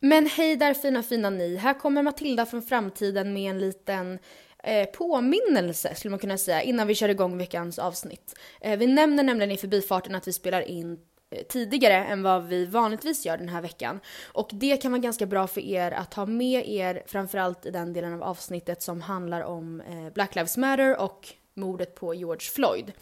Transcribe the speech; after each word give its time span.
Men 0.00 0.26
hej 0.26 0.56
där 0.56 0.74
fina 0.74 1.02
fina 1.02 1.30
ni. 1.30 1.56
Här 1.56 1.74
kommer 1.74 2.02
Matilda 2.02 2.46
från 2.46 2.62
framtiden 2.62 3.32
med 3.32 3.50
en 3.50 3.58
liten 3.58 4.18
eh, 4.62 4.86
påminnelse 4.86 5.94
skulle 5.94 6.10
man 6.10 6.18
kunna 6.18 6.38
säga 6.38 6.62
innan 6.62 6.86
vi 6.86 6.94
kör 6.94 7.08
igång 7.08 7.38
veckans 7.38 7.78
avsnitt. 7.78 8.38
Eh, 8.60 8.78
vi 8.78 8.86
nämner 8.86 9.22
nämligen 9.22 9.50
i 9.50 9.56
förbifarten 9.56 10.14
att 10.14 10.28
vi 10.28 10.32
spelar 10.32 10.60
in 10.60 10.98
eh, 11.30 11.42
tidigare 11.42 12.04
än 12.04 12.22
vad 12.22 12.46
vi 12.46 12.66
vanligtvis 12.66 13.26
gör 13.26 13.36
den 13.36 13.48
här 13.48 13.60
veckan. 13.60 14.00
Och 14.32 14.50
det 14.52 14.76
kan 14.76 14.92
vara 14.92 15.02
ganska 15.02 15.26
bra 15.26 15.46
för 15.46 15.60
er 15.60 15.90
att 15.92 16.14
ha 16.14 16.26
med 16.26 16.68
er 16.68 17.02
framförallt 17.06 17.66
i 17.66 17.70
den 17.70 17.92
delen 17.92 18.14
av 18.14 18.22
avsnittet 18.22 18.82
som 18.82 19.00
handlar 19.00 19.40
om 19.40 19.80
eh, 19.80 20.12
Black 20.12 20.34
Lives 20.34 20.56
Matter 20.56 21.00
och 21.00 21.28
mordet 21.54 21.94
på 21.94 22.14
George 22.14 22.50
Floyd. 22.54 22.92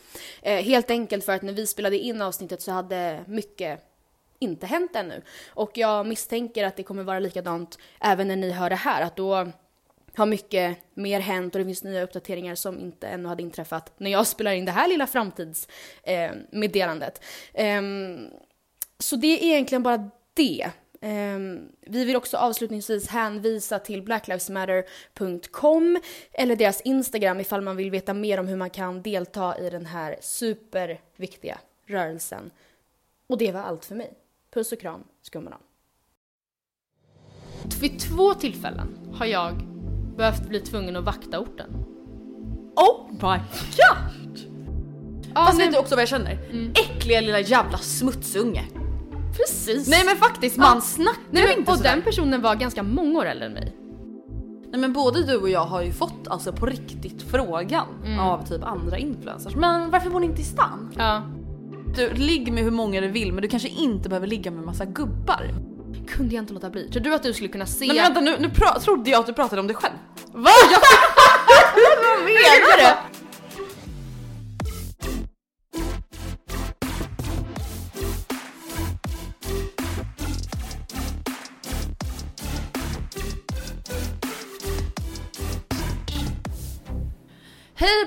Eh, 0.42 0.64
helt 0.64 0.90
enkelt 0.90 1.24
för 1.24 1.32
att 1.32 1.42
när 1.42 1.52
vi 1.52 1.66
spelade 1.66 1.98
in 1.98 2.22
avsnittet 2.22 2.62
så 2.62 2.72
hade 2.72 3.24
mycket 3.26 3.93
inte 4.38 4.66
hänt 4.66 4.96
ännu. 4.96 5.22
Och 5.48 5.70
jag 5.74 6.06
misstänker 6.06 6.64
att 6.64 6.76
det 6.76 6.82
kommer 6.82 7.02
vara 7.02 7.18
likadant 7.18 7.78
även 8.00 8.28
när 8.28 8.36
ni 8.36 8.50
hör 8.50 8.70
det 8.70 8.76
här, 8.76 9.02
att 9.02 9.16
då 9.16 9.52
har 10.16 10.26
mycket 10.26 10.78
mer 10.94 11.20
hänt 11.20 11.54
och 11.54 11.58
det 11.58 11.64
finns 11.64 11.84
nya 11.84 12.02
uppdateringar 12.02 12.54
som 12.54 12.80
inte 12.80 13.06
ännu 13.06 13.28
hade 13.28 13.42
inträffat 13.42 13.92
när 13.96 14.10
jag 14.10 14.26
spelar 14.26 14.52
in 14.52 14.64
det 14.64 14.72
här 14.72 14.88
lilla 14.88 15.06
framtidsmeddelandet. 15.06 17.22
Eh, 17.54 17.76
eh, 17.76 17.82
så 18.98 19.16
det 19.16 19.26
är 19.26 19.42
egentligen 19.42 19.82
bara 19.82 20.10
det. 20.34 20.70
Eh, 21.00 21.38
vi 21.80 22.04
vill 22.04 22.16
också 22.16 22.36
avslutningsvis 22.36 23.08
hänvisa 23.08 23.78
till 23.78 24.02
blacklivesmatter.com 24.02 26.00
eller 26.32 26.56
deras 26.56 26.80
Instagram 26.80 27.40
ifall 27.40 27.60
man 27.60 27.76
vill 27.76 27.90
veta 27.90 28.14
mer 28.14 28.40
om 28.40 28.48
hur 28.48 28.56
man 28.56 28.70
kan 28.70 29.02
delta 29.02 29.58
i 29.58 29.70
den 29.70 29.86
här 29.86 30.16
superviktiga 30.20 31.58
rörelsen. 31.86 32.50
Och 33.26 33.38
det 33.38 33.52
var 33.52 33.60
allt 33.60 33.84
för 33.84 33.94
mig. 33.94 34.12
Puss 34.54 34.72
och 34.72 34.80
kram, 34.80 35.00
skumman. 35.22 35.52
Vid 37.80 37.98
två 38.00 38.34
tillfällen 38.34 38.88
har 39.14 39.26
jag 39.26 39.54
behövt 40.16 40.48
bli 40.48 40.60
tvungen 40.60 40.96
att 40.96 41.04
vakta 41.04 41.38
orten. 41.40 41.70
Oh 42.76 43.10
my 43.10 43.18
god! 43.76 44.38
Ja, 45.34 45.44
Fast 45.46 45.58
nej, 45.58 45.66
vet 45.66 45.74
du 45.74 45.80
också 45.80 45.94
vad 45.94 46.02
jag 46.02 46.08
känner? 46.08 46.38
Äckliga 46.74 47.20
lilla 47.20 47.40
jävla 47.40 47.78
smutsunge. 47.78 48.64
precis. 49.36 49.88
Nej 49.88 50.04
men 50.06 50.16
faktiskt, 50.16 50.56
man 50.56 50.74
Ja. 50.74 50.80
snackar 50.80 51.20
Nej, 51.30 51.44
men, 51.48 51.58
inte 51.58 51.70
och 51.70 51.76
sådär. 51.76 51.90
den 51.90 52.02
personen 52.02 52.42
var 52.42 52.54
ganska 52.54 52.82
många 52.82 53.18
år 53.18 53.24
äldre 53.26 53.46
än 53.46 53.52
mig. 53.52 53.76
Nej 54.70 54.80
men 54.80 54.92
både 54.92 55.22
du 55.26 55.36
och 55.36 55.48
jag 55.50 55.64
har 55.64 55.82
ju 55.82 55.92
fått 55.92 56.28
alltså 56.28 56.52
på 56.52 56.66
riktigt 56.66 57.22
frågan 57.22 57.86
av 58.20 58.46
typ 58.46 58.64
andra 58.64 58.98
influencers. 58.98 59.54
Men 59.56 59.90
varför 59.90 60.10
bor 60.10 60.20
ni 60.20 60.26
inte 60.26 60.40
i 60.40 60.44
stan? 60.44 60.92
Ja. 60.98 61.22
Du, 61.96 62.14
ligg 62.14 62.52
med 62.52 62.64
hur 62.64 62.70
många 62.70 63.00
du 63.00 63.08
vill 63.08 63.32
men 63.32 63.42
du 63.42 63.48
kanske 63.48 63.68
inte 63.68 64.08
behöver 64.08 64.26
ligga 64.26 64.50
med 64.50 64.64
massa 64.64 64.84
gubbar. 64.84 65.50
Kunde 66.08 66.34
jag 66.34 66.42
inte 66.42 66.52
låta 66.52 66.70
bli. 66.70 66.90
Tror 66.90 67.02
du 67.02 67.14
att 67.14 67.22
du 67.22 67.32
skulle 67.32 67.48
kunna 67.48 67.66
se... 67.66 67.86
Nej 67.86 67.96
men 67.96 68.04
vänta 68.04 68.20
nu, 68.20 68.36
nu 68.38 68.50
trodde 68.84 69.10
jag 69.10 69.20
att 69.20 69.26
du 69.26 69.32
pratade 69.32 69.60
om 69.60 69.66
dig 69.66 69.76
själv. 69.76 69.94
Va? 70.32 70.50
Vad 71.84 72.24
menar 72.24 72.76
du? 72.78 73.13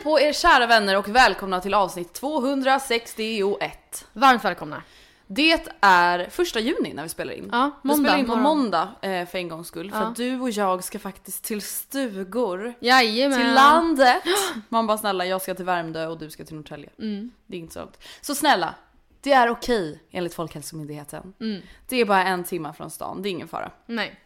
På 0.08 0.20
er 0.20 0.34
kära 0.34 0.68
vänner 0.68 0.98
och 0.98 1.08
välkomna 1.10 1.62
till 1.62 1.74
avsnitt 1.74 2.14
261. 2.14 4.08
Varmt 4.14 4.46
välkomna. 4.46 4.84
Det 5.28 5.68
är 5.82 6.30
första 6.30 6.60
juni 6.60 6.94
när 6.94 7.04
vi 7.04 7.10
spelar 7.10 7.34
in. 7.34 7.50
Ja, 7.52 7.72
vi 7.84 7.88
måndag 7.88 8.04
spelar 8.04 8.18
in 8.20 8.26
på 8.26 8.36
morgon. 8.36 8.58
måndag 8.58 8.90
eh, 9.02 9.26
för 9.28 9.38
en 9.38 9.48
gångs 9.48 9.68
skull. 9.68 9.92
För 9.92 10.00
Ja. 10.00 10.06
att 10.06 10.16
du 10.16 10.40
och 10.40 10.50
jag 10.50 10.84
ska 10.84 11.00
faktiskt 11.00 11.44
till 11.44 11.62
stugor. 11.62 12.74
Jajamän. 12.80 13.40
Till 13.40 13.54
landet! 13.54 14.24
Man 14.70 14.88
bara 14.88 14.98
snälla 14.98 15.26
jag 15.26 15.42
ska 15.42 15.56
till 15.56 15.66
Värmdö 15.66 16.08
och 16.08 16.18
du 16.18 16.30
ska 16.30 16.46
till 16.46 16.56
Norrtälje. 16.56 16.90
Mm. 17.00 17.32
Det 17.46 17.58
är 17.58 17.60
inte 17.62 17.74
så 17.74 17.80
långt. 17.80 17.98
Så 18.22 18.36
snälla, 18.36 18.76
det 19.22 19.32
är 19.32 19.50
okej 19.50 20.04
enligt 20.12 20.34
Folkhälsomyndigheten. 20.34 21.34
Mm. 21.40 21.62
Det 21.88 21.98
är 22.02 22.06
bara 22.06 22.24
en 22.24 22.44
timme 22.44 22.74
från 22.78 22.90
stan, 22.90 23.22
det 23.22 23.30
är 23.30 23.32
ingen 23.32 23.48
fara. 23.48 23.72
Nej. 23.86 24.20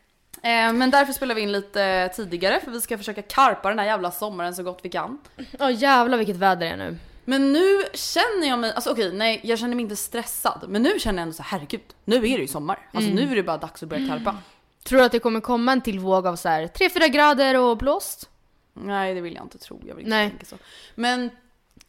Eh, 0.44 0.74
men 0.74 0.92
därför 0.92 1.14
spelar 1.14 1.36
vi 1.36 1.42
in 1.42 1.52
lite 1.52 2.10
tidigare 2.16 2.60
för 2.62 2.72
vi 2.72 2.82
ska 2.82 2.98
försöka 2.98 3.22
karpa 3.22 3.70
den 3.70 3.80
här 3.80 3.86
jävla 3.86 4.12
sommaren 4.12 4.56
så 4.56 4.64
gott 4.64 4.80
vi 4.84 4.90
kan. 4.90 5.18
Åh 5.60 5.72
jävlar 5.74 6.18
vilket 6.18 6.36
väder 6.36 6.66
det 6.66 6.68
är 6.74 6.78
nu. 6.78 6.98
Men 7.26 7.54
nu 7.54 7.78
känner 7.94 8.48
jag 8.48 8.60
mig, 8.60 8.74
alltså 8.74 8.92
okej 8.92 9.14
nej 9.14 9.40
jag 9.44 9.60
känner 9.60 9.76
mig 9.76 9.84
inte 9.84 9.96
stressad. 9.96 10.66
Men 10.68 10.84
nu 10.84 11.00
känner 11.00 11.18
jag 11.20 11.24
ändå 11.24 11.34
så 11.34 11.44
här, 11.44 11.50
herregud, 11.60 11.82
nu 12.06 12.16
är 12.16 12.22
det 12.22 12.42
ju 12.42 12.48
sommar. 12.48 12.80
Alltså 12.94 13.12
Mm. 13.12 13.26
nu 13.26 13.32
är 13.32 13.36
det 13.36 13.44
bara 13.44 13.58
dags 13.58 13.84
att 13.84 13.90
börja 13.90 14.08
karpa. 14.08 14.38
Tror 14.84 15.00
du 15.00 15.06
att 15.06 15.12
det 15.12 15.20
kommer 15.20 15.40
komma 15.40 15.72
en 15.72 15.82
till 15.82 16.00
våg 16.00 16.28
av 16.28 16.36
så 16.36 16.50
här 16.50 16.68
3-4 16.68 17.08
grader 17.08 17.58
och 17.60 17.78
blåst? 17.78 18.30
Nej 18.74 19.14
det 19.16 19.22
vill 19.22 19.36
jag 19.36 19.46
inte 19.46 19.58
tro, 19.58 19.82
jag 19.88 19.96
vill 19.96 20.06
inte 20.06 20.16
Nej. 20.18 20.30
tänka 20.30 20.46
så. 20.46 20.56
Men 20.96 21.30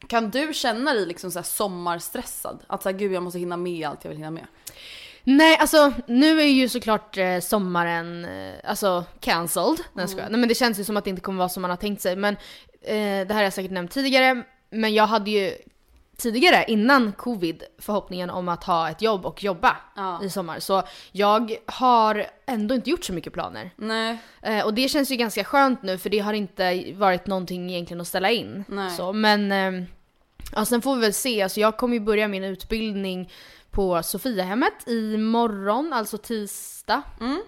kan 0.06 0.30
du 0.30 0.54
känna 0.54 0.94
dig 0.94 1.06
liksom 1.06 1.30
så 1.30 1.38
här 1.38 1.44
sommarstressad? 1.44 2.64
Att 2.66 2.82
såhär 2.82 2.96
gud 2.98 3.12
jag 3.12 3.22
måste 3.22 3.38
hinna 3.38 3.56
med 3.56 3.88
allt 3.88 4.04
jag 4.04 4.08
vill 4.08 4.19
hinna 4.19 4.30
med. 4.30 4.46
Nej, 5.24 5.56
alltså 5.56 5.92
nu 6.06 6.40
är 6.40 6.46
ju 6.46 6.69
såklart 6.69 7.19
eh, 7.19 7.38
sommaren 7.40 8.24
eh, 8.24 8.54
alltså 8.64 9.04
cancelled. 9.20 9.78
Nej, 9.92 10.08
skojar. 10.08 10.28
Nej 10.30 10.40
men 10.40 10.48
det 10.48 10.54
känns 10.54 10.80
ju 10.80 10.84
som 10.84 10.96
att 10.96 11.04
det 11.04 11.10
inte 11.10 11.22
kommer 11.22 11.38
vara 11.38 11.48
som 11.48 11.60
man 11.62 11.70
har 11.70 11.76
tänkt 11.76 12.02
sig. 12.02 12.16
Men 12.16 12.34
eh, 12.82 13.26
det 13.26 13.26
här 13.28 13.34
har 13.34 13.42
jag 13.42 13.52
säkert 13.52 13.70
nämnt 13.72 13.90
tidigare. 13.90 14.42
Men 14.70 14.94
jag 14.94 15.06
hade 15.06 15.30
ju 15.30 15.52
tidigare, 16.16 16.64
innan 16.69 17.12
covid, 17.12 17.62
förhoppningen 17.78 18.30
om 18.30 18.48
att 18.48 18.64
ha 18.64 18.90
ett 18.90 19.02
jobb 19.02 19.26
och 19.26 19.42
jobba 19.44 19.76
Ja. 19.96 20.20
i 20.24 20.30
sommar. 20.30 20.60
Så 20.60 20.82
jag 21.12 21.56
har 21.66 22.26
ändå 22.46 22.75
inte 22.75 22.90
gjort 22.90 23.04
så 23.04 23.12
mycket 23.12 23.32
planer. 23.32 23.70
Nej. 23.76 24.18
Eh, 24.42 24.64
och 24.64 24.75
det 24.75 24.88
känns 24.88 25.10
ju 25.10 25.16
ganska 25.16 25.44
skönt 25.44 25.82
nu 25.82 25.98
för 25.98 26.10
det 26.10 26.18
har 26.18 26.32
inte 26.32 26.92
varit 26.96 27.26
någonting 27.26 27.70
egentligen 27.70 28.00
att 28.00 28.06
ställa 28.08 28.30
in. 28.30 28.64
Nej. 28.68 28.90
Så, 28.90 29.12
men 29.12 29.52
eh, 29.52 29.84
ja, 30.54 30.64
sen 30.64 30.82
får 30.82 30.94
vi 30.94 31.00
väl 31.00 31.12
se. 31.12 31.42
Alltså, 31.42 31.60
jag 31.60 31.76
kommer 31.76 31.94
ju 31.94 32.00
börja 32.00 32.28
min 32.28 32.44
utbildning 32.44 33.30
på 33.72 34.02
Sofiahemmet 34.02 34.88
imorgon, 34.88 35.92
alltså 35.92 36.19
tisdag. 36.19 37.02
Mm. 37.20 37.42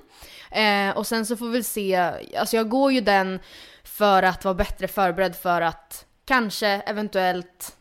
Eh, 0.51 0.97
och 0.97 1.07
sen 1.07 1.27
så 1.27 1.37
får 1.37 1.49
vi 1.49 1.63
se. 1.63 1.97
Alltså 2.39 2.57
jag 2.57 2.69
går 2.69 2.93
ju 2.93 3.01
den 3.01 3.41
för 3.85 4.23
att 4.23 4.45
vara 4.45 4.55
bättre 4.55 4.89
förberedd 4.89 5.37
för 5.37 5.61
att 5.61 6.07
kanske 6.25 6.69
eventuellt 6.69 7.77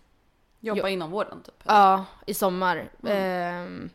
Jobba 0.60 0.82
Jo. 0.82 0.88
inom 0.88 1.12
vården 1.12 1.42
typ. 1.44 1.56
Ja, 1.64 2.06
i 2.26 2.34
sommar. 2.34 2.90
Mm. 3.04 3.18
Ehm, 3.18 3.90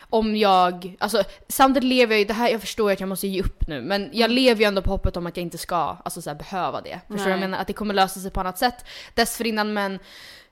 om 0.00 0.36
jag, 0.36 0.96
alltså 1.00 1.22
samtidigt 1.48 1.88
lever 1.88 2.14
jag 2.14 2.18
ju, 2.18 2.24
det 2.24 2.34
här, 2.34 2.50
jag 2.50 2.60
förstår 2.60 2.90
ju 2.90 2.92
att 2.94 3.00
jag 3.00 3.08
måste 3.08 3.26
ge 3.28 3.42
upp 3.42 3.66
nu, 3.66 3.80
men 3.80 4.10
jag 4.12 4.30
lever 4.30 4.60
ju 4.60 4.66
ändå 4.66 4.82
på 4.82 4.90
hoppet 4.90 5.16
om 5.16 5.26
att 5.26 5.36
jag 5.36 5.42
inte 5.42 5.58
ska 5.58 5.96
alltså, 6.04 6.22
så 6.22 6.30
här, 6.30 6.36
behöva 6.36 6.80
det. 6.80 7.00
Förstår 7.00 7.16
du 7.16 7.22
vad 7.22 7.32
jag 7.32 7.40
menar? 7.40 7.58
Att 7.58 7.66
det 7.66 7.72
kommer 7.72 7.94
lösa 7.94 8.20
sig 8.20 8.30
på 8.30 8.40
annat 8.40 8.58
sätt 8.58 8.84
dessförinnan 9.14 9.72
men 9.72 9.98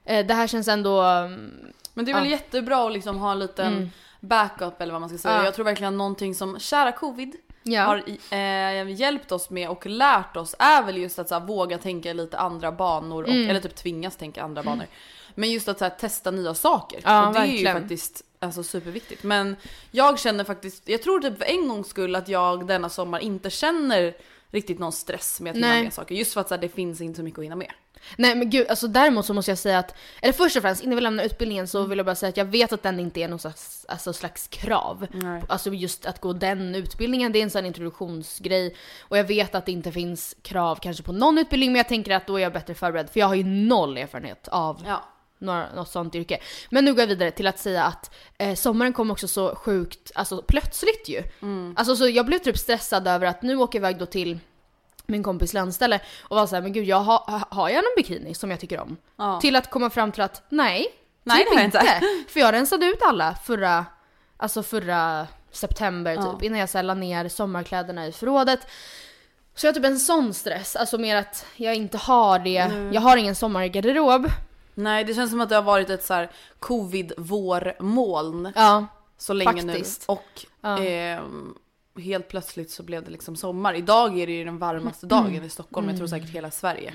eh, 0.04 0.26
det 0.26 0.34
här 0.34 0.46
känns 0.46 0.68
ändå, 0.68 1.02
mm, 1.02 1.72
Men 2.00 2.05
det 2.05 2.11
är 2.12 2.14
väl 2.14 2.25
Ja. 2.25 2.31
jättebra 2.31 2.87
att 2.87 2.93
liksom 2.93 3.19
ha 3.19 3.32
en 3.32 3.38
liten 3.38 3.73
Mm. 3.76 3.91
backup 4.20 4.81
eller 4.81 4.93
vad 4.93 5.00
man 5.00 5.08
ska 5.11 5.19
säga. 5.19 5.37
Ja. 5.37 5.44
Jag 5.44 5.55
tror 5.55 5.64
verkligen 5.64 5.97
någonting 5.99 6.35
som 6.35 6.58
kära 6.58 6.93
covid 6.93 7.37
ja. 7.62 7.82
har 7.82 8.02
eh, 8.31 8.91
hjälpt 8.93 9.32
oss 9.32 9.50
med 9.50 9.69
och 9.69 9.87
lärt 9.87 10.37
oss 10.37 10.55
är 10.58 10.82
väl 10.82 10.97
just 10.97 11.19
att 11.19 11.29
så 11.29 11.35
här, 11.38 11.47
våga 11.47 11.79
tänka 11.79 12.12
lite 12.12 12.38
andra 12.38 12.73
banor, 12.73 13.23
och, 13.23 13.29
Mm. 13.31 13.50
eller 13.50 13.61
typ 13.61 13.75
tvingas 13.75 14.17
tänka 14.17 14.43
andra 14.43 14.62
banor. 14.62 14.87
Men 15.35 15.50
just 15.50 15.69
att 15.69 15.79
så 15.79 15.85
här, 15.85 15.91
testa 15.91 16.31
nya 16.31 16.55
saker. 16.55 17.00
Ja, 17.05 17.26
och 17.29 17.32
det 17.35 17.38
är 17.41 17.44
ju 17.44 17.50
verkligen. 17.52 17.81
faktiskt 17.81 18.23
alltså, 18.38 18.62
superviktigt. 18.62 19.23
Men 19.23 19.56
jag 19.91 20.19
känner 20.19 20.44
faktiskt, 20.44 20.88
jag 20.88 21.02
tror 21.02 21.20
typ 21.20 21.38
för 21.38 21.44
en 21.44 21.69
gångs 21.69 21.88
skull 21.88 22.17
att 22.17 22.29
jag 22.29 22.67
denna 22.67 22.88
sommar 22.88 23.19
inte 23.19 23.50
känner 23.50 24.14
riktigt 24.50 24.79
någon 24.79 24.93
stress 24.93 25.41
med 25.41 25.50
att 25.50 25.56
hinna 25.56 25.67
Nej. 25.69 25.82
med 25.82 25.93
saker. 25.93 26.14
Just 26.14 26.35
för 26.35 26.41
att 26.41 26.49
så 26.49 26.55
här, 26.55 26.61
det 26.61 26.69
finns 26.69 27.00
inte 27.00 27.17
så 27.17 27.23
mycket 27.23 27.38
att 27.38 27.44
hinna 27.44 27.56
med. 27.56 27.73
Nej 28.17 28.35
men 28.35 28.50
gud, 28.50 28.69
alltså 28.69 28.88
däremot 28.88 29.26
så 29.26 29.35
måste 29.35 29.50
jag 29.50 29.58
säga 29.58 29.79
att, 29.79 29.94
eller 30.23 30.32
först 30.32 30.56
och 30.56 30.62
främst 30.62 30.82
innan 30.82 30.94
vi 30.97 31.00
lämnar 31.00 31.25
utbildningen 31.25 31.69
så 31.69 31.82
vill 31.85 31.99
jag 31.99 32.06
bara 32.06 32.14
säga 32.14 32.31
att 32.31 32.37
jag 32.37 32.44
vet 32.44 32.73
att 32.73 32.82
den 32.82 33.00
inte 33.00 33.20
är 33.20 33.29
någon 33.29 33.38
slags, 33.38 33.87
alltså, 33.88 34.12
slags 34.12 34.49
krav. 34.49 35.06
Nej. 35.12 35.43
Alltså 35.49 35.73
just 35.75 36.06
att 36.06 36.20
gå 36.20 36.32
den 36.32 36.75
utbildningen, 36.75 37.32
det 37.32 37.38
är 37.38 37.43
en 37.43 37.50
sån 37.50 37.67
introduktionsgrej. 37.67 38.76
Och 39.00 39.19
jag 39.19 39.25
vet 39.25 39.55
att 39.55 39.67
det 39.67 39.73
inte 39.73 39.93
finns 39.93 40.37
krav 40.43 40.76
kanske 40.82 41.02
på 41.02 41.12
någon 41.12 41.38
utbildning 41.38 41.73
men 41.73 41.76
jag 41.79 41.88
tänker 41.88 42.14
att 42.17 42.26
då 42.26 42.37
är 42.37 42.43
jag 42.43 42.52
bättre 42.52 42.75
förberedd 42.75 43.11
för 43.11 43.20
jag 43.20 43.26
har 43.26 43.35
ju 43.35 43.44
noll 43.44 43.97
erfarenhet 43.99 44.49
av 44.49 44.82
Ja. 44.87 45.05
några, 45.38 45.75
något 45.75 45.88
sånt 45.88 46.14
yrke. 46.14 46.38
Men 46.70 46.85
nu 46.85 46.93
går 46.93 47.00
jag 47.00 47.06
vidare 47.06 47.31
till 47.31 47.47
att 47.47 47.58
säga 47.58 47.85
att 47.85 48.14
eh, 48.38 48.55
sommaren 48.55 48.93
kom 48.93 49.11
också 49.11 49.29
så 49.29 49.55
sjukt, 49.55 50.11
alltså 50.14 50.43
plötsligt 50.49 51.08
ju. 51.08 51.23
Mm. 51.43 51.75
Alltså 51.76 51.97
så 51.97 52.08
jag 52.08 52.26
blev 52.26 52.38
typ 52.38 52.58
stressad 52.58 53.08
över 53.08 53.26
att 53.26 53.43
nu 53.43 53.56
åker 53.56 53.79
jag 53.81 53.91
iväg 53.91 53.99
då 53.99 54.06
till 54.06 54.38
min 55.10 55.22
kompis 55.22 55.52
landställe 55.54 56.00
och 56.22 56.36
var 56.36 56.46
såhär, 56.46 56.62
men 56.62 56.72
gud 56.72 56.84
jag 56.84 56.96
har, 57.00 57.44
har 57.50 57.68
jag 57.68 57.76
någon 57.76 57.92
bikini 57.96 58.34
som 58.34 58.50
jag 58.50 58.60
tycker 58.60 58.80
om? 58.80 58.96
Ja. 59.16 59.40
Till 59.40 59.56
att 59.56 59.70
komma 59.70 59.90
fram 59.90 60.12
till 60.12 60.22
att 60.22 60.42
nej, 60.48 60.86
Nej, 61.24 61.44
typ 61.44 61.54
jag 61.54 61.64
inte. 61.64 62.00
För 62.28 62.40
jag 62.40 62.52
rensade 62.52 62.86
ut 62.86 63.02
alla 63.02 63.34
förra, 63.44 63.86
alltså 64.36 64.62
förra 64.62 65.26
september 65.50 66.12
Ja. 66.14 66.32
typ, 66.32 66.42
innan 66.42 66.58
jag 66.58 66.68
så 66.68 66.78
här 66.78 66.82
la 66.82 66.94
ner 66.94 67.28
sommarkläderna 67.28 68.06
i 68.06 68.12
förrådet. 68.12 68.60
Så 69.54 69.66
jag 69.66 69.72
har 69.72 69.74
typ 69.74 69.84
en 69.84 69.98
sån 69.98 70.34
stress, 70.34 70.76
alltså 70.76 70.98
mer 70.98 71.16
att 71.16 71.46
jag 71.56 71.74
inte 71.74 71.98
har 71.98 72.38
det, 72.38 72.70
jag 72.92 73.00
har 73.00 73.16
ingen 73.16 73.34
sommargarderob. 73.34 74.26
Nej 74.74 75.04
det 75.04 75.14
känns 75.14 75.30
som 75.30 75.40
att 75.40 75.48
det 75.48 75.54
har 75.54 75.62
varit 75.62 75.90
ett 75.90 76.04
så 76.04 76.14
här 76.14 76.30
covid-vårmoln 76.58 78.52
Ja. 78.56 78.86
så 79.18 79.32
länge 79.32 79.52
Faktiskt. 79.62 80.08
nu. 80.08 80.12
Och 80.12 80.46
Ja. 80.60 80.78
Helt 82.00 82.29
plötsligt 82.29 82.70
så 82.70 82.82
blev 82.82 83.05
det 83.05 83.11
liksom 83.11 83.37
sommar. 83.37 83.75
Idag 83.75 84.19
är 84.20 84.26
det 84.26 84.32
ju 84.32 84.44
den 84.44 84.58
varmaste 84.58 85.06
Mm. 85.06 85.25
dagen 85.25 85.44
i 85.44 85.49
Stockholm, 85.49 85.88
jag 85.88 85.97
tror 85.99 86.06
säkert 86.06 86.31
hela 86.31 86.50
Sverige. 86.50 86.93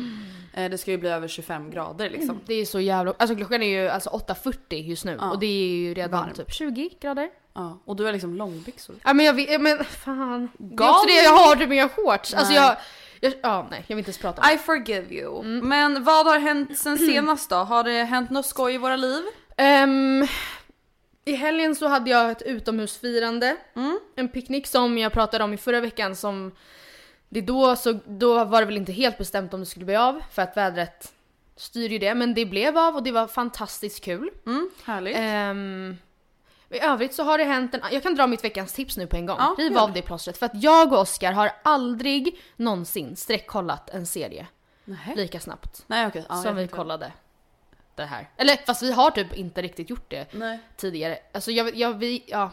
Eh, 0.54 0.70
det 0.70 0.78
ska 0.78 0.92
ju 0.92 0.98
bli 0.98 1.10
över 1.10 1.28
25 1.28 1.72
grader 1.72 2.10
liksom. 2.10 2.40
Det 2.46 2.54
är 2.54 2.66
så 2.66 2.80
jävla... 2.80 3.14
Alltså 3.18 3.36
klockan 3.36 3.62
är 3.64 3.82
ju 3.82 3.88
alltså 3.90 4.10
8.40 4.10 4.76
just 4.84 5.06
nu 5.06 5.18
Ja. 5.22 5.32
och 5.32 5.40
det 5.40 5.46
är 5.46 5.68
ju 5.68 5.94
redan 5.94 6.20
Varmt. 6.22 6.36
typ 6.36 6.54
20 6.54 6.90
grader. 7.02 7.30
Ja, 7.54 7.82
och 7.86 7.96
du 7.96 8.06
har 8.06 8.14
liksom 8.14 8.36
långbyxor. 8.36 8.96
Ja 9.04 9.14
men 9.14 9.26
jag 9.26 9.34
vet, 9.34 9.62
men 9.62 9.84
fan. 9.84 10.50
Det 10.58 10.74
är 10.74 10.78
Gal- 10.78 10.90
också 10.90 11.08
det 11.08 11.24
jag 11.24 11.38
har 11.38 11.56
typ 11.56 11.72
inga 11.72 11.90
shorts. 11.90 12.34
Alltså 12.34 12.54
Nej. 12.54 12.62
jag, 12.62 12.76
jag... 13.22 13.34
Ja 13.44 13.68
nej, 13.72 13.84
jag 13.88 13.96
vill 13.96 14.02
inte 14.02 14.10
ens 14.10 14.18
prata 14.22 14.42
om 14.42 14.48
det. 14.48 14.54
I 14.54 14.58
forgive 14.58 15.16
you. 15.16 15.44
Men 15.44 16.04
vad 16.04 16.26
har 16.28 16.40
hänt 16.40 16.78
sen 16.78 16.98
senast 17.08 17.50
då? 17.50 17.56
Har 17.56 17.84
det 17.84 18.04
hänt 18.04 18.30
något 18.30 18.46
skoj 18.46 18.74
i 18.74 18.78
våra 18.78 18.96
liv? 18.96 19.24
Ehm, 19.58 20.28
I 21.26 21.36
helgen 21.36 21.76
så 21.76 21.88
hade 21.88 22.10
jag 22.10 22.32
ett 22.32 22.42
utomhusfirande. 22.42 23.58
En 24.16 24.30
picknick 24.30 24.68
som 24.68 24.98
jag 24.98 25.14
pratade 25.14 25.44
om 25.44 25.54
i 25.54 25.58
förra 25.58 25.80
veckan 25.82 26.16
som... 26.16 26.52
Det 27.30 27.42
då, 27.42 27.76
så, 27.76 28.00
då 28.06 28.44
var 28.46 28.62
det 28.62 28.66
väl 28.66 28.78
inte 28.78 28.92
helt 28.92 29.18
bestämt 29.18 29.54
om 29.54 29.60
det 29.60 29.66
skulle 29.66 29.86
bli 29.86 29.96
av 29.96 30.22
för 30.32 30.42
att 30.42 30.58
vädret 30.58 31.14
styr 31.56 31.90
ju 31.90 32.00
det. 32.00 32.16
Men 32.16 32.34
det 32.34 32.46
blev 32.46 32.78
av 32.78 32.96
och 32.96 33.04
det 33.04 33.12
var 33.12 33.28
fantastiskt 33.28 34.04
kul. 34.04 34.30
Mm, 34.46 34.70
härligt. 34.86 35.16
Ehm, 35.18 35.98
I 36.70 36.80
övrigt 36.80 37.14
så 37.14 37.24
har 37.24 37.38
det 37.38 37.44
hänt 37.44 37.74
en... 37.74 37.82
Jag 37.92 38.04
kan 38.04 38.16
dra 38.16 38.28
mitt 38.28 38.44
veckans 38.44 38.74
tips 38.74 38.98
nu 38.98 39.08
på 39.08 39.16
en 39.16 39.26
gång. 39.26 39.38
Ja, 39.40 39.56
Riv 39.58 39.78
av 39.78 39.94
det. 39.94 40.02
plåstret. 40.02 40.38
För 40.38 40.46
att 40.46 40.64
jag 40.64 40.94
och 40.94 41.00
Oskar 41.00 41.32
har 41.32 41.52
aldrig 41.64 42.42
någonsin 42.56 43.16
streckkollat 43.16 43.90
en 43.90 44.06
serie 44.06 44.48
Nej. 44.86 45.16
lika 45.16 45.40
snabbt 45.40 45.84
Nej 45.88 46.08
okej. 46.08 46.26
Ja, 46.30 46.36
som 46.36 46.56
vi 46.56 46.68
kollade 46.68 47.12
det 47.98 48.06
här. 48.06 48.30
Eller 48.38 48.58
fast 48.66 48.84
vi 48.84 48.92
har 48.92 49.12
typ 49.12 49.34
inte 49.34 49.62
riktigt 49.62 49.90
gjort 49.90 50.10
det 50.10 50.28
Nej. 50.34 50.60
tidigare. 50.78 51.20
Alltså 51.32 51.52
jag, 51.52 51.76
jag, 51.76 51.94
vi, 51.94 52.24
ja. 52.28 52.52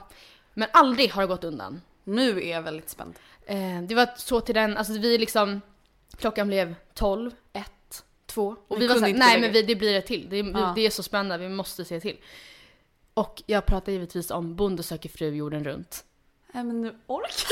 Men 0.54 0.68
aldrig 0.72 1.12
har 1.12 1.22
det 1.22 1.28
gått 1.28 1.44
undan. 1.44 1.82
Nu 2.04 2.42
är 2.42 2.50
jag 2.50 2.62
väldigt 2.62 2.90
spänd. 2.90 3.14
Eh, 3.46 3.82
det 3.82 3.94
var 3.94 4.08
så 4.16 4.40
till 4.40 4.54
den, 4.54 4.76
alltså 4.76 4.92
vi 4.92 5.18
liksom, 5.18 5.60
klockan 6.16 6.48
blev 6.48 6.74
12, 6.94 7.30
1, 7.52 8.04
2 8.26 8.56
och 8.68 8.78
Ni 8.78 8.86
vi 8.86 8.88
var 8.88 8.94
såhär, 8.94 9.12
nej 9.12 9.18
men 9.18 9.40
längre." 9.40 9.52
vi, 9.52 9.62
det 9.62 9.74
blir 9.74 9.98
ett 9.98 10.06
till. 10.06 10.28
Det, 10.28 10.38
Ja. 10.38 10.72
det 10.76 10.86
är 10.86 10.90
så 10.90 11.02
spännande, 11.02 11.38
vi 11.38 11.48
måste 11.54 11.84
se 11.84 12.00
till. 12.00 12.16
Och 13.14 13.42
jag 13.46 13.66
pratar 13.66 13.92
givetvis 13.92 14.30
om 14.30 14.56
Bonde 14.56 14.82
söker 14.82 15.08
fru 15.08 15.28
jorden 15.34 15.64
runt. 15.64 16.04
Nej 16.52 16.64
men 16.64 16.80
nu 16.82 16.98
orkar 17.06 17.28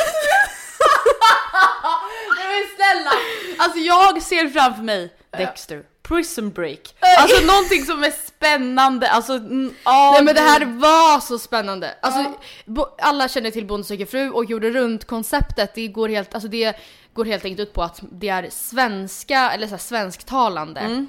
Nej 2.37 2.46
men 2.46 2.76
snälla! 2.76 3.10
Alltså 3.58 3.78
jag 3.78 4.22
ser 4.22 4.48
framför 4.48 4.82
mig 4.82 5.14
Dexter, 5.31 5.84
Prison 6.02 6.50
Break. 6.50 6.94
Alltså 7.19 7.47
någonting 7.47 7.85
som 7.85 8.05
är 8.05 8.11
spännande, 8.11 9.11
alltså 9.11 9.32
mm, 9.32 9.75
Nej 9.85 10.25
men 10.25 10.35
det 10.35 10.41
här 10.41 10.64
var 10.64 11.20
så 11.20 11.38
spännande. 11.38 11.94
Alltså, 12.02 12.35
bo, 12.64 12.85
alla 12.99 13.29
känner 13.29 13.50
till 13.50 13.67
Bonde 13.67 13.87
söker 13.87 14.06
fru 14.06 14.31
och 14.31 14.44
jorden 14.44 14.73
runt 14.73 15.05
konceptet, 15.05 15.75
det 15.75 15.88
går 15.88 16.08
helt, 16.08 16.35
alltså 16.35 16.49
det 16.49 16.76
går 17.14 17.25
helt 17.25 17.44
enkelt 17.44 17.69
ut 17.69 17.75
på 17.75 17.82
att 17.82 18.00
det 18.12 18.29
är 18.29 18.50
svenska, 18.50 19.50
eller 19.50 19.67
så 19.67 19.70
här, 19.70 19.79
svensktalande 19.79 21.06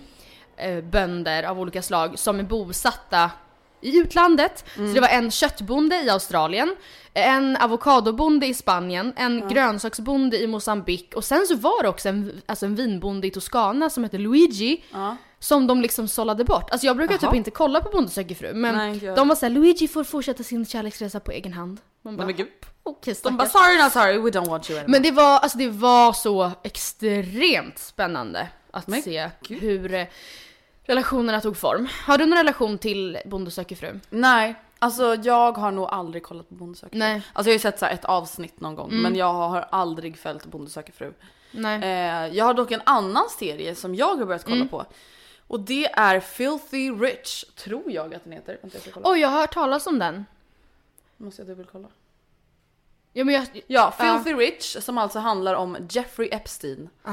eh, 0.58 0.82
bönder 0.82 1.44
av 1.44 1.60
olika 1.60 1.82
slag 1.82 2.20
som 2.20 2.40
är 2.40 2.44
bosatta 2.44 3.32
i 3.82 3.98
utlandet. 3.98 4.66
Så 4.76 4.82
det 4.82 5.00
var 5.00 5.08
en 5.08 5.32
köttbonde 5.32 5.96
i 6.02 6.10
Australien, 6.10 6.76
en 7.14 7.58
avokadobonde 7.58 8.46
i 8.48 8.54
Spanien, 8.54 9.14
en 9.18 9.48
grönsaksbonde 9.50 10.38
i 10.38 10.48
Mosambik 10.48 11.14
och 11.16 11.24
sen 11.26 11.48
så 11.48 11.56
var 11.56 11.84
det 11.84 11.90
också 11.90 12.10
en, 12.10 12.42
alltså 12.46 12.66
en 12.66 12.76
vinbonde 12.76 13.28
i 13.28 13.32
Toscana 13.32 13.90
som 13.90 14.04
hette 14.04 14.18
Luigi 14.18 14.84
Ja. 14.92 15.18
som 15.40 15.68
de 15.68 15.82
liksom 15.82 16.08
sållade 16.08 16.44
bort. 16.44 16.72
Alltså 16.72 16.88
jag 16.88 16.98
brukar 16.98 17.18
Jaha. 17.22 17.32
typ 17.32 17.38
inte 17.38 17.52
kolla 17.52 17.82
på 17.82 17.90
Bonde 17.90 18.12
söker 18.12 18.36
fru 18.36 18.54
men 18.54 18.76
Nej, 18.76 19.00
de 19.16 19.28
var 19.28 19.36
såhär 19.36 19.50
Luigi 19.54 19.88
får 19.88 20.04
fortsätta 20.04 20.44
sin 20.44 20.66
kärleksresa 20.66 21.20
på 21.20 21.32
egen 21.32 21.54
hand. 21.54 21.80
Man 22.04 22.18
bara, 22.18 22.26
men 22.28 22.36
gud. 22.36 22.48
okej 22.84 23.16
De 23.24 23.38
bara 23.38 23.50
sorry 23.50 23.84
not 23.84 23.92
sorry, 23.92 24.18
we 24.18 24.30
don't 24.30 24.50
want 24.50 24.70
you 24.70 24.80
anymore. 24.80 24.92
Men 24.92 25.02
det 25.04 25.12
var, 25.12 25.40
alltså 25.40 25.58
det 25.58 25.70
var 25.70 26.14
så 26.14 26.52
extremt 26.64 27.80
spännande 27.80 28.48
att 28.72 28.88
Men 28.88 29.02
se 29.02 29.30
hur 29.50 29.94
eh, 29.94 30.06
relationerna 30.84 31.42
tog 31.42 31.58
form. 31.58 31.88
Har 32.06 32.18
du 32.18 32.26
någon 32.26 32.38
relation 32.38 32.78
till 32.78 33.18
Bonde 33.26 33.52
söker 33.52 33.76
fru? 33.76 34.00
Nej, 34.10 34.56
alltså 34.80 35.16
jag 35.16 35.58
har 35.58 35.72
nog 35.72 35.86
aldrig 35.90 36.24
kollat 36.24 36.50
på 36.50 36.56
Bonde 36.56 36.78
söker 36.78 36.92
fru. 36.92 37.00
Nej. 37.00 37.16
Alltså 37.34 37.50
jag 37.50 37.54
har 37.54 37.56
ju 37.56 37.60
sett 37.60 37.80
så 37.80 37.86
ett 37.86 38.06
avsnitt 38.06 38.60
någon 38.62 38.76
gång 38.76 38.90
Mm. 38.90 39.02
men 39.02 39.16
jag 39.16 39.34
har 39.34 39.68
aldrig 39.72 40.18
följt 40.18 40.46
Bonde 40.46 40.70
söker 40.70 40.94
fru. 40.94 41.14
Nej. 41.52 41.82
Eh, 41.84 42.36
jag 42.38 42.46
har 42.46 42.54
dock 42.54 42.72
en 42.72 42.82
annan 42.86 43.30
serie 43.30 43.76
som 43.76 43.96
jag 43.96 44.16
har 44.16 44.26
börjat 44.26 44.44
kolla 44.44 44.56
Mm. 44.56 44.68
på. 44.68 44.86
Och 45.48 45.60
det 45.60 45.86
är 45.86 46.20
Filthy 46.20 46.92
Rich, 46.92 47.44
tror 47.44 47.92
jag 47.92 48.16
att 48.16 48.24
den 48.24 48.34
heter. 48.34 48.58
Vänta, 48.62 48.78
jag. 48.96 49.02
Oj, 49.04 49.20
jag 49.20 49.30
har 49.30 49.40
hört 49.40 49.54
talas 49.54 49.88
om 49.88 50.00
den. 50.00 50.26
Måste 51.18 51.42
jag 51.42 51.48
dubbelkolla. 51.50 51.88
Ja 53.14 53.24
men 53.24 53.36
jag... 53.36 53.64
Ja, 53.68 53.94
Filthy 54.00 54.34
Rich 54.34 54.78
som 54.84 54.98
alltså 54.98 55.20
handlar 55.20 55.56
om 55.56 55.78
Jeffrey 55.90 56.30
Epstein. 56.32 56.90
Ah. 57.04 57.12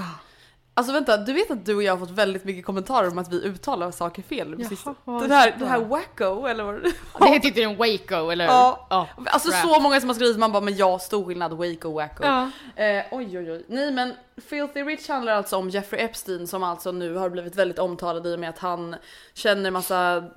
Alltså 0.78 0.92
vänta, 0.92 1.16
du 1.16 1.32
vet 1.32 1.50
att 1.50 1.66
du 1.66 1.74
och 1.74 1.82
jag 1.82 1.92
har 1.92 1.98
fått 1.98 2.10
väldigt 2.10 2.44
mycket 2.44 2.64
kommentarer 2.64 3.08
om 3.10 3.18
att 3.18 3.32
vi 3.32 3.36
uttalar 3.44 3.90
saker 3.90 4.22
fel 4.22 4.56
på 4.56 4.62
Jaha, 5.06 5.20
Det 5.28 5.34
här, 5.34 5.52
så? 5.52 5.58
det 5.58 5.66
här 5.66 5.80
wacko 5.80 6.46
eller 6.46 6.64
vad 6.64 6.74
det 6.74 6.92
Det 7.20 7.26
heter 7.26 7.48
inte 7.48 7.62
en 7.62 7.76
Waco 7.76 8.30
eller? 8.30 8.44
Ja. 8.44 8.86
Ja, 8.90 9.08
Alltså 9.26 9.50
crap. 9.50 9.62
så 9.62 9.80
många 9.80 10.00
som 10.00 10.08
har 10.08 10.14
skrivit 10.14 10.38
man 10.38 10.52
bara 10.52 10.60
men 10.62 10.76
ja, 10.76 10.98
stor 10.98 11.24
skillnad, 11.24 11.52
wacko 11.52 11.92
wacko. 11.92 12.24
Ja. 12.24 12.50
Eh, 12.84 13.04
oj 13.10 13.38
oj 13.38 13.52
oj. 13.52 13.64
Nej 13.68 13.90
men 13.92 14.14
Filthy 14.36 14.82
Rich 14.82 15.08
handlar 15.08 15.32
alltså 15.32 15.56
om 15.56 15.70
Jeffrey 15.70 16.00
Epstein 16.04 16.46
som 16.46 16.62
alltså 16.62 16.92
nu 16.92 17.14
har 17.14 17.30
blivit 17.30 17.56
väldigt 17.56 17.78
omtalad 17.78 18.26
i 18.26 18.34
och 18.34 18.40
med 18.40 18.48
att 18.50 18.58
han 18.58 18.96
känner 19.34 19.70
massa 19.70 19.98
mm, 19.98 20.28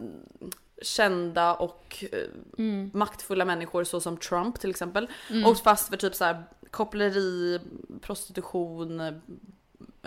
kända 0.82 1.54
och 1.54 2.06
eh, 2.12 2.20
Mm. 2.58 2.92
maktfulla 2.94 3.46
människor 3.46 3.84
såsom 3.84 4.18
Trump 4.18 4.60
till 4.60 4.70
exempel. 4.70 5.08
Och 5.46 5.58
fast 5.58 5.90
för 5.90 5.98
typ 5.98 6.16
så 6.16 6.24
här 6.26 6.44
koppleri, 6.72 7.60
prostitution, 8.02 9.22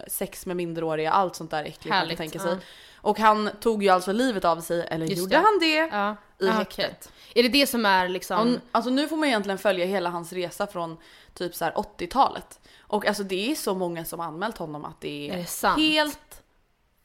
sex 0.08 0.46
med 0.46 0.56
minderåriga, 0.56 1.10
allt 1.10 1.36
sånt 1.36 1.50
där 1.50 1.64
äckligt 1.64 1.84
man 1.84 1.90
kan 1.90 1.98
Härligt, 1.98 2.18
tänka 2.18 2.38
ja. 2.38 2.44
sig. 2.44 2.56
Och 2.96 3.18
han 3.18 3.50
tog 3.60 3.82
ju 3.82 3.88
alltså 3.88 4.12
livet 4.12 4.44
av 4.44 4.60
sig, 4.60 4.86
eller 4.90 5.06
Just 5.06 5.18
gjorde 5.18 5.30
det. 5.36 5.42
han 5.42 5.58
det? 5.60 5.96
Ja. 5.96 6.16
I 6.38 6.48
Ah, 6.48 6.52
häktet. 6.52 6.74
okej. 6.74 6.94
Är 7.34 7.42
det 7.42 7.48
det 7.48 7.66
som 7.66 7.86
är 7.86 8.08
liksom... 8.08 8.52
Ja, 8.52 8.58
Alltså 8.72 8.90
nu 8.90 9.08
får 9.08 9.16
man 9.16 9.28
egentligen 9.28 9.58
följa 9.58 9.86
hela 9.86 10.10
hans 10.10 10.32
resa 10.32 10.66
från 10.66 10.96
typ 11.34 11.54
så 11.54 11.64
här 11.64 11.72
80-talet. 11.72 12.60
Och 12.80 13.06
alltså 13.06 13.22
det 13.22 13.50
är 13.50 13.54
så 13.54 13.74
många 13.74 14.04
som 14.04 14.20
anmält 14.20 14.58
honom 14.58 14.84
att 14.84 15.00
det 15.00 15.30
är, 15.30 15.34
Är 15.38 15.76
det 15.76 15.82
helt 15.82 16.42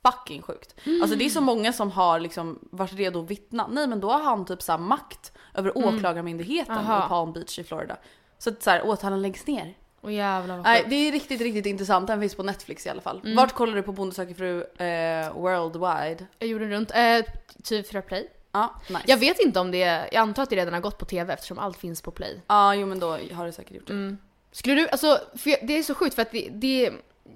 fucking 0.06 0.42
sjukt. 0.42 0.76
Alltså 1.02 1.16
det 1.18 1.26
är 1.26 1.30
så 1.30 1.42
många 1.42 1.74
som 1.74 1.92
har 1.92 2.20
liksom 2.20 2.60
varit 2.72 2.94
redo 2.94 3.24
att 3.24 3.32
vittna. 3.32 3.68
Nej 3.68 3.88
men 3.88 4.00
då 4.00 4.12
har 4.12 4.22
han 4.24 4.46
typ 4.46 4.62
så 4.62 4.78
makt 4.78 5.32
över 5.54 5.78
åklagarmyndigheten 5.78 6.78
Aha. 6.78 7.06
i 7.06 7.10
Palm 7.10 7.34
Beach 7.34 7.60
i 7.60 7.64
Florida. 7.64 7.98
Så 8.38 8.50
att 8.50 8.64
så 8.64 8.70
här, 8.70 8.86
åtalen 8.88 9.22
läggs 9.22 9.48
ner. 9.48 9.78
Och 10.02 10.12
jävlar 10.12 10.56
vad 10.56 10.64
Nej, 10.64 10.86
det 10.90 10.96
är 10.96 11.12
riktigt, 11.12 11.42
riktigt 11.42 11.66
intressant. 11.66 12.08
Den 12.08 12.20
finns 12.20 12.36
på 12.36 12.44
Netflix 12.44 12.86
i 12.86 12.90
alla 12.90 13.02
fall. 13.02 13.22
Vart 13.36 13.54
kollar 13.54 13.76
du 13.76 13.84
på 13.84 13.92
Bonde 13.92 14.16
söker 14.16 14.34
fru 14.34 14.62
eh, 14.62 15.34
worldwide? 15.34 16.26
Jag 16.40 16.50
gjorde 16.50 16.66
runt. 16.66 16.92
Eh, 16.92 17.22
TV4 17.64 18.02
Play. 18.02 18.30
Ja, 18.52 18.76
nice. 18.88 19.04
Jag 19.06 19.18
vet 19.18 19.40
inte 19.40 19.60
om 19.60 19.72
det, 19.72 20.10
jag 20.12 20.16
antar 20.16 20.44
att 20.44 20.50
det 20.50 20.56
redan 20.56 20.74
har 20.74 20.82
gått 20.82 20.98
på 20.98 21.06
TV 21.06 21.34
eftersom 21.34 21.60
allt 21.60 21.78
finns 21.78 22.02
på 22.02 22.12
Play. 22.12 22.42
Ja, 22.48 22.76
jo 22.76 22.88
men 22.88 23.00
då 23.00 23.18
har 23.34 23.46
du 23.46 23.52
säkert 23.52 23.76
gjort 23.76 23.88
det. 23.88 24.16
Skulle 24.52 24.76
du, 24.76 24.88
alltså, 24.88 25.20
för 25.38 25.50
jag, 25.50 25.60
det 25.64 25.78
är 25.78 25.84
så 25.84 25.96
sjukt 25.96 26.16
för 26.16 26.22
att 26.22 26.32
det, 26.32 26.50
det 26.52 26.92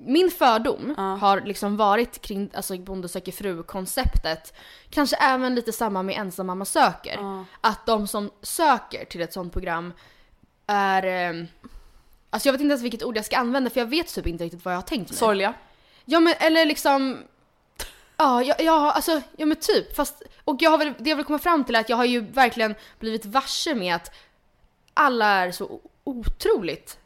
min 0.05 0.31
fördom 0.31 0.95
har 0.97 1.41
liksom 1.41 1.77
varit 1.77 2.21
kring 2.21 2.49
alltså, 2.53 2.77
Bonde 2.77 3.09
söker 3.09 3.31
fru-konceptet, 3.31 4.53
kanske 4.89 5.15
även 5.15 5.55
lite 5.55 5.71
samma 5.71 6.03
med 6.03 6.17
Ensam 6.17 6.47
mamma 6.47 6.65
söker. 6.65 7.45
Att 7.61 7.85
de 7.85 8.07
som 8.07 8.29
söker 8.41 9.05
till 9.05 9.21
ett 9.21 9.33
sånt 9.33 9.53
program 9.53 9.93
är... 10.67 11.29
Eh, 11.29 11.45
alltså 12.33 12.47
jag 12.47 12.53
vet 12.53 12.61
inte 12.61 12.71
ens 12.71 12.83
vilket 12.83 13.03
ord 13.03 13.17
jag 13.17 13.25
ska 13.25 13.37
använda 13.37 13.69
för 13.69 13.79
jag 13.79 13.87
vet 13.87 14.13
typ 14.15 14.27
inte 14.27 14.43
riktigt 14.43 14.65
vad 14.65 14.73
jag 14.73 14.77
har 14.77 14.81
tänkt 14.87 15.09
mig. 15.09 15.17
Sorgliga. 15.17 15.53
Ja 16.05 16.19
men 16.19 16.33
eller 16.39 16.65
liksom... 16.65 17.23
Ja, 18.17 18.43
ja, 18.43 18.55
ja, 18.59 18.91
alltså, 18.91 19.21
ja 19.37 19.45
men 19.45 19.57
typ. 19.57 19.95
Fast, 19.95 20.23
och 20.43 20.55
jag 20.59 20.71
har 20.71 20.77
väl, 20.77 20.93
det 20.97 21.09
jag 21.09 21.17
vill 21.17 21.25
komma 21.25 21.39
fram 21.39 21.63
till 21.63 21.75
är 21.75 21.79
att 21.79 21.89
jag 21.89 21.97
har 21.97 22.05
ju 22.05 22.19
verkligen 22.19 22.75
blivit 22.99 23.25
varse 23.25 23.75
med 23.75 23.95
att 23.95 24.11
alla 24.93 25.25
är 25.27 25.51
så 25.51 25.79
otroligt 26.03 26.97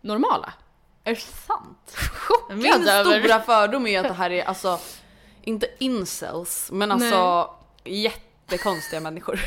normala. 0.00 0.52
Är 1.04 1.14
det 1.14 1.20
sant? 1.20 1.92
Chockad 1.94 2.58
Min 2.58 2.88
över- 2.88 3.20
stora 3.20 3.40
fördom 3.40 3.86
är 3.86 4.00
att 4.00 4.08
det 4.08 4.12
här 4.14 4.30
är 4.30 4.44
alltså, 4.44 4.78
inte 5.42 5.66
incels, 5.78 6.68
men 6.72 6.92
alltså 6.92 7.50
jättekonstiga 7.84 9.00
människor. 9.00 9.40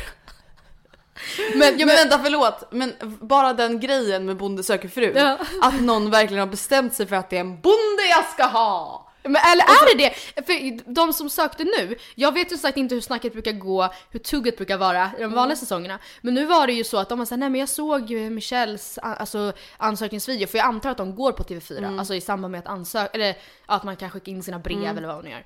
Men, 1.54 1.78
ja, 1.78 1.86
Men 1.86 1.96
vänta 1.96 2.18
förlåt, 2.24 2.68
men 2.70 2.92
bara 3.20 3.52
den 3.52 3.80
grejen 3.80 4.26
med 4.26 4.36
Bonde 4.36 4.62
söker 4.62 4.88
fru. 4.88 5.12
Ja. 5.16 5.38
Att 5.62 5.80
någon 5.80 6.10
verkligen 6.10 6.40
har 6.40 6.46
bestämt 6.46 6.94
sig 6.94 7.06
för 7.06 7.16
att 7.16 7.30
det 7.30 7.36
är 7.36 7.40
en 7.40 7.60
bonde 7.60 8.02
jag 8.10 8.24
ska 8.24 8.44
ha. 8.44 9.06
Men 9.28 9.42
eller 9.52 9.64
är 9.64 9.96
det 9.96 10.04
det? 10.04 10.42
För 10.46 10.92
de 10.94 11.12
som 11.12 11.30
sökte 11.30 11.64
nu, 11.64 11.96
jag 12.14 12.32
vet 12.32 12.52
ju 12.52 12.56
sagt 12.56 12.76
inte 12.76 12.94
hur 12.94 13.02
snacket 13.02 13.32
brukar 13.32 13.52
gå, 13.52 13.88
hur 14.10 14.20
tugget 14.20 14.56
brukar 14.56 14.78
vara 14.78 15.10
i 15.18 15.22
de 15.22 15.32
vanliga 15.32 15.56
säsongerna. 15.56 15.98
Men 16.20 16.34
nu 16.34 16.46
var 16.46 16.66
det 16.66 16.72
ju 16.72 16.84
så 16.84 16.96
att 16.96 17.08
de 17.08 17.18
var 17.18 17.26
såhär, 17.26 17.38
nej 17.38 17.50
men 17.50 17.60
jag 17.60 17.68
såg 17.68 18.10
ju 18.10 18.30
Michelles 18.30 18.98
alltså, 18.98 19.52
ansökningsvideo, 19.76 20.46
för 20.46 20.58
jag 20.58 20.66
antar 20.66 20.90
att 20.90 20.96
de 20.96 21.14
går 21.14 21.32
på 21.32 21.42
TV4, 21.42 21.98
alltså 21.98 22.14
i 22.14 22.20
samband 22.20 22.52
med 22.52 22.58
att 22.58 22.66
ansöka, 22.66 23.10
eller 23.12 23.36
att 23.66 23.84
man 23.84 23.96
kan 23.96 24.10
skicka 24.10 24.30
in 24.30 24.42
sina 24.42 24.58
brev 24.58 24.98
eller 24.98 25.06
vad 25.06 25.16
man 25.16 25.30
gör. 25.30 25.44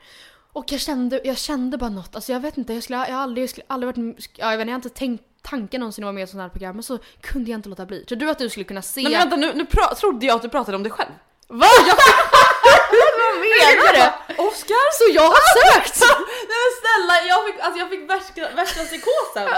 Och 0.53 0.73
jag 0.73 0.81
kände, 0.81 1.21
jag 1.25 1.39
kände 1.39 1.79
bara 1.79 1.91
något, 1.91 2.15
alltså 2.15 2.33
jag 2.33 2.41
vet 2.41 2.59
inte, 2.59 2.75
jag 2.75 2.83
skulle, 2.83 2.99
jag 2.99 3.15
har 3.15 3.23
aldrig, 3.23 3.43
jag 3.43 3.51
skulle 3.51 3.67
aldrig 3.69 3.87
varit, 3.87 4.31
ja, 4.37 4.51
jag 4.51 4.59
vet 4.59 4.61
inte, 4.61 4.71
jag 4.71 4.75
har 4.75 4.77
inte 4.77 4.89
tänkt 4.89 5.25
tanken 5.43 5.81
någonsin 5.81 6.05
att 6.05 6.07
vara 6.07 6.13
med 6.13 6.21
i 6.21 6.25
ett 6.25 6.31
sånt 6.31 6.43
här 6.43 6.49
program, 6.49 6.77
men 6.77 6.83
så 6.83 6.99
kunde 7.21 7.51
jag 7.51 7.59
inte 7.59 7.69
låta 7.69 7.87
bli. 7.87 8.05
Tror 8.05 8.19
du 8.19 8.31
att 8.31 8.39
du 8.39 8.49
skulle 8.49 8.65
kunna 8.65 8.83
se... 8.83 9.03
Men 9.03 9.13
vänta 9.13 9.37
nu, 9.37 9.53
nu 9.55 9.67
trodde 10.01 10.27
jag 10.27 10.37
att 10.37 10.43
du 10.43 10.49
pratade 10.49 10.77
om 10.77 10.83
dig 10.83 10.93
själv. 10.93 11.11
Va? 11.49 11.67
Vad 13.19 13.35
menar 13.41 13.93
du? 13.93 14.03
Oskar? 14.43 14.85
Så 14.99 15.15
jag 15.15 15.29
har 15.35 15.45
sökt! 15.61 16.01
Nej 16.51 16.59
men 16.63 16.73
snälla, 16.81 17.15
jag 17.29 17.47
fick, 17.47 17.61
alltså 17.61 17.79
jag 17.79 17.91
fick 17.91 18.11
värsta, 18.11 18.57
värsta 18.57 18.85
psykosen. 18.85 19.49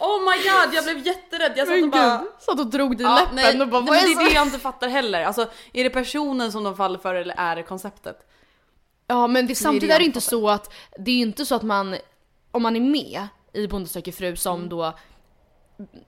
Oh 0.00 0.20
my 0.20 0.36
god, 0.36 0.74
jag 0.74 0.84
blev 0.84 1.06
jätterädd. 1.06 1.52
Jag 1.56 1.68
satt 1.68 1.82
och 1.82 1.90
bara... 1.90 2.24
satt 2.38 2.60
och 2.60 2.66
drog 2.66 2.96
dig 2.96 3.06
i 3.06 3.08
Ja, 3.08 3.14
läppen 3.14 3.34
nej, 3.34 3.60
och 3.60 3.68
bara 3.68 3.80
nej, 3.80 3.90
vad 3.90 3.96
men 3.96 4.04
det 4.04 4.22
är 4.22 4.26
är 4.26 4.28
det 4.28 4.34
jag 4.34 4.46
inte 4.46 4.58
fattar 4.58 4.88
heller. 4.88 5.24
Alltså, 5.24 5.50
är 5.72 5.84
det 5.84 5.90
personen 5.90 6.52
som 6.52 6.64
de 6.64 6.76
faller 6.76 6.98
för 6.98 7.14
eller 7.14 7.34
är 7.38 7.56
det 7.56 7.62
konceptet? 7.62 8.16
Ja 9.06 9.26
men 9.26 9.46
det, 9.46 9.54
samtidigt 9.54 9.88
det 9.88 9.94
är 9.94 9.98
det 9.98 10.04
inte 10.04 10.20
så 10.20 10.48
att, 10.48 10.72
det 10.98 11.10
är 11.10 11.16
inte 11.16 11.46
så 11.46 11.54
att 11.54 11.62
man, 11.62 11.96
om 12.50 12.62
man 12.62 12.76
är 12.76 12.80
med 12.80 13.28
i 13.52 13.66
Bonde 13.66 13.88
söker 13.88 14.12
fru 14.12 14.36
som 14.36 14.68
då 14.68 14.98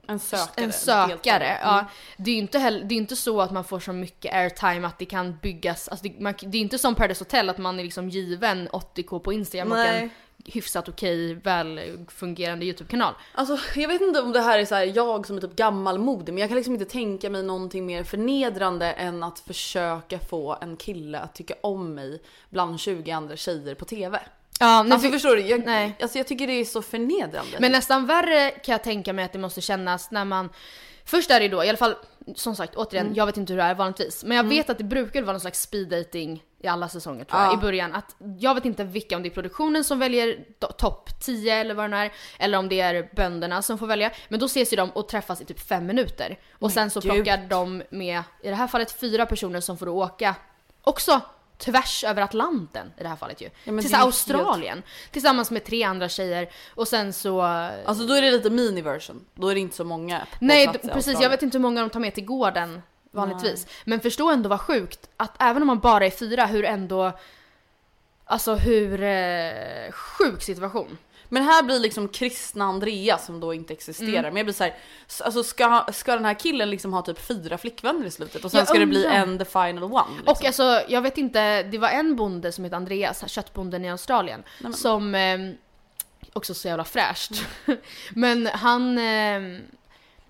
En 0.06 0.18
sökare. 0.18 0.64
en 0.64 0.72
sökare, 0.72 1.58
ja, 1.62 1.86
det 2.16 2.30
är 2.30 2.34
ju 2.34 2.40
inte, 2.40 2.58
heller, 2.58 2.84
det 2.84 2.94
är 2.94 2.96
inte 2.96 3.16
så 3.16 3.40
att 3.40 3.50
man 3.50 3.64
får 3.64 3.80
så 3.80 3.92
mycket 3.92 4.34
airtime 4.34 4.86
att 4.86 4.98
det 4.98 5.04
kan 5.04 5.38
byggas, 5.42 5.88
alltså 5.88 6.08
det, 6.08 6.20
man, 6.20 6.34
det 6.40 6.58
är 6.58 6.62
inte 6.62 6.78
som 6.78 6.94
Paradise 6.94 7.24
Hotel 7.24 7.50
att 7.50 7.58
man 7.58 7.80
är 7.80 7.84
liksom 7.84 8.08
given 8.08 8.68
80k 8.68 9.18
på 9.18 9.32
Instagram 9.32 9.72
och 9.72 9.78
Nej. 9.78 10.02
en 10.02 10.10
hyfsat 10.44 10.88
okej, 10.88 11.34
väl 11.34 11.80
fungerande 12.08 12.64
YouTube-kanal. 12.64 13.14
Alltså 13.34 13.58
jag 13.80 13.88
vet 13.88 14.00
inte 14.00 14.20
om 14.20 14.32
det 14.32 14.40
här 14.40 14.58
är 14.58 14.64
så 14.64 14.74
här, 14.74 14.92
jag 14.96 15.26
som 15.26 15.36
är 15.36 15.40
typ 15.40 15.56
gammalmodig 15.56 16.32
men 16.32 16.40
jag 16.40 16.50
kan 16.50 16.56
liksom 16.56 16.74
inte 16.74 16.86
tänka 16.86 17.30
mig 17.30 17.42
någonting 17.42 17.86
mer 17.86 18.04
förnedrande 18.04 18.92
än 18.92 19.22
att 19.22 19.38
försöka 19.38 20.18
få 20.18 20.58
en 20.60 20.76
kille 20.76 21.18
att 21.18 21.34
tycka 21.34 21.54
om 21.60 21.94
mig 21.94 22.22
bland 22.50 22.80
20 22.80 23.10
andra 23.10 23.36
tjejer 23.36 23.74
på 23.74 23.84
TV. 23.84 24.20
Ja, 24.62 24.82
nej, 24.82 24.92
Alltså 24.92 25.06
för- 25.08 25.12
förstår 25.12 25.36
du? 25.36 25.40
Jag, 25.42 25.66
Nej. 25.66 25.96
Alltså, 26.02 26.18
jag 26.18 26.26
tycker 26.26 26.46
det 26.46 26.52
är 26.52 26.64
så 26.64 26.82
förnedrande. 26.82 27.56
Men 27.60 27.72
nästan 27.72 28.06
värre 28.06 28.50
kan 28.50 28.72
jag 28.72 28.82
tänka 28.82 29.12
mig 29.12 29.24
att 29.24 29.32
det 29.32 29.38
måste 29.38 29.60
kännas 29.60 30.10
när 30.10 30.24
man 30.24 30.48
Först 31.04 31.30
är 31.30 31.40
det 31.40 31.48
då, 31.48 31.64
i 31.64 31.68
alla 31.68 31.78
fall 31.78 31.94
som 32.34 32.56
sagt 32.56 32.74
återigen, 32.76 33.06
Mm. 33.06 33.16
jag 33.16 33.26
vet 33.26 33.36
inte 33.36 33.52
hur 33.52 33.58
det 33.58 33.64
är 33.64 33.74
vanligtvis. 33.74 34.24
Men 34.24 34.36
jag 34.36 34.44
vet 34.44 34.70
att 34.70 34.78
det 34.78 34.84
brukar 34.84 35.22
vara 35.22 35.32
någon 35.32 35.40
slags 35.40 35.60
speed 35.62 35.88
dating 35.88 36.42
i 36.62 36.66
alla 36.66 36.88
säsonger 36.88 37.24
tror 37.24 37.40
jag, 37.42 37.52
Ja. 37.52 37.54
i 37.54 37.60
början. 37.60 37.94
Att 37.94 38.16
jag 38.38 38.54
vet 38.54 38.64
inte 38.64 38.84
vilka, 38.84 39.16
om 39.16 39.22
det 39.22 39.28
är 39.28 39.30
produktionen 39.30 39.84
som 39.84 39.98
väljer 39.98 40.44
to- 40.60 40.72
topp 40.72 41.10
10 41.20 41.54
eller 41.56 41.74
vad 41.74 41.84
det 41.84 41.88
nu 41.88 41.96
är. 41.96 42.12
Eller 42.38 42.58
om 42.58 42.68
det 42.68 42.80
är 42.80 43.08
bönderna 43.16 43.62
som 43.62 43.78
får 43.78 43.86
välja. 43.86 44.10
Men 44.28 44.40
då 44.40 44.46
ses 44.46 44.72
ju 44.72 44.76
de 44.76 44.90
och 44.90 45.08
träffas 45.08 45.40
i 45.40 45.44
typ 45.44 45.60
fem 45.60 45.86
minuter. 45.86 46.38
Och 46.58 46.72
sen 46.72 46.90
så 46.90 47.00
gud. 47.00 47.12
plockar 47.12 47.46
de 47.48 47.82
med, 47.90 48.22
i 48.42 48.48
det 48.48 48.54
här 48.54 48.66
fallet 48.66 48.92
fyra 49.00 49.26
personer 49.26 49.60
som 49.60 49.78
får 49.78 49.88
åka 49.88 50.34
också 50.82 51.20
tvärs 51.64 52.04
över 52.04 52.22
Atlanten 52.22 52.92
i 52.98 53.02
det 53.02 53.08
här 53.08 53.16
fallet 53.16 53.40
ju. 53.40 53.50
men 53.64 53.78
till 53.78 53.90
så 53.90 53.96
helt- 53.96 54.06
Australien. 54.06 54.82
Tillsammans 55.10 55.50
med 55.50 55.64
tre 55.64 55.82
andra 55.82 56.08
tjejer. 56.08 56.48
Och 56.74 56.88
sen 56.88 57.12
så 57.12 57.40
Alltså 57.40 58.06
då 58.06 58.14
är 58.14 58.22
det 58.22 58.30
lite 58.30 58.50
mini-version. 58.50 59.24
Då 59.34 59.48
är 59.48 59.54
det 59.54 59.60
inte 59.60 59.76
så 59.76 59.84
många 59.84 60.26
Nej 60.38 60.66
precis, 60.66 60.90
Australien. 60.90 61.22
jag 61.22 61.30
vet 61.30 61.42
inte 61.42 61.58
hur 61.58 61.62
många 61.62 61.80
de 61.80 61.90
tar 61.90 62.00
med 62.00 62.14
till 62.14 62.24
gården 62.24 62.82
vanligtvis. 63.10 63.66
Men 63.84 64.00
förstå 64.00 64.30
ändå 64.30 64.48
vad 64.48 64.60
sjukt 64.60 65.10
att 65.16 65.42
även 65.42 65.62
om 65.62 65.66
man 65.66 65.80
bara 65.80 66.06
är 66.06 66.10
fyra, 66.10 66.46
hur 66.46 66.64
ändå 66.64 67.12
Alltså 68.24 68.54
hur 68.54 69.02
eh, 69.02 69.92
sjuk 69.92 70.42
situation. 70.42 70.98
Men 71.32 71.42
här 71.42 71.62
blir 71.62 71.78
liksom 71.78 72.08
kristna 72.08 72.64
Andrea 72.64 73.18
som 73.18 73.40
då 73.40 73.54
inte 73.54 73.72
existerar. 73.72 74.18
Mm. 74.18 74.22
Men 74.22 74.36
jag 74.36 74.46
blir 74.46 74.54
såhär, 74.54 74.76
alltså 75.24 75.42
ska, 75.42 75.86
ska 75.92 76.14
den 76.14 76.24
här 76.24 76.34
killen 76.34 76.70
liksom 76.70 76.92
ha 76.92 77.02
typ 77.02 77.18
fyra 77.18 77.58
flickvänner 77.58 78.06
i 78.06 78.10
slutet 78.10 78.44
och 78.44 78.50
sen 78.50 78.58
Jag 78.58 78.68
ska 78.68 78.78
det 78.78 78.86
bli 78.86 79.04
undrar. 79.04 79.22
en 79.22 79.38
the 79.38 79.44
final 79.44 79.84
one? 79.84 80.04
Liksom. 80.16 80.32
Och 80.32 80.44
alltså 80.44 80.80
jag 80.88 81.02
vet 81.02 81.18
inte, 81.18 81.62
det 81.62 81.78
var 81.78 81.88
en 81.88 82.16
bonde 82.16 82.52
som 82.52 82.64
heter 82.64 82.76
Andreas, 82.76 83.28
köttbonden 83.28 83.84
i 83.84 83.90
Australien, 83.90 84.42
som 84.74 85.14
eh, 85.14 85.38
också 86.32 86.54
så 86.54 86.68
jävla 86.68 86.84
fräscht. 86.84 87.32
men 88.10 88.46
han 88.46 88.98
eh, 88.98 89.60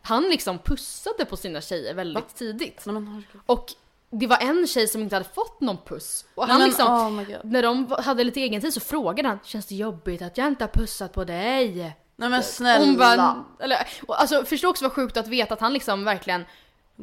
han 0.02 0.22
liksom 0.22 0.58
pussade 0.58 1.24
på 1.24 1.36
sina 1.36 1.60
tjejer 1.60 1.94
väldigt 1.94 2.34
tidigt. 2.34 2.86
Nej, 2.86 2.94
men, 2.94 3.06
herregud. 3.06 3.42
Och 3.46 3.74
det 4.12 4.26
var 4.26 4.36
en 4.40 4.66
tjej 4.66 4.88
som 4.88 5.02
inte 5.02 5.16
hade 5.16 5.28
fått 5.34 5.60
någon 5.60 5.78
puss. 5.86 6.24
Och 6.34 6.46
han 6.46 6.58
men, 6.58 6.68
liksom, 6.68 6.86
oh 6.94 7.10
my 7.10 7.24
God. 7.24 7.36
när 7.44 7.62
de 7.62 7.94
hade 7.98 8.24
lite 8.24 8.40
egen 8.40 8.60
tid 8.60 8.74
så 8.74 8.80
frågade 8.80 9.28
han 9.28 9.38
Känns 9.44 9.66
det 9.66 9.74
jobbigt 9.74 10.22
att 10.22 10.38
jag 10.38 10.46
inte 10.46 10.64
har 10.64 10.68
pussat 10.68 11.12
på 11.12 11.24
dig? 11.24 11.96
Nej 12.16 12.28
men 12.28 12.42
snälla. 12.42 12.84
Hon 12.84 12.96
bara, 12.96 13.44
eller, 13.60 13.78
och 14.06 14.20
alltså 14.20 14.44
förstå 14.44 14.68
också 14.68 14.84
vad 14.84 14.92
sjukt 14.92 15.16
att 15.16 15.28
veta 15.28 15.54
att 15.54 15.60
han 15.60 15.72
liksom 15.72 16.04
verkligen 16.04 16.44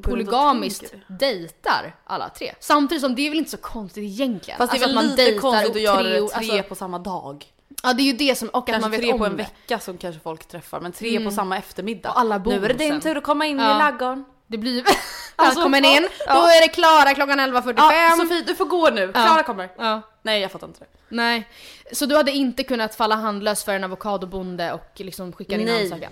polygamiskt 0.01 0.93
dejtar 1.07 1.95
alla 2.05 2.29
tre. 2.29 2.53
Samtidigt 2.59 3.01
som 3.01 3.15
det 3.15 3.21
är 3.21 3.29
väl 3.29 3.37
inte 3.39 3.51
så 3.51 3.57
konstigt 3.57 4.03
egentligen. 4.03 4.57
Fast 4.57 4.71
det 4.71 4.77
är 4.77 4.83
Alltså 4.83 4.95
väl 4.95 4.97
att 4.97 5.17
man 5.17 5.25
lite 5.25 5.39
konstigt 5.39 5.69
och 5.69 5.75
att 5.75 5.81
göra 5.81 6.03
det 6.03 6.27
tre 6.27 6.49
alltså, 6.51 6.69
på 6.69 6.75
samma 6.75 6.99
dag. 6.99 7.45
Ja 7.83 7.93
det 7.93 8.01
är 8.01 8.05
ju 8.05 8.13
det 8.13 8.35
som, 8.37 8.49
och 8.49 8.57
att 8.57 8.65
Kanske 8.65 8.81
man 8.81 8.91
vet 8.91 8.99
tre 8.99 9.13
om 9.13 9.19
på 9.19 9.25
en 9.25 9.31
det. 9.31 9.37
vecka 9.37 9.79
som 9.79 9.97
kanske 9.97 10.21
folk 10.21 10.45
träffar, 10.47 10.79
men 10.79 10.91
tre 10.91 11.19
på 11.25 11.31
samma 11.31 11.57
eftermiddag. 11.57 12.09
Och 12.11 12.19
alla 12.19 12.39
bor 12.39 12.51
nu 12.51 12.65
är 12.65 12.67
det 12.69 12.73
din 12.73 12.91
sen. 12.91 13.01
tur 13.01 13.17
att 13.17 13.23
komma 13.23 13.45
in 13.45 13.59
Ja. 13.59 13.75
i 13.75 13.79
ladugården. 13.79 14.25
Det 14.47 14.57
blir 14.57 14.83
Alltså, 15.39 15.59
Välkommen 15.59 15.85
in, 15.85 16.07
ja. 16.27 16.33
då 16.33 16.41
är 16.41 16.61
det 16.61 16.67
Klara 16.67 17.13
klockan 17.13 17.39
11.45. 17.39 17.73
Ja, 17.77 18.15
Sofie 18.17 18.41
du 18.41 18.55
får 18.55 18.65
gå 18.65 18.89
nu, 18.89 19.01
Ja. 19.01 19.25
Klara 19.25 19.43
kommer. 19.43 19.69
Ja. 19.77 20.01
Nej 20.21 20.41
jag 20.41 20.51
fattar 20.51 20.67
inte 20.67 20.79
det. 20.79 20.85
Nej, 21.09 21.47
så 21.91 22.05
du 22.05 22.15
hade 22.15 22.31
inte 22.31 22.63
kunnat 22.63 22.95
falla 22.95 23.15
handlös 23.15 23.63
för 23.63 23.73
en 23.73 23.83
avokadobonde 23.83 24.73
och 24.73 24.91
liksom 24.95 25.33
skicka 25.33 25.57
din 25.57 25.69
ansökan? 25.69 26.11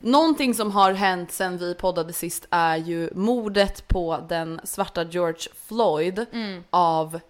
Någonting 0.00 0.54
som 0.54 0.70
har 0.70 0.92
hänt 0.92 1.32
sen 1.32 1.58
vi 1.58 1.74
poddade 1.74 2.12
sist 2.12 2.46
är 2.50 2.76
ju 2.76 3.10
mordet 3.14 3.88
på 3.88 4.24
den 4.28 4.60
svarta 4.64 5.04
George 5.04 5.48
Floyd 5.66 6.26
av 6.70 7.20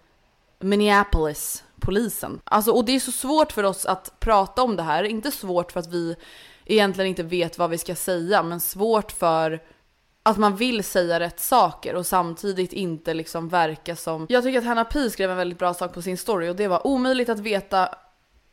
Minneapolis-polisen. 0.61 2.41
Alltså, 2.45 2.71
och 2.73 2.85
det 2.85 2.93
är 2.93 3.01
så 3.01 3.13
svårt 3.13 3.53
för 3.53 3.65
oss 3.65 3.87
att 3.87 4.21
prata 4.21 4.63
om 4.63 4.77
det 4.77 4.83
här. 4.83 5.05
Inte 5.05 5.31
svårt 5.31 5.73
för 5.73 5.81
att 5.81 5.93
vi 5.93 6.17
egentligen 6.65 7.09
inte 7.09 7.23
vet 7.23 7.59
vad 7.59 7.71
vi 7.71 7.79
ska 7.79 7.95
säga, 7.95 8.43
men 8.43 8.61
svårt 8.61 9.13
för 9.13 9.61
att 10.23 10.37
man 10.37 10.57
vill 10.57 10.85
säga 10.85 11.21
rätt 11.21 11.41
saker 11.41 11.95
och 11.95 12.07
samtidigt 12.07 12.73
inte 12.73 13.15
liksom 13.15 13.49
verka 13.49 13.97
som... 13.97 14.27
Jag 14.29 14.45
tycker 14.45 14.59
att 14.59 14.65
Hanna 14.65 14.85
Pi 14.85 15.11
skrev 15.11 15.31
en 15.31 15.37
väldigt 15.37 15.59
bra 15.59 15.75
sak 15.75 15.95
på 15.95 16.03
sin 16.03 16.19
story 16.19 16.49
och 16.49 16.57
det 16.57 16.69
var 16.69 16.87
omöjligt 16.87 17.29
att 17.29 17.39
veta 17.39 17.95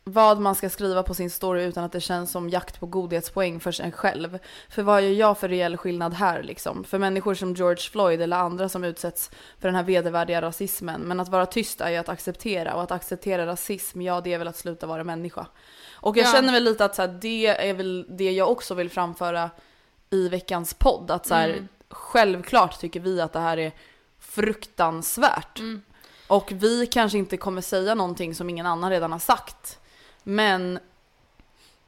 vad 0.07 0.39
man 0.39 0.55
ska 0.55 0.69
skriva 0.69 1.03
på 1.03 1.13
sin 1.13 1.29
story 1.29 1.63
utan 1.63 1.83
att 1.83 1.91
det 1.91 2.01
känns 2.01 2.31
som 2.31 2.49
jakt 2.49 2.79
på 2.79 2.85
godhetspoäng 2.85 3.59
för 3.59 3.71
sig 3.71 3.91
själv. 3.91 4.39
För 4.69 4.83
vad 4.83 5.01
gör 5.01 5.09
jag 5.09 5.37
för 5.37 5.49
reell 5.49 5.77
skillnad 5.77 6.13
här 6.13 6.43
liksom? 6.43 6.83
För 6.83 6.99
människor 6.99 7.33
som 7.35 7.53
George 7.53 7.89
Floyd 7.91 8.21
eller 8.21 8.37
andra 8.37 8.69
som 8.69 8.83
utsätts 8.83 9.31
för 9.59 9.67
den 9.67 9.75
här 9.75 9.83
vedervärdiga 9.83 10.41
rasismen. 10.41 11.01
Men 11.01 11.19
att 11.19 11.29
vara 11.29 11.45
tyst 11.45 11.81
är 11.81 11.89
ju 11.89 11.97
att 11.97 12.09
acceptera 12.09 12.73
och 12.73 12.83
att 12.83 12.91
acceptera 12.91 13.45
rasism, 13.45 14.01
ja 14.01 14.21
det 14.21 14.33
är 14.33 14.37
väl 14.37 14.47
att 14.47 14.57
sluta 14.57 14.87
vara 14.87 15.03
människa. 15.03 15.47
Och 15.93 16.17
jag 16.17 16.25
Ja. 16.27 16.31
känner 16.31 16.53
väl 16.53 16.63
lite 16.63 16.85
att 16.85 16.95
så 16.95 17.01
här, 17.01 17.09
det 17.21 17.47
är 17.69 17.73
väl 17.73 18.05
det 18.09 18.31
jag 18.31 18.51
också 18.51 18.73
vill 18.73 18.89
framföra 18.89 19.49
i 20.09 20.29
veckans 20.29 20.73
podd. 20.73 21.11
Att 21.11 21.25
så 21.25 21.33
här, 21.33 21.67
självklart 21.89 22.79
tycker 22.79 22.99
vi 22.99 23.21
att 23.21 23.33
det 23.33 23.39
här 23.39 23.57
är 23.57 23.71
fruktansvärt. 24.19 25.59
Och 26.27 26.51
vi 26.55 26.85
kanske 26.87 27.17
inte 27.17 27.37
kommer 27.37 27.61
säga 27.61 27.95
någonting 27.95 28.35
som 28.35 28.49
ingen 28.49 28.65
annan 28.65 28.89
redan 28.89 29.11
har 29.11 29.19
sagt. 29.19 29.79
Men 30.29 30.79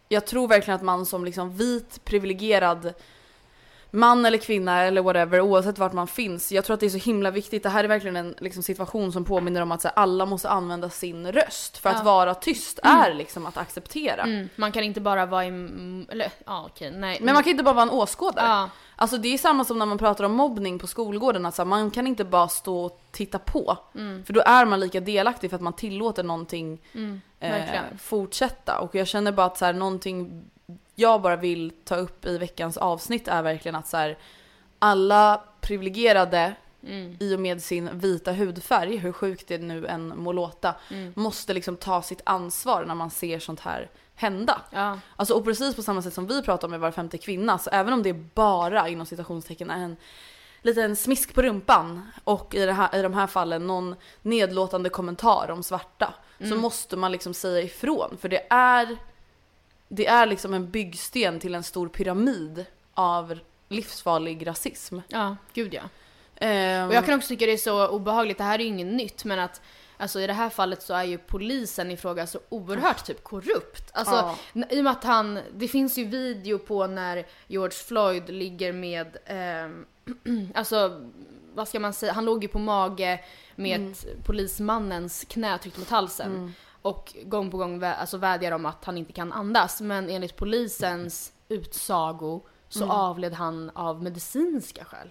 jag 0.10 0.28
tror 0.28 0.48
verkligen 0.48 0.76
att 0.76 0.82
man 0.86 1.06
som 1.06 1.26
liksom 1.26 1.58
vit 1.58 2.06
privilegierad 2.06 2.94
man 3.92 4.26
eller 4.26 4.38
kvinna 4.38 4.82
eller 4.84 5.02
whatever 5.02 5.42
oavsett 5.42 5.78
vart 5.80 5.94
man 5.94 6.08
finns. 6.08 6.52
Jag 6.52 6.66
tror 6.66 6.74
att 6.74 6.80
det 6.80 6.86
är 6.86 6.90
så 6.90 6.98
himla 6.98 7.32
viktigt. 7.32 7.64
Det 7.64 7.70
här 7.70 7.84
är 7.84 7.88
verkligen 7.88 8.16
en 8.16 8.36
liksom, 8.40 8.64
situation 8.64 9.12
som 9.12 9.26
påminner 9.26 9.62
om 9.62 9.72
att 9.72 9.84
här, 9.84 9.92
alla 9.96 10.26
måste 10.26 10.50
använda 10.50 10.90
sin 10.90 11.32
röst. 11.32 11.78
För 11.78 11.90
att 11.90 11.96
Ja. 11.98 12.04
vara 12.04 12.36
tyst 12.36 12.80
är 12.84 13.14
liksom 13.14 13.46
att 13.46 13.58
acceptera. 13.58 14.24
Mm, 14.24 14.50
man 14.56 14.72
kan 14.72 14.84
inte 14.84 15.02
bara 15.02 15.26
vara 15.26 15.46
i... 15.46 15.48
mm, 15.48 16.06
Eller 16.12 16.32
ja 16.46 16.66
okej, 16.66 16.92
nej. 16.92 17.18
Men 17.22 17.34
man 17.34 17.44
kan 17.44 17.52
inte 17.52 17.64
bara 17.64 17.74
vara 17.76 17.84
en 17.84 17.90
åskådare. 17.90 18.46
Ja. 18.48 18.70
Alltså 19.02 19.18
det 19.18 19.34
är 19.34 19.38
samma 19.38 19.64
som 19.66 19.80
när 19.80 19.86
man 19.86 19.98
pratar 19.98 20.24
om 20.24 20.32
mobbning 20.34 20.80
på 20.80 20.88
skolgården. 20.88 21.46
Alltså 21.46 21.66
man 21.66 21.92
kan 21.92 22.08
inte 22.08 22.24
bara 22.26 22.48
stå 22.48 22.86
och 22.86 23.02
titta 23.12 23.40
på. 23.40 23.78
Mm. 23.96 24.26
För 24.26 24.34
då 24.34 24.42
är 24.46 24.66
man 24.66 24.80
lika 24.80 25.00
delaktig 25.00 25.50
för 25.50 25.56
att 25.56 25.62
man 25.62 25.74
tillåter 25.74 26.24
någonting 26.24 26.74
eh, 26.94 26.98
Mm, 27.00 27.22
verkligen. 27.40 27.98
fortsätta. 27.98 28.80
Och 28.80 28.96
jag 28.96 29.08
känner 29.08 29.32
bara 29.32 29.46
att 29.46 29.58
så 29.58 29.66
här, 29.66 29.74
någonting 29.74 30.46
jag 30.96 31.22
bara 31.22 31.36
vill 31.36 31.72
ta 31.86 31.96
upp 31.96 32.26
i 32.26 32.38
veckans 32.38 32.78
avsnitt 32.78 33.28
är 33.28 33.42
verkligen 33.42 33.76
att 33.76 33.88
så 33.88 33.98
här, 33.98 34.18
alla 34.80 35.42
privilegierade 35.62 36.54
Mm. 36.88 37.18
i 37.20 37.36
och 37.36 37.40
med 37.40 37.62
sin 37.62 37.90
vita 38.00 38.32
hudfärg, 38.32 38.98
hur 38.98 39.12
sjukt 39.12 39.48
det 39.48 39.58
nu 39.58 39.88
än 39.88 40.14
må 40.18 40.32
låta, 40.34 40.76
Mm. 40.92 41.14
måste 41.16 41.54
liksom 41.54 41.76
ta 41.78 42.02
sitt 42.02 42.22
ansvar 42.24 42.86
när 42.86 42.96
man 42.96 43.10
ser 43.10 43.40
sånt 43.40 43.60
här 43.60 43.90
hända. 44.20 44.62
Ja. 44.72 45.00
Alltså 45.16 45.34
och 45.34 45.46
precis 45.46 45.76
på 45.76 45.84
samma 45.84 46.02
sätt 46.02 46.14
som 46.14 46.28
vi 46.28 46.42
pratar 46.42 46.68
om 46.68 46.72
med 46.72 46.80
var 46.80 46.92
femte 46.92 47.18
kvinna, 47.18 47.58
så 47.58 47.70
även 47.70 47.94
om 47.94 48.04
det 48.04 48.14
bara 48.14 48.90
inom 48.90 49.06
citationstecken 49.06 49.70
är 49.70 49.84
en 49.84 49.98
liten 50.62 50.96
smisk 50.96 51.34
på 51.34 51.42
rumpan 51.42 52.12
och 52.24 52.56
i, 52.56 52.66
det 52.66 52.74
här, 52.74 52.96
i 52.96 53.02
de 53.02 53.14
här 53.14 53.28
fallen 53.28 53.68
någon 53.68 53.96
nedlåtande 54.22 54.90
kommentar 54.90 55.52
om 55.52 55.64
svarta 55.64 56.14
så 56.50 56.56
måste 56.56 56.98
man 56.98 57.12
liksom 57.12 57.34
säga 57.34 57.62
ifrån 57.62 58.18
för 58.22 58.30
det 58.30 58.48
är 58.50 58.98
det 59.88 60.08
är 60.08 60.26
liksom 60.26 60.54
en 60.54 60.72
byggsten 60.72 61.40
till 61.40 61.56
en 61.56 61.64
stor 61.64 61.88
pyramid 61.88 62.66
av 62.94 63.40
livsfarlig 63.70 64.48
rasism. 64.48 65.00
ja, 65.08 65.36
gud 65.54 65.74
ja. 65.74 65.82
Ehm, 66.36 66.88
Och 66.88 66.94
jag 66.94 67.06
kan 67.06 67.16
också 67.16 67.28
tycka 67.28 67.46
det 67.46 67.52
är 67.54 67.58
så 67.58 67.88
obehagligt, 67.88 68.38
det 68.38 68.44
här 68.44 68.60
är 68.60 68.64
ju 68.64 68.70
inget 68.70 68.88
nytt 68.88 69.26
men 69.26 69.40
att 69.40 69.62
Alltså 70.02 70.20
i 70.22 70.28
det 70.28 70.34
här 70.34 70.50
fallet 70.50 70.82
så 70.82 70.94
är 70.94 71.04
ju 71.04 71.18
polisen 71.18 71.92
i 71.92 71.98
fråga 71.98 72.28
så 72.28 72.40
oerhört 72.50 73.06
typ 73.06 73.24
korrupt. 73.24 73.90
Alltså 73.94 74.36
Ja. 74.54 74.64
i 74.70 74.80
och 74.80 74.84
med 74.84 74.92
att 74.92 75.04
han, 75.04 75.40
det 75.56 75.68
finns 75.68 75.98
ju 75.98 76.06
video 76.06 76.58
på 76.60 76.88
när 76.88 77.26
George 77.48 77.72
Floyd 77.78 78.30
ligger 78.30 78.74
med, 78.74 79.18
ehm, 79.26 79.86
alltså 80.56 81.08
vad 81.54 81.68
ska 81.68 81.80
man 81.80 81.94
säga, 81.94 82.14
han 82.14 82.26
låg 82.26 82.44
ju 82.44 82.48
på 82.48 82.60
mage 82.60 83.24
med 83.56 83.80
Mm. 83.82 83.94
polismannens 84.26 85.26
knä 85.30 85.58
tryckt 85.58 85.78
mot 85.78 85.90
halsen. 85.90 86.54
Och 86.82 87.16
gång 87.26 87.52
på 87.52 87.58
gång 87.58 87.84
vä- 87.84 87.96
alltså 87.96 88.18
vädjar 88.18 88.52
om 88.52 88.66
att 88.66 88.86
han 88.86 88.98
inte 88.98 89.14
kan 89.14 89.34
andas. 89.34 89.82
Men 89.82 90.10
enligt 90.10 90.36
polisens 90.36 91.34
utsago 91.50 92.42
så 92.70 92.84
Mm. 92.84 92.96
avled 92.96 93.34
han 93.34 93.70
av 93.76 94.04
medicinska 94.04 94.86
skäl. 94.86 95.10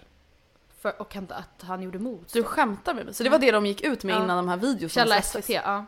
För, 0.81 1.01
och 1.01 1.13
han- 1.15 1.27
att 1.31 1.63
han 1.67 1.81
gjorde 1.81 1.99
motstånd. 1.99 2.43
Du 2.45 2.49
skämtar 2.49 2.93
med 2.93 3.05
mig? 3.05 3.13
Så 3.13 3.23
det 3.23 3.29
var 3.29 3.39
det 3.39 3.51
de 3.51 3.65
gick 3.65 3.81
ut 3.81 4.03
med 4.03 4.15
Ja. 4.15 4.23
innan 4.23 4.37
de 4.37 4.49
här 4.49 4.57
videorna 4.57 4.89
Källa? 4.89 5.21
SVT, 5.21 5.49
ja. 5.49 5.85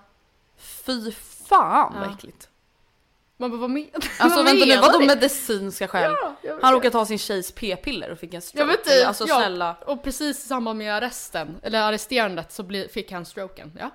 Fy 0.58 1.12
fan 1.50 1.94
vad 2.00 2.08
Ja. 2.10 2.14
äckligt. 2.14 2.48
Man 3.38 3.52
bara, 3.52 3.58
vad 3.62 3.70
men- 3.70 3.90
Alltså 4.20 4.36
vad 4.38 4.46
vänta 4.46 4.66
nu, 4.66 4.76
menar 4.76 4.82
vadå 4.82 5.00
medicinska 5.06 5.88
skäl? 5.88 6.16
Ja, 6.22 6.36
jag 6.42 6.60
Han 6.62 6.74
råkade 6.74 6.92
ta 6.92 7.06
sin 7.06 7.18
tjejs 7.18 7.52
p-piller 7.52 8.12
och 8.12 8.20
fick 8.20 8.30
en 8.30 8.36
Jag 8.36 8.44
stroke. 8.44 8.66
vet 8.68 8.80
inte, 8.80 9.08
Alltså 9.08 9.26
ja, 9.28 9.36
snälla. 9.36 9.76
Och 9.86 10.04
precis 10.04 10.46
i 10.46 10.48
samband 10.48 10.78
med 10.78 10.94
arresten, 10.96 11.60
eller 11.64 11.82
arresterandet, 11.82 12.52
så 12.52 12.64
bli, 12.64 12.88
fick 12.88 13.12
han 13.12 13.26
stroken. 13.26 13.78
Ja. 13.80 13.90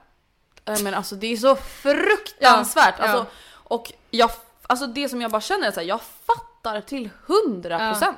Nej, 0.65 0.83
Men 0.83 0.95
alltså 0.95 1.15
det 1.15 1.27
är 1.27 1.37
så 1.37 1.57
fruktansvärt. 1.57 2.95
Ja, 2.99 3.05
Alltså, 3.05 3.19
ja. 3.19 3.27
Och 3.55 3.93
jag, 4.11 4.31
alltså 4.67 4.87
det 4.87 5.09
som 5.09 5.23
jag 5.23 5.31
bara 5.31 5.41
känner 5.41 5.69
är 5.69 5.73
här, 5.73 5.83
jag 5.83 6.01
fattar 6.27 6.81
till 6.81 7.11
100% 7.27 8.15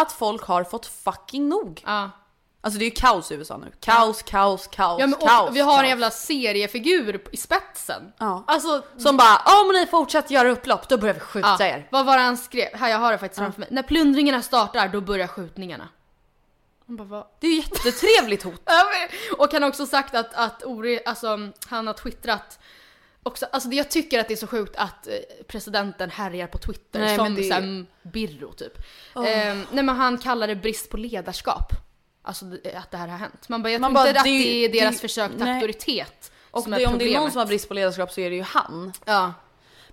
att 0.00 0.12
folk 0.12 0.42
har 0.44 0.64
fått 0.64 0.86
fucking 0.86 1.48
nog. 1.48 1.82
ja. 1.86 2.10
Alltså 2.62 2.78
det 2.78 2.84
är 2.84 2.90
ju 2.90 2.94
kaos 2.94 3.30
i 3.30 3.34
USA 3.34 3.56
nu. 3.56 3.72
Kaos, 3.80 4.22
kaos, 4.22 4.66
kaos, 4.66 5.00
ja 5.00 5.06
men, 5.06 5.18
kaos. 5.20 5.50
vi 5.52 5.60
har 5.60 5.72
kaos. 5.72 5.82
en 5.82 5.88
jävla 5.88 6.10
seriefigur 6.10 7.22
i 7.32 7.36
spetsen. 7.36 8.12
Ja. 8.18 8.44
Alltså, 8.46 8.82
Som 8.98 9.16
bara, 9.16 9.36
om 9.62 9.72
ni 9.72 9.86
fortsätter 9.86 10.34
göra 10.34 10.50
upplopp 10.50 10.88
då 10.88 10.98
börjar 10.98 11.14
vi 11.14 11.20
skjuta 11.20 11.56
ja, 11.58 11.66
er. 11.66 11.88
vad 11.90 12.06
var 12.06 12.16
det 12.16 12.22
han 12.22 12.36
skrev? 12.36 12.74
Här 12.74 12.88
jag 12.88 12.98
har 12.98 13.12
det 13.12 13.18
faktiskt 13.18 13.38
framför 13.38 13.60
mig. 13.60 13.68
När 13.72 13.82
plundringarna 13.82 14.42
startar, 14.42 14.88
då 14.88 15.00
börjar 15.00 15.26
skjutningarna. 15.26 15.88
Bara? 16.86 17.24
Det 17.40 17.46
är 17.46 17.50
ju 17.50 17.56
jättetrevligt 17.56 18.42
hot. 18.42 18.62
Ja, 18.66 18.84
Och 19.38 19.52
han 19.52 19.62
har 19.62 19.68
också 19.68 19.86
sagt 19.86 20.14
att, 20.14 20.34
att 20.34 20.64
ore, 20.64 21.00
alltså, 21.06 21.38
han 21.66 21.86
har 21.86 21.94
twittrat 21.94 22.58
också, 23.22 23.46
alltså 23.52 23.68
det- 23.68 23.76
jag 23.76 23.90
tycker 23.90 24.18
att 24.20 24.28
det 24.28 24.34
är 24.34 24.36
så 24.36 24.46
sjukt 24.46 24.76
att 24.76 25.06
eh, 25.06 25.14
presidenten 25.46 26.10
härjar 26.10 26.46
på 26.46 26.58
Twitter 26.58 27.00
Nej, 27.00 27.16
som 27.16 27.34
det- 27.34 27.52
här, 27.54 27.86
Birro 28.02 28.52
typ. 28.52 28.72
Ehm, 29.16 29.66
nej 29.72 29.84
men 29.84 29.88
han 29.88 30.18
kallar 30.18 30.46
det 30.46 30.56
brist 30.56 30.90
på 30.90 30.96
ledarskap. 30.96 31.72
Alltså 32.22 32.44
det- 32.44 32.74
att 32.74 32.90
det 32.90 32.96
här 32.96 33.08
har 33.08 33.18
hänt. 33.18 33.48
Man 33.48 33.62
bara, 33.62 33.70
jag 33.70 33.80
Man 33.80 33.90
tror 33.90 33.94
bara, 33.94 34.08
inte 34.08 34.20
att 34.20 34.24
det- 34.24 34.30
det 34.30 34.64
är 34.64 34.68
deras 34.72 34.94
det- 34.94 35.00
försök 35.00 35.30
till 35.30 35.40
nej. 35.40 35.52
auktoritet 35.54 36.32
Och 36.50 36.62
som 36.62 36.72
det, 36.72 36.82
är 36.82 36.88
om 36.88 36.98
det 36.98 37.04
är 37.04 37.06
någon 37.06 37.12
problemet. 37.14 37.32
som 37.32 37.38
har 37.38 37.46
brist 37.46 37.68
på 37.68 37.74
ledarskap 37.74 38.12
så 38.12 38.20
är 38.20 38.30
det 38.30 38.36
ju 38.36 38.42
han. 38.42 38.92
Ja. 39.04 39.32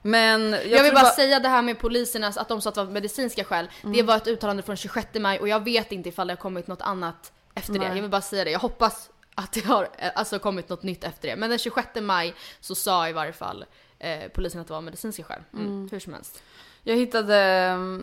Men 0.01 0.51
jag, 0.51 0.65
Jag, 0.65 0.69
vill 0.69 0.77
tror 0.91 0.93
bara, 0.93 1.05
säga 1.11 1.39
det 1.39 1.49
här 1.49 1.61
med 1.61 1.79
polisernas, 1.79 2.37
att 2.37 2.47
de 2.47 2.61
sa 2.61 2.69
att 2.69 2.75
det 2.75 2.83
var 2.83 2.91
medicinska 2.91 3.43
skäl. 3.43 3.67
Mm. 3.83 3.95
Det 3.95 4.03
var 4.03 4.17
ett 4.17 4.27
uttalande 4.27 4.63
från 4.63 4.75
26 4.77 5.07
maj 5.19 5.39
och 5.39 5.47
jag 5.47 5.63
vet 5.63 5.91
inte 5.91 6.09
ifall 6.09 6.27
det 6.27 6.31
har 6.33 6.37
kommit 6.37 6.67
något 6.67 6.81
annat 6.81 7.31
efter 7.55 7.73
det. 7.73 7.79
Nej. 7.79 7.87
Jag 7.87 8.01
vill 8.01 8.11
bara 8.11 8.21
säga 8.21 8.43
det. 8.43 8.51
Jag 8.51 8.59
hoppas 8.59 9.09
att 9.37 9.51
det 9.53 9.65
har 9.65 9.87
alltså, 10.15 10.39
kommit 10.39 10.69
något 10.69 10.83
nytt 10.83 11.03
efter 11.03 11.27
det. 11.29 11.35
Men 11.35 11.49
den 11.49 11.59
26 11.59 11.87
maj 12.01 12.33
så 12.59 12.75
sa 12.75 13.09
i 13.09 13.13
varje 13.13 13.33
fall 13.33 13.65
eh, 13.99 14.27
polisen 14.33 14.61
att 14.61 14.67
det 14.67 14.73
var 14.73 14.81
medicinska 14.81 15.23
skäl. 15.23 15.41
Mm. 15.53 15.89
Hur 15.91 15.99
som 15.99 16.13
helst. 16.13 16.43
Jag 16.83 16.95
hittade, 16.95 17.33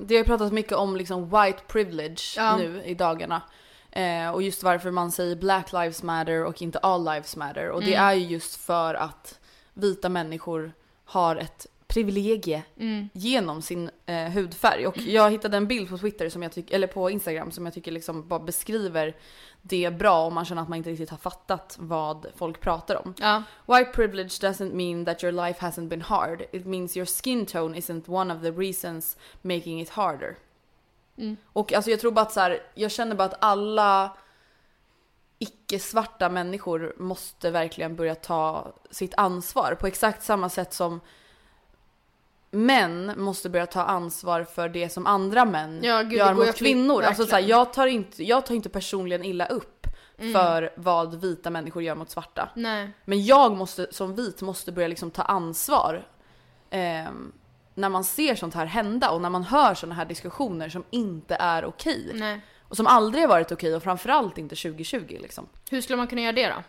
det 0.03 0.15
har 0.15 0.19
ju 0.19 0.25
pratats 0.25 0.53
mycket 0.53 0.73
om 0.73 0.97
liksom 0.97 1.25
white 1.31 1.59
privilege 1.67 2.35
Ja. 2.37 2.57
nu 2.57 2.83
i 2.85 2.95
dagarna. 2.95 3.43
Eh, 3.91 4.31
och 4.31 4.43
just 4.43 4.63
varför 4.63 4.91
man 4.91 5.13
säger 5.13 5.37
Black 5.37 5.73
Lives 5.73 6.03
Matter 6.03 6.45
och 6.45 6.63
inte 6.63 6.79
All 6.79 7.05
Lives 7.05 7.37
Matter. 7.37 7.69
Och 7.71 7.81
det 7.81 7.95
Mm. 7.95 8.05
är 8.09 8.13
ju 8.15 8.27
just 8.27 8.57
för 8.57 8.95
att 8.95 9.39
vita 9.75 10.09
människor 10.09 10.73
har 11.05 11.37
ett 11.37 11.67
privilegie 11.87 12.63
Mm. 12.79 13.09
genom 13.13 13.63
sin 13.63 13.91
eh, 14.07 14.17
hudfärg. 14.29 14.87
Och 14.87 14.99
jag 14.99 15.31
hittade 15.31 15.57
en 15.57 15.67
bild 15.67 15.89
på 15.89 15.99
Twitter, 15.99 16.29
som 16.29 16.43
jag 16.43 16.53
tycker, 16.53 16.75
eller 16.75 16.87
på 16.87 17.11
Instagram, 17.11 17.51
som 17.51 17.65
jag 17.65 17.75
tycker 17.75 17.93
liksom 17.93 18.29
bara 18.29 18.41
beskriver 18.41 19.17
det 19.67 19.95
bra 19.99 20.27
om 20.27 20.35
man 20.35 20.45
känner 20.45 20.63
att 20.63 20.69
man 20.69 20.79
inte 20.79 20.91
riktigt 20.91 21.11
har 21.11 21.19
fattat 21.19 21.77
vad 21.81 22.27
folk 22.37 22.61
pratar 22.61 23.07
om. 23.07 23.15
Ja. 23.19 23.43
White 23.67 23.91
privilege 23.91 24.41
doesn't 24.41 24.73
mean 24.73 25.05
that 25.05 25.25
your 25.25 25.33
life 25.33 25.67
hasn't 25.67 25.89
been 25.89 26.03
hard. 26.03 26.43
It 26.53 26.67
means 26.67 26.97
your 26.97 27.07
skin 27.07 27.47
tone 27.47 27.79
isn't 27.79 28.11
one 28.11 28.35
of 28.35 28.43
the 28.43 28.51
reasons 28.51 29.17
making 29.43 29.81
it 29.81 29.91
harder. 29.91 30.37
Mm. 31.17 31.37
Och 31.53 31.73
alltså 31.73 31.91
jag 31.91 32.01
tror 32.01 32.13
bara 32.13 32.23
att 32.23 32.33
så 32.33 32.41
här, 32.41 32.63
jag 32.75 32.91
känner 32.91 33.17
bara 33.17 33.25
att 33.25 33.45
alla 33.45 34.17
icke-svarta 35.39 36.29
människor 36.29 36.95
måste 36.99 37.51
verkligen 37.51 37.97
börja 37.97 38.15
ta 38.15 38.73
sitt 38.91 39.15
ansvar 39.17 39.77
på 39.81 39.87
exakt 39.87 40.23
samma 40.23 40.49
sätt 40.49 40.73
som 40.73 41.01
män 42.55 43.13
måste 43.17 43.51
börja 43.51 43.67
ta 43.67 43.83
ansvar 43.83 44.45
för 44.45 44.69
det 44.69 44.89
som 44.89 45.07
andra 45.07 45.45
män 45.45 45.81
Ja, 45.83 46.03
gud, 46.03 46.13
gör 46.13 46.35
mot 46.35 46.55
kvinnor. 46.55 47.03
Alltså 47.03 47.27
så 47.27 47.35
här, 47.37 47.43
jag, 47.43 47.73
tar 47.73 47.87
inte, 47.87 48.25
jag 48.25 48.47
tar 48.47 48.55
inte 48.55 48.69
personligen 48.69 49.25
illa 49.25 49.47
upp 49.47 49.71
Mm. 50.19 50.33
för 50.33 50.73
vad 50.77 51.21
vita 51.21 51.51
människor 51.51 51.83
gör 51.83 51.95
mot 51.95 52.11
svarta. 52.11 52.49
Nej. 52.55 52.91
Men 53.05 53.25
jag 53.25 53.57
måste 53.57 53.87
som 53.91 54.15
vit 54.15 54.43
måste 54.43 54.73
börja 54.73 54.89
liksom 54.89 55.11
ta 55.11 55.23
ansvar 55.23 56.07
ehm, 56.71 57.33
när 57.75 57.89
man 57.89 58.05
ser 58.05 58.35
sånt 58.35 58.55
här 58.55 58.67
hända 58.67 59.11
och 59.11 59.21
när 59.21 59.31
man 59.31 59.43
hör 59.43 59.75
såna 59.75 59.95
här 59.95 60.05
diskussioner 60.05 60.69
som 60.69 60.85
inte 60.91 61.35
är 61.35 61.65
okej. 61.65 62.11
Nej. 62.15 62.41
Och 62.69 62.77
som 62.77 62.87
aldrig 62.87 63.23
har 63.25 63.29
varit 63.29 63.53
okej 63.53 63.75
och 63.75 63.83
framförallt 63.83 64.39
inte 64.39 64.57
2020 64.57 65.19
liksom. 65.21 65.47
Hur 65.71 65.81
skulle 65.81 65.97
man 65.97 66.07
kunna 66.07 66.21
göra 66.23 66.33
det 66.33 66.47
då? 66.49 66.63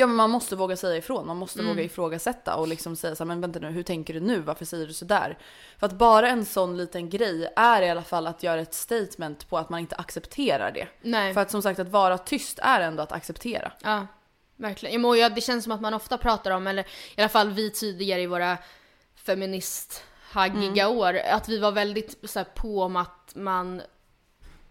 Ja 0.00 0.06
men 0.06 0.16
man 0.16 0.30
måste 0.30 0.56
våga 0.56 0.76
säga 0.76 0.96
ifrån, 0.96 1.26
man 1.26 1.36
måste 1.36 1.58
Mm. 1.60 1.70
våga 1.72 1.82
ifrågasätta 1.82 2.56
och 2.56 2.68
liksom 2.68 2.96
säga 2.96 3.14
så 3.14 3.24
här, 3.24 3.26
men 3.28 3.40
vänta 3.40 3.58
nu, 3.58 3.70
hur 3.70 3.82
tänker 3.82 4.14
du 4.14 4.20
nu? 4.20 4.40
Varför 4.40 4.64
säger 4.64 4.86
du 4.86 4.92
sådär? 4.92 5.38
För 5.78 5.86
att 5.86 5.92
bara 5.92 6.28
en 6.28 6.44
sån 6.44 6.76
liten 6.76 7.10
grej 7.10 7.52
är 7.56 7.82
i 7.82 7.90
alla 7.90 8.02
fall 8.02 8.26
att 8.26 8.42
göra 8.42 8.60
ett 8.60 8.74
statement 8.74 9.48
på 9.48 9.58
att 9.58 9.68
man 9.70 9.80
inte 9.80 9.96
accepterar 9.96 10.70
det. 10.72 10.88
Nej. 11.02 11.34
För 11.34 11.40
att 11.40 11.50
som 11.50 11.62
sagt 11.62 11.80
att 11.80 11.88
vara 11.88 12.18
tyst 12.18 12.58
är 12.62 12.80
ändå 12.80 13.02
att 13.02 13.12
acceptera. 13.12 13.72
Ja, 13.82 14.06
verkligen. 14.56 15.04
Ja, 15.18 15.28
det 15.28 15.40
känns 15.40 15.64
som 15.64 15.72
att 15.72 15.80
man 15.80 15.94
ofta 15.94 16.18
pratar 16.18 16.50
om, 16.50 16.66
eller 16.66 16.82
i 17.16 17.20
alla 17.20 17.28
fall 17.28 17.50
vi 17.50 17.70
tidigare 17.70 18.20
i 18.22 18.26
våra 18.26 18.58
feministhaggiga 19.14 20.84
Mm. 20.86 20.98
år, 20.98 21.14
att 21.30 21.48
vi 21.48 21.58
var 21.58 21.72
väldigt 21.72 22.30
så 22.30 22.38
här, 22.38 22.46
på 22.54 22.82
om 22.82 22.96
att 22.96 23.32
man 23.34 23.82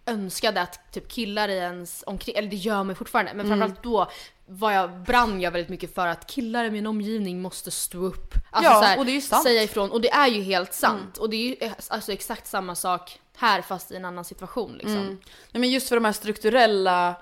önskade 0.05 0.61
att 0.61 0.91
typ 0.91 1.07
killar 1.07 1.49
i 1.49 1.57
ens 1.57 2.03
omkring, 2.07 2.35
eller 2.35 2.49
det 2.49 2.55
gör 2.55 2.83
man 2.83 2.95
fortfarande, 2.95 3.33
men 3.33 3.45
Mm. 3.45 3.59
framförallt 3.59 3.83
då 3.83 4.11
var 4.49 4.71
jag, 4.71 5.03
brann 5.03 5.41
jag 5.41 5.51
väldigt 5.51 5.69
mycket 5.69 5.95
för 5.95 6.07
att 6.07 6.27
killar 6.27 6.65
i 6.65 6.71
min 6.71 6.87
omgivning 6.87 7.41
måste 7.41 7.71
stå 7.71 7.97
upp. 7.97 8.33
Alltså, 8.51 8.71
Ja, 8.71 8.79
så 8.79 8.85
här, 8.85 8.99
och 8.99 9.05
det 9.05 9.11
är 9.11 9.13
ju 9.13 9.21
sant. 9.21 9.43
Säga 9.43 9.63
ifrån, 9.63 9.91
och 9.91 10.01
det 10.01 10.09
är 10.09 10.27
ju 10.27 10.41
helt 10.41 10.73
sant. 10.73 11.17
Mm. 11.17 11.21
Och 11.21 11.29
det 11.29 11.35
är 11.35 11.47
ju 11.47 11.55
eh, 11.59 11.71
alltså 11.87 12.11
exakt 12.11 12.47
samma 12.47 12.75
sak 12.75 13.19
här 13.35 13.61
fast 13.61 13.91
i 13.91 13.95
en 13.95 14.05
annan 14.05 14.25
situation 14.25 14.73
liksom. 14.73 14.97
Mm. 14.97 15.17
Nej, 15.51 15.61
men 15.61 15.69
just 15.69 15.89
för 15.89 15.95
de 15.95 16.05
här 16.05 16.11
strukturella... 16.11 17.15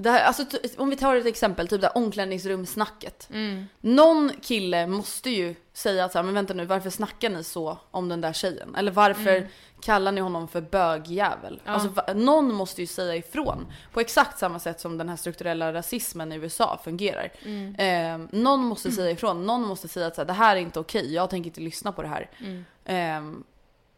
Det 0.00 0.10
här, 0.10 0.24
alltså, 0.24 0.44
om 0.76 0.90
vi 0.90 0.96
tar 0.96 1.16
ett 1.16 1.26
exempel, 1.26 1.68
typ 1.68 1.80
det 1.80 1.86
här 1.86 1.96
omklädningsrumsnacket. 1.96 3.28
Mm. 3.32 3.66
Någon 3.80 4.30
kille 4.42 4.86
måste 4.86 5.30
ju 5.30 5.54
säga 5.72 6.04
att 6.04 6.12
så 6.12 6.18
här, 6.18 6.22
men 6.22 6.34
vänta 6.34 6.54
nu, 6.54 6.64
varför 6.64 6.90
snackar 6.90 7.30
ni 7.30 7.44
så 7.44 7.78
om 7.90 8.08
den 8.08 8.20
där 8.20 8.32
tjejen? 8.32 8.74
Eller 8.74 8.92
varför 8.92 9.36
Mm. 9.36 9.48
kallar 9.80 10.12
ni 10.12 10.20
honom 10.20 10.48
för 10.48 10.60
bögjävel? 10.60 11.60
Ja. 11.64 11.70
Alltså, 11.72 12.12
någon 12.14 12.54
måste 12.54 12.80
ju 12.80 12.86
säga 12.86 13.14
ifrån. 13.16 13.66
På 13.92 14.00
exakt 14.00 14.38
samma 14.38 14.58
sätt 14.58 14.80
som 14.80 14.98
den 14.98 15.08
här 15.08 15.16
strukturella 15.16 15.72
rasismen 15.72 16.32
i 16.32 16.36
USA 16.36 16.80
fungerar. 16.84 17.32
Mm. 17.44 17.74
Eh, 17.74 18.28
någon 18.40 18.60
måste 18.60 18.90
säga 18.92 19.10
ifrån, 19.10 19.46
någon 19.46 19.62
måste 19.62 19.88
säga 19.88 20.06
att 20.06 20.14
så 20.14 20.20
här, 20.20 20.26
det 20.26 20.32
här 20.32 20.56
är 20.56 20.60
inte 20.60 20.80
okej, 20.80 21.14
jag 21.14 21.30
tänker 21.30 21.50
inte 21.50 21.60
lyssna 21.60 21.92
på 21.92 22.02
det 22.02 22.08
här. 22.08 22.30
Mm. 22.38 22.64
Eh, 22.84 23.40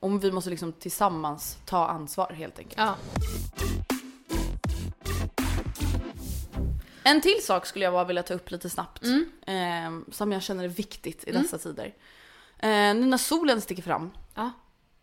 och 0.00 0.24
vi 0.24 0.32
måste 0.32 0.50
liksom 0.50 0.72
tillsammans 0.72 1.58
ta 1.66 1.86
ansvar 1.86 2.32
helt 2.32 2.58
enkelt. 2.58 2.78
Ja. 2.78 2.94
En 7.02 7.20
till 7.20 7.44
sak 7.44 7.66
skulle 7.66 7.84
jag 7.84 7.94
bara 7.94 8.04
vilja 8.04 8.22
ta 8.22 8.34
upp 8.34 8.50
lite 8.50 8.70
snabbt. 8.70 9.04
Mm. 9.04 9.26
Eh, 9.46 10.12
som 10.12 10.32
jag 10.32 10.42
känner 10.42 10.64
är 10.64 10.68
viktigt 10.68 11.24
i 11.28 11.32
dessa 11.32 11.58
tider. 11.58 11.94
Eh, 12.58 12.68
nu 12.68 13.06
när 13.06 13.16
solen 13.16 13.60
sticker 13.60 13.82
fram. 13.82 14.10
Ja. 14.34 14.50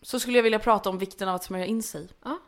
Så 0.02 0.20
skulle 0.20 0.38
jag 0.38 0.44
vilja 0.44 0.60
prata 0.60 0.90
om 0.90 0.98
vikten 0.98 1.30
av 1.30 1.36
att 1.36 1.44
smörja 1.44 1.66
in 1.66 1.84
sig. 1.84 2.08
Ja. 2.24 2.40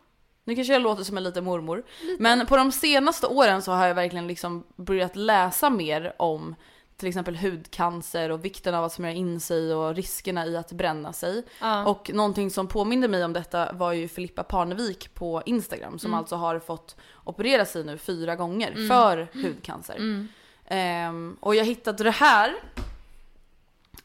Nu 0.43 0.55
kanske 0.55 0.73
jag 0.73 0.81
låter 0.81 1.03
som 1.03 1.17
en 1.17 1.23
liten 1.23 1.43
mormor. 1.43 1.83
Men 2.19 2.45
på 2.45 2.57
de 2.57 2.71
senaste 2.71 3.27
åren 3.27 3.61
så 3.61 3.71
har 3.71 3.87
jag 3.87 3.95
verkligen 3.95 4.27
liksom 4.27 4.63
börjat 4.75 5.15
läsa 5.15 5.69
mer 5.69 6.13
om 6.17 6.55
till 6.99 7.07
exempel 7.07 7.35
hudcancer 7.35 8.29
och 8.31 8.45
vikten 8.45 8.75
av 8.75 8.83
att 8.85 8.93
smörja 8.93 9.13
in 9.13 9.39
sig 9.39 9.73
och 9.73 9.95
riskerna 9.95 10.45
i 10.45 10.57
att 10.57 10.71
bränna 10.71 11.13
sig. 11.13 11.43
Ja. 11.61 11.85
Och 11.85 12.11
någonting 12.13 12.51
som 12.51 12.67
påminde 12.67 13.07
mig 13.07 13.25
om 13.25 13.33
detta 13.33 13.73
var 13.73 13.91
ju 13.93 14.07
Filippa 14.07 14.43
Parnevik 14.43 15.13
på 15.13 15.41
Instagram 15.45 15.99
som 15.99 16.09
Mm. 16.09 16.19
alltså 16.19 16.35
har 16.35 16.59
fått 16.59 16.95
operera 17.23 17.65
sig 17.65 17.83
nu 17.83 17.97
fyra 17.97 18.35
gånger 18.35 18.71
Mm. 18.71 18.87
för 18.87 19.27
hudcancer. 19.33 19.95
Mm. 19.95 20.27
Ehm, 20.65 21.37
och 21.39 21.55
jag 21.55 21.65
hittade 21.65 22.03
det 22.03 22.11
här 22.11 22.55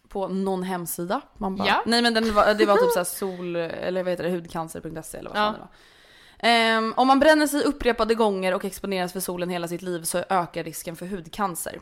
på 0.08 0.28
någon 0.28 0.62
hemsida. 0.62 1.20
Man 1.38 1.56
bara, 1.56 1.68
Ja. 1.68 1.82
Nej 1.86 2.02
men 2.02 2.14
den 2.14 2.34
var, 2.34 2.54
det 2.54 2.66
var 2.66 2.76
typ 2.76 2.90
såhär 2.90 3.04
sol, 3.36 3.56
eller 3.56 4.02
vad 4.02 4.10
heter 4.12 4.24
det, 4.24 4.30
hudcancer.se 4.30 5.18
eller 5.18 5.30
vad 5.30 5.36
fan 5.38 5.44
Ja. 5.46 5.52
det 5.52 5.58
var. 5.58 5.68
Ehm, 6.38 6.94
om 6.96 7.06
man 7.06 7.18
bränner 7.20 7.46
sig 7.46 7.62
upprepade 7.62 8.14
gånger 8.14 8.54
och 8.54 8.64
exponeras 8.64 9.12
för 9.12 9.20
solen 9.20 9.50
hela 9.50 9.68
sitt 9.68 9.82
liv 9.82 10.02
så 10.02 10.18
ökar 10.28 10.64
risken 10.64 10.96
för 10.96 11.06
hudcancer. 11.06 11.80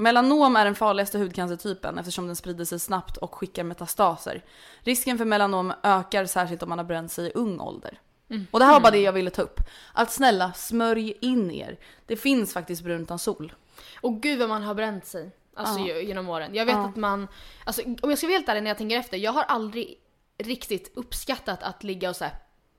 Melanom 0.00 0.56
är 0.56 0.64
den 0.64 0.74
farligaste 0.74 1.18
hudcancertypen 1.18 1.98
eftersom 1.98 2.26
den 2.26 2.36
sprider 2.36 2.64
sig 2.64 2.80
snabbt 2.80 3.16
och 3.16 3.34
skickar 3.34 3.64
metastaser. 3.64 4.44
Risken 4.80 5.18
för 5.18 5.24
melanom 5.24 5.72
ökar 5.82 6.26
särskilt 6.26 6.62
om 6.62 6.68
man 6.68 6.78
har 6.78 6.84
bränt 6.84 7.12
sig 7.12 7.26
i 7.26 7.32
ung 7.34 7.60
ålder. 7.60 8.00
Mm. 8.30 8.46
Och 8.50 8.58
det 8.58 8.64
här 8.64 8.72
var 8.72 8.80
bara 8.80 8.90
det 8.90 9.00
jag 9.00 9.12
ville 9.12 9.30
ta 9.30 9.42
upp. 9.42 9.60
Att 9.92 10.12
snälla, 10.12 10.52
smörj 10.52 11.14
in 11.20 11.50
er. 11.50 11.78
Det 12.06 12.16
finns 12.16 12.52
faktiskt 12.52 12.82
brun 12.82 13.02
utan 13.02 13.18
sol. 13.18 13.52
Och 14.00 14.22
gud 14.22 14.38
vad 14.38 14.48
man 14.48 14.62
har 14.62 14.74
bränt 14.74 15.06
sig. 15.06 15.30
Alltså 15.56 15.80
Ja. 15.80 15.96
genom 15.96 16.28
åren. 16.28 16.54
Jag 16.54 16.66
vet 16.66 16.74
Ja. 16.74 16.84
att 16.88 16.96
man, 16.96 17.28
alltså 17.64 17.82
om 17.82 18.10
jag 18.10 18.18
ska 18.18 18.26
vara 18.26 18.34
helt 18.36 18.48
ärlig 18.48 18.62
när 18.62 18.70
jag 18.70 18.78
tänker 18.78 18.98
efter, 18.98 19.16
jag 19.16 19.32
har 19.32 19.42
aldrig 19.42 19.98
riktigt 20.38 20.92
uppskattat 20.96 21.62
att 21.62 21.84
ligga 21.84 22.10
och 22.10 22.16
så 22.16 22.24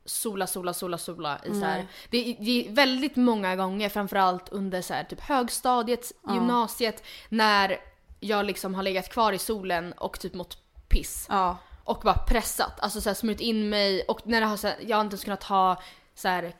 sola, 0.05 0.47
sola, 0.47 0.73
sola, 0.73 0.97
sola 0.97 1.39
i 1.45 1.53
så 1.53 1.65
här. 1.65 1.87
Det, 2.09 2.35
det 2.39 2.67
är 2.67 2.71
väldigt 2.71 3.15
många 3.15 3.55
gånger, 3.55 3.89
framförallt 3.89 4.49
under 4.49 4.81
så 4.81 4.93
här, 4.93 5.03
typ 5.03 5.19
högstadiet, 5.21 6.11
Ja. 6.27 6.33
gymnasiet, 6.33 7.03
när 7.29 7.77
jag 8.19 8.45
liksom 8.45 8.75
har 8.75 8.83
legat 8.83 9.09
kvar 9.09 9.33
i 9.33 9.37
solen 9.37 9.93
och 9.93 10.19
typ 10.19 10.33
mått 10.33 10.57
piss. 10.87 11.25
Ja. 11.29 11.57
Och 11.83 12.01
bara 12.03 12.17
pressat, 12.27 12.79
alltså 12.79 13.01
så 13.01 13.09
här 13.09 13.13
smörjt 13.13 13.39
in 13.39 13.69
mig 13.69 14.01
och 14.01 14.27
när 14.27 14.41
det 14.41 14.47
har 14.47 14.57
så 14.57 14.67
här, 14.67 14.75
jag 14.87 14.97
har 14.97 15.01
inte 15.01 15.13
ens 15.13 15.23
kunnat 15.23 15.43
ha 15.43 15.81
så 16.15 16.27
här 16.27 16.53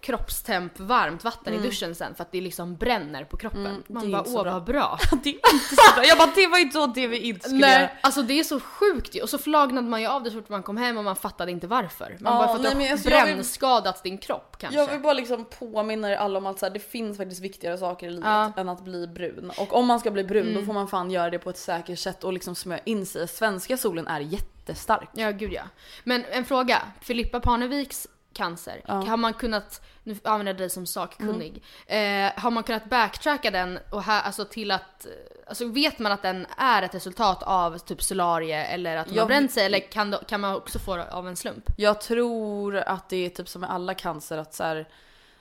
kroppstemp 0.00 0.80
varmt 0.80 1.24
vatten 1.24 1.52
Mm. 1.52 1.64
i 1.64 1.68
duschen 1.68 1.94
sen 1.94 2.14
för 2.14 2.22
att 2.22 2.32
det 2.32 2.40
liksom 2.40 2.76
bränner 2.76 3.24
på 3.24 3.36
kroppen. 3.36 3.66
Mm, 3.66 3.82
Man 3.88 4.10
bara 4.10 4.22
åh 4.26 4.42
bra." 4.42 4.52
vad 4.52 4.64
bra. 4.64 4.98
Det 5.22 5.28
är 5.28 5.54
inte 5.54 5.76
så 5.76 5.94
bra. 5.94 6.04
Jag 6.04 6.18
bara, 6.18 6.30
det 6.34 6.46
var 6.46 6.58
inte 6.58 6.72
så 6.72 6.86
det 6.86 7.06
vi 7.06 7.18
inte 7.18 7.48
skulle 7.48 7.66
göra. 7.66 7.78
Nej, 7.78 7.94
alltså 8.00 8.22
det 8.22 8.40
är 8.40 8.44
så 8.44 8.60
sjukt 8.60 9.14
ju. 9.16 9.20
Och 9.22 9.28
så 9.30 9.38
flagnade 9.38 9.88
man 9.88 10.00
ju 10.00 10.06
av 10.06 10.22
det 10.22 10.30
så 10.30 10.36
fort 10.36 10.48
man 10.48 10.62
kom 10.62 10.76
hem 10.76 10.98
och 10.98 11.04
man 11.04 11.16
fattade 11.16 11.50
inte 11.52 11.66
varför. 11.66 12.16
Man 12.20 12.32
Ja, 12.32 12.38
bara 12.38 12.48
fått 12.52 12.62
nej, 12.62 12.72
ha 12.72 12.78
men 12.80 12.92
alltså, 12.92 13.10
jag 13.10 13.26
vill- 13.26 13.34
brännskadat 13.34 14.02
din 14.02 14.18
kropp 14.18 14.56
kanske. 14.58 14.80
Jag 14.80 14.86
vill 14.90 15.00
bara 15.00 15.12
liksom 15.12 15.44
påminna 15.58 16.10
er 16.12 16.16
alla 16.16 16.38
om 16.38 16.46
att 16.46 16.58
så 16.58 16.66
här, 16.66 16.70
det 16.70 16.80
finns 16.80 17.16
faktiskt 17.16 17.40
viktigare 17.40 17.78
saker 17.78 18.06
i 18.06 18.10
livet 18.10 18.24
Ja. 18.26 18.52
än 18.56 18.68
att 18.68 18.84
bli 18.84 19.06
brun. 19.06 19.52
Och 19.58 19.76
om 19.76 19.86
man 19.86 20.00
ska 20.00 20.10
bli 20.10 20.24
brun 20.24 20.44
då 20.46 20.50
Mm. 20.52 20.66
får 20.66 20.72
man 20.72 20.88
fan 20.88 21.10
göra 21.10 21.30
det 21.30 21.38
på 21.38 21.50
ett 21.50 21.58
säkert 21.58 21.98
sätt 21.98 22.24
och 22.24 22.32
liksom 22.32 22.54
smörja 22.54 22.82
in 22.84 23.06
sig. 23.06 23.28
Svenska 23.28 23.76
solen 23.76 24.06
är 24.08 24.20
jättestark. 24.20 25.08
Ja, 25.12 25.30
gud 25.30 25.52
ja. 25.52 25.62
Men 26.04 26.24
en 26.32 26.44
fråga. 26.44 26.82
Filippa 27.00 27.40
Parneviks 27.40 28.06
cancer, 28.38 28.80
Ja. 28.86 28.94
har 28.94 29.16
man 29.16 29.34
kunnat, 29.34 29.82
nu 30.02 30.16
använder 30.24 30.52
jag 30.52 30.58
dig 30.58 30.70
som 30.70 30.86
sakkunnig, 30.86 31.62
Mm. 31.86 32.26
eh, 32.36 32.42
har 32.42 32.50
man 32.50 32.62
kunnat 32.62 32.84
backtracka 32.90 33.50
den 33.50 33.78
och 33.90 34.02
här, 34.02 34.22
alltså 34.22 34.44
till 34.44 34.70
att, 34.70 35.06
alltså 35.46 35.68
vet 35.68 35.98
man 35.98 36.12
att 36.12 36.22
den 36.22 36.46
är 36.56 36.82
ett 36.82 36.94
resultat 36.94 37.42
av 37.42 37.78
typ 37.78 38.02
solarie 38.02 38.64
eller 38.64 38.96
att 38.96 39.10
Jag- 39.12 39.22
har 39.22 39.26
bränt 39.28 39.52
sig 39.52 39.66
eller 39.66 39.80
kan, 39.92 40.16
kan 40.28 40.40
man 40.40 40.54
också 40.56 40.78
få 40.78 40.96
det 40.96 41.12
av 41.12 41.28
en 41.28 41.36
slump? 41.36 41.64
Jag 41.76 42.00
tror 42.00 42.76
att 42.76 43.08
det 43.08 43.16
är 43.16 43.30
typ 43.30 43.48
som 43.48 43.60
med 43.60 43.70
alla 43.70 43.94
cancer 43.94 44.38
att 44.38 44.54
så 44.54 44.64
här, 44.64 44.88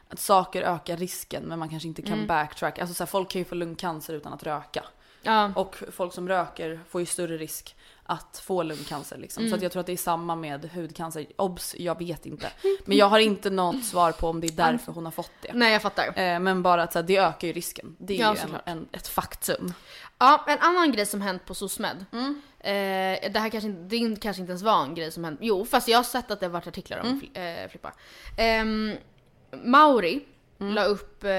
att 0.10 0.20
saker 0.20 0.62
ökar 0.62 0.98
risken 0.98 1.44
men 1.44 1.60
man 1.60 1.70
kanske 1.70 1.88
inte 1.88 2.02
kan 2.02 2.14
Mm. 2.14 2.28
backtrack. 2.28 2.80
Alltså 2.80 2.94
så 2.94 3.04
här, 3.04 3.08
folk 3.08 3.30
kan 3.30 3.40
ju 3.40 3.46
få 3.46 3.56
lungcancer 3.56 4.14
utan 4.14 4.34
att 4.34 4.44
röka. 4.44 4.84
Ja. 5.28 5.52
Och 5.56 5.76
folk 5.92 6.14
som 6.14 6.28
röker 6.28 6.80
får 6.90 7.02
ju 7.02 7.06
större 7.06 7.38
risk 7.38 7.76
att 8.04 8.42
få 8.46 8.64
lungcancer 8.64 9.18
liksom. 9.18 9.42
Mm. 9.42 9.50
Så 9.52 9.56
att 9.56 9.62
jag 9.62 9.72
tror 9.72 9.80
att 9.80 9.86
det 9.86 9.92
är 9.94 9.98
samma 9.98 10.36
med 10.36 10.70
hudcancer. 10.74 11.26
Obs, 11.36 11.76
jag 11.78 12.00
vet 12.00 12.26
inte. 12.26 12.50
Men 12.86 12.98
jag 12.98 13.06
har 13.06 13.20
inte 13.20 13.50
något 13.50 13.86
svar 13.86 14.12
på 14.12 14.28
om 14.30 14.42
det 14.42 14.48
är 14.48 14.52
därför 14.52 14.92
hon 14.92 15.06
har 15.06 15.12
fått 15.12 15.32
det. 15.42 15.52
Nej 15.54 15.74
jag 15.74 15.82
fattar. 15.82 16.20
Eh, 16.20 16.40
men 16.40 16.64
bara 16.64 16.84
att 16.84 16.94
så 16.94 17.00
här, 17.00 17.04
det 17.04 17.18
ökar 17.18 17.48
ju 17.48 17.54
risken. 17.54 17.96
Det 18.00 18.14
är 18.16 18.20
Ja, 18.20 18.36
ju 18.36 18.42
en, 18.42 18.58
en, 18.78 18.88
ett 18.92 19.08
faktum. 19.08 19.74
Ja, 20.18 20.46
en 20.48 20.60
annan 20.60 20.92
grej 20.92 21.06
som 21.06 21.22
hänt 21.22 21.46
på 21.46 21.56
SOSMED. 21.56 22.06
Mm. 22.12 22.42
Eh, 22.60 23.32
det 23.32 23.40
här 23.40 23.50
kanske 23.50 23.68
inte, 23.70 23.82
det 23.98 24.16
kanske 24.22 24.42
inte 24.42 24.52
ens 24.52 24.64
var 24.64 24.84
en 24.84 24.96
grej 24.96 25.12
som 25.12 25.24
hänt. 25.24 25.40
Jo, 25.42 25.66
fast 25.66 25.88
jag 25.88 25.98
har 25.98 26.04
sett 26.04 26.32
att 26.32 26.40
det 26.40 26.46
har 26.46 26.52
varit 26.54 26.68
artiklar 26.68 27.00
om 27.00 27.08
Mm. 27.36 27.64
Eh, 27.64 27.68
Filippa. 27.70 27.94
Ehm, 28.38 28.94
Mauri 29.64 30.26
Mm. 30.60 30.74
la 30.74 30.84
upp, 30.84 31.24
eh, 31.24 31.30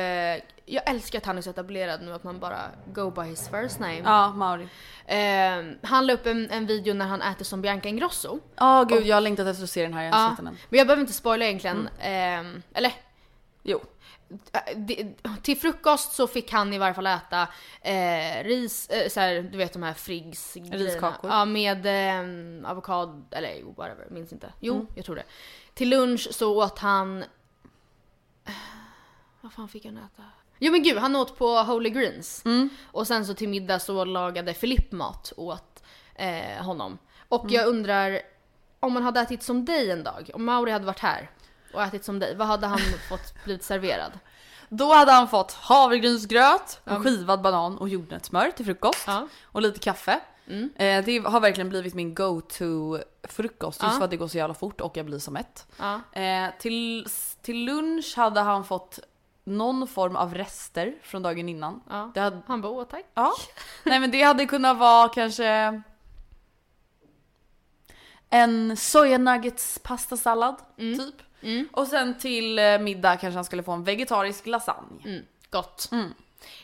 jag 0.64 0.90
älskar 0.90 1.18
att 1.18 1.26
han 1.26 1.38
är 1.38 1.42
så 1.42 1.50
etablerad 1.50 2.02
nu 2.02 2.12
att 2.12 2.24
man 2.24 2.38
bara 2.40 2.60
go 2.94 3.10
by 3.10 3.22
his 3.22 3.48
first 3.48 3.78
name. 3.80 3.98
Ja, 4.04 4.32
Mauri. 4.32 4.68
Eh, 5.06 5.88
han 5.88 6.06
la 6.06 6.12
upp 6.12 6.26
en, 6.26 6.50
en 6.50 6.66
video 6.66 6.94
när 6.94 7.06
han 7.06 7.22
äter 7.22 7.44
som 7.44 7.62
Bianca 7.62 7.88
Ingrosso. 7.88 8.38
Ja 8.56 8.84
gud 8.88 9.06
jag 9.06 9.16
har 9.16 9.20
längtat 9.20 9.46
efter 9.46 9.64
att 9.64 9.70
se 9.70 9.82
den 9.82 9.94
här, 9.94 10.04
jag 10.04 10.12
har 10.12 10.22
Ja, 10.22 10.28
sett 10.30 10.36
den 10.36 10.46
än. 10.46 10.56
men 10.68 10.78
jag 10.78 10.86
behöver 10.86 11.00
inte 11.00 11.12
spoila 11.12 11.44
egentligen. 11.44 11.88
Eh, 11.98 12.60
eller 12.74 12.92
Jo. 13.62 13.80
eh, 14.52 15.04
till 15.42 15.58
frukost 15.58 16.12
så 16.12 16.26
fick 16.26 16.52
han 16.52 16.72
i 16.72 16.78
varje 16.78 16.94
fall 16.94 17.06
äta 17.06 17.48
eh, 17.82 18.44
ris, 18.44 18.88
eh, 18.88 19.08
så 19.08 19.20
här, 19.20 19.42
du 19.52 19.58
vet 19.58 19.72
de 19.72 19.82
här 19.82 19.94
Friggs. 19.94 20.56
Riskakor. 20.56 21.30
Ja 21.30 21.44
med 21.44 21.86
eh, 21.86 22.70
avokado, 22.70 23.24
eller 23.30 23.62
whatever, 23.76 24.06
minns 24.10 24.32
inte. 24.32 24.52
Jo, 24.60 24.74
Mm. 24.74 24.86
jag 24.94 25.04
tror 25.04 25.16
det. 25.16 25.24
Till 25.74 25.88
lunch 25.88 26.28
så 26.30 26.56
åt 26.64 26.78
han... 26.78 27.24
Vad 29.40 29.52
fan 29.52 29.68
fick 29.68 29.84
han 29.84 29.96
äta? 29.96 30.22
Jo 30.58 30.72
men 30.72 30.82
gud, 30.82 30.98
han 30.98 31.16
åt 31.16 31.38
på 31.38 31.48
Holy 31.58 31.90
Greens. 31.90 32.42
Mm. 32.44 32.68
Och 32.92 33.06
sen 33.06 33.26
så 33.26 33.34
till 33.34 33.48
middag 33.48 33.78
så 33.78 34.04
lagade 34.04 34.54
Filipp 34.54 34.92
mat 34.92 35.32
åt 35.36 35.82
eh, 36.14 36.64
honom. 36.64 36.98
Och 37.28 37.40
Mm. 37.44 37.54
jag 37.54 37.66
undrar, 37.66 38.20
om 38.80 38.92
man 38.92 39.02
hade 39.02 39.20
ätit 39.20 39.42
som 39.42 39.64
dig 39.64 39.90
en 39.90 40.02
dag, 40.04 40.30
om 40.34 40.44
Mauri 40.44 40.72
hade 40.72 40.86
varit 40.86 40.98
här 40.98 41.30
och 41.74 41.82
ätit 41.82 42.04
som 42.04 42.18
dig, 42.18 42.36
vad 42.36 42.46
hade 42.46 42.66
han 42.66 42.78
fått 43.08 43.44
blivit 43.44 43.62
serverad? 43.64 44.12
Då 44.68 44.92
hade 44.94 45.12
han 45.12 45.28
fått 45.28 45.52
havregrynsgröt, 45.52 46.80
en 46.84 47.02
skivad 47.04 47.40
banan 47.42 47.78
och 47.78 47.88
jordnötssmör 47.88 48.50
till 48.50 48.64
frukost. 48.64 49.04
Ja. 49.06 49.28
Och 49.44 49.62
lite 49.62 49.78
kaffe. 49.78 50.20
Mm. 50.46 50.70
Eh, 50.76 51.04
det 51.04 51.18
har 51.18 51.40
verkligen 51.40 51.68
blivit 51.68 51.94
min 51.94 52.14
go-to 52.14 52.98
frukost 53.22 53.82
just 53.82 53.92
Ja. 53.92 53.98
för 53.98 54.04
att 54.04 54.10
det 54.10 54.16
går 54.16 54.28
så 54.28 54.36
jävla 54.38 54.54
fort 54.54 54.80
och 54.80 54.96
jag 54.96 55.06
blir 55.06 55.18
så 55.18 55.30
mätt. 55.30 55.66
Ja. 55.78 56.00
Eh, 56.22 56.50
till, 56.58 57.06
till 57.42 57.64
lunch 57.64 58.14
hade 58.16 58.40
han 58.40 58.64
fått 58.64 58.98
någon 59.48 59.88
form 59.88 60.16
av 60.16 60.34
rester 60.34 60.94
från 61.02 61.22
dagen 61.22 61.48
innan. 61.48 61.80
Ja. 61.90 62.10
Det 62.14 62.20
hade, 62.20 62.40
Han 62.46 62.60
bara 62.60 62.72
åh 62.72 62.84
tack. 62.84 63.04
ja. 63.14 63.32
Nej 63.84 64.00
men 64.00 64.10
det 64.10 64.22
hade 64.22 64.46
kunnat 64.46 64.78
vara 64.78 65.08
kanske 65.08 65.82
en 68.30 68.76
soja 68.76 69.18
nuggets 69.18 69.78
pastasallad 69.82 70.56
typ. 70.76 71.14
Mm. 71.40 71.68
Och 71.72 71.86
sen 71.86 72.18
till 72.18 72.58
eh, 72.58 72.78
middag 72.78 73.16
kanske 73.16 73.38
han 73.38 73.44
skulle 73.44 73.62
få 73.62 73.72
en 73.72 73.84
vegetarisk 73.84 74.46
lasagne. 74.46 75.02
Mm. 75.04 75.24
Gott. 75.50 75.88
Mm. 75.92 76.14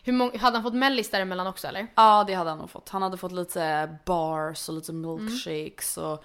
Hur 0.05 0.13
många, 0.13 0.39
hade 0.39 0.57
han 0.57 0.63
fått 0.63 0.75
mellis 0.75 1.11
däremellan 1.11 1.47
också 1.47 1.67
eller? 1.67 1.87
Ja 1.95 2.25
det 2.27 2.35
hade 2.35 2.51
han 2.51 2.59
nog 2.59 2.71
fått. 2.71 2.89
Han 2.89 3.03
hade 3.03 3.17
fått 3.17 3.33
lite 3.33 3.97
bars 4.05 4.69
och 4.69 4.75
lite 4.75 4.93
milkshakes 4.93 5.97
och 5.97 6.25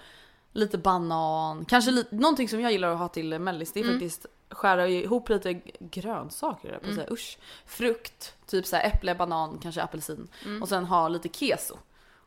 lite 0.52 0.78
banan. 0.78 1.64
Kanske 1.64 1.90
lite, 1.90 2.14
någonting 2.14 2.48
som 2.48 2.60
jag 2.60 2.72
gillar 2.72 2.92
att 2.92 2.98
ha 2.98 3.08
till 3.08 3.38
mellis 3.38 3.72
det 3.72 3.80
är 3.80 3.84
faktiskt 3.84 4.26
skära 4.50 4.88
ihop 4.88 5.28
lite 5.28 5.52
grönsaker 5.80 6.72
att 6.82 6.94
säga. 6.94 7.06
Usch. 7.10 7.38
Frukt, 7.66 8.34
typ 8.46 8.66
så 8.66 8.76
här 8.76 8.84
äpple, 8.86 9.14
banan, 9.14 9.58
kanske 9.62 9.82
apelsin. 9.82 10.28
Och 10.62 10.68
sen 10.68 10.84
ha 10.84 11.08
lite 11.08 11.28
keso. 11.28 11.76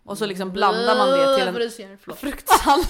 Och 0.05 0.17
så 0.17 0.25
liksom 0.25 0.51
blandar 0.51 0.97
man 0.97 1.09
det 1.09 1.35
till 1.37 1.47
en 1.47 1.53
fruktsallad. 2.15 2.85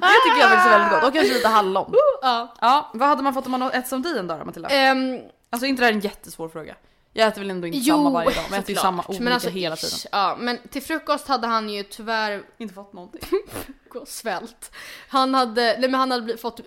det 0.00 0.18
tycker 0.24 0.40
jag 0.40 0.50
faktiskt 0.50 0.66
är 0.66 0.78
väldigt 0.78 0.90
gott. 0.90 1.04
Och 1.08 1.12
kanske 1.12 1.34
lite 1.34 1.48
hallon. 1.48 1.94
Ja. 2.22 2.54
Ja, 2.60 2.90
vad 2.94 3.08
hade 3.08 3.22
man 3.22 3.34
fått 3.34 3.46
om 3.46 3.52
man 3.52 3.62
ätit 3.62 3.88
som 3.88 4.02
dig 4.02 4.18
en 4.18 4.26
dag 4.26 4.38
då 4.40 4.44
Matilda? 4.44 4.68
Ehm, 4.68 5.20
Alltså 5.52 5.66
inte 5.66 5.82
det 5.82 5.86
här 5.86 5.92
är 5.92 5.96
en 5.96 6.00
jättesvår 6.00 6.48
fråga. 6.48 6.74
Jag 7.12 7.28
äter 7.28 7.40
väl 7.40 7.50
ändå 7.50 7.66
inte 7.66 7.78
jo, 7.78 7.96
samma 7.96 8.10
varje 8.10 8.30
dag 8.30 8.44
men 8.44 8.52
jag 8.52 8.62
äter 8.62 8.70
ju 8.70 8.76
samma 8.76 9.04
olika 9.08 9.24
Men 9.24 9.32
alltså, 9.32 9.48
hela 9.48 9.76
tiden. 9.76 9.98
Ja, 10.12 10.36
men 10.40 10.58
till 10.68 10.82
frukost 10.82 11.28
hade 11.28 11.46
han 11.46 11.70
ju 11.70 11.82
tyvärr 11.82 12.42
Inte 12.58 12.74
fått 12.74 12.92
någonting. 12.92 13.20
svält. 14.06 14.72
Han 15.08 15.34
hade, 15.34 15.62
nej 15.62 15.90
men 15.90 15.94
han 15.94 16.10
hade 16.10 16.36
fått 16.36 16.60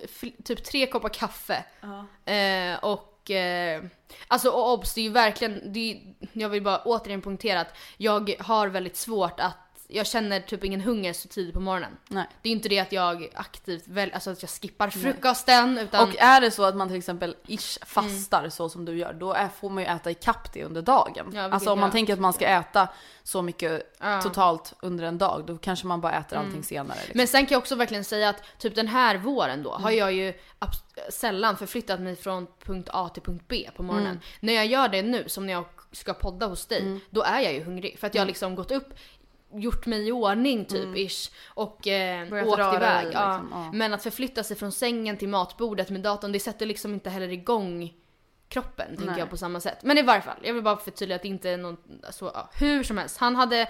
typ 0.43 0.63
tre 0.63 0.87
koppar 0.87 1.09
kaffe. 1.09 1.65
Eh, 2.25 2.83
och 2.83 3.31
eh, 3.31 3.83
alltså 4.27 4.49
och 4.49 4.73
obs, 4.73 4.93
det 4.93 5.01
är 5.01 5.03
ju 5.03 5.09
verkligen, 5.09 5.73
det 5.73 5.91
är, 5.91 6.13
jag 6.33 6.49
vill 6.49 6.63
bara 6.63 6.81
återigen 6.81 7.21
poängtera 7.21 7.61
att 7.61 7.75
jag 7.97 8.35
har 8.39 8.67
väldigt 8.67 8.97
svårt 8.97 9.39
att 9.39 9.57
jag 9.93 10.07
känner 10.07 10.39
typ 10.39 10.63
ingen 10.63 10.81
hunger 10.81 11.13
så 11.13 11.27
tidigt 11.27 11.53
på 11.53 11.59
morgonen. 11.59 11.97
Nej. 12.07 12.25
Det 12.41 12.49
är 12.49 12.53
inte 12.53 12.69
det 12.69 12.79
att 12.79 12.91
jag 12.91 13.29
aktivt 13.33 13.87
väl, 13.87 14.11
alltså 14.13 14.31
att 14.31 14.41
jag 14.41 14.49
skippar 14.49 14.89
frukosten 14.89 15.77
utan 15.77 16.09
Och 16.09 16.15
är 16.19 16.41
det 16.41 16.51
så 16.51 16.63
att 16.63 16.75
man 16.75 16.87
till 16.87 16.97
exempel 16.97 17.35
ish 17.47 17.77
fastar 17.85 18.49
så 18.49 18.69
som 18.69 18.85
du 18.85 18.97
gör, 18.97 19.13
då 19.13 19.33
är, 19.33 19.47
får 19.47 19.69
man 19.69 19.83
ju 19.83 19.89
äta 19.89 20.11
ikapp 20.11 20.53
det 20.53 20.63
under 20.63 20.81
dagen. 20.81 21.31
Ja, 21.33 21.41
alltså 21.41 21.71
om 21.71 21.79
man 21.79 21.91
tänker 21.91 22.13
att 22.13 22.19
man 22.19 22.33
ska 22.33 22.45
äta 22.45 22.87
så 23.23 23.41
mycket 23.41 23.89
Ja. 23.99 24.21
totalt 24.21 24.73
under 24.81 25.03
en 25.03 25.17
dag, 25.17 25.43
då 25.47 25.57
kanske 25.57 25.87
man 25.87 26.01
bara 26.01 26.13
äter 26.13 26.37
allting 26.37 26.63
senare. 26.63 26.97
Liksom. 26.97 27.17
Men 27.17 27.27
sen 27.27 27.45
kan 27.45 27.55
jag 27.55 27.59
också 27.59 27.75
verkligen 27.75 28.03
säga 28.03 28.29
att 28.29 28.43
typ 28.59 28.75
den 28.75 28.87
här 28.87 29.17
våren 29.17 29.63
då 29.63 29.71
har 29.71 29.91
jag 29.91 30.13
ju 30.13 30.33
sällan 31.09 31.57
förflyttat 31.57 31.99
mig 31.99 32.15
från 32.15 32.47
punkt 32.65 32.89
A 32.93 33.09
till 33.13 33.23
punkt 33.23 33.45
B 33.47 33.69
på 33.75 33.83
morgonen. 33.83 34.19
När 34.39 34.53
jag 34.53 34.65
gör 34.65 34.87
det 34.87 35.01
nu, 35.01 35.29
som 35.29 35.45
när 35.45 35.53
jag 35.53 35.65
ska 35.91 36.13
podda 36.13 36.45
hos 36.45 36.65
dig, 36.65 36.99
då 37.09 37.21
är 37.21 37.39
jag 37.39 37.53
ju 37.53 37.63
hungrig. 37.63 37.99
För 37.99 38.07
att 38.07 38.15
jag 38.15 38.21
har 38.21 38.27
liksom 38.27 38.55
gått 38.55 38.71
upp, 38.71 38.93
gjort 39.55 39.85
mig 39.85 40.07
i 40.07 40.11
ordning 40.11 40.65
typ 40.65 40.97
ish 40.97 41.31
och 41.45 41.87
eh, 41.87 42.29
Börjat 42.29 42.47
åkt 42.47 42.59
iväg. 42.59 42.79
dig, 42.79 43.13
ja. 43.13 43.37
liksom, 43.37 43.49
ja. 43.51 43.71
Men 43.73 43.93
att 43.93 44.03
förflytta 44.03 44.43
sig 44.43 44.57
från 44.57 44.71
sängen 44.71 45.17
till 45.17 45.29
matbordet 45.29 45.89
med 45.89 46.01
datorn, 46.01 46.31
det 46.31 46.39
sätter 46.39 46.65
liksom 46.65 46.93
inte 46.93 47.09
heller 47.09 47.31
igång 47.31 47.93
kroppen 48.53 48.87
tänker 48.87 49.05
Nej. 49.05 49.19
jag 49.19 49.29
på 49.29 49.37
samma 49.37 49.59
sätt. 49.59 49.77
Men 49.83 49.97
i 49.97 50.01
varje 50.01 50.21
fall, 50.21 50.37
jag 50.43 50.53
vill 50.53 50.63
bara 50.63 50.77
förtydliga 50.77 51.15
att 51.15 51.21
det 51.21 51.27
inte 51.27 51.49
är 51.49 51.57
någon, 51.57 51.77
så, 52.09 52.31
ja, 52.33 52.49
hur 52.53 52.83
som 52.83 52.97
helst. 52.97 53.17
Han 53.17 53.35
hade 53.35 53.61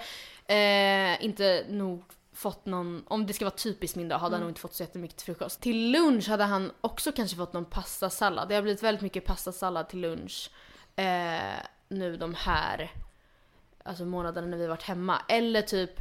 eh, 0.46 1.24
inte 1.24 1.66
nog 1.68 2.04
fått 2.32 2.66
någon, 2.66 3.04
om 3.08 3.26
det 3.26 3.32
ska 3.32 3.44
vara 3.44 3.54
typiskt 3.54 3.96
min 3.96 4.08
dag, 4.08 4.18
hade 4.18 4.34
han 4.34 4.40
nog 4.40 4.50
inte 4.50 4.60
fått 4.60 4.74
så 4.74 4.82
jättemycket 4.82 5.16
till 5.16 5.26
frukost. 5.26 5.60
Till 5.60 5.90
lunch 5.90 6.28
hade 6.28 6.44
han 6.44 6.72
också 6.80 7.12
kanske 7.12 7.36
fått 7.36 7.52
någon 7.52 7.64
pastasallad. 7.64 8.48
Det 8.48 8.54
har 8.54 8.62
blivit 8.62 8.82
väldigt 8.82 9.02
mycket 9.02 9.24
pastasallad 9.24 9.88
till 9.88 10.00
lunch 10.00 10.50
eh, 10.96 11.60
nu 11.88 12.16
de 12.16 12.34
här 12.34 12.92
alltså 13.84 14.04
månaderna 14.04 14.46
när 14.46 14.56
vi 14.58 14.66
varit 14.66 14.82
hemma. 14.82 15.22
Eller 15.28 15.62
typ, 15.62 16.00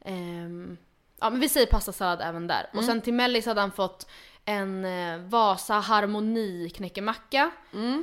ehm, 0.00 0.76
ja 1.20 1.30
men 1.30 1.40
vi 1.40 1.48
säger 1.48 1.66
pastasallad 1.66 2.20
även 2.22 2.46
där. 2.46 2.70
Och 2.74 2.84
sen 2.84 3.00
till 3.00 3.14
mellis 3.14 3.46
hade 3.46 3.60
han 3.60 3.72
fått 3.72 4.06
en 4.44 4.84
eh, 4.84 5.18
Vasa 5.18 5.74
Harmoni 5.74 6.70
knäckemacka 6.70 7.50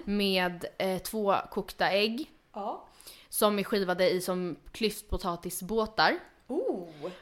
med 0.05 0.65
eh, 0.77 0.97
två 1.01 1.35
kokta 1.51 1.89
ägg. 1.91 2.31
Som 3.29 3.59
är 3.59 3.63
skivade 3.63 4.09
i 4.09 4.21
som 4.21 4.55
klyftpotatisbåtar. 4.71 6.19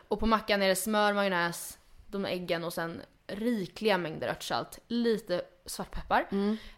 Och 0.07 0.19
på 0.19 0.25
mackan 0.25 0.61
är 0.61 0.67
det 0.67 0.75
smör, 0.75 1.13
majonnäs, 1.13 1.77
de 2.07 2.25
äggen 2.25 2.63
och 2.63 2.73
sen 2.73 3.01
rikliga 3.27 3.97
mängder 3.97 4.27
örtsalt. 4.27 4.79
Lite 4.87 5.41
svartpeppar. 5.65 6.27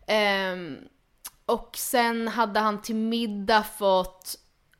Ehm, 0.08 0.78
och 1.46 1.78
sen 1.78 2.28
hade 2.28 2.60
han 2.60 2.82
till 2.82 2.96
middag 2.96 3.64
fått 3.64 4.36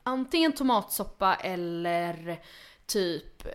antingen 0.10 0.54
tomatsoppa 0.54 1.36
eller 1.36 2.40
typ... 2.86 3.48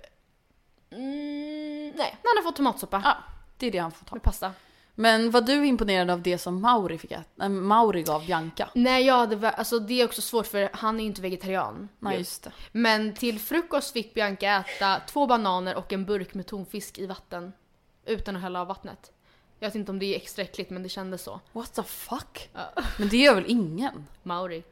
Mm, 0.90 1.92
nej, 1.96 2.16
han 2.22 2.36
har 2.36 2.42
fått 2.42 2.56
tomatsoppa 2.56 3.02
Ja, 3.04 3.16
det 3.58 3.66
är 3.66 3.70
det 3.70 3.78
han 3.78 3.92
får 3.92 4.06
ta. 4.06 4.14
med 4.14 4.22
pasta. 4.22 4.52
Men 4.94 5.30
var 5.30 5.40
du 5.40 5.66
imponerad 5.66 6.10
av 6.10 6.22
det 6.22 6.38
som 6.38 6.60
Mauri 6.60 6.98
fick 6.98 7.12
äta? 7.12 7.44
Äh, 7.44 7.48
Mauri 7.48 8.02
gav 8.02 8.26
Bianca? 8.26 8.68
Nej, 8.74 9.04
jag 9.04 9.14
hade, 9.14 9.50
alltså 9.50 9.78
det 9.78 10.00
är 10.00 10.04
också 10.04 10.22
svårt 10.22 10.46
för 10.46 10.70
han 10.72 10.96
är 10.96 11.00
ju 11.00 11.06
inte 11.06 11.22
vegetarian. 11.22 11.88
Nej 11.98 12.12
ju. 12.12 12.18
just 12.18 12.42
det. 12.44 12.52
Men 12.72 13.14
till 13.14 13.40
frukost 13.40 13.92
fick 13.92 14.14
Bianca 14.14 14.46
äta 14.46 15.00
två 15.06 15.26
bananer 15.26 15.74
och 15.76 15.92
en 15.92 16.04
burk 16.04 16.34
med 16.34 16.46
tonfisk 16.46 16.98
i 16.98 17.06
vatten. 17.06 17.52
Utan 18.06 18.36
att 18.36 18.42
hälla 18.42 18.60
av 18.60 18.66
vattnet. 18.66 19.12
Jag 19.58 19.68
vet 19.68 19.74
inte 19.74 19.90
om 19.90 19.98
det 19.98 20.06
är 20.06 20.16
extra 20.16 20.42
äckligt 20.42 20.70
men 20.70 20.82
det 20.82 20.88
kändes 20.88 21.22
så. 21.22 21.40
What 21.52 21.74
the 21.74 21.82
fuck? 21.82 22.50
Men 22.98 23.08
det 23.08 23.16
gör 23.16 23.34
väl 23.34 23.44
ingen? 23.48 24.06
Mauri. 24.22 24.62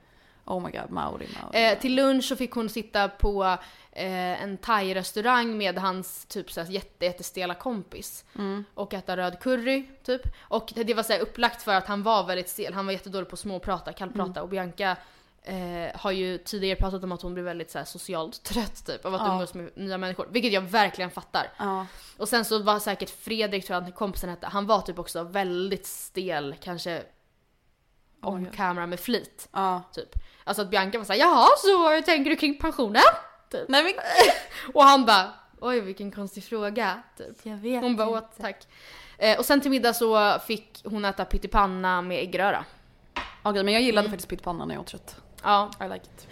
Oh 0.44 0.61
my 0.64 0.70
god, 0.70 0.90
Mauri, 0.90 1.28
Mauri. 1.42 1.64
Eh, 1.72 1.78
till 1.78 1.94
lunch 1.94 2.24
så 2.24 2.37
fick 2.37 2.50
hon 2.52 2.68
sitta 2.68 3.09
på 3.09 3.44
eh, 3.92 4.42
en 4.42 4.59
thai-restaurang 4.59 5.57
med 5.59 5.78
hans 5.78 6.26
typ 6.26 6.52
såhär 6.52 6.70
jätte, 6.70 7.05
jättestela 7.05 7.55
kompis. 7.55 8.24
Och 8.74 8.94
äta 8.94 9.16
röd 9.16 9.40
curry 9.40 9.88
typ. 10.05 10.22
Och 10.40 10.72
det 10.76 10.94
var 10.94 11.02
så 11.02 11.12
här 11.12 11.20
upplagt 11.20 11.62
för 11.62 11.74
att 11.74 11.87
han 11.87 12.02
var 12.02 12.24
väldigt 12.26 12.48
stel. 12.48 12.74
Han 12.74 12.87
var 12.87 12.92
jättedålig 12.92 13.28
på 13.28 13.37
småprata, 13.37 13.92
kallprata. 13.92 14.42
Och 14.42 14.48
Bianca 14.48 14.96
eh, 15.42 15.57
har 16.00 16.11
ju 16.11 16.38
tidigare 16.38 16.76
pratat 16.78 17.05
om 17.05 17.12
att 17.12 17.22
hon 17.22 17.35
blir 17.35 17.44
väldigt 17.44 17.70
så 17.70 17.78
här, 17.78 17.85
socialt 17.85 18.42
trött 18.44 18.87
typ 18.87 19.05
av 19.05 19.14
att 19.14 19.20
Ja. 19.20 19.33
umgås 19.33 19.55
med 19.55 19.70
nya 19.74 19.98
människor. 19.98 20.28
Vilket 20.31 20.52
jag 20.52 20.61
verkligen 20.61 21.11
fattar. 21.11 21.46
Ja. 21.59 21.87
Och 22.16 22.28
sen 22.28 22.44
så 22.44 22.59
var 22.62 22.78
säkert 22.78 23.11
Fredrik, 23.11 23.66
tror 23.66 23.74
jag 23.81 23.88
att 23.88 23.94
kompisen 23.94 24.31
hette, 24.31 24.46
han 24.46 24.66
var 24.66 24.81
typ 24.81 24.98
också 24.98 25.22
väldigt 25.22 25.87
stel, 25.87 26.55
kanske 26.61 27.02
on 28.22 28.46
camera 28.46 28.87
med 28.87 29.00
flit. 29.00 29.48
Ja. 29.52 29.82
Typ. 29.92 30.08
Alltså 30.44 30.62
att 30.62 30.70
Bianca 30.70 30.98
var 30.98 31.04
såhär, 31.04 31.20
jaha 31.20 31.48
så 31.58 31.88
hur 31.88 32.02
tänker 32.02 32.30
du 32.30 32.37
kring 32.37 32.58
pensionen? 32.58 33.02
Typ. 33.50 33.68
Nej 33.68 33.82
men 33.85 33.92
Och 34.74 34.82
han 34.82 35.04
bara, 35.04 35.32
oj 35.61 35.80
vilken 35.80 36.11
konstig 36.11 36.44
fråga. 36.44 37.02
Typ. 37.18 37.37
jag 37.42 37.56
vet 37.56 37.82
Hon 37.82 37.96
bara, 37.96 38.08
åh 38.08 38.20
tack. 38.40 38.66
Eh, 39.18 39.38
och 39.38 39.44
sen 39.44 39.61
till 39.61 39.70
middag 39.70 39.94
så 39.94 40.38
fick 40.46 40.80
hon 40.85 41.04
äta 41.04 41.24
pyttipanna 41.24 42.02
med 42.02 42.18
äggröra. 42.22 42.64
Okej 43.42 43.64
men 43.64 43.74
jag 43.74 43.82
gillade 43.82 44.08
faktiskt 44.08 44.28
pyttipanna 44.28 44.64
när 44.64 44.74
jag 44.74 44.80
var 44.80 44.87
trött. 44.87 45.16
Ja. 45.42 45.70
I 45.80 45.85
like 45.88 46.06
it. 46.06 46.28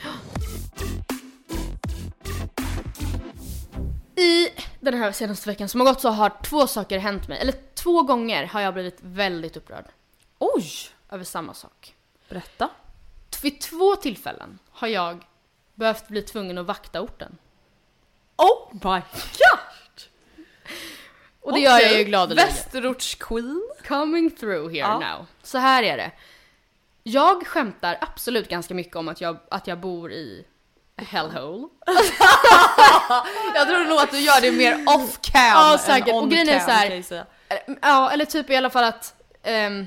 I 4.17 4.49
den 4.81 4.95
här 4.95 5.13
senaste 5.13 5.49
veckan 5.49 5.69
som 5.69 5.81
har 5.81 5.87
gått 5.87 6.01
så 6.01 6.09
har 6.09 6.33
två 6.43 6.67
saker 6.67 6.99
hänt 6.99 7.29
mig. 7.29 7.39
Eller 7.39 7.55
två 7.75 8.03
gånger 8.03 8.47
har 8.47 8.61
jag 8.61 8.75
blivit 8.75 8.99
väldigt 9.01 9.57
upprörd. 9.57 9.85
Oj! 10.39 10.65
Över 11.11 11.25
samma 11.25 11.55
sak. 11.55 11.95
Berätta. 12.29 12.69
Vid 13.43 13.61
två 13.61 13.97
tillfällen 13.97 14.59
har 14.71 14.89
jag 14.89 15.25
behövt 15.75 16.09
bli 16.09 16.23
tvungen 16.23 16.59
att 16.59 16.67
vakta 16.67 17.01
orten. 17.01 17.39
Oh 18.37 18.69
my 18.73 19.01
god! 19.39 20.03
Och 21.41 21.53
det 21.53 21.61
gör 21.61 21.79
jag 21.81 21.99
ju 21.99 22.05
gladeligen. 22.05 22.49
Västerortsqueen. 22.49 23.63
Coming 23.89 24.31
through 24.31 24.69
here 24.71 24.79
Ja. 24.79 24.99
now. 24.99 25.27
Så 25.43 25.59
här 25.59 25.83
är 25.83 25.97
det. 25.97 26.11
Jag 27.03 27.47
skämtar 27.47 27.99
absolut 28.01 28.49
ganska 28.49 28.75
mycket 28.75 28.97
om 28.97 29.09
att 29.09 29.21
jag, 29.21 29.37
att 29.51 29.67
jag 29.67 29.79
bor 29.79 30.13
i 30.13 30.45
hellhole. 30.97 31.69
Jag 33.55 33.69
tror 33.69 33.85
nog 33.85 33.99
att 33.99 34.11
du 34.11 34.19
gör 34.21 34.41
det 34.41 34.53
mer 34.53 34.85
off 34.87 35.19
cam 35.21 35.41
Ja, 35.43 35.73
än 35.73 35.79
säkert. 35.79 36.09
Och 36.15 36.23
on 36.23 36.29
grejen 36.31 36.49
är 36.49 36.61
så 36.61 36.71
här- 36.71 37.27
Ja, 37.83 38.11
eller 38.11 38.25
typ 38.25 38.51
i 38.51 38.57
alla 38.57 38.71
fall 38.71 38.85
att, 38.85 39.15
ehm, 39.43 39.87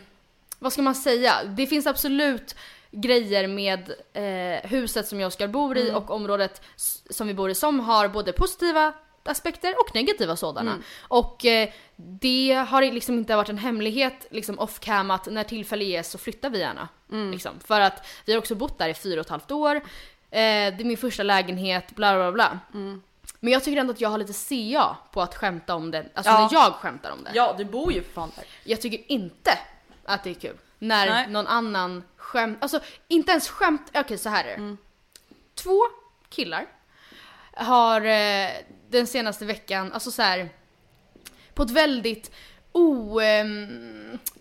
vad 0.64 0.74
ska 0.74 0.82
man 0.82 0.96
säga? 0.96 1.34
Det 1.44 1.68
finns 1.68 1.88
absolut 1.88 2.56
grejer 2.92 3.48
med 3.48 3.90
eh, 4.14 4.70
huset 4.70 5.08
som 5.08 5.20
jag 5.20 5.28
och 5.28 5.34
Oskar 5.34 5.48
bor 5.48 5.78
i 5.78 5.92
och 5.92 6.12
området 6.12 6.62
som 7.10 7.28
vi 7.28 7.34
bor 7.34 7.50
i 7.50 7.56
som 7.56 7.80
har 7.80 8.08
både 8.08 8.32
positiva 8.34 8.94
aspekter 9.24 9.76
och 9.80 9.96
negativa 9.96 10.36
sådana. 10.36 10.76
Och 11.02 11.46
eh, 11.46 11.70
det 11.96 12.66
har 12.70 12.82
liksom 12.82 13.18
inte 13.18 13.36
varit 13.36 13.50
en 13.50 13.58
hemlighet 13.58 14.28
liksom 14.30 14.60
off 14.60 14.80
cam 14.80 15.12
att 15.12 15.26
när 15.26 15.44
tillfälle 15.44 15.84
ges 15.84 16.12
så 16.12 16.18
flyttar 16.18 16.50
vi 16.50 16.60
gärna. 16.60 16.88
Liksom. 17.32 17.60
För 17.60 17.82
att 17.82 18.08
vi 18.26 18.34
har 18.34 18.40
också 18.40 18.56
bott 18.56 18.78
där 18.78 18.90
i 18.90 18.94
fyra 18.94 19.20
och 19.20 19.26
ett 19.26 19.30
halvt 19.30 19.52
år. 19.52 19.76
Eh, 19.76 19.82
det 20.32 20.80
är 20.80 20.86
min 20.86 20.98
första 20.98 21.24
lägenhet, 21.24 21.96
bla 21.96 22.16
bla 22.16 22.32
bla. 22.32 22.60
Men 23.40 23.54
jag 23.54 23.64
tycker 23.64 23.80
ändå 23.82 23.94
att 23.94 24.02
jag 24.02 24.10
har 24.10 24.18
lite 24.18 24.34
CA 24.34 24.98
på 25.12 25.22
att 25.22 25.36
skämta 25.36 25.76
om 25.76 25.92
det, 25.92 26.06
alltså 26.14 26.32
Ja. 26.32 26.40
när 26.40 26.54
jag 26.54 26.74
skämtar 26.74 27.12
om 27.12 27.24
det. 27.24 27.32
Ja, 27.34 27.56
du 27.58 27.66
bor 27.66 27.94
ju 27.94 28.04
för 28.04 28.12
fan 28.12 28.32
där. 28.36 28.46
Jag 28.64 28.82
tycker 28.82 29.12
inte 29.12 29.52
att 30.06 30.24
det 30.24 30.30
är 30.30 30.34
kul 30.34 30.58
när 30.80 31.10
Nej. 31.10 31.28
någon 31.28 31.48
annan 31.48 32.04
skämt, 32.18 32.58
alltså 32.62 32.80
inte 33.08 33.32
ens 33.32 33.50
skämt, 33.50 33.92
okej 33.94 34.18
så 34.18 34.30
här 34.30 34.44
är 34.44 34.48
det. 34.48 34.54
Mm. 34.54 34.78
Två 35.56 35.80
killar 36.30 36.66
har 37.54 38.02
eh, 38.02 38.50
den 38.90 39.08
senaste 39.08 39.46
veckan, 39.46 39.94
alltså 39.94 40.12
så 40.12 40.22
här 40.22 40.50
på 41.54 41.64
ett 41.64 41.72
väldigt 41.72 42.32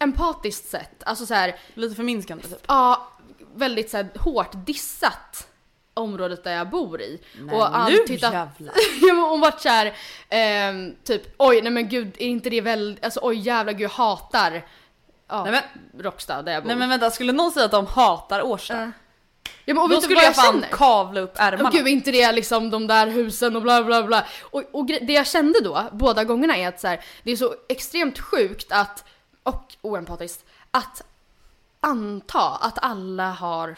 oempatiskt 0.01 0.69
sätt, 0.69 1.03
alltså 1.07 1.27
så 1.27 1.35
här, 1.35 1.57
Lite 1.75 1.95
förminskande 1.97 2.45
typ. 2.45 2.65
ja, 2.69 3.09
väldigt 3.55 3.91
så 3.91 3.97
här 3.97 4.09
hårt 4.19 4.51
dissat 4.67 5.49
området 5.95 6.45
där 6.45 6.53
jag 6.57 6.71
bor 6.71 7.01
i. 7.01 7.21
Nej, 7.41 7.55
och 7.57 7.71
nu 7.71 7.77
antytt 7.77 8.25
att- 8.25 8.33
jävlar. 8.33 8.75
ja, 9.03 9.15
hon 9.31 9.41
vart 9.41 9.61
såhär, 9.61 9.97
ehm, 10.29 10.95
typ 11.05 11.23
oj 11.39 11.63
nej 11.63 11.73
men 11.73 11.89
gud 11.89 12.17
är 12.19 12.27
inte 12.27 12.51
det 12.51 12.61
väldigt, 12.61 13.05
alltså 13.05 13.21
oj 13.23 13.37
jävla 13.39 13.73
gud 13.73 13.81
jag 13.81 13.89
hatar 13.91 14.67
ja, 15.33 15.45
Nej, 15.45 15.63
Råcksta 15.99 16.43
där 16.43 16.53
jag 16.53 16.63
bor. 16.63 16.69
Nej 16.69 16.77
men 16.77 16.89
vänta, 16.89 17.11
skulle 17.11 17.33
någon 17.33 17.53
säga 17.53 17.65
att 17.65 17.71
de 17.71 17.87
hatar 17.87 18.43
Årsta? 18.43 18.75
Ja. 18.81 18.91
ja, 19.65 19.75
men, 19.75 19.79
och 19.79 19.89
Då 19.89 20.01
skulle 20.01 20.19
jag 20.19 20.27
jag 20.27 20.35
fan 20.35 20.53
känner? 20.55 20.69
kavla 20.69 21.21
upp 21.21 21.35
ärmarna. 21.37 21.69
Och 21.69 21.75
gud, 21.75 21.89
inte 21.89 22.11
det 22.11 22.33
liksom 22.33 22.71
de 22.71 22.87
där 22.87 23.07
husen 23.07 23.57
och 23.57 23.63
bla 23.63 23.85
bla 23.85 24.03
bla. 24.03 24.25
Och, 24.43 24.63
och 24.73 24.87
det 24.87 25.13
jag 25.13 25.27
kände 25.27 25.61
då, 25.61 25.83
båda 25.93 26.25
gångerna 26.25 26.57
är 26.57 26.69
att 26.69 26.81
så 26.81 26.89
här, 26.89 27.05
det 27.23 27.33
är 27.33 27.37
så 27.37 27.55
extremt 27.69 28.19
sjukt 28.19 28.73
att, 28.73 29.05
och 29.43 29.75
oempatiskt, 29.83 30.45
att 30.71 31.03
anta 31.81 32.51
att 32.61 32.79
alla 32.83 33.31
har 33.31 33.77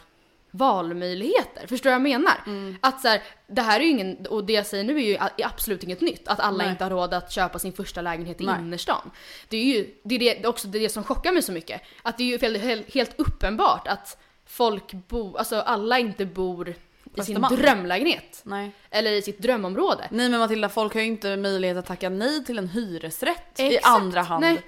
valmöjligheter. 0.55 1.67
Förstår 1.67 1.91
du 1.91 1.99
vad 1.99 2.11
jag 2.11 2.21
menar? 2.21 2.43
Mm. 2.47 2.77
Att 2.81 3.01
så 3.01 3.09
här, 3.09 3.23
det 3.47 3.63
här 3.63 3.81
är 3.81 3.85
ju 3.85 3.91
ingen, 3.91 4.27
och 4.27 4.45
det 4.45 4.53
jag 4.53 4.67
säger 4.67 4.85
nu 4.85 4.97
är 4.97 5.01
ju 5.03 5.19
absolut 5.45 5.83
inget 5.83 6.01
nytt. 6.01 6.29
Att 6.29 6.41
alla 6.41 6.59
Nej. 6.59 6.71
inte 6.71 6.85
har 6.85 6.91
råd 6.91 7.15
att 7.15 7.33
köpa 7.33 7.59
sin 7.59 7.73
första 7.73 8.03
lägenhet 8.03 8.41
i 8.41 8.45
Nej. 8.45 8.55
innerstan. 8.61 9.11
Det 9.49 9.57
är 9.57 9.65
ju 9.65 9.95
det 10.05 10.15
är 10.15 10.43
det, 10.43 10.49
också 10.49 10.69
det, 10.69 10.89
som 10.89 11.05
chockar 11.05 11.33
mig 11.33 11.43
så 11.43 11.53
mycket. 11.53 11.81
Att 12.03 12.19
det 12.19 12.23
är 12.25 12.49
ju 12.49 12.85
helt, 12.93 13.21
uppenbart 13.21 13.89
att 13.89 14.19
folk 14.47 14.93
bor, 14.93 15.39
alltså 15.39 15.57
alla 15.57 15.99
inte 15.99 16.27
bor 16.27 16.69
i 16.69 16.75
sin 16.75 17.21
Östermalm. 17.21 17.57
drömlägenhet. 17.57 18.41
Nej. 18.45 18.71
Eller 18.91 19.13
i 19.13 19.23
sitt 19.23 19.39
drömområde. 19.39 20.09
Nej 20.11 20.29
men 20.29 20.41
Matilda, 20.41 20.69
folk 20.69 20.95
har 20.95 21.01
ju 21.01 21.07
inte 21.07 21.37
möjlighet 21.37 21.77
att 21.77 21.87
tacka 21.87 22.09
nej 22.09 22.45
till 22.45 22.59
en 22.59 22.69
hyresrätt 22.69 23.61
i 23.61 23.75
Exakt. 23.75 23.87
andra 23.87 24.23
hand. 24.23 24.41
Nej. 24.41 24.63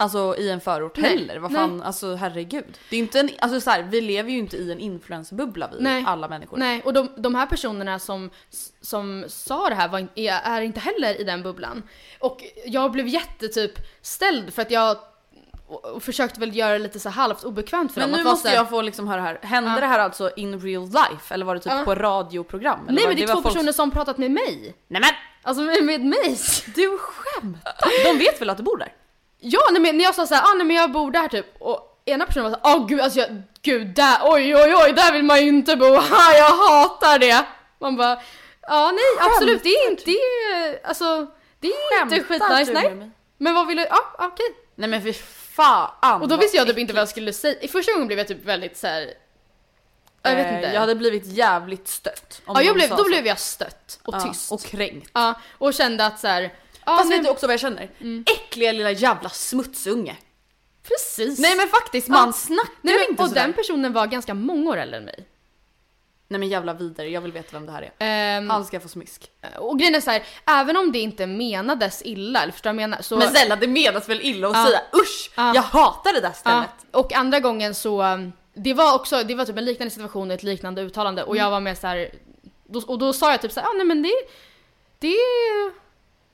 Alltså 0.00 0.36
i 0.38 0.50
en 0.50 0.60
förort 0.60 0.96
Nej. 0.96 1.10
heller. 1.10 1.38
Vad 1.38 1.52
fan, 1.52 1.82
alltså 1.82 2.14
herregud. 2.14 2.78
Det 2.90 2.96
är 2.96 3.00
inte 3.00 3.20
en, 3.20 3.30
alltså 3.38 3.60
så 3.60 3.70
här, 3.70 3.82
vi 3.82 4.00
lever 4.00 4.30
ju 4.30 4.38
inte 4.38 4.56
i 4.56 4.72
en 4.72 4.78
influencerbubbla 4.80 5.70
vi 5.76 5.82
Nej. 5.84 6.04
alla 6.06 6.28
människor. 6.28 6.56
Nej, 6.58 6.82
och 6.84 6.92
de, 6.92 7.08
de 7.16 7.34
här 7.34 7.46
personerna 7.46 7.98
som, 7.98 8.30
som 8.80 9.24
sa 9.28 9.68
det 9.68 9.74
här 9.74 9.88
var, 9.88 10.06
är, 10.14 10.32
är 10.44 10.60
inte 10.60 10.80
heller 10.80 11.20
i 11.20 11.24
den 11.24 11.42
bubblan. 11.42 11.82
Och 12.18 12.44
jag 12.66 12.92
blev 12.92 13.08
jättetyp 13.08 13.72
ställd 14.02 14.54
för 14.54 14.62
att 14.62 14.70
jag 14.70 14.96
och, 15.68 16.02
försökte 16.02 16.40
väl 16.40 16.56
göra 16.56 16.72
det 16.72 16.78
lite 16.78 17.00
så 17.00 17.08
halvt 17.08 17.44
obekvämt 17.44 17.92
för 17.92 18.00
Men 18.00 18.10
dem. 18.10 18.16
nu 18.16 18.20
att 18.20 18.24
vara 18.24 18.32
måste 18.32 18.48
här- 18.48 18.56
jag 18.56 18.70
få 18.70 18.82
liksom 18.82 19.08
höra 19.08 19.20
här. 19.20 19.38
Hände 19.42 19.70
Ja. 19.70 19.80
det 19.80 19.86
här 19.86 19.98
alltså 19.98 20.30
in 20.36 20.60
real 20.60 20.84
life? 20.86 21.34
Eller 21.34 21.44
var 21.44 21.54
det 21.54 21.60
typ 21.60 21.72
Ja. 21.72 21.82
på 21.84 21.94
radioprogram? 21.94 22.78
Eller 22.88 22.92
Nej 22.92 23.06
men 23.06 23.16
det 23.16 23.22
är 23.22 23.26
var 23.26 23.34
två 23.34 23.42
folk- 23.42 23.54
personer 23.54 23.72
som 23.72 23.90
pratat 23.90 24.18
med 24.18 24.30
mig. 24.30 24.74
Nej 24.88 25.00
men 25.00 25.10
Alltså 25.42 25.62
med, 25.62 25.82
med 25.84 26.00
mig. 26.04 26.38
du 26.74 26.98
skämtar! 26.98 27.72
De 28.12 28.18
vet 28.18 28.40
väl 28.40 28.50
att 28.50 28.56
du 28.56 28.62
bor 28.62 28.76
där? 28.78 28.92
Ja, 29.40 29.60
nej, 29.72 29.80
men 29.82 29.96
när 29.96 30.04
jag 30.04 30.14
sa 30.14 30.26
såhär, 30.26 30.42
ah, 30.42 30.54
nej 30.54 30.66
men 30.66 30.76
jag 30.76 30.92
bor 30.92 31.10
där 31.10 31.28
typ 31.28 31.46
och 31.58 32.02
ena 32.04 32.26
personen 32.26 32.50
var 32.50 32.58
såhär, 32.58 32.76
åh 32.78 32.86
gud 32.86 33.00
alltså 33.00 33.18
jag, 33.20 33.42
gud 33.62 33.86
där, 33.86 34.16
oj 34.22 34.56
oj 34.56 34.74
oj, 34.74 34.92
där 34.92 35.12
vill 35.12 35.22
man 35.22 35.40
ju 35.42 35.48
inte 35.48 35.76
bo, 35.76 35.84
ha 35.96 36.34
jag 36.34 36.50
hatar 36.56 37.18
det. 37.18 37.44
Man 37.80 37.96
bara, 37.96 38.20
ja 38.62 38.90
nej 38.92 39.26
absolut, 39.30 39.62
det 39.62 39.68
är 39.68 39.90
inte, 39.90 40.02
det 40.04 40.10
är, 40.16 40.86
alltså 40.86 41.26
det 41.60 41.66
är 41.68 42.02
inte 42.02 42.20
skitnice, 42.24 42.72
nej. 42.72 43.10
Men 43.38 43.54
vad 43.54 43.66
vill 43.66 43.76
du, 43.76 43.82
ja 43.82 44.04
okej. 44.18 44.46
Nej 44.74 44.88
men 44.88 45.02
fy 45.02 45.12
fan 45.12 46.22
Och 46.22 46.28
då 46.28 46.36
visste 46.36 46.56
jag 46.56 46.66
typ 46.66 46.78
inte 46.78 46.92
vad 46.92 47.00
jag 47.00 47.08
skulle 47.08 47.32
säga, 47.32 47.60
i 47.60 47.68
första 47.68 47.92
gången 47.92 48.06
blev 48.06 48.18
jag 48.18 48.28
typ 48.28 48.44
väldigt 48.44 48.76
såhär, 48.76 49.14
jag 50.22 50.36
vet 50.36 50.46
Eh, 50.46 50.54
inte. 50.54 50.68
Jag 50.68 50.80
hade 50.80 50.94
blivit 50.94 51.26
jävligt 51.26 51.88
stött. 51.88 52.42
ja, 52.46 52.62
jag 52.62 52.74
blev, 52.74 52.90
då 52.90 52.96
så. 52.96 53.04
blev 53.04 53.26
jag 53.26 53.38
stött 53.38 54.00
och 54.04 54.14
Ja, 54.14 54.20
tyst. 54.20 54.52
Och 54.52 54.62
kränkt. 54.62 55.10
Ja, 55.14 55.34
och 55.58 55.74
kände 55.74 56.06
att 56.06 56.20
såhär, 56.20 56.52
ja 56.86 56.96
Fast 56.96 57.08
men, 57.08 57.18
vet 57.18 57.24
du 57.24 57.30
också 57.30 57.46
vad 57.46 57.52
jag 57.54 57.60
känner? 57.60 57.90
Äckliga 58.26 58.72
lilla 58.72 58.90
jävla 58.90 59.28
smutsunge. 59.28 60.16
precis. 60.88 61.38
Nej 61.38 61.56
men 61.56 61.68
faktiskt, 61.68 62.08
man 62.08 62.26
Ja. 62.26 62.32
snackar 62.32 62.72
nej, 62.82 62.94
men, 62.94 63.10
inte 63.10 63.22
och 63.22 63.28
sådär. 63.28 63.42
den 63.42 63.52
personen 63.52 63.92
var 63.92 64.06
ganska 64.06 64.34
många 64.34 64.70
år 64.70 64.76
äldre 64.76 64.96
än 64.96 65.04
mig. 65.04 65.26
Nej 66.28 66.40
men 66.40 66.48
jävla 66.48 66.72
vidare, 66.74 67.08
jag 67.08 67.20
vill 67.20 67.32
veta 67.32 67.48
vem 67.52 67.66
det 67.66 67.72
här 67.72 67.82
är. 67.82 67.92
Ehm, 68.38 68.50
Han 68.50 68.64
ska 68.64 68.80
få 68.80 68.88
smisk. 68.88 69.30
Och 69.58 69.78
grejen 69.78 69.94
är 69.94 70.00
så 70.00 70.10
här, 70.10 70.22
även 70.46 70.76
om 70.76 70.92
det 70.92 70.98
inte 70.98 71.26
menades 71.26 72.02
illa, 72.04 72.42
eller 72.42 72.52
förstår 72.52 72.70
du 72.70 72.76
vad 72.76 72.82
jag 72.82 72.90
menar? 72.90 73.02
Så, 73.02 73.16
Men 73.16 73.28
snälla 73.30 73.56
det 73.56 73.66
menas 73.66 74.08
väl 74.08 74.20
illa 74.20 74.48
att 74.48 74.56
Ja. 74.56 74.66
säga 74.66 74.80
usch, 75.02 75.30
Ja. 75.36 75.52
jag 75.54 75.62
hatar 75.62 76.12
det 76.12 76.20
där 76.20 76.32
stället. 76.32 76.70
och 76.92 77.12
andra 77.12 77.40
gången 77.40 77.74
så, 77.74 78.02
um, 78.02 78.32
det 78.54 78.74
var 78.74 78.94
också, 78.94 79.22
det 79.24 79.34
var 79.34 79.44
typ 79.44 79.56
en 79.56 79.64
liknande 79.64 79.90
situation, 79.90 80.30
ett 80.30 80.42
liknande 80.42 80.82
uttalande 80.82 81.22
och 81.22 81.34
Mm. 81.36 81.44
jag 81.44 81.50
var 81.50 81.60
med 81.60 81.78
så 81.78 81.86
här, 81.86 82.10
och 82.86 82.98
då 82.98 83.12
sa 83.12 83.30
jag 83.30 83.42
typ 83.42 83.52
så 83.52 83.60
här, 83.60 83.66
ah, 83.68 83.72
nej 83.72 83.86
men 83.86 84.02
det, 84.02 84.12
det 84.98 85.16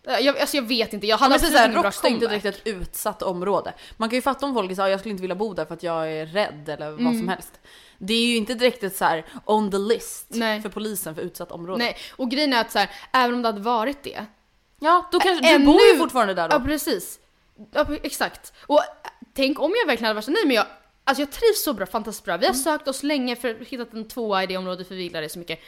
jag, 0.07 0.39
alltså 0.39 0.57
jag 0.57 0.63
vet 0.63 0.93
inte, 0.93 1.07
jag 1.07 1.17
Ja, 1.17 1.21
hade 1.21 1.31
men 1.31 1.35
absolut 1.37 1.61
ingen 1.61 1.81
bra 1.83 1.93
inte 2.11 2.27
direkt 2.27 2.45
ett 2.47 2.67
utsatt 2.67 3.23
område. 3.23 3.75
Man 3.97 4.09
kan 4.09 4.17
ju 4.17 4.23
fatta 4.23 4.47
om 4.47 4.55
folk 4.55 4.77
säger 4.77 4.89
jag 4.89 5.01
skulle 5.01 5.11
inte 5.11 5.21
vilja 5.23 5.35
bo 5.37 5.55
där 5.55 5.65
för 5.65 5.75
att 5.75 5.83
jag 5.83 6.13
är 6.13 6.27
rädd 6.27 6.69
eller 6.69 6.91
vad 6.91 6.99
som 7.17 7.29
helst. 7.29 7.53
Det 7.99 8.15
är 8.15 8.27
ju 8.27 8.37
inte 8.37 8.55
direkt 8.55 8.83
ett 8.83 8.97
så 8.97 9.05
här 9.05 9.25
on 9.45 9.71
the 9.71 9.79
list 9.79 10.27
Nej. 10.29 10.63
för 10.63 10.69
polisen 10.69 11.15
för 11.15 11.23
utsatt 11.23 11.53
område. 11.53 11.85
Nej, 11.85 11.97
och 12.17 12.31
grejen 12.31 12.53
är 12.53 12.61
att 12.61 12.73
så 12.73 12.79
här, 12.79 12.91
även 13.13 13.35
om 13.35 13.43
det 13.43 13.49
hade 13.49 13.61
varit 13.61 14.03
det. 14.03 14.27
Ja, 14.81 15.09
då 15.13 15.21
kanske, 15.21 15.45
du 15.49 15.55
ännu- 15.55 15.67
bor 15.67 15.81
ju 15.93 15.99
fortfarande 15.99 16.35
där 16.35 16.49
då. 16.49 16.57
Ja 16.57 16.61
precis. 16.61 17.19
Ja, 17.73 17.87
exakt. 18.03 18.53
Och 18.67 18.83
tänk 19.35 19.61
om 19.61 19.73
jag 19.81 19.87
verkligen 19.87 20.07
hade 20.07 20.15
varit 20.15 20.25
så, 20.25 20.31
nej 20.31 20.43
men 20.47 20.57
jag, 20.57 20.67
alltså 21.05 21.23
jag 21.23 21.31
trivs 21.33 21.65
så 21.65 21.73
bra, 21.73 21.87
fantastiskt 21.87 22.25
bra. 22.25 22.37
Vi 22.37 22.47
har 22.47 22.55
sökt 22.55 22.89
oss 22.89 23.03
länge 23.03 23.37
för 23.37 23.61
att 23.61 23.69
hitta 23.69 23.87
en 23.97 24.09
tvåa 24.09 24.43
i 24.43 24.47
det 24.47 24.57
området 24.57 24.89
för 24.89 24.95
vi 24.95 25.03
gillar 25.03 25.23
det 25.23 25.29
så 25.29 25.39
mycket. 25.39 25.61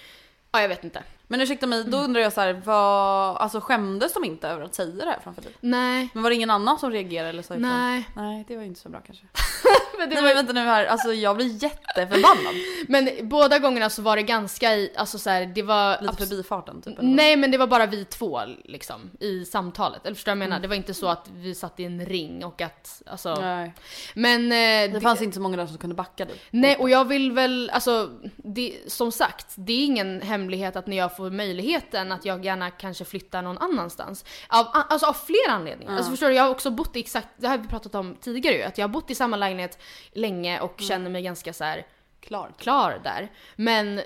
Ja 0.58 0.62
jag 0.62 0.68
vet 0.68 0.84
inte. 0.84 1.02
Men 1.26 1.40
ursäkta 1.40 1.66
mig, 1.66 1.84
då 1.84 1.96
undrar 1.98 2.20
jag 2.20 2.32
så 2.32 2.40
här, 2.40 2.62
vad, 2.64 3.36
alltså 3.36 3.60
skämdes 3.60 4.12
de 4.12 4.24
inte 4.24 4.48
över 4.48 4.64
att 4.64 4.74
säga 4.74 5.04
det 5.04 5.10
här 5.10 5.18
framför 5.22 5.42
dig? 5.42 5.52
Nej. 5.60 6.08
Men 6.14 6.22
var 6.22 6.30
det 6.30 6.36
ingen 6.36 6.50
annan 6.50 6.78
som 6.78 6.90
reagerade 6.90 7.28
eller 7.28 7.42
sa 7.42 7.54
ifrån? 7.54 7.68
Nej. 7.68 8.08
Nej, 8.16 8.44
det 8.48 8.56
var 8.56 8.62
ju 8.62 8.68
inte 8.68 8.80
så 8.80 8.88
bra 8.88 9.00
kanske. 9.00 9.24
Men, 9.98 10.08
det 10.08 10.14
Nej 10.14 10.22
var, 10.22 10.28
men 10.28 10.36
vänta 10.36 10.52
nu 10.52 10.60
här, 10.60 10.86
alltså 10.86 11.12
jag 11.14 11.36
blir 11.36 11.62
jätteförbannad. 11.64 12.54
men 12.88 13.10
båda 13.28 13.58
gångerna 13.58 13.90
så 13.90 14.02
var 14.02 14.16
det 14.16 14.22
ganska 14.22 14.74
i, 14.76 14.90
alltså 14.96 15.18
så 15.18 15.30
här, 15.30 15.46
det 15.46 15.62
var... 15.62 15.98
Lite 16.02 16.16
förbifarten 16.16 16.82
typ. 16.82 16.98
eller? 16.98 17.08
Nej 17.10 17.36
men 17.36 17.50
det 17.50 17.58
var 17.58 17.66
bara 17.66 17.86
vi 17.86 18.04
två 18.04 18.40
liksom 18.64 19.10
i 19.20 19.44
samtalet. 19.44 20.06
Eller 20.06 20.14
förstår 20.14 20.32
du 20.32 20.38
vad 20.38 20.42
jag 20.42 20.46
Mm. 20.46 20.50
menar? 20.50 20.62
Det 20.62 20.68
var 20.68 20.74
inte 20.76 20.94
så 20.94 21.08
att 21.08 21.28
vi 21.32 21.54
satt 21.54 21.80
i 21.80 21.84
en 21.84 22.06
ring 22.06 22.44
och 22.44 22.60
att, 22.62 23.02
alltså. 23.06 23.34
Nej. 23.34 23.74
Men... 24.14 24.44
Eh, 24.52 24.94
Det 24.94 25.00
fanns 25.00 25.22
inte 25.22 25.34
så 25.34 25.40
många 25.40 25.56
där 25.56 25.66
som 25.66 25.78
kunde 25.78 25.96
backa 25.96 26.24
dig. 26.24 26.36
Nej 26.50 26.76
och 26.76 26.90
jag 26.90 27.04
vill 27.04 27.32
väl, 27.32 27.70
alltså 27.74 28.10
det, 28.36 28.74
som 28.86 29.12
sagt, 29.12 29.46
det 29.54 29.72
är 29.72 29.84
ingen 29.84 30.20
hemlighet 30.22 30.76
att 30.76 30.86
när 30.86 30.96
jag 30.96 31.16
får 31.16 31.30
möjligheten 31.30 32.12
att 32.12 32.24
jag 32.24 32.44
gärna 32.44 32.70
kanske 32.70 33.04
flyttar 33.04 33.42
någon 33.42 33.58
annanstans. 33.58 34.24
Av, 34.48 34.66
alltså 34.72 35.06
av 35.06 35.12
flera 35.12 35.52
anledningar. 35.52 35.96
Alltså 35.96 36.10
förstår 36.10 36.28
du, 36.28 36.34
jag 36.34 36.42
har 36.42 36.50
också 36.50 36.70
bott 36.70 36.96
i 36.96 37.00
exakt, 37.00 37.28
det 37.36 37.48
har 37.48 37.58
vi 37.58 37.68
pratat 37.68 37.94
om 37.94 38.16
tidigare 38.20 38.54
ju, 38.56 38.62
att 38.62 38.78
jag 38.78 38.84
har 38.84 38.88
bott 38.92 39.10
i 39.10 39.14
samma 39.14 39.36
lägenhet 39.36 39.78
länge 40.12 40.60
och 40.60 40.80
känner 40.80 41.10
mig 41.10 41.22
ganska 41.22 41.52
så 41.52 41.64
här 41.64 41.86
Klar. 42.20 42.52
klar 42.58 43.00
där. 43.04 43.28
Men 43.56 43.98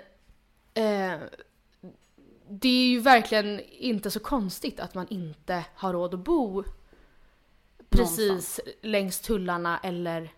eh, 0.75 1.19
det 2.49 2.69
är 2.69 2.87
ju 2.87 3.01
verkligen 3.01 3.61
inte 3.71 4.11
så 4.11 4.21
konstigt 4.21 4.81
att 4.81 4.95
man 4.95 5.07
inte 5.11 5.65
har 5.75 5.93
råd 5.93 6.15
att 6.15 6.21
bo 6.21 6.65
precis 7.91 8.61
längs 8.83 9.21
tullarna 9.21 9.81
eller 9.83 10.33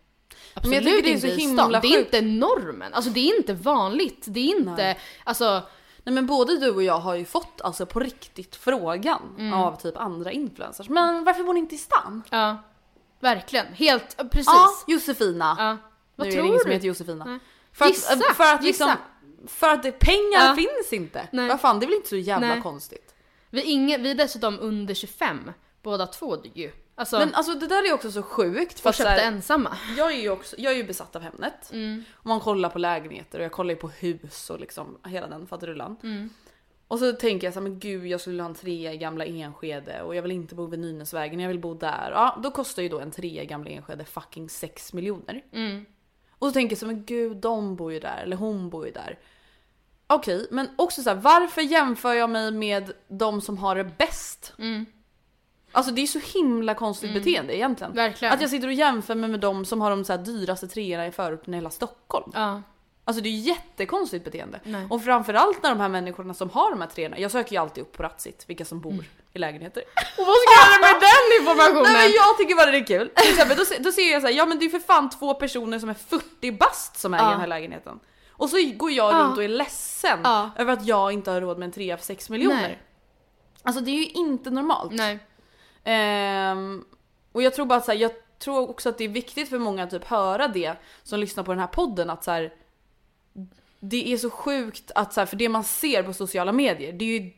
Absolut 0.55 0.75
jag 0.75 0.85
tycker 0.85 1.03
det 1.03 1.09
är 1.09 1.15
inte 1.15 1.29
så 1.31 1.41
himla 1.41 1.63
stan. 1.69 1.81
Det 1.83 1.89
är 1.89 1.99
inte 1.99 2.21
normen. 2.21 2.95
Alltså 2.95 3.11
det 3.11 3.21
är 3.31 3.37
inte 3.39 3.55
vanligt. 3.55 4.25
Det 4.27 4.41
är 4.41 4.57
inte, 4.57 4.83
Nej. 4.83 4.99
alltså 5.25 5.63
Nej 6.07 6.15
men 6.15 6.27
både 6.27 6.59
du 6.61 6.71
och 6.71 6.83
jag 6.83 6.99
har 6.99 7.15
ju 7.15 7.25
fått 7.25 7.61
alltså 7.61 7.87
på 7.87 8.01
riktigt 8.01 8.57
frågan 8.57 9.35
Mm. 9.39 9.53
av 9.55 9.81
typ 9.81 9.97
andra 9.97 10.33
influencers. 10.33 10.89
Men 10.89 11.25
varför 11.25 11.43
bor 11.43 11.53
ni 11.55 11.61
inte 11.61 11.75
i 11.75 11.79
stan? 11.79 12.23
ja. 12.31 12.59
Verkligen. 13.25 13.67
Helt, 13.67 14.17
precis. 14.31 14.47
Ja, 14.47 14.71
Josefina. 14.87 15.57
Ja. 15.59 15.77
Vad 16.17 16.27
nu 16.27 16.33
är 16.33 16.37
det 16.37 16.43
tror 16.43 16.47
ingen 16.47 16.61
som 16.61 16.69
du? 16.69 16.75
heter 16.75 16.87
Josefina. 16.87 17.25
Nej. 17.25 17.39
För 17.73 17.85
att, 17.85 17.91
Gissa, 17.91 18.35
för 18.35 18.55
att 18.55 18.63
liksom, 18.63 18.93
för 19.47 19.69
att 19.69 19.83
pengar 19.99 20.47
Ja. 20.49 20.55
finns 20.57 20.93
inte. 20.93 21.29
Nej. 21.33 21.49
Vad 21.49 21.61
fan 21.61 21.81
det 21.81 21.85
är 21.85 21.87
väl 21.87 21.97
inte 21.97 22.09
så 22.09 22.17
jävla 22.17 22.47
Nej. 22.47 22.63
konstigt. 22.63 23.15
Vi, 23.51 23.61
är 23.61 23.65
ingen, 23.65 24.03
vi 24.03 24.11
är 24.11 24.15
dessutom 24.15 24.59
under 24.61 24.95
25, 24.95 25.53
båda 25.83 26.07
två 26.07 26.37
ju. 26.55 26.73
Alltså, 26.95 27.19
Men 27.19 27.35
alltså 27.35 27.55
det 27.55 27.67
där 27.67 27.89
är 27.89 27.93
också 27.93 28.11
så 28.13 28.23
sjukt. 28.23 28.81
För 28.81 28.89
och 28.89 28.95
köpte 28.95 29.11
här, 29.11 29.27
ensamma. 29.27 29.77
jag, 29.97 30.13
är 30.13 30.21
ju 30.21 30.31
också, 30.31 30.57
jag 30.59 30.73
är 30.73 30.77
ju 30.77 30.85
besatt 30.85 31.17
av 31.17 31.23
Hemnet. 31.23 31.73
Mm. 31.73 32.05
Och 32.13 32.27
man 32.27 32.41
kollar 32.41 32.71
på 32.71 32.79
lägenheter 32.79 33.39
och 33.39 33.45
jag 33.45 33.53
kollar 33.53 33.71
ju 33.71 33.77
på 33.77 33.89
hus 33.89 34.51
och 34.51 34.61
liksom 34.61 34.99
hela 35.07 35.27
den 35.27 35.47
faderullan. 35.47 35.97
Mm. 36.03 36.31
Och 36.89 36.99
så 36.99 37.13
tänker 37.13 37.47
jag 37.47 37.55
så 37.55 37.61
här, 37.61 37.69
men 37.69 37.79
gud 37.79 38.07
jag 38.07 38.21
skulle 38.21 38.43
ha 38.43 38.49
en 38.49 38.55
trea 38.55 38.93
i 38.93 38.97
gamla 38.97 39.25
Enskede 39.25 40.03
och 40.03 40.17
jag 40.17 40.23
vill 40.23 40.33
inte 40.33 40.55
bo 40.55 40.67
vid 40.67 40.81
Nynäsvägen, 40.81 41.41
jag 41.41 41.49
vill 41.49 41.59
bo 41.59 41.75
där. 41.75 42.11
Ja, 42.15 42.41
då 42.43 42.51
kostar 42.51 42.83
ju 42.83 42.89
då 42.89 43.01
en 43.01 43.11
trea 43.11 43.43
i 43.43 43.47
gamla 43.47 43.71
Enskede 43.71 44.05
fucking 44.05 44.49
6 44.49 44.93
miljoner. 44.93 45.45
Mm. 45.53 45.85
Och 46.39 46.47
så 46.47 46.53
tänker 46.53 46.73
jag 46.73 46.81
så 46.81 46.87
men 46.87 47.05
gud 47.05 47.37
de 47.37 47.77
bor 47.77 47.93
ju 47.93 48.01
där, 48.01 48.23
eller 48.23 48.37
hon 48.37 48.71
bor 48.71 48.87
ju 48.87 48.93
där. 48.93 49.19
Okej, 50.07 50.47
men 50.51 50.69
också 50.77 51.03
så 51.03 51.11
här, 51.11 51.17
varför 51.17 51.63
jämför 51.63 52.15
jag 52.15 52.31
mig 52.31 52.53
med 52.53 52.93
de 53.09 53.41
som 53.41 53.59
har 53.59 53.77
det 53.77 53.85
bäst? 53.85 54.55
Mm. 54.59 54.87
Alltså 55.73 55.93
det 55.93 56.03
är 56.03 56.07
så 56.07 56.21
himla 56.39 56.75
konstigt 56.75 57.15
beteende 57.15 57.57
egentligen. 57.57 57.93
Verkligen. 57.93 58.35
Att 58.35 58.41
jag 58.41 58.51
sitter 58.51 58.67
och 58.67 58.73
jämför 58.73 59.15
mig 59.15 59.31
med 59.31 59.41
de 59.41 59.65
som 59.65 59.81
har 59.81 59.91
de 59.91 60.05
så 60.05 60.17
dyraste 60.17 60.69
treorna 60.69 61.07
i 61.07 61.13
förorten 61.13 61.55
i 61.55 61.57
hela 61.57 61.71
Stockholm. 61.71 62.33
Ja. 62.35 62.63
Alltså 63.07 63.23
det 63.23 63.29
är 63.29 63.31
ju 63.31 63.39
jättekonstigt 63.39 64.25
beteende. 64.25 64.61
Nej. 64.65 64.87
Och 64.91 65.05
framförallt 65.05 65.63
när 65.63 65.71
de 65.71 65.81
här 65.81 65.89
människorna 65.89 66.35
som 66.35 66.51
har 66.51 66.71
de 66.71 66.81
här 66.81 66.89
treorna, 66.89 67.19
jag 67.19 67.31
söker 67.31 67.53
ju 67.53 67.59
alltid 67.63 67.83
upp 67.83 67.93
på 67.97 68.03
Ratsit 68.03 68.45
vilka 68.47 68.65
som 68.65 68.81
bor 68.81 68.93
Mm. 68.93 69.05
i 69.33 69.39
lägenheter. 69.39 69.83
Och 70.19 70.27
vad 70.27 70.37
ska 70.37 70.51
jag 70.51 70.73
göra 70.73 70.93
med 70.93 71.01
den 71.03 71.41
informationen? 71.41 71.93
Nej 71.93 72.09
men 72.09 72.13
jag 72.17 72.39
tycker 72.39 72.55
bara 72.57 72.71
det 72.71 72.79
är 72.79 72.87
kul. 72.87 73.11
Exempel, 73.15 73.57
då, 73.57 73.65
då 73.81 73.93
ser 73.93 74.13
jag 74.13 74.23
så 74.23 74.29
här, 74.29 74.35
ja 74.35 74.47
men 74.47 74.59
det 74.59 74.65
är 74.65 74.69
för 74.71 74.79
fan 74.79 75.11
två 75.11 75.35
personer 75.35 75.79
som 75.79 75.89
är 75.89 75.95
40 75.95 76.53
bast 76.53 76.97
som 77.01 77.15
är 77.15 77.19
i 77.19 77.23
Ja. 77.23 77.31
den 77.31 77.41
här 77.41 77.47
lägenheten. 77.47 78.01
Och 78.31 78.51
så 78.51 78.57
går 78.77 78.91
jag 78.91 79.15
Ja. 79.15 79.19
runt 79.19 79.37
och 79.39 79.45
är 79.45 79.49
ledsen 79.49 80.19
Ja. 80.25 80.51
över 80.57 80.73
att 80.73 80.87
jag 80.87 81.13
inte 81.13 81.31
har 81.31 81.41
råd 81.41 81.59
med 81.59 81.67
en 81.67 81.73
trea 81.73 81.97
för 81.97 82.05
6 82.05 82.31
miljoner. 82.31 82.61
Nej. 82.63 82.79
Alltså 83.63 83.81
det 83.83 83.91
är 83.91 83.95
ju 83.99 84.07
inte 84.07 84.51
normalt. 84.51 84.93
Nej. 84.93 85.19
Ehm, 85.85 86.85
och 87.33 87.43
jag 87.43 87.55
tror 87.55 87.67
bara 87.67 87.79
att 87.79 87.85
så 87.85 87.93
här, 87.93 87.99
jag 87.99 88.13
tror 88.39 88.71
också 88.71 88.89
att 88.89 88.99
det 88.99 89.05
är 89.05 89.09
viktigt 89.09 89.49
för 89.49 89.59
många 89.59 89.83
att 89.85 89.91
typ 89.91 90.05
höra 90.05 90.49
det 90.49 90.75
som 91.03 91.21
lyssnar 91.21 91.45
på 91.45 91.53
den 91.53 91.61
här 91.61 91.67
podden 91.67 92.11
att 92.11 92.25
så 92.25 92.31
här, 92.31 92.53
det 93.91 94.13
är 94.13 94.17
så 94.17 94.31
sjukt 94.31 94.91
att 94.95 95.13
så 95.13 95.21
här, 95.21 95.27
för 95.27 95.37
det 95.37 95.49
man 95.49 95.65
ser 95.65 96.03
på 96.03 96.13
sociala 96.13 96.53
medier 96.53 96.93
det 96.93 97.05
är 97.05 97.21
ju 97.21 97.31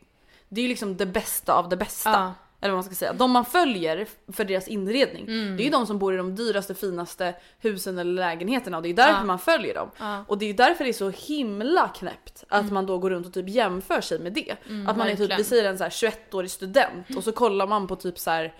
det 0.49 0.61
är 0.61 0.69
liksom 0.69 0.97
det 0.97 1.07
bästa 1.07 1.53
av 1.55 1.69
det 1.69 1.77
bästa. 1.77 2.11
Ja. 2.11 2.35
Eller 2.61 2.71
vad 2.73 2.77
man 2.77 2.85
ska 2.85 2.95
säga. 2.95 3.13
De 3.13 3.31
man 3.31 3.45
följer 3.45 4.07
för 4.33 4.45
deras 4.45 4.69
inredning. 4.69 5.27
Det 5.27 5.63
är 5.63 5.65
ju 5.65 5.71
de 5.71 5.87
som 5.87 5.99
bor 5.99 6.15
i 6.15 6.17
de 6.17 6.35
dyraste 6.35 6.75
finaste 6.75 7.35
husen 7.59 7.99
eller 7.99 8.13
lägenheterna 8.13 8.77
och 8.77 8.83
det 8.83 8.89
är 8.89 8.95
därför 8.95 9.13
Ja. 9.21 9.25
man 9.25 9.39
följer 9.39 9.75
dem. 9.75 9.91
Ja. 9.99 10.25
Och 10.29 10.39
det 10.39 10.47
är 10.47 10.55
därför 10.55 10.85
det 10.85 10.91
är 10.91 10.93
så 10.93 11.11
himla 11.11 11.89
knäppt 11.89 12.45
att 12.49 12.73
man 12.73 12.87
då 12.87 12.99
går 12.99 13.11
runt 13.11 13.27
och 13.27 13.33
typ 13.35 13.49
jämför 13.49 14.01
sig 14.01 14.19
med 14.19 14.33
det. 14.33 14.53
att 14.89 14.97
man 14.97 15.01
är 15.07 15.11
typ, 15.11 15.21
verkligen. 15.21 15.37
vi 15.39 15.45
säger 15.45 15.65
en 15.71 15.79
så 15.79 15.85
här 15.85 15.91
21-årig 15.91 16.51
student 16.51 17.17
och 17.17 17.25
så 17.25 17.33
kollar 17.33 17.67
man 17.67 17.87
på 17.87 17.97
typ 17.97 18.19
så 18.19 18.31
här 18.31 18.55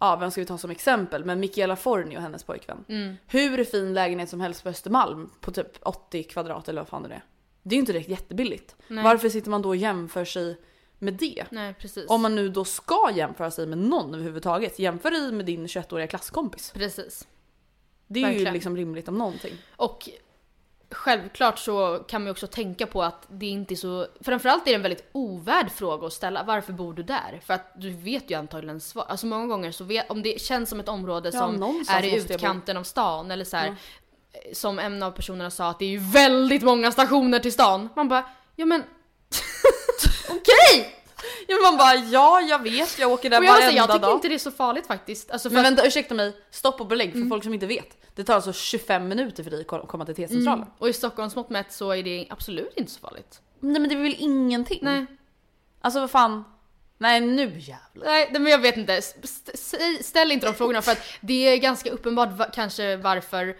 ja 0.00 0.16
vem 0.16 0.30
ska 0.30 0.40
vi 0.40 0.46
ta 0.46 0.58
som 0.58 0.70
exempel? 0.70 1.24
Men 1.24 1.40
Michaela 1.40 1.76
Forni 1.76 2.16
och 2.16 2.22
hennes 2.22 2.44
pojkvän. 2.44 2.84
Mm. 2.88 3.16
Hur 3.26 3.64
fin 3.64 3.94
lägenhet 3.94 4.28
som 4.30 4.40
helst 4.40 4.62
på 4.62 4.68
Östermalm 4.68 5.30
på 5.40 5.50
typ 5.50 5.68
80 5.80 6.22
kvadrat 6.22 6.68
eller 6.68 6.80
vad 6.80 6.88
fan 6.88 7.02
det 7.02 7.08
är. 7.14 7.22
Det 7.62 7.74
är 7.74 7.76
ju 7.76 7.80
inte 7.80 7.92
direkt 7.92 8.08
jättebilligt. 8.08 8.76
Nej. 8.88 9.04
Varför 9.04 9.28
sitter 9.28 9.50
man 9.50 9.62
då 9.62 9.68
och 9.68 9.76
jämför 9.76 10.24
sig 10.24 10.56
med 10.98 11.14
det? 11.14 11.44
Nej 11.50 11.74
precis. 11.74 12.10
Om 12.10 12.22
man 12.22 12.34
nu 12.34 12.48
då 12.48 12.64
ska 12.64 13.10
jämföra 13.14 13.50
sig 13.50 13.66
med 13.66 13.78
någon 13.78 14.14
överhuvudtaget, 14.14 14.78
jämför 14.78 15.10
dig 15.10 15.32
med 15.32 15.46
din 15.46 15.66
21-åriga 15.66 16.06
klasskompis. 16.06 16.70
Precis. 16.74 17.28
Det 18.06 18.20
är 18.20 18.22
ju 18.22 18.28
Verkligen. 18.28 18.54
liksom 18.54 18.76
rimligt 18.76 19.08
om 19.08 19.18
någonting. 19.18 19.52
Och 19.76 20.08
självklart 20.90 21.58
så 21.58 22.04
kan 22.08 22.20
man 22.20 22.26
ju 22.26 22.30
också 22.30 22.46
tänka 22.46 22.86
på 22.86 23.02
att 23.02 23.26
det 23.30 23.46
inte 23.46 23.74
är 23.74 23.76
så... 23.76 24.06
Framförallt 24.20 24.62
är 24.66 24.70
det 24.70 24.74
en 24.74 24.82
väldigt 24.82 25.08
ovärd 25.12 25.70
fråga 25.70 26.06
att 26.06 26.12
ställa. 26.12 26.42
Varför 26.42 26.72
bor 26.72 26.94
du 26.94 27.02
där? 27.02 27.40
För 27.44 27.54
att 27.54 27.72
du 27.76 27.90
vet 27.90 28.30
ju 28.30 28.34
antagligen 28.34 28.80
svar. 28.80 29.04
Alltså 29.08 29.26
många 29.26 29.46
gånger 29.46 29.72
så 29.72 29.84
vet... 29.84 30.10
Om 30.10 30.22
det 30.22 30.40
känns 30.40 30.70
som 30.70 30.80
ett 30.80 30.88
område 30.88 31.30
Ja, 31.32 31.40
som 31.40 31.84
är 31.88 32.04
i 32.04 32.16
utkanten 32.16 32.76
av 32.76 32.84
stan 32.84 33.30
eller 33.30 33.44
så 33.44 33.56
här, 33.56 33.76
Som 34.52 34.78
en 34.78 35.02
av 35.02 35.10
personerna 35.10 35.50
sa 35.50 35.70
att 35.70 35.78
det 35.78 35.84
är 35.84 35.88
ju 35.88 35.98
väldigt 35.98 36.62
många 36.62 36.92
stationer 36.92 37.38
till 37.38 37.52
stan. 37.52 37.88
Man 37.96 38.08
bara, 38.08 38.24
ja 38.56 38.66
men... 38.66 38.82
Okej! 40.28 40.94
Ja 41.46 41.54
men 41.56 41.62
man 41.62 41.76
bara 41.76 41.94
ja 41.94 42.40
jag 42.40 42.62
vet, 42.62 42.98
jag 42.98 43.10
åker 43.12 43.30
där 43.30 43.38
Och 43.38 43.44
jag, 43.44 43.50
varenda 43.52 43.68
säga, 43.70 43.76
jag 43.82 43.88
tycker 43.90 44.06
dag. 44.06 44.16
inte 44.16 44.28
det 44.28 44.34
är 44.34 44.38
så 44.38 44.50
farligt 44.50 44.86
faktiskt. 44.86 45.30
Alltså 45.30 45.50
Men 45.50 45.62
vänta 45.62 45.86
ursäkta 45.86 46.14
mig, 46.14 46.36
stopp 46.50 46.80
och 46.80 46.86
belägg 46.86 47.10
för 47.10 47.16
Mm. 47.16 47.28
folk 47.30 47.44
som 47.44 47.54
inte 47.54 47.66
vet. 47.66 47.96
Det 48.14 48.24
tar 48.24 48.34
alltså 48.34 48.52
25 48.52 49.08
minuter 49.08 49.42
för 49.44 49.50
dig 49.50 49.66
att 49.68 49.88
komma 49.88 50.04
till 50.06 50.14
T-centralen. 50.14 50.66
Och 50.78 50.88
i 50.88 50.92
Stockholms 50.92 51.36
mått 51.36 51.50
mätt 51.50 51.72
så 51.72 51.90
är 51.90 52.02
det 52.02 52.26
absolut 52.30 52.72
inte 52.76 52.92
så 52.92 53.00
farligt. 53.00 53.40
Nej 53.60 53.80
men 53.80 53.88
det 53.88 53.94
är 53.94 54.02
väl 54.02 54.16
ingenting? 54.18 54.78
Nej. 54.82 55.06
Alltså 55.80 56.00
vad 56.00 56.10
fan. 56.10 56.44
Nej 56.98 57.20
nu 57.20 57.42
jävlar. 57.58 58.04
Nej, 58.06 58.28
men 58.32 58.46
jag 58.46 58.58
vet 58.58 58.76
inte. 58.76 58.94
St- 58.94 59.50
st- 59.54 60.02
ställ 60.02 60.32
inte 60.32 60.46
de 60.46 60.54
frågorna 60.54 60.82
för 60.82 60.92
att 60.92 61.02
det 61.20 61.48
är 61.48 61.56
ganska 61.56 61.90
uppenbart 61.90 62.54
kanske 62.54 62.96
varför. 62.96 63.56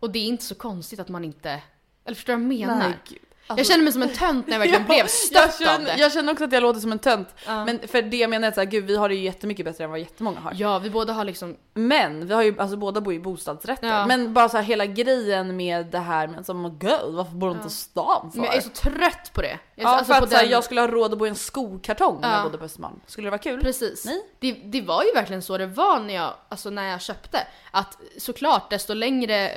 Och 0.00 0.10
det 0.10 0.18
är 0.18 0.24
inte 0.26 0.44
så 0.44 0.54
konstigt 0.54 1.00
att 1.00 1.08
man 1.08 1.24
inte... 1.24 1.60
Eller 2.04 2.14
förstår 2.14 2.32
du 2.32 2.44
vad 2.44 2.52
jag 2.54 2.60
menar? 2.68 2.78
Nej, 2.78 2.98
gud. 3.08 3.18
jag 3.48 3.66
känner 3.66 3.84
mig 3.84 3.92
som 3.92 4.02
en 4.02 4.08
tönt 4.08 4.46
när 4.46 4.54
jag 4.54 4.58
verkligen 4.58 4.84
blev 4.86 4.98
jag, 4.98 5.10
stött 5.10 5.60
av 5.60 5.64
känner, 5.64 5.84
det. 5.96 6.00
jag 6.00 6.12
känner 6.12 6.32
också 6.32 6.44
att 6.44 6.52
jag 6.52 6.62
låter 6.62 6.80
som 6.80 6.92
en 6.92 6.98
tönt. 6.98 7.28
Ja. 7.46 7.64
Men 7.64 7.88
för 7.88 8.02
det 8.02 8.16
jag 8.16 8.30
menar 8.30 8.52
är 8.52 8.62
att 8.62 8.68
gud 8.68 8.84
vi 8.84 8.96
har 8.96 9.08
det 9.08 9.14
ju 9.14 9.24
jättemycket 9.24 9.64
bättre 9.64 9.84
än 9.84 9.90
vad 9.90 9.98
jättemånga 9.98 10.40
har. 10.40 10.52
Ja, 10.56 10.78
vi 10.78 10.90
båda 10.90 11.12
har 11.12 11.24
liksom... 11.24 11.56
Men 11.74 12.26
vi 12.26 12.34
har 12.34 12.42
ju, 12.42 12.60
alltså 12.60 12.76
båda 12.76 13.00
bor 13.00 13.14
i 13.14 13.18
bostadsrätter. 13.20 13.88
Ja. 13.88 14.06
Men 14.06 14.34
bara 14.34 14.48
så 14.48 14.56
här 14.56 14.64
hela 14.64 14.86
grejen 14.86 15.56
med 15.56 15.86
det 15.86 15.98
här 15.98 16.26
med 16.26 16.46
som 16.46 16.66
oh 16.66 16.72
god, 16.72 17.14
varför 17.14 17.32
bor 17.36 17.48
du 17.48 17.54
inte 17.54 17.68
i 17.68 17.70
stan 17.70 18.30
för? 18.32 18.38
Men 18.38 18.46
jag 18.46 18.56
är 18.56 18.60
så 18.60 18.68
trött 18.68 19.30
på 19.32 19.42
det. 19.42 19.58
Jag, 19.74 19.84
ja, 19.84 19.88
alltså 19.88 20.12
för 20.14 20.22
att 20.22 20.30
så 20.30 20.36
här, 20.36 20.42
den- 20.42 20.52
jag 20.52 20.64
skulle 20.64 20.80
ha 20.80 20.88
råd 20.88 21.12
att 21.12 21.18
bo 21.18 21.26
i 21.26 21.28
en 21.28 21.34
skokartong 21.34 22.18
Ja. 22.22 22.34
jag 22.34 22.42
bodde 22.44 22.58
på 22.58 22.64
Östermalm. 22.64 23.00
Skulle 23.06 23.26
det 23.26 23.30
vara 23.30 23.38
kul? 23.38 23.60
Precis. 23.60 24.04
Nej. 24.04 24.20
Det, 24.38 24.52
det 24.52 24.80
var 24.80 25.04
ju 25.04 25.12
verkligen 25.14 25.42
så 25.42 25.58
det 25.58 25.66
var 25.66 26.00
när 26.00 26.14
jag, 26.14 26.34
alltså 26.48 26.70
när 26.70 26.88
jag 26.90 27.00
köpte. 27.02 27.46
Att 27.70 27.98
såklart, 28.18 28.70
desto 28.70 28.94
längre 28.94 29.50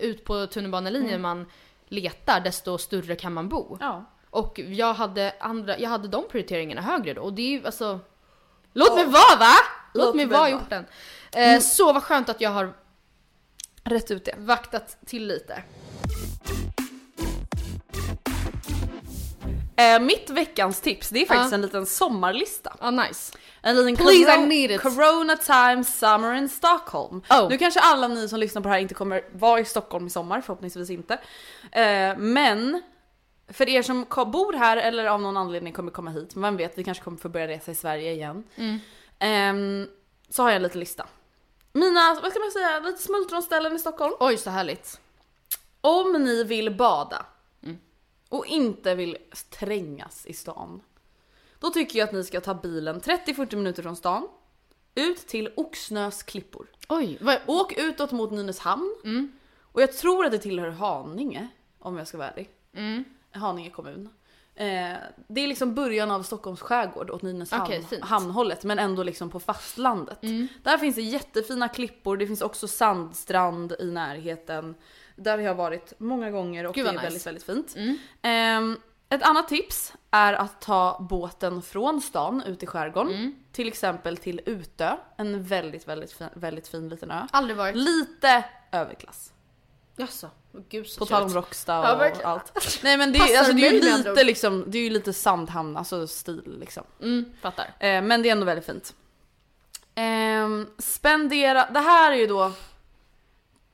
ut 0.00 0.24
på 0.24 0.46
tunnelbanelinjen 0.46 1.20
man 1.20 1.46
letar, 1.88 2.40
desto 2.40 2.78
större 2.78 3.16
kan 3.16 3.32
man 3.32 3.48
bo. 3.48 3.76
Ja. 3.80 4.04
Och 4.30 4.58
jag 4.58 4.94
hade, 4.94 5.34
andra, 5.40 5.78
jag 5.78 5.90
hade 5.90 6.08
de 6.08 6.24
prioriteringarna 6.30 6.80
högre 6.80 7.14
då. 7.14 7.22
Och 7.22 7.32
det 7.32 7.42
är 7.42 7.50
ju 7.60 7.66
alltså... 7.66 8.00
Låt 8.72 8.94
mig 8.94 9.04
vara 9.04 9.38
va! 9.38 9.52
Låt, 9.94 10.06
Låt 10.06 10.14
mig 10.14 10.26
vara 10.26 10.50
i 10.50 10.54
orten. 10.54 10.86
Eh, 11.32 11.60
Så 11.60 11.92
vad 11.92 12.02
skönt 12.02 12.28
att 12.28 12.40
jag 12.40 12.50
har 12.50 12.72
Rätt 13.84 14.10
ut 14.10 14.24
det. 14.24 14.34
vaktat 14.38 14.96
till 15.06 15.26
lite. 15.26 15.62
Eh, 19.80 20.00
mitt 20.00 20.30
veckans 20.30 20.80
tips, 20.80 21.08
det 21.08 21.22
är 21.22 21.26
faktiskt 21.26 21.52
en 21.52 21.62
liten 21.62 21.86
sommarlista. 21.86 22.76
Ja, 22.80 22.90
nice. 22.90 23.38
En 23.62 23.76
liten 23.76 23.96
Please, 23.96 24.36
coro- 24.36 24.42
I 24.42 24.46
need 24.46 24.70
it. 24.70 24.80
Corona 24.80 25.36
time 25.36 25.84
summer 25.84 26.34
in 26.34 26.48
Stockholm. 26.48 27.22
Oh. 27.30 27.48
Nu 27.48 27.58
kanske 27.58 27.80
alla 27.80 28.08
ni 28.08 28.28
som 28.28 28.40
lyssnar 28.40 28.62
på 28.62 28.68
det 28.68 28.74
här 28.74 28.80
inte 28.80 28.94
kommer 28.94 29.24
vara 29.32 29.60
i 29.60 29.64
Stockholm 29.64 30.06
i 30.06 30.10
sommar, 30.10 30.40
förhoppningsvis 30.40 30.90
inte. 30.90 31.14
Eh, 31.72 32.16
men 32.16 32.82
för 33.48 33.68
er 33.68 33.82
som 33.82 34.06
bor 34.26 34.52
här 34.52 34.76
eller 34.76 35.04
av 35.06 35.20
någon 35.20 35.36
anledning 35.36 35.72
kommer 35.72 35.90
komma 35.92 36.10
hit, 36.10 36.34
men 36.34 36.42
vem 36.42 36.56
vet, 36.56 36.78
vi 36.78 36.84
kanske 36.84 37.04
kommer 37.04 37.18
få 37.18 37.28
börja 37.28 37.48
resa 37.48 37.70
i 37.70 37.74
Sverige 37.74 38.12
igen. 38.12 38.44
Ehm, 39.18 39.86
så 40.28 40.42
har 40.42 40.50
jag 40.50 40.56
en 40.56 40.62
liten 40.62 40.80
lista. 40.80 41.06
Mina, 41.72 42.18
vad 42.22 42.30
ska 42.30 42.40
man 42.40 42.50
säga, 42.50 42.80
lite 42.80 43.02
smultronställen 43.02 43.76
i 43.76 43.78
Stockholm. 43.78 44.14
Oj, 44.20 44.36
så 44.36 44.50
härligt. 44.50 45.00
Om 45.80 46.12
ni 46.12 46.44
vill 46.44 46.76
bada 46.76 47.26
och 48.30 48.46
inte 48.46 48.94
vill 48.94 49.16
trängas 49.50 50.26
i 50.26 50.32
stan. 50.32 50.80
Då 51.58 51.70
tycker 51.70 51.98
jag 51.98 52.06
att 52.08 52.14
ni 52.14 52.24
ska 52.24 52.40
ta 52.40 52.54
bilen 52.54 53.00
30-40 53.00 53.56
minuter 53.56 53.82
från 53.82 53.96
stan. 53.96 54.28
Ut 54.94 55.26
till 55.26 55.52
Oxnös 55.56 56.22
klippor. 56.22 56.66
Oj, 56.88 57.18
vad... 57.20 57.38
Åk 57.46 57.78
utåt 57.78 58.12
mot 58.12 58.30
Nynäshamn. 58.30 58.94
Och 59.60 59.82
jag 59.82 59.92
tror 59.92 60.24
att 60.24 60.32
det 60.32 60.38
tillhör 60.38 60.70
Haninge, 60.70 61.48
om 61.78 61.96
jag 61.96 62.08
ska 62.08 62.18
vara 62.18 62.30
ärlig. 62.30 62.50
Haninge 63.32 63.70
kommun. 63.70 64.08
Eh, 64.54 64.96
det 65.28 65.40
är 65.40 65.46
liksom 65.46 65.74
början 65.74 66.10
av 66.10 66.22
Stockholms 66.22 66.60
skärgård 66.60 67.10
åt 67.10 67.22
Nynäshamn, 67.22 67.62
Okej, 67.62 67.84
fint. 67.90 68.04
hamnhållet, 68.04 68.64
men 68.64 68.78
ändå 68.78 69.02
liksom 69.02 69.30
på 69.30 69.40
fastlandet. 69.40 70.20
Där 70.62 70.78
finns 70.78 70.94
det 70.96 71.02
jättefina 71.02 71.68
klippor, 71.68 72.16
det 72.16 72.26
finns 72.26 72.42
också 72.42 72.68
sandstrand 72.68 73.72
i 73.78 73.90
närheten. 73.90 74.74
Där 75.22 75.38
har 75.38 75.44
jag 75.44 75.54
varit 75.54 75.92
många 75.98 76.30
gånger 76.30 76.66
och 76.66 76.74
Gud, 76.74 76.84
det 76.84 76.88
är 76.90 76.94
vad 76.94 77.02
väldigt, 77.02 77.26
nice. 77.26 77.28
väldigt 77.28 77.44
fint. 77.74 77.98
Ehm, 78.22 78.78
ett 79.08 79.22
annat 79.22 79.48
tips 79.48 79.92
är 80.10 80.32
att 80.32 80.60
ta 80.60 81.06
båten 81.10 81.62
från 81.62 82.00
stan 82.00 82.42
ut 82.46 82.62
i 82.62 82.66
skärgården. 82.66 83.34
Till 83.52 83.68
exempel 83.68 84.16
till 84.16 84.40
Utö, 84.46 84.96
en 85.16 85.42
väldigt, 85.42 85.88
väldigt 85.88 86.12
fin, 86.12 86.28
väldigt 86.34 86.68
fin 86.68 86.88
liten 86.88 87.10
ö. 87.10 87.26
Aldrig 87.30 87.56
varit. 87.56 87.76
Lite 87.76 88.44
överklass. 88.72 89.32
Jaså, 89.96 90.30
gud 90.68 90.86
så 90.86 90.98
På 90.98 91.06
tal 91.06 91.22
om. 91.22 91.28
Rocksta 91.34 91.72
Ja, 91.72 91.94
och 91.94 92.00
verkligen. 92.00 92.30
allt. 92.30 92.80
Nej 92.82 92.96
men 92.96 93.12
det, 93.12 93.18
är- 93.18 93.38
alltså, 93.38 93.52
det 93.52 93.68
är 93.68 93.72
ju 93.72 93.80
lite 93.80 94.24
liksom, 94.24 94.64
det 94.66 94.78
är 94.78 94.82
ju 94.82 94.90
lite 94.90 95.12
Sandhamn, 95.12 95.76
alltså 95.76 96.06
stil 96.06 96.56
liksom. 96.60 96.84
Mm, 97.02 97.32
fattar. 97.42 97.64
Eh, 97.78 98.02
men 98.02 98.22
det 98.22 98.28
är 98.28 98.32
ändå 98.32 98.46
väldigt 98.46 98.66
fint. 98.66 98.94
Ehm, 99.94 100.66
spendera, 100.78 101.66
det 101.70 101.80
här 101.80 102.12
är 102.12 102.16
ju 102.16 102.26
då 102.26 102.52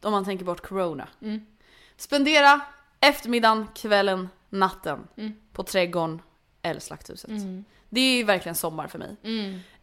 om 0.02 0.12
man 0.12 0.24
tänker 0.24 0.44
bort 0.44 0.60
corona. 0.60 1.08
Mm. 1.22 1.46
Spendera 1.96 2.60
eftermiddagen, 3.00 3.66
kvällen, 3.74 4.28
natten 4.50 5.08
på 5.52 5.62
trädgården 5.62 6.22
eller 6.62 6.80
slakthuset. 6.80 7.30
Det 7.88 8.00
är 8.00 8.16
ju 8.16 8.24
verkligen 8.24 8.54
sommar 8.54 8.86
för 8.86 8.98
mig. 8.98 9.16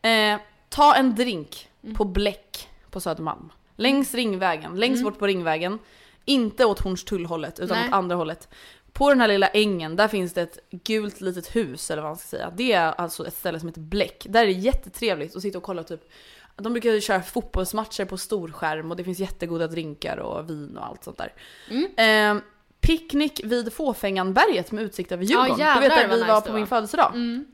Eh, 0.02 0.40
ta 0.70 0.96
en 0.96 1.16
drink 1.16 1.70
på 1.96 2.06
Bläck 2.06 2.70
på 2.90 3.00
Södermalm. 3.00 3.52
Längs 3.76 4.14
Ringvägen, 4.14 4.80
längst 4.80 5.04
bort 5.04 5.20
på 5.20 5.28
Ringvägen. 5.28 5.80
Inte 6.26 6.66
åt 6.66 6.80
Hornstullhållet 6.80 7.60
utan 7.60 7.78
Nej. 7.78 7.88
åt 7.88 7.94
andra 7.94 8.16
hållet. 8.16 8.50
På 8.92 9.10
den 9.10 9.22
här 9.22 9.28
lilla 9.28 9.48
ängen, 9.48 9.96
där 9.96 10.08
finns 10.08 10.34
det 10.34 10.42
ett 10.42 10.58
gult 10.72 11.22
litet 11.22 11.56
hus 11.56 11.92
eller 11.92 12.02
vad 12.02 12.10
man 12.10 12.18
ska 12.18 12.28
säga. 12.28 12.54
Det 12.56 12.74
är 12.74 12.92
alltså 12.92 13.28
ett 13.28 13.34
ställe 13.34 13.60
som 13.60 13.70
heter 13.70 13.82
Bläck. 13.82 14.26
Där 14.30 14.42
är 14.42 14.46
det 14.46 14.52
jättetrevligt 14.52 15.36
att 15.36 15.42
sitta 15.42 15.58
och 15.58 15.64
kolla 15.64 15.84
typ 15.84 16.12
de 16.56 16.74
brukar 16.74 17.00
köra 17.00 17.22
fotbollsmatcher 17.22 18.06
på 18.06 18.18
storskärm 18.18 18.92
och 18.92 18.98
det 18.98 19.04
finns 19.04 19.20
jättegoda 19.20 19.68
drinkar 19.68 20.18
och 20.18 20.50
vin 20.50 20.78
och 20.78 20.86
allt 20.86 21.04
sånt 21.04 21.18
där. 21.18 21.34
Mm. 21.70 22.38
Eh, 22.38 22.44
picknick 22.82 23.42
vid 23.44 23.74
Fåfänganberget 23.74 24.72
med 24.72 24.84
utsikt 24.84 25.12
över 25.12 25.24
Djurgården. 25.24 25.58
jävlar 25.58 25.82
du 25.82 25.88
vet 25.88 25.98
där 25.98 26.16
vi 26.18 26.24
var 26.24 26.36
det 26.36 26.42
på 26.42 26.52
var. 26.52 26.60
min 26.60 26.68
födelsedag. 26.68 27.12
Mm. 27.14 27.46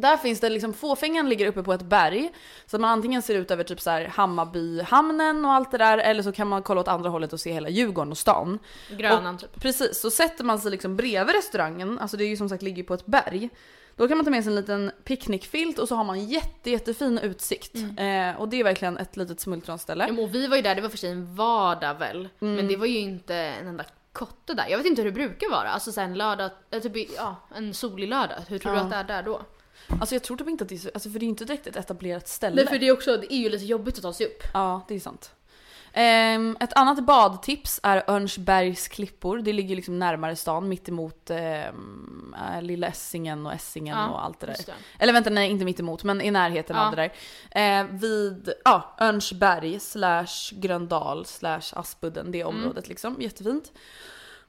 Där 0.00 0.16
finns 0.16 0.40
det 0.40 0.48
liksom, 0.48 0.72
Fåfängan 0.72 1.28
ligger 1.28 1.46
uppe 1.46 1.62
på 1.62 1.72
ett 1.72 1.82
berg. 1.82 2.32
Så 2.66 2.78
man 2.78 2.90
antingen 2.90 3.22
ser 3.22 3.34
ut 3.34 3.50
över 3.50 3.64
typ 3.64 3.80
så 3.80 3.90
här 3.90 4.04
Hammarbyhamnen 4.04 5.44
och 5.44 5.52
allt 5.52 5.70
det 5.70 5.78
där 5.78 5.98
eller 5.98 6.22
så 6.22 6.32
kan 6.32 6.48
man 6.48 6.62
kolla 6.62 6.80
åt 6.80 6.88
andra 6.88 7.10
hållet 7.10 7.32
och 7.32 7.40
se 7.40 7.52
hela 7.52 7.68
Djurgården 7.68 8.10
och 8.10 8.18
stan. 8.18 8.58
Grönan 8.90 9.34
och, 9.34 9.40
typ. 9.40 9.60
Precis, 9.60 10.00
så 10.00 10.10
sätter 10.10 10.44
man 10.44 10.58
sig 10.58 10.70
liksom 10.70 10.96
bredvid 10.96 11.34
restaurangen, 11.34 11.98
alltså 11.98 12.16
det 12.16 12.24
är 12.24 12.28
ju 12.28 12.36
som 12.36 12.48
sagt 12.48 12.62
ligger 12.62 12.82
på 12.82 12.94
ett 12.94 13.06
berg. 13.06 13.50
Då 13.96 14.08
kan 14.08 14.16
man 14.16 14.24
ta 14.24 14.30
med 14.30 14.44
sig 14.44 14.50
en 14.50 14.56
liten 14.56 14.90
picknickfilt 15.04 15.78
och 15.78 15.88
så 15.88 15.94
har 15.94 16.04
man 16.04 16.24
jätte, 16.24 16.70
jättefin 16.70 17.18
utsikt. 17.18 17.74
Eh, 17.76 18.40
och 18.40 18.48
det 18.48 18.60
är 18.60 18.64
verkligen 18.64 18.96
ett 18.98 19.16
litet 19.16 19.40
smultronställe. 19.40 20.04
Ja, 20.06 20.12
men 20.12 20.24
och 20.24 20.34
vi 20.34 20.46
var 20.46 20.56
ju 20.56 20.62
där, 20.62 20.74
det 20.74 20.80
var 20.80 20.88
för 20.88 20.98
sig 20.98 21.10
en 21.10 21.34
vardag 21.34 21.94
väl. 21.98 22.28
Men 22.38 22.68
det 22.68 22.76
var 22.76 22.86
ju 22.86 22.98
inte 22.98 23.34
en 23.34 23.66
enda 23.66 23.84
kotte 24.12 24.54
där. 24.54 24.66
Jag 24.68 24.78
vet 24.78 24.86
inte 24.86 25.02
hur 25.02 25.10
det 25.10 25.14
brukar 25.14 25.50
vara. 25.50 25.68
Alltså 25.68 25.92
så 25.92 26.00
här 26.00 26.08
en 26.08 26.14
lördag, 26.18 26.50
eh, 26.70 26.80
typ 26.80 27.10
ja, 27.16 27.36
en 27.54 27.74
solig 27.74 28.08
lördag. 28.08 28.36
Hur 28.48 28.58
tror 28.58 28.74
Ja. 28.74 28.80
du 28.80 28.84
att 28.84 28.90
det 28.90 28.96
är 28.96 29.04
där 29.04 29.22
då? 29.22 29.40
Alltså 30.00 30.14
jag 30.14 30.22
tror 30.22 30.36
typ 30.36 30.48
inte 30.48 30.64
att 30.64 30.68
det 30.68 30.74
är 30.74 30.78
så, 30.78 30.90
alltså 30.94 31.10
för 31.10 31.18
det 31.18 31.26
är 31.26 31.28
inte 31.28 31.44
direkt 31.44 31.66
ett 31.66 31.76
etablerat 31.76 32.28
ställe. 32.28 32.56
Nej 32.56 32.66
för 32.66 32.78
det 32.78 32.88
är 32.88 32.92
också, 32.92 33.16
det 33.16 33.32
är 33.34 33.38
ju 33.38 33.48
lite 33.48 33.64
jobbigt 33.64 33.96
att 33.96 34.02
ta 34.02 34.12
sig 34.12 34.26
upp. 34.26 34.42
Ja, 34.54 34.80
det 34.88 34.94
är 34.94 35.00
sant. 35.00 35.30
Ehm, 35.98 36.56
ett 36.60 36.72
annat 36.72 37.04
badtips 37.06 37.80
är 37.82 38.10
Örnsbergs 38.10 38.88
klippor. 38.88 39.38
Det 39.38 39.52
ligger 39.52 39.76
liksom 39.76 39.98
närmare 39.98 40.36
stan, 40.36 40.68
mitt 40.68 40.88
emot 40.88 41.30
ehm, 41.30 42.34
äh, 42.54 42.62
Lilla 42.62 42.86
Essingen 42.86 43.46
och 43.46 43.52
Essingen 43.52 43.98
Ja, 43.98 44.08
och 44.08 44.24
allt 44.24 44.40
det 44.40 44.46
där. 44.46 44.56
det. 44.66 44.72
Eller 44.98 45.12
vänta, 45.12 45.30
nej 45.30 45.50
inte 45.50 45.64
mitt 45.64 45.80
emot, 45.80 46.04
men 46.04 46.20
i 46.20 46.30
närheten 46.30 46.76
Ja. 46.76 46.86
av 46.86 46.96
det 46.96 47.10
där. 47.50 47.80
Eh, 47.80 47.86
vid 47.90 48.52
ja, 48.64 48.94
Örnsberg 49.00 49.80
slash 49.80 50.50
Gröndal 50.52 51.26
slash 51.26 51.62
Aspudden, 51.72 52.32
det 52.32 52.40
Mm. 52.40 52.56
området 52.56 52.88
liksom. 52.88 53.16
Jättefint. 53.20 53.72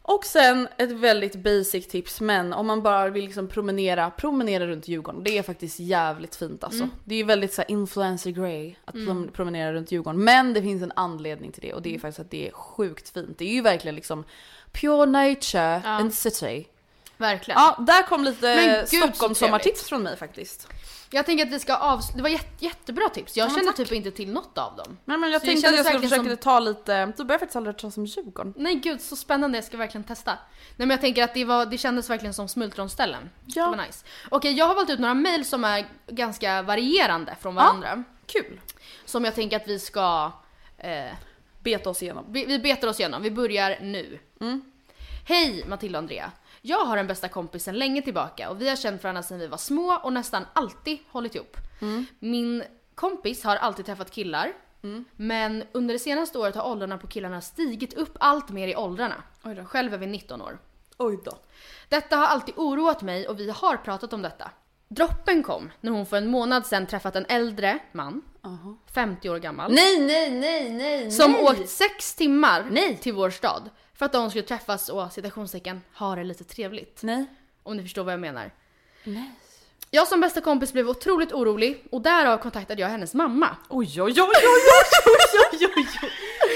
Och 0.10 0.26
sen 0.26 0.68
ett 0.78 0.92
väldigt 0.92 1.36
basic 1.36 1.88
tips, 1.88 2.22
men 2.22 2.54
om 2.54 2.68
man 2.68 2.82
bara 2.84 3.10
vill 3.10 3.26
liksom 3.26 3.48
promenera, 3.48 4.10
promenera 4.10 4.68
runt 4.68 4.88
Djurgården. 4.88 5.24
Det 5.24 5.38
är 5.38 5.44
faktiskt 5.44 5.80
jävligt 5.80 6.36
fint 6.36 6.64
alltså. 6.64 6.84
Mm. 6.84 6.96
Det 7.06 7.16
är 7.16 7.24
väldigt 7.24 7.54
så 7.54 7.64
influencer 7.68 8.32
grey 8.32 8.76
att 8.86 8.96
prom- 8.96 9.32
promenera 9.32 9.74
runt 9.74 9.92
Djurgården. 9.92 10.24
Men 10.24 10.54
det 10.54 10.62
finns 10.62 10.84
en 10.84 10.92
anledning 10.96 11.52
till 11.52 11.62
det 11.62 11.74
och 11.74 11.82
det 11.82 11.90
Mm. 11.90 11.98
är 12.00 12.02
faktiskt 12.02 12.20
att 12.20 12.32
det 12.32 12.48
är 12.48 12.52
sjukt 12.52 13.10
fint. 13.10 13.38
Det 13.38 13.46
är 13.46 13.54
ju 13.54 13.62
verkligen 13.62 13.96
liksom 13.96 14.24
pure 14.72 15.06
nature 15.06 15.82
Ja. 15.86 15.90
and 15.90 16.14
city. 16.14 16.68
Verkligen. 17.18 17.60
Ja, 17.62 17.76
där 17.88 18.04
kom 18.04 18.24
lite 18.24 18.56
Men 18.56 18.70
gud, 18.80 18.90
så 18.90 18.96
Stockholm 19.08 19.36
sommartips 19.36 19.64
trevligt. 19.66 19.90
från 19.90 20.04
mig 20.04 20.18
faktiskt. 20.18 20.68
Jag 21.12 21.26
tänker 21.26 21.46
att 21.46 21.52
vi 21.52 21.60
ska 21.60 21.76
avs... 21.76 22.14
Det 22.14 22.22
var 22.22 22.30
jätte, 22.30 22.66
jättebra 22.66 23.10
tips. 23.10 23.38
Jag 23.38 23.50
Ja, 23.50 23.60
tack. 23.66 23.76
typ 23.76 23.92
inte 23.92 24.12
till 24.12 24.32
något 24.34 24.58
av 24.58 24.76
dem. 24.76 24.98
Nej 25.06 25.18
men 25.18 25.32
jag 25.32 25.42
Så 25.42 25.46
tänkte 25.48 25.70
att 25.70 25.76
jag 25.76 25.86
skulle 25.86 26.00
försöka 26.10 26.24
som- 26.24 26.38
ta 26.38 26.60
lite, 26.60 27.06
du 27.18 27.24
börjar 27.24 27.40
faktiskt 27.40 27.56
aldrig 27.56 27.78
prata 27.78 28.00
om 28.02 28.06
Djurgården. 28.06 28.54
Nej 28.58 28.76
gud 28.76 29.02
så 29.02 29.16
spännande, 29.16 29.58
jag 29.58 29.66
ska 29.66 29.78
verkligen 29.78 30.04
testa. 30.04 30.32
Nej 30.32 30.88
men 30.88 30.90
jag 30.90 31.02
tänker 31.02 31.24
att 31.24 31.34
det, 31.34 31.46
var, 31.46 31.66
det 31.66 31.78
kändes 31.78 32.10
verkligen 32.10 32.34
som 32.34 32.48
smultronställen. 32.48 33.30
Ja. 33.46 33.64
Det 33.70 33.78
var 33.78 33.86
nice. 33.86 34.06
Okej 34.30 34.54
jag 34.54 34.66
har 34.66 34.76
valt 34.76 34.90
ut 34.90 35.00
några 35.00 35.14
mail 35.14 35.46
som 35.46 35.64
är 35.64 35.88
ganska 36.08 36.62
varierande 36.62 37.36
från 37.42 37.56
varandra. 37.56 38.04
Kul! 38.28 38.62
Som 39.06 39.26
jag 39.26 39.36
tänker 39.36 39.58
att 39.58 39.68
vi 39.68 39.80
ska... 39.80 40.32
Eh, 40.78 41.12
Beta 41.60 41.90
oss 41.90 42.04
igenom. 42.04 42.26
vi, 42.30 42.46
vi 42.46 42.60
betar 42.60 42.88
oss 42.88 43.00
igenom, 43.00 43.24
vi 43.24 43.32
börjar 43.32 43.78
nu. 43.82 44.20
Hej 45.28 45.66
Matilda 45.68 45.98
och 46.00 46.02
Andrea. 46.04 46.32
Jag 46.68 46.86
har 46.86 46.98
en 46.98 47.08
bästa 47.08 47.28
kompis 47.28 47.64
sedan 47.64 47.80
länge 47.80 48.02
tillbaka 48.02 48.50
och 48.50 48.62
vi 48.62 48.70
har 48.70 48.76
känt 48.76 49.04
varandra 49.04 49.24
sedan 49.24 49.40
vi 49.40 49.48
var 49.48 49.58
små 49.58 50.00
och 50.04 50.14
nästan 50.14 50.46
alltid 50.54 51.00
hållit 51.10 51.36
ihop. 51.36 51.58
Min 52.20 52.64
kompis 52.96 53.44
har 53.44 53.56
alltid 53.56 53.86
träffat 53.86 54.12
killar. 54.12 54.54
Men 55.16 55.64
under 55.72 55.94
det 55.94 56.00
senaste 56.00 56.38
året 56.38 56.56
har 56.56 56.72
åldrarna 56.72 56.98
på 56.98 57.08
killarna 57.08 57.42
stigit 57.42 57.94
upp 57.94 58.18
allt 58.20 58.50
mer 58.50 58.68
i 58.68 58.76
åldrarna. 58.76 59.24
Oj 59.44 59.56
då. 59.56 59.66
Själv 59.66 59.94
är 59.94 59.98
vi 59.98 60.08
19 60.08 60.42
år. 60.42 60.60
Oj 60.98 61.20
då. 61.26 61.38
Detta 61.90 62.16
har 62.16 62.26
alltid 62.26 62.54
oroat 62.58 63.02
mig 63.02 63.28
och 63.28 63.40
vi 63.40 63.50
har 63.50 63.78
pratat 63.78 64.14
om 64.14 64.22
detta. 64.22 64.52
Droppen 64.88 65.44
kom 65.44 65.72
när 65.82 65.92
hon 65.92 66.06
för 66.06 66.18
en 66.18 66.28
månad 66.28 66.66
sedan 66.66 66.88
träffat 66.88 67.16
en 67.16 67.26
äldre 67.30 67.80
man, 67.92 68.22
50 68.94 69.30
år 69.30 69.38
gammal. 69.38 69.72
Nej, 69.72 70.00
nej, 70.00 70.32
nej, 70.32 70.70
nej, 70.70 71.12
Som 71.12 71.36
åkt 71.36 71.70
sex 71.70 72.16
timmar 72.16 72.96
till 73.02 73.14
vår 73.14 73.30
stad 73.30 73.70
för 73.98 74.06
att 74.06 74.12
de 74.12 74.30
skulle 74.30 74.44
träffas 74.44 74.90
och 74.90 75.12
citationstecken 75.12 75.82
ha 75.94 76.16
det 76.16 76.24
lite 76.24 76.44
trevligt. 76.44 77.04
Nej. 77.04 77.26
Om 77.64 77.78
ni 77.78 77.84
förstår 77.84 78.04
vad 78.04 78.14
jag 78.14 78.20
menar. 78.20 78.52
Nej. 79.04 79.32
Jag 79.92 80.08
som 80.08 80.22
bästa 80.22 80.42
kompis 80.42 80.74
blev 80.74 80.90
otroligt 80.90 81.34
orolig 81.34 81.84
och 81.92 82.02
därav 82.02 82.38
kontaktade 82.38 82.82
jag 82.82 82.90
hennes 82.90 83.14
mamma. 83.14 83.58
Oj, 83.70 84.02
oj, 84.02 84.02
oj, 84.02 84.16
oj, 84.18 84.24
oj, 84.24 85.18
oj, 85.52 85.68
oj, 85.76 85.88
oj. 86.04 86.12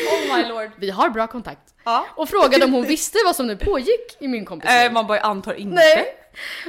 Oh 0.08 0.38
my 0.38 0.50
lord. 0.50 0.72
Vi 0.78 0.90
har 0.90 1.10
bra 1.10 1.28
kontakt. 1.28 1.74
Ja. 1.84 2.06
Och 2.16 2.30
frågade 2.30 2.66
om 2.66 2.74
hon 2.74 2.84
visste 2.84 3.18
vad 3.26 3.36
som 3.36 3.48
nu 3.48 3.58
pågick 3.58 4.18
i 4.20 4.28
min 4.28 4.46
kompis. 4.46 4.70
Eh, 4.70 4.92
man 4.92 5.08
bara 5.08 5.20
antar 5.20 5.54
inte. 5.54 5.76
Nej. 5.76 6.06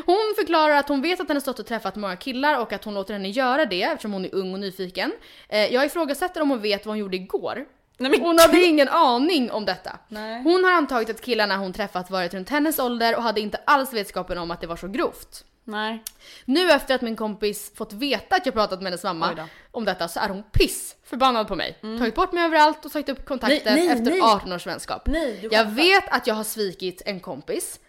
Hon 0.07 0.35
förklarar 0.37 0.77
att 0.77 0.89
hon 0.89 1.03
vet 1.03 1.21
att 1.21 1.29
hennes 1.29 1.45
dotter 1.45 1.63
träffat 1.63 1.97
många 1.97 2.17
killar 2.17 2.61
och 2.61 2.73
att 2.73 2.85
hon 2.85 2.95
låter 2.95 3.15
henne 3.15 3.29
göra 3.29 3.65
det 3.65 3.83
eftersom 3.83 4.13
hon 4.13 4.25
är 4.25 4.35
ung 4.35 4.53
och 4.53 4.61
nyfiken. 4.61 5.13
Eh, 5.49 5.75
jag 5.75 5.87
ifrågasätter 5.87 6.41
om 6.41 6.51
hon 6.51 6.61
vet 6.61 6.87
vad 6.87 6.91
hon 6.91 6.99
gjorde 6.99 7.17
igår. 7.17 7.65
Nej, 7.97 8.21
Hon 8.21 8.39
hade 8.39 8.63
ingen 8.63 8.89
aning 8.89 9.51
om 9.51 9.65
detta. 9.65 9.99
Nej. 10.09 10.43
Hon 10.43 10.65
har 10.65 10.73
antagit 10.73 11.11
att 11.11 11.21
killarna 11.21 11.57
hon 11.57 11.73
träffat 11.73 12.11
varit 12.11 12.35
runt 12.35 12.51
hennes 12.51 12.79
ålder 12.79 13.17
och 13.17 13.23
hade 13.23 13.41
inte 13.41 13.61
alls 13.65 13.93
vetskapen 13.93 14.39
om 14.39 14.51
att 14.51 14.61
det 14.61 14.67
var 14.67 14.77
så 14.77 14.89
grovt. 14.89 15.45
Nej. 15.65 16.03
Nu 16.45 16.71
efter 16.71 16.95
att 16.95 17.01
min 17.01 17.17
kompis 17.17 17.73
fått 17.75 17.93
veta 17.93 18.37
att 18.37 18.47
jag 18.47 18.55
pratat 18.55 18.79
med 18.79 18.87
hennes 18.87 19.05
mamma 19.05 19.49
om 19.71 19.85
detta 19.85 20.09
så 20.09 20.21
är 20.21 20.29
hon 20.29 20.43
piss 20.43 20.97
förbannad 21.05 21.49
på 21.49 21.57
mig. 21.57 21.79
Tagit 21.99 22.15
bort 22.15 22.33
mig 22.33 22.45
överallt 22.45 22.85
och 22.85 22.93
tagit 22.93 23.09
upp 23.09 23.25
kontakten 23.25 23.75
Nej, 23.75 23.87
nej, 23.87 23.89
efter 23.89 24.11
nej. 24.11 24.21
18 24.21 24.53
års 24.53 24.67
vänskap. 24.67 25.09
Jag 25.51 25.65
vet 25.65 26.09
att 26.09 26.27
jag 26.27 26.35
har 26.35 26.45
svikit 26.45 27.03
en 27.07 27.21
kompis 27.21 27.81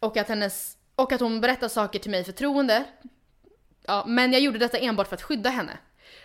och 0.00 0.16
att, 0.16 0.28
hennes, 0.28 0.76
och 0.96 1.12
att 1.12 1.20
hon 1.20 1.40
berättar 1.40 1.68
saker 1.68 1.98
till 1.98 2.10
mig 2.10 2.20
i 2.20 2.24
förtroende. 2.24 2.84
Ja, 3.86 4.04
men 4.06 4.32
jag 4.32 4.40
gjorde 4.40 4.58
detta 4.58 4.78
enbart 4.78 5.08
för 5.08 5.14
att 5.16 5.22
skydda 5.22 5.50
henne. 5.50 5.78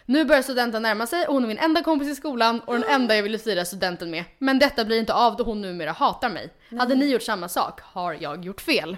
Nu 0.10 0.26
börjar 0.26 0.42
studenten 0.42 0.82
närma 0.82 1.08
sig 1.08 1.28
och 1.28 1.34
hon 1.34 1.44
är 1.44 1.48
min 1.48 1.58
enda 1.58 1.84
kompis 1.84 2.08
i 2.08 2.16
skolan 2.16 2.60
och 2.60 2.74
den 2.74 2.84
enda 2.84 3.16
jag 3.16 3.24
ville 3.24 3.38
fira 3.40 3.66
studenten 3.66 4.12
med. 4.12 4.24
Men 4.38 4.60
detta 4.60 4.86
blir 4.86 5.00
inte 5.00 5.14
av 5.14 5.36
då 5.36 5.44
hon 5.44 5.62
numera 5.62 5.92
hatar 5.92 6.30
mig. 6.30 6.54
Hade 6.80 6.96
ni 6.96 7.06
gjort 7.06 7.22
samma 7.22 7.50
sak 7.50 7.82
har 7.84 8.18
jag 8.20 8.46
gjort 8.46 8.62
fel. 8.62 8.98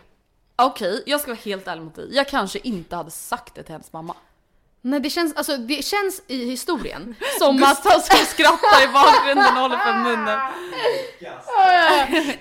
Okej, 0.55 1.03
jag 1.05 1.21
ska 1.21 1.31
vara 1.31 1.39
helt 1.43 1.67
ärlig 1.67 1.83
mot 1.83 1.95
dig. 1.95 2.07
Jag 2.11 2.27
kanske 2.27 2.59
inte 2.59 2.95
hade 2.95 3.11
sagt 3.11 3.55
det 3.55 3.63
till 3.63 3.71
hennes 3.71 3.93
mamma. 3.93 4.15
Nej 4.81 4.99
det 4.99 5.09
känns, 5.09 5.35
alltså 5.35 5.57
det 5.57 5.85
känns 5.85 6.21
i 6.27 6.45
historien 6.45 7.15
som 7.39 7.63
att 7.63 7.69
Gustav 7.69 7.99
som 7.99 8.25
skrattar 8.25 8.83
i 8.83 8.93
bakgrunden 8.93 9.55
och 9.55 9.61
håller 9.61 9.77
för 9.77 9.93
munnen. 9.93 10.39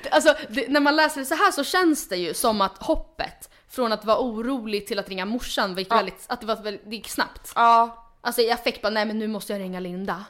Alltså 0.11 0.35
det, 0.49 0.69
när 0.69 0.81
man 0.81 0.97
läser 0.97 1.21
det 1.21 1.27
så 1.27 1.35
här 1.35 1.51
så 1.51 1.65
känns 1.65 2.09
det 2.09 2.17
ju 2.17 2.35
som 2.35 2.61
att 2.61 2.83
hoppet 2.83 3.51
från 3.71 3.93
att 3.93 4.05
vara 4.05 4.19
orolig 4.19 4.87
till 4.87 4.99
att 4.99 5.09
ringa 5.09 5.25
morsan 5.25 5.79
gick 5.79 5.93
väldigt, 5.93 6.25
att 6.27 6.41
det, 6.41 6.47
var 6.47 6.57
väldigt, 6.57 6.91
det 6.91 6.97
gick 6.97 7.09
snabbt. 7.09 7.53
Ja, 7.55 8.07
Alltså 8.21 8.41
i 8.43 8.51
affekt 8.51 8.83
bara 8.83 8.91
nej 8.91 9.07
men 9.07 9.19
nu 9.19 9.29
måste 9.29 9.53
jag 9.53 9.61
ringa 9.61 9.81
Linda. 9.81 10.25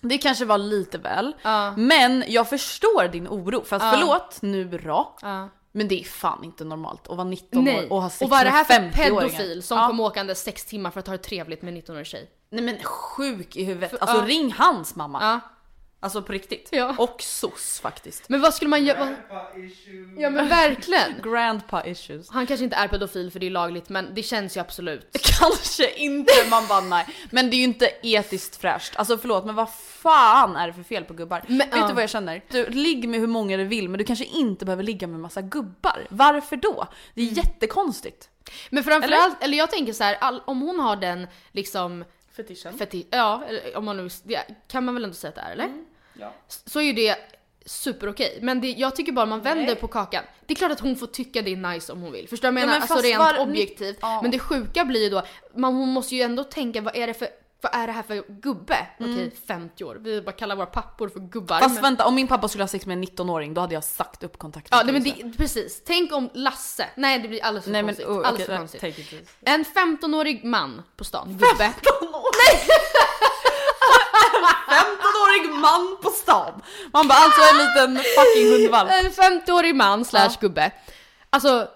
det 0.00 0.18
kanske 0.18 0.44
var 0.44 0.58
lite 0.58 0.98
väl. 0.98 1.32
Ja. 1.42 1.74
Men 1.76 2.24
jag 2.28 2.48
förstår 2.48 3.08
din 3.08 3.28
oro. 3.28 3.64
För 3.64 3.76
att 3.76 3.82
Ja. 3.82 3.90
förlåt 3.94 4.42
nu 4.42 4.64
då. 4.64 5.16
Ja. 5.22 5.48
Men 5.72 5.88
det 5.88 6.00
är 6.00 6.04
fan 6.04 6.44
inte 6.44 6.64
normalt 6.64 7.08
att 7.08 7.16
vara 7.16 7.28
19 7.28 7.64
Nej. 7.64 7.86
år 7.86 7.92
och 7.92 8.02
ha 8.02 8.10
sex 8.10 8.22
och 8.22 8.30
vad 8.30 8.40
är 8.40 8.44
det 8.44 8.50
här 8.50 8.64
för 8.64 8.80
med 8.80 8.92
50-åringar. 8.92 9.20
pedofil 9.20 9.62
som 9.62 9.78
ja. 9.78 9.86
kom 9.86 10.00
åkande 10.00 10.34
sex 10.34 10.64
timmar 10.64 10.90
för 10.90 11.00
att 11.00 11.06
ha 11.06 11.12
det 11.16 11.22
trevligt 11.22 11.62
med 11.62 11.74
en 11.74 11.82
19-årig 11.82 12.06
tjej? 12.06 12.30
Nej 12.50 12.64
men 12.64 12.76
sjuk 12.82 13.56
i 13.56 13.64
huvudet. 13.64 14.02
Alltså 14.02 14.20
ring 14.24 14.52
hans 14.52 14.94
mamma. 14.96 15.40
Alltså 16.02 16.22
på 16.22 16.32
riktigt. 16.32 16.68
Ja. 16.72 16.94
Och 16.98 17.22
SOS 17.22 17.80
faktiskt. 17.80 18.28
Men 18.28 18.40
vad 18.40 18.54
skulle 18.54 18.68
man 18.68 18.84
göra? 18.84 19.14
Ja 20.18 20.30
men 20.30 20.48
verkligen. 20.48 21.14
Grandpa 21.22 21.86
issues. 21.86 22.30
Han 22.30 22.46
kanske 22.46 22.64
inte 22.64 22.76
är 22.76 22.88
pedofil 22.88 23.30
för 23.30 23.38
det 23.40 23.46
är 23.46 23.50
lagligt 23.50 23.88
men 23.88 24.14
det 24.14 24.22
känns 24.22 24.56
ju 24.56 24.60
absolut. 24.60 25.06
Kanske 25.40 25.90
inte, 25.94 26.32
man 26.50 26.66
bara 26.66 26.80
nej. 26.80 27.06
Men 27.30 27.50
det 27.50 27.56
är 27.56 27.58
ju 27.58 27.64
inte 27.64 27.90
etiskt 28.02 28.56
fräscht. 28.56 28.96
Alltså 28.96 29.18
förlåt 29.18 29.46
men 29.46 29.54
vad 29.54 29.72
fan 29.74 30.56
är 30.56 30.66
det 30.66 30.72
för 30.72 30.82
fel 30.82 31.04
på 31.04 31.14
gubbar? 31.14 31.42
Men, 31.46 31.58
Vet 31.58 31.68
ja. 31.72 31.88
du 31.88 31.94
vad 31.94 32.02
jag 32.02 32.10
känner? 32.10 32.44
Du, 32.50 32.66
ligg 32.66 33.08
med 33.08 33.20
hur 33.20 33.26
många 33.26 33.56
du 33.56 33.64
vill 33.64 33.88
men 33.88 33.98
du 33.98 34.04
kanske 34.04 34.24
inte 34.24 34.64
behöver 34.64 34.82
ligga 34.82 35.06
med 35.06 35.20
massa 35.20 35.42
gubbar. 35.42 36.06
Varför 36.10 36.56
då? 36.56 36.86
Det 37.14 37.20
är 37.20 37.24
Mm. 37.24 37.34
jättekonstigt. 37.36 38.28
Men 38.70 38.84
framförallt, 38.84 39.42
eller? 39.42 39.58
jag 39.58 39.70
tänker 39.70 39.92
så 39.92 40.04
här, 40.04 40.14
all, 40.20 40.42
om 40.44 40.60
hon 40.60 40.80
har 40.80 40.96
den 40.96 41.26
liksom 41.52 42.04
Fetischen. 42.36 42.72
feti- 42.78 43.06
ja, 43.10 43.42
eller 43.48 43.76
om 43.76 43.84
man 43.84 43.96
nu, 43.96 44.08
kan 44.68 44.84
man 44.84 44.94
väl 44.94 45.04
ändå 45.04 45.14
säga 45.14 45.28
att 45.28 45.34
det 45.34 45.40
är 45.40 45.52
eller? 45.52 45.70
Ja. 46.20 46.32
Så 46.66 46.80
är 46.80 46.84
ju 46.84 46.92
det 46.92 47.16
super 47.66 48.08
okej. 48.08 48.38
Men 48.42 48.60
det, 48.60 48.70
jag 48.70 48.96
tycker 48.96 49.12
bara 49.12 49.26
man 49.26 49.40
vänder 49.40 49.74
på 49.74 49.88
kakan. 49.88 50.24
Det 50.46 50.54
är 50.54 50.56
klart 50.56 50.72
att 50.72 50.80
hon 50.80 50.96
får 50.96 51.06
tycka 51.06 51.42
det 51.42 51.52
är 51.52 51.56
nice 51.56 51.92
om 51.92 52.00
hon 52.00 52.12
vill. 52.12 52.28
Förstår 52.28 52.48
du 52.48 52.54
vad 52.54 52.62
jag 52.62 52.68
Ja, 52.68 52.72
menar? 52.72 52.86
men 52.86 52.92
alltså 52.92 53.08
rent 53.08 53.18
var- 53.38 53.38
objektivt. 53.48 53.98
Ja. 54.00 54.22
Men 54.22 54.30
det 54.30 54.38
sjuka 54.38 54.84
blir 54.84 55.02
ju 55.04 55.10
då, 55.10 55.22
man, 55.54 55.74
hon 55.74 55.88
måste 55.88 56.16
ju 56.16 56.22
ändå 56.22 56.44
tänka 56.44 56.80
vad 56.80 56.96
är 56.96 57.06
det 57.06 57.14
för 57.14 57.28
vad 57.62 57.74
är 57.74 57.86
det 57.86 57.92
här 57.92 58.02
för 58.02 58.24
gubbe? 58.28 58.86
Okej, 59.00 59.30
50 59.46 59.84
år. 59.84 59.94
Vi 60.00 60.22
bara 60.22 60.32
kallar 60.32 60.56
våra 60.56 60.66
pappor 60.66 61.08
för 61.08 61.20
gubbar. 61.20 61.56
Mm. 61.56 61.62
Fast 61.68 61.74
men- 61.74 61.82
vänta, 61.82 62.06
om 62.06 62.14
min 62.14 62.28
pappa 62.28 62.48
skulle 62.48 62.64
ha 62.64 62.68
sex 62.68 62.86
med 62.86 62.94
en 62.94 63.04
19-åring 63.04 63.54
då 63.54 63.60
hade 63.60 63.74
jag 63.74 63.84
sagt 63.84 64.22
upp 64.22 64.38
kontakten. 64.38 64.78
Ja, 64.78 64.84
nej, 64.84 64.92
men 64.92 65.02
det, 65.32 65.38
precis. 65.38 65.82
Tänk 65.86 66.12
om 66.12 66.30
Lasse, 66.34 66.86
nej 66.96 67.18
det 67.18 67.28
blir 67.28 67.44
alldeles 67.44 67.64
för 67.64 67.72
Nej 67.72 67.82
men 67.82 67.94
konstigt. 67.94 68.08
oh, 68.08 68.16
alldeles 68.28 68.34
okej, 68.34 68.46
för 68.46 68.56
konstigt. 68.56 68.80
take 68.80 69.00
it 69.02 69.12
easy. 69.12 69.24
En 69.40 69.64
15-årig 69.64 70.44
man 70.44 70.82
på 70.96 71.04
stan, 71.04 71.28
gubbe. 71.28 71.72
15-årig 75.30 75.60
man 75.60 75.96
på 76.02 76.10
stan! 76.10 76.62
Man 76.92 77.08
bara 77.08 77.18
alltså 77.18 77.40
en 77.40 77.58
liten 77.58 78.04
fucking 78.16 78.52
hundvalp. 78.52 78.90
En 78.90 79.10
50-årig 79.10 79.74
man 79.74 80.04
slash 80.04 80.30
gubbe. 80.40 80.70
Alltså, 81.30 81.68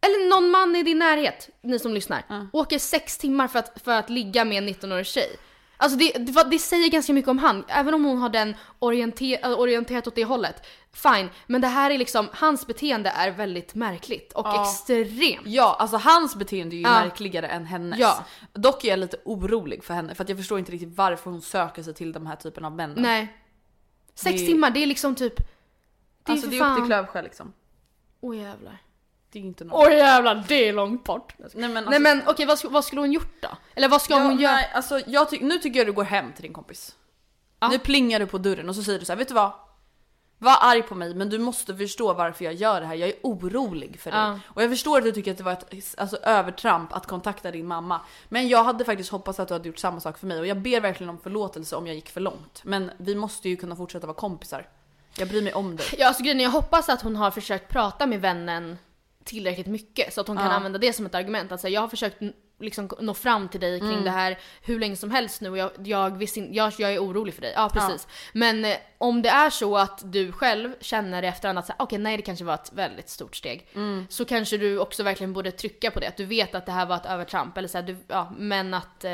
eller 0.00 0.28
någon 0.30 0.50
man 0.50 0.76
i 0.76 0.82
din 0.82 0.98
närhet, 0.98 1.48
ni 1.62 1.78
som 1.78 1.94
lyssnar. 1.94 2.48
Åker 2.52 2.78
sex 2.78 3.18
timmar 3.18 3.48
för 3.48 3.58
att, 3.58 3.82
för 3.84 3.92
att 3.92 4.10
ligga 4.10 4.44
med 4.44 4.58
en 4.58 4.68
19-årig 4.68 5.06
tjej. 5.06 5.36
Alltså 5.80 5.98
det, 5.98 6.12
det, 6.12 6.44
det 6.50 6.58
säger 6.58 6.88
ganska 6.90 7.12
mycket 7.12 7.28
om 7.28 7.38
han, 7.38 7.64
även 7.68 7.94
om 7.94 8.04
hon 8.04 8.18
har 8.18 8.28
den 8.28 8.54
orienter, 8.78 9.38
äh, 9.44 9.58
orienterat 9.60 10.06
åt 10.06 10.14
det 10.14 10.24
hållet. 10.24 10.66
Fine, 10.92 11.28
men 11.46 11.60
det 11.60 11.68
här 11.68 11.90
är 11.90 11.98
liksom, 11.98 12.28
hans 12.32 12.66
beteende 12.66 13.10
är 13.10 13.30
väldigt 13.30 13.74
märkligt 13.74 14.32
och 14.32 14.46
Ja. 14.46 14.62
extremt. 14.62 15.46
Ja, 15.46 15.76
alltså 15.78 15.96
hans 15.96 16.36
beteende 16.36 16.76
är 16.76 16.78
ju 16.78 16.82
Ja. 16.82 16.90
märkligare 16.90 17.46
än 17.48 17.66
hennes. 17.66 17.98
Ja. 17.98 18.24
Dock 18.52 18.84
är 18.84 18.88
jag 18.88 18.98
lite 18.98 19.16
orolig 19.24 19.84
för 19.84 19.94
henne 19.94 20.14
för 20.14 20.22
att 20.24 20.28
jag 20.28 20.38
förstår 20.38 20.58
inte 20.58 20.72
riktigt 20.72 20.96
varför 20.96 21.30
hon 21.30 21.42
söker 21.42 21.82
sig 21.82 21.94
till 21.94 22.12
de 22.12 22.26
här 22.26 22.36
typen 22.36 22.64
av 22.64 22.72
män. 22.72 22.94
Nej. 22.96 23.36
Sex 24.14 24.40
Det- 24.40 24.46
timmar, 24.46 24.70
det 24.70 24.82
är 24.82 24.86
liksom 24.86 25.14
typ... 25.14 25.36
Det 25.36 25.44
är 26.24 26.32
Alltså 26.32 26.50
det 26.50 26.58
är 26.58 26.70
upp 26.70 26.76
till 26.76 26.84
Klövsjö 26.86 27.22
liksom. 27.22 27.52
Åh 28.20 28.36
jävlar. 28.36 28.78
Det 29.32 29.38
är 29.38 29.42
inte 29.42 29.64
något. 29.64 29.86
Åh 29.86 29.94
jävlar, 29.94 30.44
det 30.48 30.68
är 30.68 30.72
långt 30.72 31.04
bort. 31.04 31.34
Nej 31.38 31.48
men, 31.54 31.76
alltså, 31.76 31.90
Nej 31.90 32.00
men 32.00 32.22
okej, 32.26 32.46
vad, 32.46 32.64
vad 32.64 32.84
skulle 32.84 33.00
hon 33.00 33.12
gjort 33.12 33.42
då? 33.42 33.48
Eller 33.74 33.88
vad 33.88 34.02
ska 34.02 34.14
ja, 34.14 34.22
hon 34.22 34.40
göra? 34.40 34.52
nej, 34.52 34.70
alltså, 34.74 35.00
jag 35.06 35.30
ty- 35.30 35.40
nu 35.40 35.58
tycker 35.58 35.78
jag 35.78 35.86
du 35.86 35.92
går 35.92 36.04
hem 36.04 36.32
till 36.32 36.42
din 36.42 36.52
kompis. 36.52 36.96
Ja. 37.60 37.68
Nu 37.68 37.78
plingar 37.78 38.20
du 38.20 38.26
på 38.26 38.38
dörren 38.38 38.68
och 38.68 38.74
så 38.74 38.82
säger 38.82 38.98
du 38.98 39.04
så 39.04 39.12
här, 39.12 39.18
vet 39.18 39.28
du 39.28 39.34
vad? 39.34 39.52
Var 40.38 40.56
arg 40.60 40.82
på 40.82 40.94
mig 40.94 41.14
men 41.14 41.28
du 41.28 41.38
måste 41.38 41.76
förstå 41.76 42.12
varför 42.12 42.44
jag 42.44 42.54
gör 42.54 42.80
det 42.80 42.86
här. 42.86 42.94
Jag 42.94 43.08
är 43.08 43.14
orolig 43.22 44.00
för 44.00 44.10
dig. 44.10 44.20
Ja. 44.20 44.40
Och 44.46 44.62
jag 44.62 44.70
förstår 44.70 44.98
att 44.98 45.04
du 45.04 45.12
tycker 45.12 45.30
att 45.30 45.36
det 45.38 45.44
var 45.44 45.52
ett 45.52 45.94
alltså, 45.98 46.16
övertramp 46.16 46.92
att 46.92 47.06
kontakta 47.06 47.50
din 47.50 47.66
mamma. 47.66 48.00
Men 48.28 48.48
jag 48.48 48.64
hade 48.64 48.84
faktiskt 48.84 49.10
hoppats 49.10 49.40
att 49.40 49.48
du 49.48 49.54
hade 49.54 49.68
gjort 49.68 49.78
samma 49.78 50.00
sak 50.00 50.18
för 50.18 50.26
mig 50.26 50.38
och 50.40 50.46
jag 50.46 50.58
ber 50.58 50.80
verkligen 50.80 51.10
om 51.10 51.18
förlåtelse 51.18 51.76
om 51.76 51.86
jag 51.86 51.96
gick 51.96 52.08
för 52.08 52.20
långt. 52.20 52.60
Men 52.64 52.90
vi 52.96 53.14
måste 53.14 53.48
ju 53.48 53.56
kunna 53.56 53.76
fortsätta 53.76 54.06
vara 54.06 54.16
kompisar. 54.16 54.68
Jag 55.18 55.28
bryr 55.28 55.42
mig 55.42 55.54
om 55.54 55.76
dig. 55.76 55.86
Ja 55.98 56.08
alltså 56.08 56.22
grejen 56.22 56.40
jag 56.40 56.50
hoppas 56.50 56.88
att 56.88 57.02
hon 57.02 57.16
har 57.16 57.30
försökt 57.30 57.68
prata 57.68 58.06
med 58.06 58.20
vännen 58.20 58.78
tillräckligt 59.28 59.66
mycket 59.66 60.14
så 60.14 60.20
att 60.20 60.28
hon 60.28 60.36
kan 60.36 60.46
Ja. 60.46 60.52
använda 60.52 60.78
det 60.78 60.92
som 60.92 61.06
ett 61.06 61.14
argument. 61.14 61.52
Att 61.52 61.60
säga, 61.60 61.74
jag 61.74 61.80
har 61.80 61.88
försökt 61.88 62.16
liksom 62.60 62.90
nå 63.00 63.14
fram 63.14 63.48
till 63.48 63.60
dig 63.60 63.80
kring 63.80 63.90
Mm. 63.92 64.04
det 64.04 64.10
här 64.10 64.38
hur 64.62 64.80
länge 64.80 64.96
som 64.96 65.10
helst 65.10 65.40
nu 65.40 65.50
och 65.50 65.58
jag, 65.58 65.70
jag, 65.84 66.22
in- 66.36 66.54
jag, 66.54 66.72
jag 66.78 66.92
är 66.94 66.98
orolig 67.04 67.34
för 67.34 67.42
dig. 67.42 67.52
Ja 67.56 67.70
precis. 67.72 68.06
Men 68.32 68.64
eh, 68.64 68.76
om 68.98 69.22
det 69.22 69.28
är 69.28 69.50
så 69.50 69.76
att 69.76 70.00
du 70.12 70.32
själv 70.32 70.74
känner 70.80 71.22
i 71.22 71.26
efterhand 71.26 71.58
att 71.58 71.70
okej 71.78 71.98
nej 71.98 72.16
det 72.16 72.22
kanske 72.22 72.44
var 72.44 72.54
ett 72.54 72.72
väldigt 72.74 73.08
stort 73.08 73.36
steg. 73.36 73.68
Mm. 73.74 74.06
Så 74.10 74.24
kanske 74.24 74.56
du 74.56 74.78
också 74.78 75.02
verkligen 75.02 75.32
borde 75.32 75.50
trycka 75.50 75.90
på 75.90 76.00
det. 76.00 76.06
Att 76.08 76.16
du 76.16 76.24
vet 76.24 76.54
att 76.54 76.66
det 76.66 76.72
här 76.72 76.86
var 76.86 76.96
ett 76.96 77.06
övertramp. 77.06 77.58
Eller 77.58 77.68
så 77.68 77.78
här, 77.78 77.82
du, 77.82 77.96
ja, 78.08 78.32
men 78.38 78.74
att... 78.74 79.04
Eh, 79.04 79.10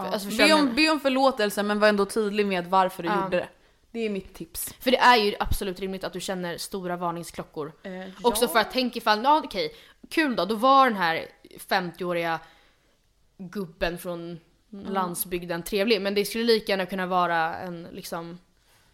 Ja. 0.00 0.06
alltså, 0.12 0.28
be, 0.36 0.52
om, 0.54 0.74
be 0.74 0.90
om 0.90 1.00
förlåtelse 1.00 1.62
men 1.62 1.80
var 1.80 1.88
ändå 1.88 2.04
tydlig 2.04 2.46
med 2.46 2.66
varför 2.66 3.02
du 3.02 3.08
Ja. 3.08 3.22
gjorde 3.24 3.36
det. 3.36 3.48
Det 3.90 3.98
är 4.00 4.10
mitt 4.10 4.34
tips. 4.34 4.74
För 4.80 4.90
det 4.90 4.98
är 4.98 5.16
ju 5.16 5.34
absolut 5.40 5.80
rimligt 5.80 6.04
att 6.04 6.12
du 6.12 6.20
känner 6.20 6.58
stora 6.58 6.96
varningsklockor. 6.96 7.72
Eh, 7.82 7.92
Också 8.22 8.48
för 8.48 8.58
att 8.58 8.70
tänk 8.72 8.96
ifall, 8.96 9.24
ja 9.24 9.42
okej, 9.44 9.74
kul 10.10 10.36
då, 10.36 10.44
då 10.44 10.54
var 10.54 10.88
den 10.88 10.96
här 10.98 11.26
50-åriga 11.68 12.40
gubben 13.38 13.98
från 13.98 14.40
landsbygden 14.70 15.62
trevlig. 15.62 16.00
Men 16.02 16.14
det 16.14 16.24
skulle 16.24 16.44
lika 16.44 16.72
gärna 16.72 16.86
kunna 16.86 17.06
vara 17.06 17.54
en 17.56 17.82
liksom... 17.92 18.38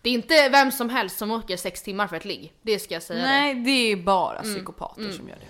Det 0.02 0.10
är 0.10 0.14
inte 0.14 0.48
vem 0.48 0.72
som 0.72 0.88
helst 0.90 1.18
som 1.18 1.30
åker 1.30 1.56
sex 1.56 1.82
timmar 1.82 2.06
för 2.06 2.16
ett 2.16 2.24
ligg. 2.24 2.52
Det 2.62 2.78
ska 2.78 2.94
jag 2.94 3.02
säga. 3.02 3.22
Nej, 3.22 3.54
det 3.54 3.70
är 3.70 3.96
bara 3.96 4.38
Mm. 4.38 4.54
psykopater 4.54 5.10
som 5.12 5.28
gör 5.28 5.36
det. 5.36 5.46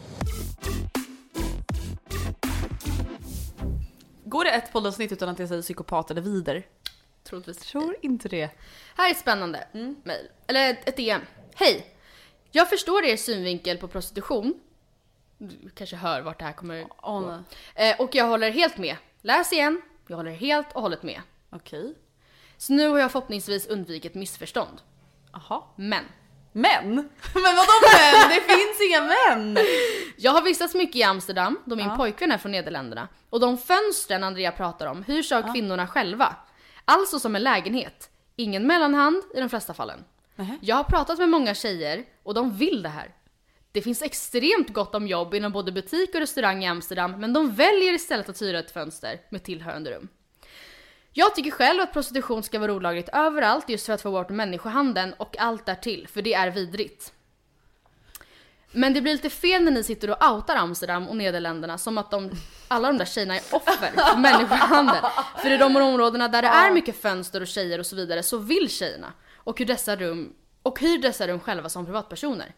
Går 4.25 4.45
det 4.45 4.51
ett 4.51 4.73
poddavsnitt 4.73 5.13
utan 5.13 5.29
att 5.29 5.39
jag 5.39 5.49
säger 5.49 5.63
psykopat 5.63 6.11
eller 6.11 6.21
vider? 6.23 6.67
Troligtvis. 7.25 7.59
Tror 7.59 7.97
inte 8.03 8.29
det. 8.29 8.51
Här 8.97 9.11
är 9.11 9.15
spännande 9.15 9.67
mejl. 10.05 10.29
Eller 10.47 10.71
ett, 10.71 10.97
DM. 10.97 11.21
Hej! 11.55 11.87
Jag 12.51 12.71
förstår 12.71 13.05
er 13.05 13.17
synvinkel 13.17 13.79
på 13.79 13.89
prostitution. 13.89 14.55
Du 15.39 15.71
kanske 15.75 15.97
hör 15.97 16.21
vart 16.21 16.39
det 16.39 16.45
här 16.45 16.53
kommer 16.53 16.87
Åh 17.03 17.21
gå. 17.21 17.39
Eh, 17.75 18.01
och 18.01 18.15
jag 18.15 18.25
håller 18.25 18.51
helt 18.51 18.77
med. 18.79 18.97
Läs 19.21 19.53
igen. 19.53 19.83
Jag 20.07 20.17
håller 20.17 20.31
helt 20.31 20.73
och 20.73 20.83
hållet 20.83 21.03
med. 21.03 21.21
Okej. 21.51 21.95
Så 22.57 22.73
nu 22.73 22.89
har 22.89 22.99
jag 22.99 23.13
förhoppningsvis 23.13 23.67
undvikit 23.67 24.15
missförstånd. 24.15 24.81
Jaha. 25.33 25.63
Men. 25.77 26.05
Män? 26.53 26.95
Men 27.35 27.43
vadå 27.57 27.73
män? 27.83 28.29
Det 28.29 28.41
finns 28.55 28.81
inga 28.89 29.01
män! 29.01 29.59
Jag 30.17 30.33
har 30.33 30.43
vistats 30.43 30.75
mycket 30.75 30.97
i 30.97 31.03
Amsterdam 31.03 31.59
då 31.65 31.77
min 31.77 31.87
Ja. 31.89 31.97
pojkvän 31.97 32.33
är 32.33 32.39
från 32.39 32.53
Nederländerna. 32.53 33.09
Och 33.31 33.41
de 33.41 33.59
fönstren 33.59 34.25
Andrea 34.25 34.53
pratar 34.53 34.87
om 34.87 35.03
hyrs 35.03 35.33
av 35.33 35.53
kvinnorna 35.53 35.87
själva. 35.87 36.37
Alltså 36.85 37.19
som 37.19 37.37
en 37.37 37.43
lägenhet. 37.43 38.11
Ingen 38.37 38.67
mellanhand 38.67 39.23
i 39.35 39.41
de 39.41 39.49
flesta 39.49 39.75
fallen. 39.75 40.05
Nähä. 40.37 40.59
Jag 40.63 40.77
har 40.77 40.85
pratat 40.85 41.19
med 41.19 41.29
många 41.29 41.55
tjejer 41.55 42.05
och 42.23 42.35
de 42.35 42.57
vill 42.57 42.83
det 42.83 42.89
här. 42.89 43.15
Det 43.73 43.83
finns 43.83 44.03
extremt 44.03 44.69
gott 44.69 44.95
om 44.95 45.07
jobb 45.07 45.35
inom 45.35 45.53
både 45.53 45.73
butik 45.73 46.15
och 46.15 46.21
restaurang 46.21 46.65
i 46.65 46.67
Amsterdam 46.67 47.21
men 47.21 47.33
de 47.33 47.55
väljer 47.55 47.93
istället 47.93 48.29
att 48.29 48.43
hyra 48.43 48.59
ett 48.59 48.71
fönster 48.71 49.21
med 49.29 49.43
tillhörande 49.43 49.91
rum. 49.91 50.09
Jag 51.13 51.35
tycker 51.35 51.51
själv 51.51 51.81
att 51.81 51.93
prostitution 51.93 52.43
ska 52.43 52.59
vara 52.59 52.73
olagligt 52.73 53.09
överallt 53.13 53.69
just 53.69 53.87
för 53.87 53.93
att 53.93 54.03
få 54.03 54.11
bort 54.11 54.31
människohandeln 54.31 55.13
och 55.13 55.39
allt 55.39 55.67
därtill, 55.67 56.09
för 56.09 56.23
det 56.23 56.35
är 56.35 56.51
vidrigt. 56.51 57.13
Men 58.75 58.95
det 58.95 59.01
blir 59.01 59.13
lite 59.13 59.31
fel 59.31 59.63
när 59.63 59.71
ni 59.73 59.85
sitter 59.85 60.11
och 60.11 60.31
outar 60.33 60.57
Amsterdam 60.57 61.09
och 61.09 61.17
Nederländerna 61.17 61.79
som 61.79 61.99
att 61.99 62.11
de, 62.11 62.31
alla 62.69 62.89
de 62.89 62.99
där 62.99 63.05
tjejerna 63.05 63.37
är 63.37 63.43
offer 63.51 63.73
för 63.73 64.17
människohandel. 64.21 65.03
För 65.43 65.51
i 65.51 65.57
de 65.57 65.77
områdena 65.77 66.29
där 66.29 66.43
det 66.43 66.49
är 66.49 66.71
mycket 66.71 67.03
fönster 67.03 67.41
och 67.41 67.47
tjejer 67.47 67.79
och 67.79 67.87
så 67.87 67.97
vidare 67.97 68.23
så 68.23 68.39
vill 68.39 68.71
tjejerna. 68.71 69.13
Och 69.37 69.59
hur 69.59 69.67
dessa 69.67 69.97
rum, 69.97 70.33
och 70.63 70.81
hyr 70.81 70.99
dessa 70.99 71.27
rum 71.27 71.41
själva 71.41 71.69
som 71.69 71.85
privatpersoner. 71.85 72.55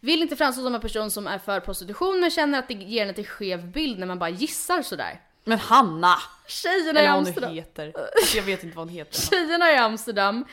Vill 0.00 0.22
inte 0.22 0.36
framstå 0.36 0.62
som 0.62 0.74
en 0.74 0.80
person 0.80 1.10
som 1.10 1.26
är 1.26 1.38
för 1.38 1.60
prostitution 1.60 2.20
men 2.20 2.30
känner 2.30 2.58
att 2.58 2.68
det 2.68 2.74
ger 2.74 3.02
en 3.02 3.08
lite 3.08 3.24
skev 3.24 3.66
bild 3.72 3.98
när 3.98 4.06
man 4.06 4.18
bara 4.18 4.30
gissar 4.30 4.82
sådär. 4.82 5.20
Men 5.44 5.58
Hanna! 5.58 6.14
Tjejerna 6.46 6.86
i 6.86 6.88
Eller 6.90 7.02
vad 7.02 7.10
hon 7.18 7.26
Amsterdam. 7.26 7.54
heter. 7.54 7.92
Jag 8.34 8.42
vet 8.42 8.62
inte 8.64 8.76
vad 8.76 8.86
hon 8.86 8.94
heter. 8.94 9.20
Tjejerna 9.30 9.72
i 9.72 9.76
Amsterdam. 9.76 10.44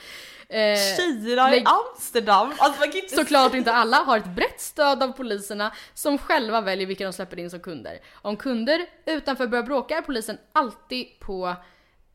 Eh, 0.50 0.78
Tjejerna 0.98 1.56
i 1.56 1.64
Amsterdam! 1.66 2.54
Alltså 2.58 2.80
man 2.80 2.92
kan 2.92 3.02
inte 3.02 3.16
Såklart 3.16 3.54
inte 3.54 3.74
alla 3.74 3.98
har 3.98 4.18
ett 4.18 4.36
brett 4.36 4.62
stöd 4.62 5.04
av 5.04 5.12
poliserna 5.12 5.74
som 5.94 6.18
själva 6.18 6.62
väljer 6.62 6.88
vilka 6.88 7.04
de 7.04 7.14
släpper 7.14 7.40
in 7.40 7.50
som 7.50 7.60
kunder. 7.60 8.00
Om 8.14 8.38
kunder 8.38 8.86
utanför 9.06 9.48
börjar 9.48 9.64
bråka 9.64 9.98
är 9.98 10.02
polisen 10.02 10.38
alltid 10.52 11.20
på 11.20 11.56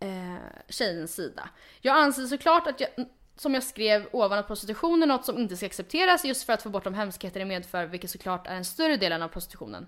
eh, 0.00 0.36
tjejens 0.68 1.14
sida. 1.14 1.48
Jag 1.80 1.96
anser 1.96 2.26
såklart 2.26 2.66
att 2.66 2.80
jag, 2.80 2.90
som 3.36 3.54
jag 3.54 3.62
skrev 3.62 4.06
ovan 4.12 4.38
att 4.38 4.46
prostitution 4.46 5.02
är 5.02 5.06
något 5.06 5.24
som 5.24 5.38
inte 5.38 5.56
ska 5.56 5.66
accepteras 5.66 6.24
just 6.24 6.46
för 6.46 6.52
att 6.52 6.62
få 6.62 6.68
bort 6.68 6.84
de 6.84 6.94
hemskheter 6.94 7.40
det 7.40 7.46
medför 7.46 7.86
vilket 7.86 8.10
såklart 8.10 8.46
är 8.46 8.54
en 8.54 8.64
större 8.64 8.96
delen 8.96 9.22
av 9.22 9.28
prostitutionen. 9.28 9.86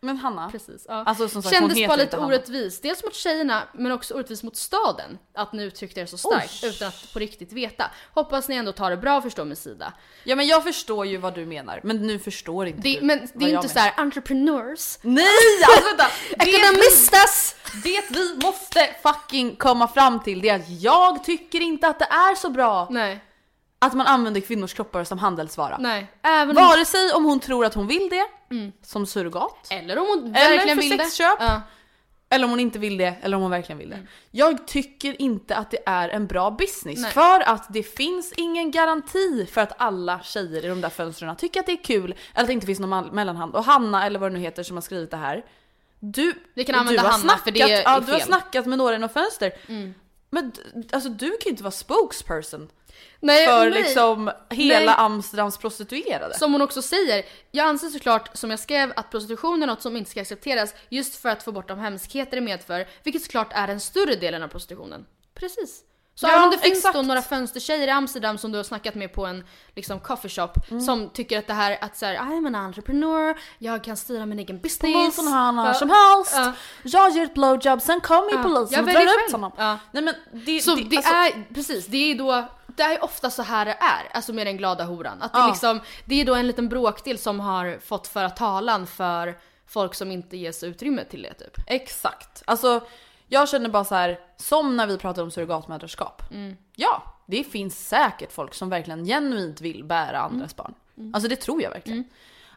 Men 0.00 0.16
Hanna, 0.16 0.50
Precis. 0.50 0.84
Ja. 0.88 0.94
Alltså, 1.06 1.28
som 1.28 1.42
sagt, 1.42 1.54
Kändes 1.54 1.86
bara 1.86 1.96
lite 1.96 2.18
orättvist. 2.18 2.82
Dels 2.82 3.04
mot 3.04 3.14
tjejerna 3.14 3.62
men 3.74 3.92
också 3.92 4.14
orättvist 4.14 4.42
mot 4.42 4.56
staden. 4.56 5.18
Att 5.34 5.52
ni 5.52 5.62
uttryckte 5.62 6.00
er 6.00 6.06
så 6.06 6.18
starkt 6.18 6.60
Oj. 6.62 6.68
utan 6.68 6.88
att 6.88 7.12
på 7.12 7.18
riktigt 7.18 7.52
veta. 7.52 7.90
Hoppas 8.14 8.48
ni 8.48 8.54
ändå 8.56 8.72
tar 8.72 8.90
det 8.90 8.96
bra 8.96 9.16
och 9.16 9.22
förstår 9.22 9.44
med 9.44 9.58
sida. 9.58 9.92
ja 10.24 10.36
men 10.36 10.46
jag 10.46 10.62
förstår 10.64 11.06
ju 11.06 11.16
vad 11.16 11.34
du 11.34 11.46
menar, 11.46 11.80
men 11.84 12.06
nu 12.06 12.18
förstår 12.18 12.66
inte 12.66 12.80
Det, 12.82 13.00
du 13.00 13.06
men 13.06 13.18
det 13.18 13.24
är 13.24 13.28
inte 13.32 13.46
menar. 13.48 13.62
så 13.68 13.78
här 13.78 13.94
entrepreneurs. 13.96 14.98
Nej! 15.02 15.24
Alltså 15.68 15.84
vänta! 15.88 16.06
Ekonomistas! 16.70 17.56
Det 17.84 18.02
vi 18.10 18.38
måste 18.46 18.88
fucking 19.02 19.56
komma 19.56 19.88
fram 19.88 20.22
till 20.22 20.40
det 20.40 20.48
är 20.48 20.56
att 20.56 20.70
jag 20.82 21.24
tycker 21.24 21.60
inte 21.60 21.88
att 21.88 21.98
det 21.98 22.04
är 22.10 22.34
så 22.34 22.50
bra 22.50 22.88
Nej, 22.90 23.24
att 23.86 23.94
man 23.94 24.06
använder 24.06 24.40
kvinnors 24.40 24.74
kroppar 24.74 25.04
som 25.04 25.18
handelsvara. 25.18 25.76
nej. 25.80 26.06
Även 26.22 26.58
om, 26.58 26.64
Vare 26.64 26.84
sig 26.84 27.12
om 27.12 27.24
hon 27.24 27.40
tror 27.40 27.64
att 27.64 27.74
hon 27.74 27.86
vill 27.86 28.08
det, 28.10 28.26
som 28.82 29.06
surrogat, 29.06 29.66
eller 29.70 29.98
om 29.98 30.06
hon 30.06 30.18
Eller 30.36 30.56
verkligen 30.56 30.76
för 30.76 30.82
vill 30.82 30.98
det. 30.98 31.04
sexköp. 31.04 31.36
Ja. 31.40 31.60
eller 32.30 32.44
om 32.44 32.50
hon 32.50 32.60
inte 32.60 32.78
vill 32.78 32.96
det, 32.96 33.14
eller 33.22 33.36
om 33.36 33.42
hon 33.42 33.50
verkligen 33.50 33.78
vill 33.78 33.90
det. 33.90 33.98
Jag 34.30 34.66
tycker 34.66 35.22
inte 35.22 35.56
att 35.56 35.70
det 35.70 35.78
är 35.86 36.08
en 36.08 36.26
bra 36.26 36.50
business 36.50 36.98
Nej. 36.98 37.10
för 37.12 37.40
att 37.48 37.66
det 37.72 37.82
finns 37.82 38.32
ingen 38.36 38.70
garanti 38.70 39.46
för 39.52 39.60
att 39.60 39.72
alla 39.80 40.20
tjejer 40.22 40.64
i 40.64 40.68
de 40.68 40.80
där 40.80 40.88
fönstren 40.88 41.36
tycker 41.36 41.60
att 41.60 41.66
det 41.66 41.72
är 41.72 41.84
kul 41.84 42.14
eller 42.34 42.42
att 42.42 42.46
det 42.46 42.52
inte 42.52 42.66
finns 42.66 42.80
någon 42.80 43.06
mellanhand. 43.06 43.54
Och 43.54 43.64
Hanna, 43.64 44.06
eller 44.06 44.18
vad 44.18 44.30
det 44.30 44.34
nu 44.34 44.40
heter, 44.40 44.62
som 44.62 44.76
har 44.76 44.82
skrivit 44.82 45.10
det 45.10 45.16
här. 45.16 45.44
Du, 46.00 46.34
Vi 46.54 46.64
kan 46.64 46.72
du 46.72 46.78
använda 46.78 47.02
har 47.02 47.08
Hanna, 47.10 47.22
snackat, 47.22 47.44
för 47.44 47.50
det 47.50 47.60
är 47.60 47.82
ja, 47.82 48.00
du 48.00 48.06
har. 48.06 48.14
Mm. 48.18 48.26
snackat 48.26 48.66
med 48.66 48.78
några 48.78 48.94
i 48.94 48.98
några 48.98 49.12
fönster. 49.14 49.52
Men 50.30 50.50
d- 50.50 50.88
alltså 50.92 51.08
du 51.08 51.28
kan 51.30 51.38
ju 51.44 51.50
inte 51.50 51.62
vara 51.62 51.70
spokesperson 51.70 52.68
Nej, 53.20 53.46
för 53.46 53.70
nej. 53.70 53.82
liksom 53.82 54.30
hela 54.50 54.78
Nej. 54.90 54.94
Amsterdams 54.98 55.58
prostituerade. 55.58 56.38
Som 56.38 56.52
hon 56.52 56.62
också 56.62 56.82
säger, 56.82 57.24
jag 57.50 57.66
anser 57.66 57.88
såklart 57.88 58.30
som 58.36 58.50
jag 58.50 58.58
skrev 58.60 58.92
att 58.96 59.10
prostitution 59.10 59.62
är 59.62 59.66
något 59.66 59.82
som 59.82 59.96
inte 59.96 60.10
ska 60.10 60.20
accepteras 60.20 60.74
just 60.88 61.16
för 61.22 61.28
att 61.28 61.42
få 61.42 61.52
bort 61.52 61.68
de 61.68 61.78
hemskheter 61.78 62.36
det 62.36 62.40
medför, 62.40 62.86
vilket 63.02 63.22
såklart 63.22 63.52
är 63.52 63.66
den 63.66 63.80
större 63.80 64.14
delen 64.14 64.42
av 64.42 64.48
prostitutionen. 64.48 65.06
Precis. 65.34 65.82
Så 66.14 66.26
Ja, 66.26 66.30
även 66.32 66.44
om 66.44 66.50
det 66.50 66.58
finns 66.58 66.78
exakt. 66.78 66.94
då 66.94 67.02
några 67.02 67.22
fönstertjejer 67.22 67.88
i 67.88 67.90
Amsterdam 67.90 68.38
som 68.38 68.52
du 68.52 68.58
har 68.58 68.64
snackat 68.64 68.94
med 68.94 69.12
på 69.12 69.26
en 69.26 69.44
liksom 69.74 70.00
coffee 70.00 70.28
shop 70.28 70.48
Mm. 70.70 70.80
som 70.80 71.10
tycker 71.10 71.38
att 71.38 71.46
det 71.46 71.52
här 71.52 71.78
att 71.80 71.96
såhär 71.96 72.16
I'm 72.16 72.46
an 72.46 72.54
entrepreneur, 72.54 73.36
jag 73.58 73.84
kan 73.84 73.96
styra 73.96 74.26
min 74.26 74.38
egen 74.38 74.60
business. 74.60 74.92
Polisen 74.94 75.26
har 75.26 75.52
när 75.52 75.66
Ja. 75.66 75.74
som 75.74 75.90
helst. 75.90 76.32
Ja. 76.36 76.52
Jag 76.82 77.10
ger 77.10 77.22
ett 77.24 77.34
blowjob, 77.34 77.82
sen 77.82 78.00
kommer 78.00 78.32
Ja. 78.32 78.42
polisen 78.42 78.68
Jag 78.70 78.82
och 78.82 78.92
drar 79.04 79.20
själv. 79.20 79.32
honom. 79.32 79.52
Ja. 79.56 79.78
Nej 79.92 80.02
men 80.02 80.14
det, 80.32 80.60
Så 80.60 80.74
det, 80.74 80.96
alltså- 80.96 81.12
är, 81.12 81.54
precis, 81.54 81.86
det 81.86 81.96
är 82.10 82.14
då, 82.14 82.44
det 82.76 82.82
är 82.82 83.04
ofta 83.04 83.30
så 83.30 83.42
här 83.42 83.64
det 83.64 83.72
är, 83.80 84.08
alltså 84.12 84.32
med 84.32 84.46
den 84.46 84.56
glada 84.56 84.84
horan. 84.84 85.22
Att 85.22 85.32
det, 85.32 85.38
Ja. 85.38 85.46
liksom, 85.48 85.80
det 86.04 86.20
är 86.20 86.24
då 86.24 86.34
en 86.34 86.46
liten 86.46 86.68
bråkdel 86.68 87.18
som 87.18 87.40
har 87.40 87.78
fått 87.84 88.06
föra 88.06 88.30
talan 88.30 88.86
för 88.86 89.38
folk 89.66 89.94
som 89.94 90.10
inte 90.10 90.36
ges 90.36 90.62
utrymme 90.62 91.04
till 91.04 91.22
det 91.22 91.34
typ. 91.34 91.58
Exakt. 91.66 92.42
Alltså 92.46 92.80
jag 93.28 93.48
känner 93.48 93.68
bara 93.68 93.84
så 93.84 93.94
här, 93.94 94.20
som 94.36 94.76
när 94.76 94.86
vi 94.86 94.98
pratade 94.98 95.22
om 95.22 95.30
surrogatmödraskap. 95.30 96.22
Mm. 96.32 96.56
Ja, 96.76 97.02
det 97.26 97.44
finns 97.44 97.88
säkert 97.88 98.32
folk 98.32 98.54
som 98.54 98.68
verkligen 98.70 99.04
genuint 99.04 99.60
vill 99.60 99.84
bära 99.84 100.18
andras 100.18 100.54
Mm. 100.58 100.74
barn. 100.96 101.14
Alltså 101.14 101.28
det 101.28 101.36
tror 101.36 101.62
jag 101.62 101.70
verkligen. 101.70 102.04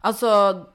Alltså 0.01 0.65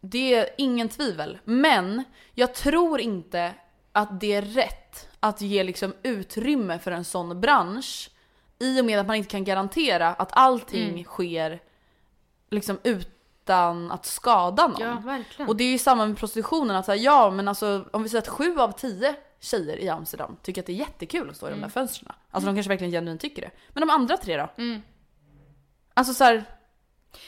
det 0.00 0.34
är 0.34 0.48
ingen 0.58 0.88
tvivel. 0.88 1.38
Men 1.44 2.04
jag 2.34 2.54
tror 2.54 3.00
inte 3.00 3.54
att 3.92 4.20
det 4.20 4.32
är 4.34 4.42
rätt 4.42 5.08
att 5.20 5.40
ge 5.40 5.62
liksom 5.64 5.94
utrymme 6.02 6.78
för 6.78 6.90
en 6.92 7.04
sån 7.04 7.40
bransch 7.40 8.10
i 8.62 8.80
och 8.80 8.84
med 8.84 8.98
att 9.00 9.06
man 9.06 9.16
inte 9.16 9.28
kan 9.30 9.44
garantera 9.44 10.08
att 10.08 10.28
allting 10.32 10.88
Mm. 10.90 11.04
sker 11.04 11.60
liksom 12.50 12.78
utan 12.84 13.90
att 13.92 14.06
skada 14.06 14.66
någon. 14.66 14.80
Ja, 14.80 15.02
verkligen. 15.04 15.48
Och 15.48 15.56
det 15.56 15.64
är 15.64 15.68
ju 15.72 15.78
samma 15.78 16.06
med 16.06 16.18
prostitutionen, 16.18 16.76
att 16.76 16.86
säga, 16.86 17.02
ja 17.02 17.30
men 17.30 17.48
alltså 17.48 17.84
om 17.90 18.02
vi 18.02 18.08
säger 18.08 18.22
att 18.22 18.28
sju 18.28 18.58
av 18.58 18.72
tio 18.72 19.14
tjejer 19.40 19.76
i 19.76 19.88
Amsterdam 19.88 20.36
tycker 20.42 20.62
att 20.62 20.66
det 20.66 20.72
är 20.72 20.76
jättekul 20.76 21.30
att 21.30 21.36
stå 21.36 21.46
i 21.48 21.50
de 21.50 21.60
där 21.60 21.68
fönstren. 21.68 22.12
Alltså 22.30 22.46
de 22.46 22.56
kanske 22.56 22.68
verkligen 22.68 22.92
genuint 22.92 23.20
tycker 23.20 23.42
det. 23.42 23.50
Men 23.68 23.80
de 23.80 23.90
andra 23.90 24.16
tre 24.16 24.36
då? 24.36 24.48
Alltså 25.94 26.14
så 26.14 26.24
här, 26.24 26.44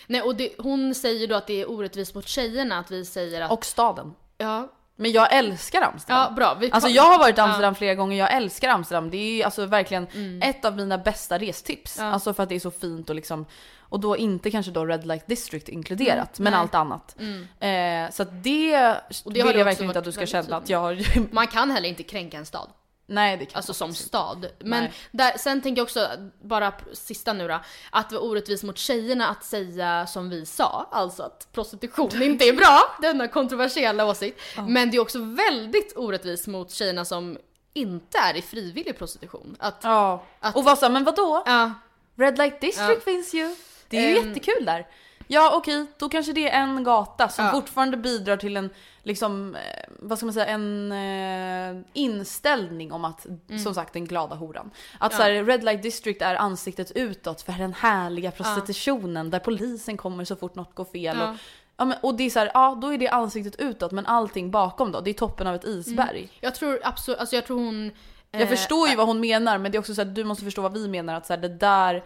Nej 0.06 0.22
och 0.22 0.36
det, 0.36 0.54
hon 0.58 0.94
säger 0.94 1.28
då 1.28 1.34
att 1.34 1.46
det 1.46 1.60
är 1.60 1.70
orättvist 1.70 2.14
mot 2.14 2.28
tjejerna 2.28 2.78
att 2.78 2.90
vi 2.90 3.04
säger 3.04 3.40
att... 3.40 3.50
och 3.50 3.64
staden. 3.64 4.14
ja, 4.38 4.68
Men 4.96 5.12
jag 5.12 5.32
älskar 5.34 5.82
Amsterdam. 5.82 6.22
ja 6.28 6.30
bra. 6.36 6.54
Vi, 6.54 6.70
Alltså 6.72 6.88
jag 6.88 7.02
har 7.02 7.18
varit 7.18 7.38
i 7.38 7.40
Amsterdam 7.40 7.74
flera 7.74 7.94
gånger, 7.94 8.18
jag 8.18 8.32
älskar 8.32 8.68
Amsterdam. 8.68 9.10
Det 9.10 9.16
är 9.16 9.44
alltså 9.44 9.66
verkligen 9.66 10.06
Mm. 10.14 10.42
ett 10.42 10.64
av 10.64 10.76
mina 10.76 10.98
bästa 10.98 11.38
restips. 11.38 11.98
Alltså 12.00 12.34
för 12.34 12.42
att 12.42 12.48
det 12.48 12.54
är 12.54 12.60
så 12.60 12.70
fint 12.70 13.10
och 13.10 13.16
liksom, 13.16 13.46
och 13.78 14.00
då 14.00 14.16
inte 14.16 14.50
kanske 14.50 14.72
då 14.72 14.84
Red 14.86 15.06
Light 15.06 15.26
District 15.26 15.68
inkluderat, 15.68 16.38
men 16.38 16.52
nej. 16.52 16.60
allt 16.60 16.74
annat. 16.74 17.16
Eh, 17.60 18.10
så 18.10 18.24
det, 18.24 18.74
Mm. 18.74 18.96
Och 19.24 19.32
det 19.32 19.42
vill 19.42 19.56
jag 19.58 19.64
verkligen 19.64 19.90
inte 19.90 19.98
att 19.98 20.04
du 20.04 20.12
ska 20.12 20.26
känna 20.26 20.56
att 20.56 20.68
jag 20.68 20.78
har... 20.78 21.32
Man 21.34 21.46
kan 21.46 21.70
heller 21.70 21.88
inte 21.88 22.02
kränka 22.02 22.36
en 22.36 22.46
stad. 22.46 22.68
Nej 23.06 23.36
det 23.36 23.46
kan 23.46 23.56
Alltså 23.56 23.74
som 23.74 23.88
inte. 23.90 24.02
stad. 24.02 24.46
Men 24.58 24.88
där, 25.10 25.38
sen 25.38 25.60
tänker 25.62 25.80
jag 25.80 25.84
också, 25.84 26.08
bara 26.42 26.72
sista 26.92 27.32
nu 27.32 27.48
då, 27.48 27.60
att 27.90 28.08
det 28.10 28.14
var 28.16 28.22
orättvist 28.24 28.62
mot 28.64 28.78
tjejerna 28.78 29.28
att 29.28 29.44
säga 29.44 30.06
som 30.06 30.30
vi 30.30 30.46
sa, 30.46 30.88
alltså 30.92 31.22
att 31.22 31.48
prostitution 31.52 32.10
inte 32.22 32.44
är 32.48 32.52
bra, 32.52 32.80
denna 33.02 33.28
kontroversiella 33.28 34.04
åsikt. 34.06 34.40
Men 34.68 34.90
det 34.90 34.96
är 34.96 35.00
också 35.00 35.18
väldigt 35.18 35.96
orättvist 35.96 36.46
mot 36.46 36.70
tjejerna 36.70 37.04
som 37.04 37.38
inte 37.72 38.18
är 38.18 38.36
i 38.36 38.42
frivillig 38.42 38.98
prostitution. 38.98 39.56
Att, 39.58 39.78
Ja. 39.82 40.24
Att- 40.40 40.56
och 40.56 40.64
vad 40.64 40.78
sa 40.78 40.88
men 40.88 41.04
vadå? 41.04 41.42
ja, 41.46 41.72
Red 42.16 42.38
Light 42.38 42.60
District 42.60 42.90
Ja. 43.06 43.12
finns 43.12 43.34
ju. 43.34 43.56
Det 43.88 43.96
är 43.98 44.08
ju 44.10 44.18
Ehm. 44.18 44.28
jättekul 44.28 44.64
där. 44.64 44.86
Ja 45.26 45.56
okej, 45.56 45.86
då 45.98 46.08
kanske 46.08 46.32
det 46.32 46.50
är 46.50 46.60
en 46.62 46.84
gata 46.84 47.28
som 47.28 47.44
Ja. 47.44 47.50
fortfarande 47.50 47.96
bidrar 47.96 48.36
till 48.36 48.56
en, 48.56 48.70
liksom, 49.02 49.54
eh, 49.54 49.60
vad 49.98 50.18
ska 50.18 50.26
man 50.26 50.32
säga, 50.32 50.46
en 50.46 50.92
eh, 50.92 51.82
inställning 51.92 52.92
om 52.92 53.04
att, 53.04 53.26
Mm. 53.26 53.58
som 53.58 53.74
sagt 53.74 53.92
den 53.92 54.04
glada 54.06 54.34
horan. 54.36 54.70
Att 54.98 55.14
så 55.14 55.22
här, 55.22 55.44
Red 55.44 55.64
Light 55.64 55.82
District 55.82 56.22
är 56.22 56.34
ansiktet 56.34 56.90
utåt 56.90 57.42
för 57.42 57.52
den 57.52 57.72
härliga 57.74 58.30
prostitutionen 58.30 59.30
där 59.30 59.38
polisen 59.38 59.96
kommer 59.96 60.24
så 60.24 60.36
fort 60.36 60.54
något 60.54 60.74
går 60.74 60.84
fel. 60.84 61.16
Ja. 61.18 61.30
Och, 61.30 61.36
ja, 61.76 61.84
men, 61.84 61.98
och 62.02 62.14
det 62.14 62.24
är 62.24 62.30
så 62.30 62.38
här, 62.38 62.50
ja 62.54 62.78
då 62.82 62.94
är 62.94 62.98
det 62.98 63.08
ansiktet 63.08 63.56
utåt 63.60 63.92
men 63.92 64.06
allting 64.06 64.50
bakom 64.50 64.92
då, 64.92 65.00
det 65.00 65.10
är 65.10 65.14
toppen 65.14 65.46
av 65.46 65.54
ett 65.54 65.64
isberg. 65.64 66.28
jag 66.40 66.54
tror 66.54 66.80
absolut, 66.82 67.20
alltså 67.20 67.34
jag 67.36 67.46
tror 67.46 67.56
hon... 67.58 67.90
Jag 68.30 68.42
eh, 68.42 68.48
förstår 68.48 68.88
ju 68.88 68.96
vad 68.96 69.06
hon 69.06 69.20
menar 69.20 69.58
men 69.58 69.72
det 69.72 69.76
är 69.76 69.80
också 69.80 69.94
så 69.94 70.02
att 70.02 70.14
du 70.14 70.24
måste 70.24 70.44
förstå 70.44 70.62
vad 70.62 70.72
vi 70.72 70.88
menar 70.88 71.14
att 71.14 71.26
så 71.26 71.32
här, 71.32 71.40
det 71.40 71.48
där 71.48 72.04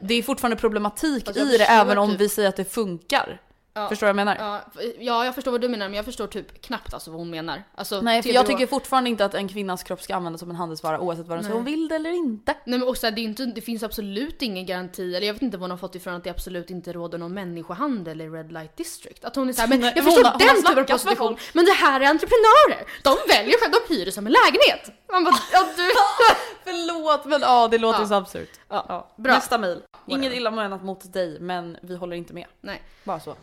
det 0.00 0.14
är 0.14 0.22
fortfarande 0.22 0.56
problematik 0.56 1.36
i 1.36 1.56
det 1.58 1.64
även 1.64 1.98
om 1.98 2.10
typ- 2.10 2.20
vi 2.20 2.28
säger 2.28 2.48
att 2.48 2.56
det 2.56 2.64
funkar. 2.64 3.40
Ja. 3.76 3.88
Förstår 3.88 4.06
du 4.06 4.12
vad 4.12 4.20
jag 4.20 4.26
menar? 4.26 4.62
Ja, 4.74 4.82
ja, 4.98 5.24
jag 5.24 5.34
förstår 5.34 5.50
vad 5.52 5.60
du 5.60 5.68
menar 5.68 5.88
men 5.88 5.96
jag 5.96 6.04
förstår 6.04 6.26
typ 6.26 6.62
knappt 6.62 6.94
alltså 6.94 7.10
vad 7.10 7.20
hon 7.20 7.30
menar. 7.30 7.62
Alltså, 7.74 8.00
Nej 8.00 8.22
för 8.22 8.28
TBH 8.28 8.34
jag 8.34 8.46
tycker 8.46 8.66
fortfarande 8.66 9.10
inte 9.10 9.24
att 9.24 9.34
en 9.34 9.48
kvinnas 9.48 9.82
kropp 9.82 10.02
ska 10.02 10.14
användas 10.14 10.40
som 10.40 10.50
en 10.50 10.56
handelsvara 10.56 11.00
oavsett 11.00 11.26
vad 11.26 11.36
den 11.38 11.44
säger 11.44 11.54
hon 11.56 11.64
vill 11.64 11.88
det 11.88 11.94
eller 11.94 12.10
inte. 12.10 12.54
Nej 12.64 12.78
men 12.78 12.88
också 12.88 13.10
det, 13.10 13.20
inte, 13.20 13.44
det 13.46 13.60
finns 13.60 13.82
absolut 13.82 14.42
ingen 14.42 14.66
garanti, 14.66 15.16
eller 15.16 15.26
jag 15.26 15.34
vet 15.34 15.42
inte 15.42 15.56
vad 15.56 15.62
hon 15.62 15.70
har 15.70 15.78
fått 15.78 15.94
ifrån 15.94 16.14
att 16.14 16.24
det 16.24 16.30
absolut 16.30 16.70
inte 16.70 16.92
råder 16.92 17.18
någon 17.18 17.34
människohandel 17.34 18.20
i 18.20 18.28
Red 18.28 18.52
Light 18.52 18.76
District. 18.76 19.24
Att 19.24 19.36
hon 19.36 19.48
är 19.48 19.52
såhär, 19.52 19.68
men 19.68 19.80
jag 19.80 19.94
förstår 20.04 20.24
hon 20.30 20.38
den 20.38 20.56
typen 20.56 20.78
av 20.78 20.84
prostitution, 20.84 21.36
men 21.52 21.64
det 21.64 21.72
här 21.72 22.00
är 22.00 22.04
entreprenörer! 22.04 22.86
De 23.02 23.16
väljer 23.28 23.58
själv, 23.60 23.72
de 23.88 23.94
hyr 23.94 24.04
det 24.04 24.12
som 24.12 24.26
en 24.26 24.32
lägenhet! 24.32 25.00
Man 25.12 25.24
bara, 25.24 25.34
ja 25.52 25.66
du... 25.76 25.90
Förlåt 26.64 27.24
men 27.24 27.40
ja 27.40 27.68
det 27.68 27.78
låter 27.78 28.00
Ja. 28.00 28.06
så 28.06 28.14
absurt. 28.14 28.50
Ja, 28.68 29.12
bra. 29.16 29.34
Nästa 29.34 29.58
mejl. 29.58 29.82
Inget 30.06 30.32
illa 30.32 30.50
menat 30.50 30.84
mot 30.84 31.12
dig 31.12 31.40
men 31.40 31.76
vi 31.82 31.96
håller 31.96 32.16
inte 32.16 32.34
med. 32.34 32.46
Nej. 32.60 32.82
Bara 33.04 33.20
så. 33.20 33.34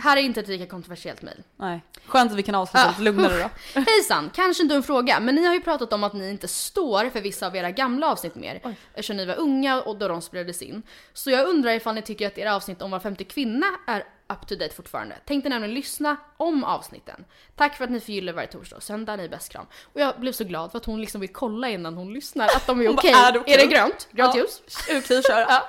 Här 0.00 0.16
är 0.16 0.20
inte 0.20 0.40
ett 0.40 0.48
lika 0.48 0.66
kontroversiellt 0.66 1.22
mejl. 1.22 1.42
Nej. 1.56 1.84
Skönt 2.06 2.32
att 2.32 2.38
vi 2.38 2.42
kan 2.42 2.54
avsluta 2.54 2.86
Ah, 2.86 2.88
lite 2.90 3.02
lugnare 3.02 3.50
då. 3.74 3.80
Hejsan! 3.80 4.30
Kanske 4.34 4.62
en 4.62 4.68
dum 4.68 4.82
fråga, 4.82 5.20
men 5.20 5.34
ni 5.34 5.46
har 5.46 5.54
ju 5.54 5.60
pratat 5.60 5.92
om 5.92 6.04
att 6.04 6.12
ni 6.12 6.30
inte 6.30 6.48
står 6.48 7.10
för 7.10 7.20
vissa 7.20 7.46
av 7.46 7.56
era 7.56 7.70
gamla 7.70 8.12
avsnitt 8.12 8.34
mer. 8.34 8.76
Eftersom 8.90 9.16
ni 9.16 9.24
var 9.26 9.34
unga 9.34 9.82
och 9.82 9.98
då 9.98 10.08
de 10.08 10.22
spelades 10.22 10.62
in. 10.62 10.82
Så 11.12 11.30
jag 11.30 11.48
undrar 11.48 11.72
ifall 11.72 11.94
ni 11.94 12.02
tycker 12.02 12.26
att 12.26 12.38
era 12.38 12.56
avsnitt 12.56 12.82
om 12.82 12.90
var 12.90 13.00
femte 13.00 13.24
kvinna 13.24 13.66
är 13.86 14.04
up 14.28 14.46
to 14.48 14.54
date 14.54 14.74
fortfarande. 14.74 15.14
Tänkte 15.26 15.48
nämligen 15.48 15.74
lyssna 15.74 16.16
om 16.36 16.64
avsnitten. 16.64 17.24
Tack 17.56 17.76
för 17.76 17.84
att 17.84 17.90
ni 17.90 18.00
förgyller 18.00 18.32
varje 18.32 18.48
torsdag 18.48 18.76
och 18.76 18.82
söndag, 18.82 19.16
ni 19.16 19.24
är 19.24 19.28
bäst 19.28 19.52
kram. 19.52 19.66
Och 19.92 20.00
jag 20.00 20.20
blev 20.20 20.32
så 20.32 20.44
glad 20.44 20.70
för 20.70 20.78
att 20.78 20.84
hon 20.84 21.00
liksom 21.00 21.20
vill 21.20 21.32
kolla 21.32 21.68
innan 21.68 21.94
hon 21.94 22.12
lyssnar 22.12 22.46
att 22.46 22.66
de 22.66 22.80
är 22.80 22.88
okej. 22.94 23.10
är 23.12 23.32
det 23.32 23.38
okej? 23.38 23.54
Är 23.54 23.58
det 23.58 23.66
grönt? 23.66 24.08
Grönt 24.12 24.34
Ja. 24.34 24.40
ljus? 24.40 24.62
Okej, 24.90 25.22
kör. 25.22 25.40
Ja. 25.48 25.62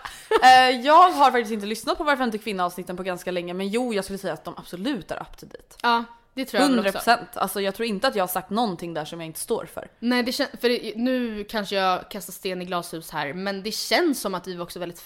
Eh, 0.43 0.69
jag 0.81 1.09
har 1.11 1.31
faktiskt 1.31 1.51
inte 1.51 1.65
lyssnat 1.65 1.97
på 1.97 2.03
Var 2.03 2.17
femte 2.17 2.37
kvinna 2.37 2.65
avsnitten 2.65 2.97
på 2.97 3.03
ganska 3.03 3.31
länge 3.31 3.53
men 3.53 3.67
jo 3.67 3.93
jag 3.93 4.03
skulle 4.03 4.19
säga 4.19 4.33
att 4.33 4.43
de 4.45 4.53
absolut 4.57 5.11
är 5.11 5.21
up 5.21 5.37
to 5.37 5.45
date. 5.45 5.75
Ja, 5.81 6.03
det 6.33 6.45
tror 6.45 6.61
jag 6.61 6.67
väl 6.69 6.75
100 6.77 6.89
också. 6.89 6.97
procent. 6.99 7.37
Alltså 7.37 7.61
jag 7.61 7.75
tror 7.75 7.87
inte 7.87 8.07
att 8.07 8.15
jag 8.15 8.23
har 8.23 8.27
sagt 8.27 8.49
någonting 8.49 8.93
där 8.93 9.05
som 9.05 9.19
jag 9.19 9.25
inte 9.27 9.39
står 9.39 9.65
för. 9.65 9.87
Nej, 9.99 10.23
det 10.23 10.31
känns, 10.31 10.49
för 10.61 10.69
det, 10.69 10.93
nu 10.95 11.43
kanske 11.43 11.75
jag 11.75 12.09
kastar 12.11 12.33
sten 12.33 12.61
i 12.61 12.65
glashus 12.65 13.11
här, 13.11 13.33
men 13.33 13.63
det 13.63 13.71
känns 13.71 14.21
som 14.21 14.35
att 14.35 14.47
vi 14.47 14.55
var 14.55 14.63
också 14.63 14.79
väldigt 14.79 14.99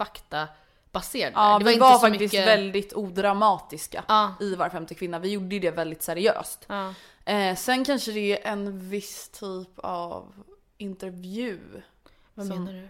faktabaserade. 0.94 1.34
Ja, 1.36 1.60
det 1.60 1.66
vi 1.66 1.72
inte 1.74 1.82
var 1.82 2.00
faktiskt 2.00 2.34
mycket- 2.34 2.48
väldigt 2.48 2.94
odramatiska 2.94 4.04
Ja. 4.08 4.36
i 4.40 4.56
Var 4.56 4.70
femte 4.70 4.96
kvinna. 4.96 5.20
Vi 5.20 5.30
gjorde 5.32 5.56
ju 5.56 5.60
det 5.62 5.72
väldigt 5.72 6.04
seriöst. 6.04 6.66
Ja. 6.68 6.94
Eh, 7.26 7.56
sen 7.56 7.86
kanske 7.86 8.12
det 8.12 8.46
är 8.46 8.52
en 8.52 8.90
viss 8.90 9.30
typ 9.30 9.80
av 9.80 10.34
intervju. 10.78 11.60
Vad 12.34 12.48
som- 12.48 12.64
menar 12.64 12.82
du? 12.82 12.90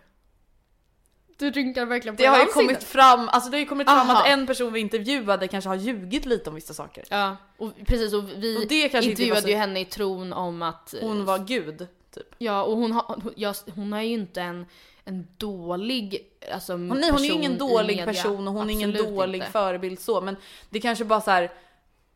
Du 1.37 1.51
rynkar 1.51 1.85
verkligen 1.85 2.15
på 2.15 2.21
Det 2.21 2.27
har 2.27 2.39
ju 2.39 2.45
kommit 2.45 2.83
fram, 2.83 3.29
alltså 3.29 3.49
det 3.49 3.55
har 3.57 3.59
ju 3.59 3.65
kommit 3.65 3.87
fram 3.87 4.09
Aha. 4.09 4.21
att 4.21 4.27
en 4.27 4.47
person 4.47 4.73
vi 4.73 4.79
intervjuade 4.79 5.47
kanske 5.47 5.67
har 5.67 5.75
ljugit 5.75 6.25
lite 6.25 6.49
om 6.49 6.55
vissa 6.55 6.73
saker. 6.73 7.03
Ja, 7.09 7.37
och 7.57 7.71
precis 7.85 8.13
och 8.13 8.29
vi 8.29 8.57
Och 8.57 8.71
intervjuade 8.71 9.33
var 9.33 9.41
så- 9.41 9.47
ju 9.49 9.55
henne 9.55 9.79
i 9.79 9.85
tron 9.85 10.33
om 10.33 10.61
att... 10.61 10.93
Hon 11.01 11.25
var 11.25 11.39
gud, 11.39 11.87
typ. 12.13 12.35
Ja, 12.37 12.63
och 12.63 12.77
hon, 12.77 12.91
har, 12.91 13.03
hon, 13.23 13.33
ja, 13.35 13.53
hon 13.75 13.93
är 13.93 14.01
ju 14.01 14.13
inte 14.13 14.41
en, 14.41 14.65
en 15.05 15.27
dålig 15.37 16.29
alltså, 16.53 16.73
Hon, 16.73 16.87
nej, 16.87 17.11
hon 17.11 17.19
är 17.19 17.25
ju 17.25 17.31
ingen 17.31 17.57
dålig 17.57 18.05
person 18.05 18.47
och 18.47 18.53
hon 18.53 18.69
är 18.69 18.73
ingen 18.73 18.89
Absolut 18.89 19.15
dålig 19.15 19.39
inte. 19.39 19.51
förebild 19.51 19.99
så 19.99 20.21
men 20.21 20.35
det 20.69 20.79
kanske 20.79 21.05
bara 21.05 21.21
så 21.21 21.31
här. 21.31 21.51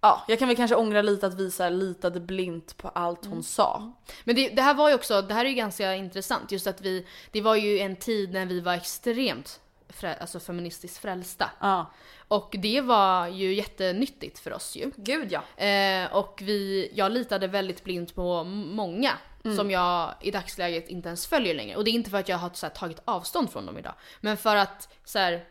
Ja, 0.01 0.25
jag 0.27 0.39
kan 0.39 0.47
väl 0.47 0.57
kanske 0.57 0.75
ångra 0.75 1.01
lite 1.01 1.27
att 1.27 1.39
vi 1.39 1.51
så 1.51 1.63
här 1.63 1.69
litade 1.69 2.19
blint 2.19 2.77
på 2.77 2.87
allt 2.89 3.25
Mm. 3.25 3.33
hon 3.33 3.43
sa. 3.43 3.91
Men 4.23 4.35
det, 4.35 4.49
det 4.49 4.61
här 4.61 4.73
var 4.73 4.89
ju 4.89 4.95
också, 4.95 5.21
det 5.21 5.33
här 5.33 5.45
är 5.45 5.49
ju 5.49 5.55
ganska 5.55 5.95
intressant 5.95 6.51
just 6.51 6.67
att 6.67 6.81
vi, 6.81 7.05
det 7.31 7.41
var 7.41 7.55
ju 7.55 7.79
en 7.79 7.95
tid 7.95 8.33
när 8.33 8.45
vi 8.45 8.59
var 8.59 8.73
extremt 8.73 9.59
frä, 9.89 10.15
alltså 10.15 10.39
feministiskt 10.39 10.97
frälsta. 10.97 11.49
Ja. 11.59 11.91
Och 12.27 12.55
det 12.59 12.81
var 12.81 13.27
ju 13.27 13.53
jättenyttigt 13.53 14.39
för 14.39 14.53
oss 14.53 14.75
ju. 14.75 14.91
Gud 14.95 15.31
ja. 15.31 15.63
Eh, 15.65 16.13
och 16.15 16.39
vi, 16.43 16.91
jag 16.93 17.11
litade 17.11 17.47
väldigt 17.47 17.83
blint 17.83 18.15
på 18.15 18.43
många 18.43 19.11
Mm. 19.47 19.57
som 19.57 19.71
jag 19.71 20.13
i 20.21 20.31
dagsläget 20.31 20.89
inte 20.89 21.07
ens 21.09 21.27
följer 21.27 21.55
längre. 21.55 21.75
Och 21.75 21.83
det 21.83 21.89
är 21.89 21.93
inte 21.93 22.09
för 22.09 22.17
att 22.17 22.29
jag 22.29 22.37
har 22.37 22.51
så 22.53 22.65
här, 22.65 22.73
tagit 22.73 23.01
avstånd 23.05 23.51
från 23.51 23.65
dem 23.65 23.77
idag. 23.77 23.93
Men 24.21 24.37
för 24.37 24.55
att 24.55 24.93
så 25.05 25.19
här, 25.19 25.43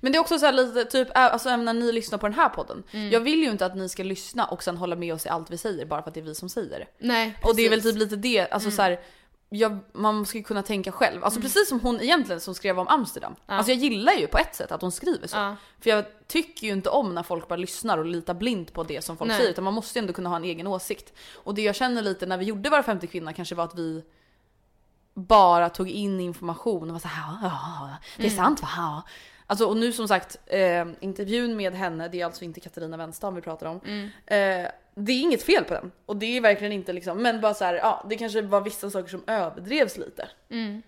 Men 0.00 0.12
det 0.12 0.18
är 0.18 0.20
också 0.20 0.38
så 0.38 0.46
här 0.46 0.52
lite 0.52 0.84
typ, 0.84 1.08
alltså 1.14 1.48
även 1.48 1.64
när 1.64 1.72
ni 1.72 1.92
lyssnar 1.92 2.18
på 2.18 2.26
den 2.26 2.34
här 2.34 2.48
podden. 2.48 2.82
Mm. 2.90 3.10
Jag 3.10 3.20
vill 3.20 3.38
ju 3.42 3.50
inte 3.50 3.66
att 3.66 3.76
ni 3.76 3.88
ska 3.88 4.02
lyssna 4.02 4.44
och 4.44 4.62
sen 4.62 4.76
hålla 4.76 4.96
med 4.96 5.14
oss 5.14 5.26
i 5.26 5.28
allt 5.28 5.50
vi 5.50 5.58
säger 5.58 5.86
bara 5.86 6.02
för 6.02 6.08
att 6.08 6.14
det 6.14 6.20
är 6.20 6.24
vi 6.24 6.34
som 6.34 6.48
säger 6.48 6.78
det. 6.78 6.86
nej 6.98 7.38
Och 7.42 7.56
det 7.56 7.66
är 7.66 7.70
väl 7.70 7.78
precis. 7.78 7.92
typ 7.92 8.00
lite 8.00 8.16
det, 8.16 8.48
alltså 8.50 8.70
så 8.70 8.82
här, 8.82 9.00
jag, 9.48 9.78
man 9.92 10.26
ska 10.26 10.38
ju 10.38 10.44
kunna 10.44 10.62
tänka 10.62 10.92
själv. 10.92 11.24
Alltså 11.24 11.40
precis 11.40 11.68
som 11.68 11.80
hon 11.80 12.00
egentligen 12.00 12.40
som 12.40 12.54
skrev 12.54 12.78
om 12.78 12.88
Amsterdam. 12.88 13.34
Alltså 13.46 13.72
jag 13.72 13.78
gillar 13.78 14.12
ju 14.12 14.26
på 14.26 14.38
ett 14.38 14.54
sätt 14.54 14.72
att 14.72 14.82
hon 14.82 14.92
skriver 14.92 15.26
så. 15.26 15.36
Ja. 15.36 15.56
För 15.80 15.90
jag 15.90 16.04
tycker 16.26 16.66
ju 16.66 16.72
inte 16.72 16.90
om 16.90 17.14
när 17.14 17.22
folk 17.22 17.48
bara 17.48 17.56
lyssnar 17.56 17.98
och 17.98 18.06
litar 18.06 18.34
blint 18.34 18.72
på 18.72 18.82
det 18.82 19.04
som 19.04 19.16
folk 19.16 19.28
Nej. 19.28 19.38
säger. 19.38 19.50
Utan 19.50 19.64
man 19.64 19.74
måste 19.74 19.98
ju 19.98 20.00
ändå 20.00 20.12
kunna 20.12 20.28
ha 20.28 20.36
en 20.36 20.44
egen 20.44 20.66
åsikt. 20.66 21.12
Och 21.34 21.54
det 21.54 21.62
jag 21.62 21.74
känner 21.74 22.02
lite 22.02 22.26
när 22.26 22.38
vi 22.38 22.44
gjorde 22.44 22.70
Var 22.70 22.82
femte 22.82 23.06
kvinna 23.06 23.32
kanske 23.32 23.54
var 23.54 23.64
att 23.64 23.78
vi 23.78 24.04
bara 25.14 25.68
tog 25.68 25.90
in 25.90 26.20
information 26.20 26.82
och 26.82 26.92
var 26.92 27.00
såhär 27.00 27.38
ja, 27.42 27.48
ja, 27.90 27.96
det 28.16 28.26
är 28.26 28.30
sant 28.30 28.62
va? 28.62 28.68
Ja. 28.76 29.02
Alltså 29.46 29.66
och 29.66 29.76
nu 29.76 29.92
som 29.92 30.08
sagt 30.08 30.36
eh, 30.46 30.86
intervjun 31.00 31.56
med 31.56 31.74
henne, 31.74 32.08
det 32.08 32.20
är 32.20 32.24
alltså 32.24 32.44
inte 32.44 32.60
Katarina 32.60 32.96
Wenstam 32.96 33.34
vi 33.34 33.40
pratar 33.40 33.66
om. 33.66 33.80
Eh, 34.26 34.66
det 34.98 35.12
är 35.12 35.20
inget 35.20 35.42
fel 35.42 35.64
på 35.64 35.74
den 35.74 35.92
och 36.06 36.16
det 36.16 36.36
är 36.36 36.40
verkligen 36.40 36.72
inte 36.72 36.92
liksom, 36.92 37.22
men 37.22 37.40
bara 37.40 37.54
så 37.54 37.64
här, 37.64 37.74
ja 37.74 38.04
det 38.08 38.16
kanske 38.16 38.42
var 38.42 38.60
vissa 38.60 38.90
saker 38.90 39.08
som 39.08 39.22
överdrevs 39.26 39.96
lite. 39.98 40.28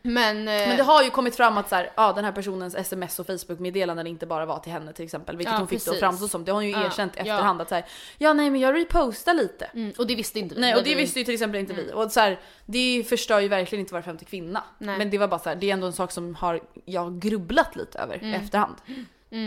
Men, 0.02 0.38
eh, 0.38 0.44
Men 0.68 0.76
det 0.76 0.82
har 0.82 1.02
ju 1.02 1.10
kommit 1.10 1.36
fram 1.36 1.58
att 1.58 1.68
så 1.68 1.74
här, 1.74 1.90
ja, 1.96 2.12
den 2.12 2.24
här 2.24 2.32
personens 2.32 2.74
sms 2.74 3.18
och 3.18 3.26
Facebook 3.26 3.58
meddelanden 3.58 4.06
inte 4.06 4.26
bara 4.26 4.46
var 4.46 4.58
till 4.58 4.72
henne 4.72 4.92
till 4.92 5.04
exempel, 5.04 5.36
vilket 5.36 5.52
Ja, 5.52 5.58
hon 5.58 5.68
fick 5.68 5.84
det 5.84 5.90
att 5.90 5.98
framstå 5.98 6.28
som. 6.28 6.44
Det 6.44 6.50
har 6.52 6.56
hon 6.56 6.66
ju 6.66 6.72
Ja, 6.72 6.86
erkänt 6.86 7.16
i 7.16 7.18
efterhand 7.18 7.60
att 7.60 7.68
så 7.68 7.74
här, 7.74 7.84
ja 8.18 8.32
nej 8.32 8.50
men 8.50 8.60
jag 8.60 8.74
repostar 8.74 9.34
lite. 9.34 9.64
mm, 9.64 9.92
och 9.98 10.06
det 10.06 10.14
visste 10.14 10.38
inte 10.38 10.54
vi. 10.54 10.60
Nej 10.60 10.74
och 10.76 10.82
det 10.82 10.90
vi- 10.90 10.94
visste 10.94 11.18
ju 11.18 11.24
till 11.24 11.34
exempel 11.34 11.60
inte 11.60 11.72
vi. 11.74 11.92
Och 11.94 12.12
så 12.12 12.20
här, 12.20 12.40
det 12.66 13.04
förstör 13.08 13.40
ju 13.40 13.48
verkligen 13.48 13.80
inte 13.80 13.94
var 13.94 14.02
femte 14.02 14.24
kvinna. 14.24 14.62
Nej. 14.78 14.98
Men 14.98 15.10
det 15.10 15.18
var 15.18 15.28
bara 15.28 15.40
så 15.40 15.54
det 15.54 15.68
är 15.70 15.72
ändå 15.72 15.86
en 15.86 15.92
sak 15.92 16.12
som 16.12 16.34
har 16.34 16.60
jag 16.84 17.20
grubblat 17.20 17.76
lite 17.76 17.98
över 17.98 18.24
i 18.24 18.34
efterhand. 18.34 18.74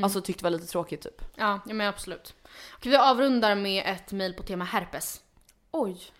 Alltså 0.03 0.21
tyckt 0.21 0.41
var 0.43 0.49
lite 0.49 0.67
tråkigt 0.67 1.01
typ. 1.01 1.21
Ja, 1.35 1.59
ja 1.67 1.73
men 1.73 1.87
absolut. 1.87 2.33
Och 2.69 2.85
vi 2.85 2.95
avrundar 2.95 3.55
med 3.55 3.83
ett 3.85 4.11
mejl 4.11 4.33
på 4.33 4.43
tema 4.43 4.65
herpes. 4.65 5.21
Oj. 5.71 6.11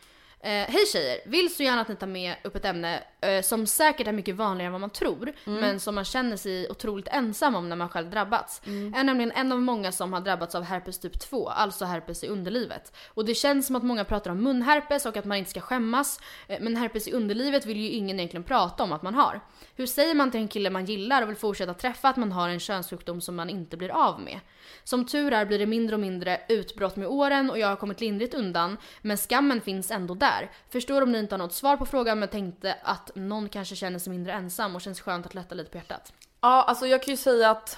Eh, 0.43 0.49
Hej 0.49 0.85
tjejer! 0.93 1.19
Vill 1.25 1.55
så 1.55 1.63
gärna 1.63 1.81
att 1.81 1.87
ni 1.87 1.95
tar 1.95 2.07
med 2.07 2.35
upp 2.43 2.55
ett 2.55 2.65
ämne 2.65 3.03
eh, 3.21 3.41
som 3.41 3.67
säkert 3.67 4.07
är 4.07 4.11
mycket 4.11 4.35
vanligare 4.35 4.65
än 4.67 4.71
vad 4.71 4.81
man 4.81 4.89
tror, 4.89 5.33
men 5.45 5.79
som 5.79 5.95
man 5.95 6.05
känner 6.05 6.37
sig 6.37 6.69
otroligt 6.69 7.07
ensam 7.07 7.55
om 7.55 7.69
när 7.69 7.75
man 7.75 7.89
själv 7.89 8.09
drabbats. 8.09 8.61
Är 8.95 9.03
nämligen 9.03 9.31
en 9.31 9.51
av 9.51 9.61
många 9.61 9.91
som 9.91 10.13
har 10.13 10.21
drabbats 10.21 10.55
av 10.55 10.63
herpes 10.63 10.99
typ 10.99 11.19
2, 11.19 11.49
alltså 11.49 11.85
herpes 11.85 12.23
i 12.23 12.27
underlivet. 12.27 12.95
Och 13.07 13.25
det 13.25 13.33
känns 13.35 13.67
som 13.67 13.75
att 13.75 13.83
många 13.83 14.03
pratar 14.05 14.31
om 14.31 14.43
munherpes 14.43 15.05
och 15.05 15.17
att 15.17 15.25
man 15.25 15.37
inte 15.37 15.49
ska 15.51 15.61
skämmas, 15.61 16.19
eh, 16.47 16.57
men 16.61 16.75
herpes 16.75 17.07
i 17.07 17.11
underlivet 17.11 17.65
vill 17.65 17.77
ju 17.77 17.89
ingen 17.89 18.19
egentligen 18.19 18.43
prata 18.43 18.83
om 18.83 18.91
att 18.91 19.01
man 19.01 19.15
har. 19.15 19.39
Hur 19.75 19.85
säger 19.85 20.15
man 20.15 20.31
till 20.31 20.39
en 20.39 20.47
kille 20.47 20.69
man 20.69 20.85
gillar 20.85 21.21
och 21.21 21.29
vill 21.29 21.35
fortsätta 21.35 21.73
träffa 21.73 22.09
att 22.09 22.17
man 22.17 22.31
har 22.31 22.49
en 22.49 22.59
könssjukdom 22.59 23.21
som 23.21 23.35
man 23.35 23.49
inte 23.49 23.77
blir 23.77 23.89
av 23.89 24.21
med? 24.21 24.39
Som 24.83 25.05
tur 25.05 25.33
är 25.33 25.45
blir 25.45 25.59
det 25.59 25.65
mindre 25.65 25.95
och 25.95 25.99
mindre 25.99 26.41
utbrott 26.49 26.95
med 26.95 27.07
åren 27.07 27.49
och 27.51 27.59
jag 27.59 27.67
har 27.67 27.75
kommit 27.75 28.01
lindrigt 28.01 28.33
undan, 28.33 28.77
men 29.01 29.17
skammen 29.17 29.61
finns 29.61 29.91
ändå 29.91 30.13
där. 30.13 30.30
Förstår 30.69 31.01
om 31.01 31.11
ni 31.11 31.19
inte 31.19 31.35
har 31.35 31.37
något 31.39 31.53
svar 31.53 31.77
på 31.77 31.85
frågan 31.85 32.19
men 32.19 32.29
tänkte 32.29 32.75
att 32.83 33.11
någon 33.15 33.49
kanske 33.49 33.75
känner 33.75 33.99
sig 33.99 34.11
mindre 34.11 34.33
ensam 34.33 34.75
och 34.75 34.81
känns 34.81 35.01
skönt 35.01 35.25
att 35.25 35.33
lätta 35.33 35.55
lite 35.55 35.71
på 35.71 35.77
hjärtat. 35.77 36.13
Ja 36.41 36.63
alltså 36.63 36.87
jag 36.87 37.03
kan 37.03 37.11
ju 37.11 37.17
säga 37.17 37.51
att 37.51 37.77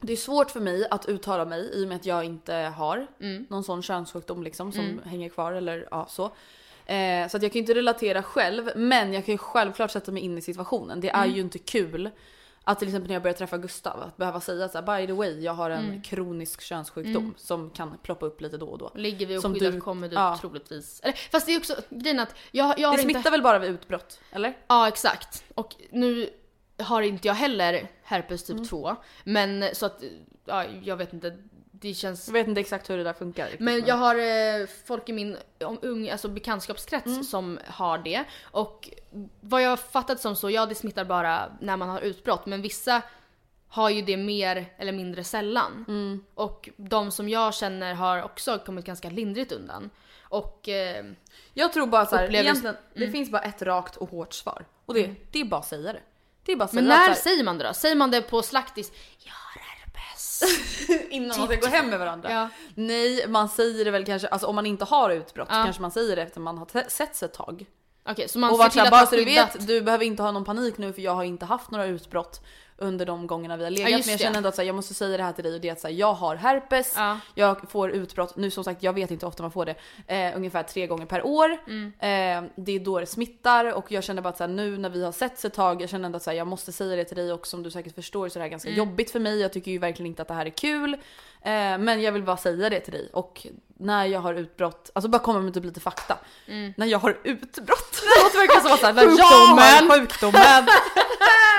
det 0.00 0.12
är 0.12 0.16
svårt 0.16 0.50
för 0.50 0.60
mig 0.60 0.86
att 0.90 1.06
uttala 1.06 1.44
mig 1.44 1.70
i 1.74 1.84
och 1.84 1.88
med 1.88 1.96
att 1.96 2.06
jag 2.06 2.24
inte 2.24 2.54
har 2.54 3.06
någon 3.48 3.64
sån 3.64 3.82
könssjukdom 3.82 4.42
liksom 4.42 4.72
som 4.72 5.00
hänger 5.04 5.28
kvar 5.28 5.52
eller 5.52 5.88
ja 5.90 6.06
så. 6.08 6.24
Eh, 6.86 7.28
så 7.28 7.36
att 7.36 7.42
jag 7.42 7.52
kan 7.52 7.58
ju 7.58 7.60
inte 7.60 7.74
relatera 7.74 8.22
själv 8.22 8.70
men 8.76 9.12
jag 9.12 9.24
kan 9.24 9.32
ju 9.32 9.38
självklart 9.38 9.90
sätta 9.90 10.12
mig 10.12 10.22
in 10.22 10.38
i 10.38 10.40
situationen. 10.40 11.00
Det 11.00 11.10
är 11.10 11.26
ju 11.26 11.40
inte 11.40 11.58
kul 11.58 12.10
att 12.68 12.78
till 12.78 12.88
exempel 12.88 13.08
när 13.08 13.14
jag 13.14 13.22
börjar 13.22 13.34
träffa 13.34 13.58
Gustav 13.58 14.02
att 14.02 14.16
behöva 14.16 14.40
säga 14.40 14.68
så 14.68 14.78
här, 14.80 15.00
by 15.00 15.06
the 15.06 15.12
way 15.12 15.40
jag 15.40 15.52
har 15.52 15.70
en 15.70 16.02
kronisk 16.02 16.60
könssjukdom 16.62 17.34
som 17.36 17.70
kan 17.70 17.98
ploppa 18.02 18.26
upp 18.26 18.40
lite 18.40 18.56
då 18.56 18.66
och 18.66 18.78
då. 18.78 18.92
Ligger 18.94 19.26
vi 19.26 19.38
oskyddat 19.38 19.72
du- 19.72 19.80
kommer 19.80 20.08
du 20.08 20.14
ja. 20.14 20.38
troligtvis... 20.40 21.00
Eller, 21.02 21.12
fast 21.32 21.46
det 21.46 21.52
är 21.54 21.58
också 21.58 21.76
grejen 21.90 22.20
att 22.20 22.34
jag, 22.50 22.78
jag 22.78 22.88
har 22.88 22.96
Det 22.96 23.02
inte... 23.02 23.14
smittar 23.14 23.30
väl 23.30 23.42
bara 23.42 23.58
vid 23.58 23.70
utbrott? 23.70 24.20
Eller? 24.32 24.56
Ja 24.68 24.88
exakt. 24.88 25.44
Och 25.54 25.74
nu 25.90 26.30
har 26.78 27.02
inte 27.02 27.26
jag 27.28 27.34
heller 27.34 27.90
herpes 28.02 28.44
typ 28.44 28.54
Mm. 28.56 28.68
2. 28.68 28.96
Men 29.24 29.64
så 29.72 29.86
att, 29.86 30.02
ja 30.44 30.64
jag 30.82 30.96
vet 30.96 31.12
inte. 31.12 31.36
Det 31.80 31.94
känns 31.94 32.26
Jag 32.26 32.32
vet 32.32 32.48
inte 32.48 32.60
exakt 32.60 32.90
hur 32.90 32.96
det 32.96 33.04
där 33.04 33.12
funkar. 33.12 33.44
riktigt, 33.44 33.60
Men 33.60 33.84
jag 33.86 33.94
har 33.94 34.14
eh, 34.14 34.66
folk 34.86 35.08
i 35.08 35.12
min 35.12 35.36
om, 35.64 35.78
ung, 35.82 36.10
alltså 36.10 36.28
bekantskapskrets 36.28 37.06
Mm. 37.06 37.24
som 37.24 37.58
har 37.66 37.98
det. 37.98 38.24
Och 38.42 38.90
vad 39.40 39.62
jag 39.62 39.68
har 39.70 39.76
fattat 39.76 40.20
som 40.20 40.36
så, 40.36 40.50
ja 40.50 40.66
det 40.66 40.74
smittar 40.74 41.04
bara 41.04 41.52
när 41.60 41.76
man 41.76 41.88
har 41.88 42.00
utbrott. 42.00 42.46
Men 42.46 42.62
vissa 42.62 43.02
har 43.68 43.90
ju 43.90 44.02
det 44.02 44.16
mer 44.16 44.66
eller 44.78 44.92
mindre 44.92 45.24
sällan. 45.24 45.84
Mm. 45.88 46.24
Och 46.34 46.68
de 46.76 47.10
som 47.10 47.28
jag 47.28 47.54
känner 47.54 47.94
har 47.94 48.22
också 48.22 48.58
kommit 48.66 48.84
ganska 48.84 49.10
lindrigt 49.10 49.52
undan. 49.52 49.90
Och 50.22 50.68
eh, 50.68 51.04
Jag 51.54 51.72
tror 51.72 51.86
bara 51.86 52.06
såhär, 52.06 52.24
Upplever- 52.24 52.42
egentligen, 52.44 52.76
det 52.94 53.00
Mm. 53.02 53.12
finns 53.12 53.30
bara 53.30 53.42
ett 53.42 53.62
rakt 53.62 53.96
och 53.96 54.10
hårt 54.10 54.32
svar. 54.34 54.64
Och 54.86 54.94
det, 54.94 55.14
det 55.32 55.40
är 55.40 55.44
bara 55.44 55.60
att 55.60 55.66
säga 55.68 55.92
det. 55.92 56.00
Det 56.44 56.52
är 56.52 56.56
bara 56.56 56.64
att 56.64 56.70
säga 56.70 56.82
men 56.82 56.88
när 56.88 57.14
säger 57.14 57.44
man 57.44 57.58
det 57.58 57.64
då? 57.66 57.74
Säger 57.74 57.96
man 57.96 58.10
det 58.10 58.22
på 58.22 58.42
slaktis? 58.42 58.92
Herpes. 59.24 59.47
innan 61.10 61.38
man 61.38 61.46
ska 61.46 61.56
gå 61.56 61.66
hem 61.66 61.90
med 61.90 61.98
varandra. 61.98 62.32
Ja. 62.32 62.48
Nej, 62.74 63.24
man 63.28 63.48
säger 63.48 63.84
det 63.84 63.90
väl 63.90 64.04
kanske, 64.04 64.28
alltså 64.28 64.46
om 64.46 64.54
man 64.54 64.66
inte 64.66 64.84
har 64.84 65.10
utbrott 65.10 65.48
Ja. 65.50 65.64
kanske 65.64 65.82
man 65.82 65.90
säger 65.90 66.16
det 66.16 66.22
efter 66.22 66.40
man 66.40 66.58
har 66.58 66.88
setts 66.90 67.22
ett 67.22 67.34
tag. 67.34 67.66
Okej, 68.10 68.28
så 68.28 68.38
man 68.38 68.50
och 68.50 68.56
ser 68.58 68.68
till 68.68 68.80
att 68.80 68.90
bara 68.90 69.06
så 69.06 69.16
du 69.16 69.24
vet, 69.24 69.66
du 69.66 69.80
behöver 69.80 70.04
inte 70.04 70.22
ha 70.22 70.32
någon 70.32 70.44
panik 70.44 70.78
nu 70.78 70.92
för 70.92 71.02
jag 71.02 71.14
har 71.14 71.24
inte 71.24 71.44
haft 71.46 71.70
några 71.70 71.86
utbrott 71.86 72.40
under 72.78 73.06
de 73.06 73.26
gångerna 73.26 73.56
vi 73.56 73.64
har 73.64 73.70
legat. 73.70 73.90
just 73.90 74.06
men 74.06 74.12
jag 74.12 74.20
känner 74.20 74.36
ändå 74.36 74.48
att 74.48 74.54
så 74.54 74.60
här, 74.62 74.66
jag 74.66 74.76
måste 74.76 74.94
säga 74.94 75.16
det 75.16 75.22
här 75.22 75.32
till 75.32 75.44
dig 75.44 75.54
och 75.54 75.60
det 75.60 75.68
är 75.68 75.72
att 75.72 75.80
så 75.80 75.86
här, 75.88 75.94
jag 75.94 76.12
har 76.14 76.36
herpes, 76.36 76.92
Ja. 76.96 77.18
jag 77.34 77.70
får 77.70 77.90
utbrott, 77.90 78.36
nu 78.36 78.50
som 78.50 78.64
sagt 78.64 78.82
jag 78.82 78.92
vet 78.92 79.10
inte 79.10 79.26
hur 79.26 79.28
ofta 79.28 79.42
man 79.42 79.52
får 79.52 79.66
det, 79.66 79.74
eh, 80.06 80.36
ungefär 80.36 80.62
tre 80.62 80.86
gånger 80.86 81.06
per 81.06 81.26
år. 81.26 81.58
Mm. 81.66 81.92
Eh, 81.98 82.50
det 82.56 82.72
är 82.72 82.80
då 82.80 83.00
det 83.00 83.06
smittar 83.06 83.72
och 83.72 83.92
jag 83.92 84.04
känner 84.04 84.22
bara 84.22 84.28
att 84.28 84.36
så 84.36 84.42
här, 84.44 84.48
nu 84.48 84.78
när 84.78 84.90
vi 84.90 85.04
har 85.04 85.12
setts 85.12 85.44
ett 85.44 85.54
tag, 85.54 85.82
jag 85.82 85.90
känner 85.90 86.06
ändå 86.06 86.16
att 86.16 86.22
så 86.22 86.32
jag 86.32 86.46
måste 86.46 86.72
säga 86.72 86.96
det 86.96 87.04
till 87.04 87.16
dig 87.16 87.32
och 87.32 87.46
som 87.46 87.62
du 87.62 87.70
säkert 87.70 87.94
förstår 87.94 88.28
så 88.28 88.38
är 88.38 88.40
det 88.40 88.44
här 88.44 88.50
ganska 88.50 88.68
Mm. 88.68 88.78
jobbigt 88.78 89.10
för 89.10 89.20
mig. 89.20 89.40
Jag 89.40 89.52
tycker 89.52 89.70
ju 89.70 89.78
verkligen 89.78 90.06
inte 90.06 90.22
att 90.22 90.28
det 90.28 90.34
här 90.34 90.46
är 90.46 90.50
kul. 90.50 90.94
Eh, 91.42 91.78
men 91.78 92.02
jag 92.02 92.12
vill 92.12 92.22
bara 92.22 92.36
säga 92.36 92.70
det 92.70 92.80
till 92.80 92.92
dig 92.92 93.10
och 93.12 93.46
när 93.80 94.04
jag 94.06 94.20
har 94.20 94.34
utbrott, 94.34 94.90
alltså 94.92 95.08
bara 95.08 95.18
komma 95.18 95.40
med 95.40 95.54
typ 95.54 95.64
lite 95.64 95.80
fakta. 95.80 96.18
Mm. 96.46 96.74
När 96.76 96.86
jag 96.86 96.98
har 96.98 97.10
utbrott, 97.24 97.92
det 98.02 98.22
låter 98.24 98.38
verkligen 98.38 98.62
som 98.78 98.88
att 98.88 98.94
när 98.96 99.02
jag 99.02 99.24
har 99.26 100.00
sjukdomen, 100.00 100.66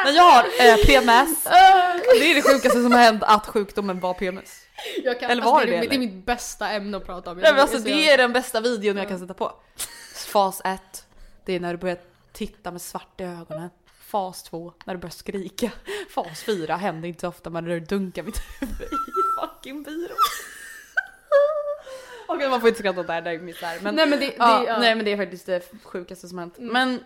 när 0.05 0.11
jag 0.11 0.23
har 0.23 0.43
eh, 0.43 0.75
PMS. 0.85 1.43
Det 2.19 2.31
är 2.31 2.35
det 2.35 2.41
sjukaste 2.41 2.81
som 2.83 2.91
har 2.91 2.99
hänt 2.99 3.23
att 3.25 3.47
sjukdomen 3.47 3.99
var 3.99 4.13
PMS. 4.13 4.61
Jag 5.03 5.19
kan, 5.19 5.29
Eller 5.29 5.41
alltså, 5.41 5.53
var 5.55 5.65
det, 5.65 5.71
det 5.71 5.77
är, 5.77 5.79
det, 5.81 5.85
är 5.85 5.89
eller? 5.89 5.99
mitt 5.99 6.25
bästa 6.25 6.69
ämne 6.69 6.97
att 6.97 7.05
prata 7.05 7.31
om. 7.31 7.37
Nej, 7.37 7.43
men 7.51 7.57
Jag- 7.57 7.61
alltså, 7.61 7.77
jag- 7.77 7.85
det 7.97 8.09
är 8.09 8.17
den 8.17 8.33
bästa 8.33 8.61
videon 8.61 8.97
jag 8.97 9.07
kan 9.07 9.19
sätta 9.19 9.33
på. 9.33 9.53
Fas 10.27 10.61
1, 10.65 11.05
det 11.45 11.53
är 11.53 11.59
när 11.59 11.73
du 11.73 11.77
börjar 11.77 11.97
titta 12.33 12.71
med 12.71 12.81
svart 12.81 13.21
i 13.21 13.23
ögonen. 13.23 13.69
Fas 14.05 14.43
2, 14.43 14.73
när 14.85 14.93
du 14.93 14.99
börjar 14.99 15.11
skrika. 15.11 15.71
Fas 16.09 16.43
4 16.43 16.75
händer 16.75 17.07
inte 17.09 17.21
så 17.21 17.27
ofta 17.27 17.49
men 17.49 17.63
när 17.63 17.71
du 17.71 17.79
dunkar 17.79 18.23
mitt 18.23 18.41
huvud 18.59 18.81
i 18.81 19.41
fucking 19.41 19.83
byrån. 19.83 20.17
Okej 22.27 22.49
man 22.49 22.59
får 22.61 22.69
inte 22.69 22.79
skratta 22.79 22.99
åt 23.01 23.07
det 23.07 23.13
här, 23.13 23.21
det 23.21 23.31
är 23.31 23.39
misär. 23.39 23.79
Men, 23.81 23.95
Nej, 23.95 24.07
men 24.07 24.19
det- 24.19 24.25
det- 24.27 24.35
ja, 24.37 24.63
ja. 24.67 24.79
nej 24.79 24.95
men 24.95 25.05
det 25.05 25.11
är 25.11 25.17
faktiskt 25.17 25.45
det 25.45 25.71
sjukaste 25.83 26.27
som 26.27 26.37
hänt. 26.37 26.55
Men 26.57 27.03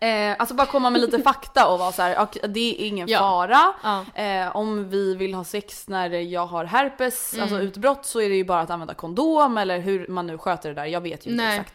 Eh, 0.00 0.36
alltså 0.38 0.54
bara 0.54 0.66
komma 0.66 0.90
med 0.90 1.00
lite 1.00 1.22
fakta 1.22 1.68
och 1.68 1.78
vara 1.78 1.92
så 1.92 2.02
här, 2.02 2.22
ok, 2.22 2.38
det 2.48 2.60
är 2.82 2.86
ingen 2.86 3.08
Ja. 3.08 3.18
fara. 3.18 3.74
Ja. 3.82 4.22
Eh, 4.22 4.56
om 4.56 4.88
vi 4.88 5.14
vill 5.14 5.34
ha 5.34 5.44
sex 5.44 5.88
när 5.88 6.10
jag 6.10 6.46
har 6.46 6.64
herpes, 6.64 7.32
Mm. 7.34 7.42
alltså 7.42 7.60
utbrott, 7.60 8.04
så 8.06 8.20
är 8.20 8.28
det 8.28 8.34
ju 8.34 8.44
bara 8.44 8.60
att 8.60 8.70
använda 8.70 8.94
kondom 8.94 9.58
eller 9.58 9.78
hur 9.78 10.08
man 10.08 10.26
nu 10.26 10.38
sköter 10.38 10.68
det 10.68 10.74
där. 10.74 10.84
Jag 10.86 11.00
vet 11.00 11.26
ju 11.26 11.30
inte 11.30 11.44
Nej. 11.44 11.58
exakt. 11.60 11.74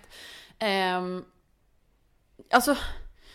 Ehm, 0.60 1.24
alltså, 2.54 2.76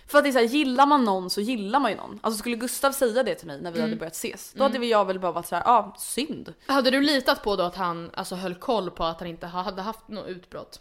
För 0.06 0.18
att 0.18 0.24
det 0.24 0.30
är 0.30 0.32
så 0.32 0.38
här, 0.38 0.46
gillar 0.46 0.86
man 0.86 1.04
någon 1.04 1.30
så 1.30 1.40
gillar 1.40 1.80
man 1.80 1.90
ju 1.90 1.96
någon. 1.96 2.18
Alltså 2.22 2.38
skulle 2.38 2.56
Gustav 2.56 2.92
säga 2.92 3.22
det 3.22 3.34
till 3.34 3.46
mig 3.46 3.60
när 3.62 3.70
vi 3.72 3.80
hade 3.80 3.96
börjat 3.96 4.14
ses, 4.14 4.52
då 4.52 4.62
hade 4.62 4.78
väl 4.78 4.88
jag 4.88 5.04
väl 5.04 5.18
bara 5.20 5.32
varit 5.32 5.46
såhär, 5.46 5.62
ja 5.66 5.72
ah, 5.72 5.94
synd. 5.98 6.54
Hade 6.66 6.90
du 6.90 7.00
litat 7.00 7.42
på 7.42 7.56
då 7.56 7.62
att 7.64 7.76
han 7.76 8.10
alltså, 8.14 8.34
höll 8.34 8.54
koll 8.54 8.90
på 8.90 9.04
att 9.04 9.20
han 9.20 9.28
inte 9.28 9.46
ha- 9.46 9.62
hade 9.62 9.82
haft 9.82 10.08
något 10.08 10.26
utbrott? 10.28 10.80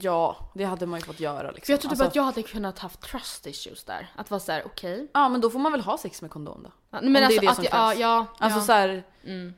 Ja, 0.00 0.36
det 0.54 0.64
hade 0.64 0.86
man 0.86 1.00
ju 1.00 1.06
fått 1.06 1.20
göra 1.20 1.50
liksom. 1.50 1.66
För 1.66 1.72
jag 1.72 1.80
tror 1.80 1.90
typ 1.90 1.90
Alltså, 1.90 2.04
att 2.04 2.16
jag 2.16 2.22
hade 2.22 2.42
kunnat 2.42 2.78
haft 2.78 3.00
trust 3.00 3.46
issues 3.46 3.84
där. 3.84 4.12
Att 4.16 4.30
vara 4.30 4.40
såhär, 4.40 4.62
okej. 4.66 5.08
Ja 5.12 5.28
men 5.28 5.40
då 5.40 5.50
får 5.50 5.58
man 5.58 5.72
väl 5.72 5.80
ha 5.80 5.98
sex 5.98 6.22
med 6.22 6.30
kondom 6.30 6.62
då. 6.62 6.70
Ja, 6.90 6.98
Om 6.98 7.12
Men 7.12 7.12
det 7.12 7.20
är 7.20 7.24
alltså 7.26 7.40
det 7.40 7.54
som 7.54 7.64
ja, 7.64 7.88
krävs. 7.88 8.00
ja, 8.00 8.26
Alltså 8.38 8.58
ja. 8.58 8.64
så 8.64 8.72
här, 8.72 9.02